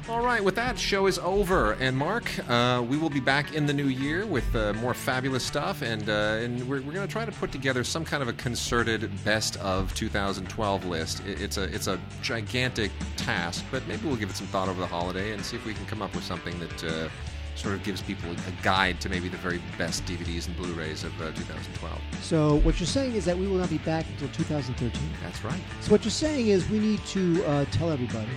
All 0.10 0.22
right, 0.22 0.42
with 0.42 0.56
that, 0.56 0.80
show 0.80 1.08
is 1.08 1.20
over. 1.20 1.74
And 1.74 1.96
Mark, 1.96 2.32
uh, 2.50 2.82
we 2.88 2.96
will 2.96 3.10
be 3.10 3.20
back 3.20 3.54
in 3.54 3.66
the 3.66 3.74
new 3.74 3.90
year 3.90 4.26
with 4.26 4.56
uh, 4.56 4.72
more 4.76 4.94
fabulous 4.94 5.44
stuff, 5.44 5.82
and 5.82 6.08
uh, 6.08 6.40
and 6.40 6.62
we're, 6.62 6.82
we're 6.82 6.94
going 6.94 7.06
to 7.06 7.12
try 7.12 7.26
to 7.26 7.32
put 7.34 7.52
together 7.52 7.84
some 7.84 8.06
kind 8.06 8.24
of 8.24 8.30
a 8.30 8.34
concerted 8.34 9.12
best 9.26 9.58
of 9.58 9.94
2012 9.96 10.86
list. 10.86 11.26
It, 11.26 11.42
it's 11.42 11.58
a 11.58 11.64
it's 11.64 11.88
a 11.88 12.00
gigantic 12.22 12.90
task, 13.18 13.66
but 13.70 13.86
maybe 13.86 14.08
we'll 14.08 14.16
give 14.16 14.30
it 14.30 14.38
some 14.38 14.48
thought 14.48 14.70
over 14.70 14.80
the 14.80 14.88
holiday 14.88 15.34
and 15.34 15.44
see 15.44 15.58
if 15.58 15.66
we 15.66 15.74
can 15.74 15.86
come 15.88 16.02
up 16.02 16.16
with 16.16 16.24
something 16.24 16.58
that. 16.60 16.84
Uh, 16.84 17.10
Sort 17.56 17.74
of 17.74 17.82
gives 17.82 18.04
people 18.04 18.30
a 18.30 18.64
guide 18.64 19.02
to 19.02 19.10
maybe 19.10 19.30
the 19.30 19.38
very 19.38 19.60
best 19.80 20.06
DVDs 20.06 20.46
and 20.46 20.56
Blu-rays 20.58 21.04
of 21.04 21.12
uh, 21.20 21.32
2012. 21.32 22.00
So 22.22 22.58
what 22.58 22.80
you're 22.80 22.86
saying 22.86 23.16
is 23.16 23.26
that 23.26 23.36
we 23.36 23.48
will 23.48 23.58
not 23.58 23.72
be 23.72 23.80
back 23.80 24.06
until 24.12 24.28
2013. 24.28 25.02
That's 25.24 25.44
right. 25.44 25.60
So 25.82 25.90
what 25.90 26.04
you're 26.04 26.12
saying 26.12 26.50
is 26.50 26.70
we 26.70 26.78
need 26.78 27.04
to 27.08 27.44
uh, 27.46 27.66
tell 27.72 27.90
everybody 27.90 28.30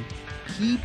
keep 0.56 0.80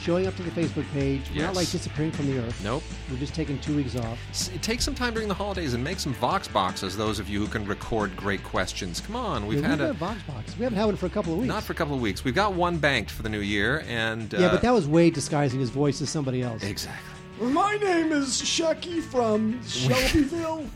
showing 0.00 0.26
up 0.26 0.34
to 0.36 0.42
the 0.42 0.50
Facebook 0.50 0.90
page. 0.92 1.22
We're 1.34 1.42
not 1.42 1.54
like 1.56 1.70
disappearing 1.70 2.12
from 2.12 2.26
the 2.26 2.38
earth. 2.38 2.62
Nope. 2.64 2.82
We're 3.10 3.18
just 3.18 3.34
taking 3.34 3.58
two 3.60 3.76
weeks 3.76 3.96
off. 3.96 4.18
S- 4.30 4.50
Take 4.62 4.80
some 4.80 4.94
time 4.94 5.14
during 5.14 5.28
the 5.28 5.34
holidays 5.34 5.74
and 5.74 5.82
make 5.84 6.00
some 6.00 6.14
Vox 6.14 6.48
boxes. 6.48 6.96
Those 6.96 7.18
of 7.18 7.28
you 7.28 7.40
who 7.40 7.46
can 7.46 7.64
record 7.66 8.16
great 8.16 8.42
questions, 8.42 9.00
come 9.00 9.16
on. 9.16 9.46
We've 9.46 9.60
yeah, 9.60 9.68
had 9.68 9.78
we've 9.78 9.88
a 9.88 9.92
had 9.92 9.96
Vox 9.96 10.22
Box. 10.22 10.56
We 10.58 10.64
haven't 10.64 10.78
had 10.78 10.86
one 10.86 10.96
for 10.96 11.06
a 11.06 11.10
couple 11.10 11.32
of 11.34 11.38
weeks. 11.40 11.48
not 11.48 11.62
for 11.62 11.72
a 11.72 11.76
couple 11.76 11.94
of 11.94 12.00
weeks. 12.00 12.24
We've 12.24 12.34
got 12.34 12.54
one 12.54 12.78
banked 12.78 13.10
for 13.10 13.22
the 13.22 13.28
new 13.28 13.40
year, 13.40 13.84
and 13.88 14.34
uh, 14.34 14.38
yeah, 14.38 14.48
but 14.50 14.62
that 14.62 14.72
was 14.72 14.86
Wade 14.88 15.14
disguising 15.14 15.60
his 15.60 15.70
voice 15.70 16.00
as 16.02 16.10
somebody 16.10 16.42
else. 16.42 16.62
exactly. 16.62 17.08
My 17.40 17.76
name 17.76 18.12
is 18.12 18.40
Shecky 18.40 19.02
from 19.02 19.60
Shelbyville. 19.66 20.66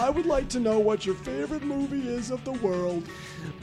I 0.00 0.10
would 0.10 0.26
like 0.26 0.48
to 0.50 0.60
know 0.60 0.78
what 0.78 1.06
your 1.06 1.14
favorite 1.14 1.62
movie 1.62 2.08
is 2.08 2.30
of 2.30 2.44
the 2.44 2.52
world. 2.52 3.02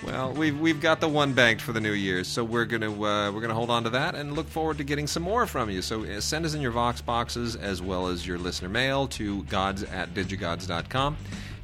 Well, 0.05 0.31
we've 0.33 0.59
we've 0.59 0.81
got 0.81 0.99
the 0.99 1.07
one 1.07 1.33
banked 1.33 1.61
for 1.61 1.71
the 1.73 1.79
new 1.81 1.93
year, 1.93 2.23
so 2.23 2.43
we're 2.43 2.65
gonna 2.65 2.91
uh, 2.91 3.31
we're 3.31 3.41
gonna 3.41 3.53
hold 3.53 3.69
on 3.69 3.83
to 3.83 3.89
that 3.91 4.15
and 4.15 4.33
look 4.33 4.47
forward 4.47 4.77
to 4.79 4.83
getting 4.83 5.07
some 5.07 5.23
more 5.23 5.45
from 5.47 5.69
you. 5.69 5.81
So 5.81 6.03
uh, 6.03 6.19
send 6.19 6.45
us 6.45 6.53
in 6.53 6.61
your 6.61 6.71
Vox 6.71 7.01
boxes 7.01 7.55
as 7.55 7.81
well 7.81 8.07
as 8.07 8.25
your 8.27 8.37
listener 8.37 8.69
mail 8.69 9.07
to 9.09 9.43
gods 9.43 9.83
at 9.83 10.13
digigods.com. 10.13 11.17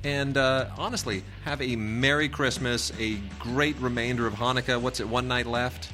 And 0.04 0.38
uh, 0.38 0.68
honestly, 0.78 1.24
have 1.44 1.62
a 1.62 1.76
Merry 1.76 2.30
Christmas, 2.30 2.92
a 3.00 3.16
great 3.40 3.76
remainder 3.80 4.26
of 4.26 4.34
Hanukkah. 4.34 4.80
What's 4.82 5.00
it? 5.02 5.08
One 5.10 5.28
night 5.28 5.46
left. 5.46 5.90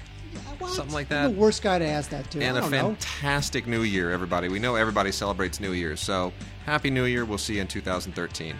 Something 0.67 0.93
like 0.93 1.11
I'm 1.11 1.29
that. 1.31 1.33
the 1.35 1.39
worst 1.39 1.63
guy 1.63 1.79
to 1.79 1.85
ask 1.87 2.09
that 2.11 2.29
to. 2.31 2.41
and 2.41 2.55
I 2.55 2.59
a 2.59 2.61
don't 2.61 2.71
know. 2.71 2.77
fantastic 2.89 3.65
new 3.67 3.81
year, 3.83 4.11
everybody. 4.11 4.47
We 4.49 4.59
know 4.59 4.75
everybody 4.75 5.11
celebrates 5.11 5.59
New 5.59 5.71
Year, 5.71 5.95
so 5.95 6.33
happy 6.65 6.89
New 6.89 7.05
Year. 7.05 7.23
We'll 7.25 7.37
see 7.37 7.55
you 7.55 7.61
in 7.61 7.67
2013. 7.67 8.55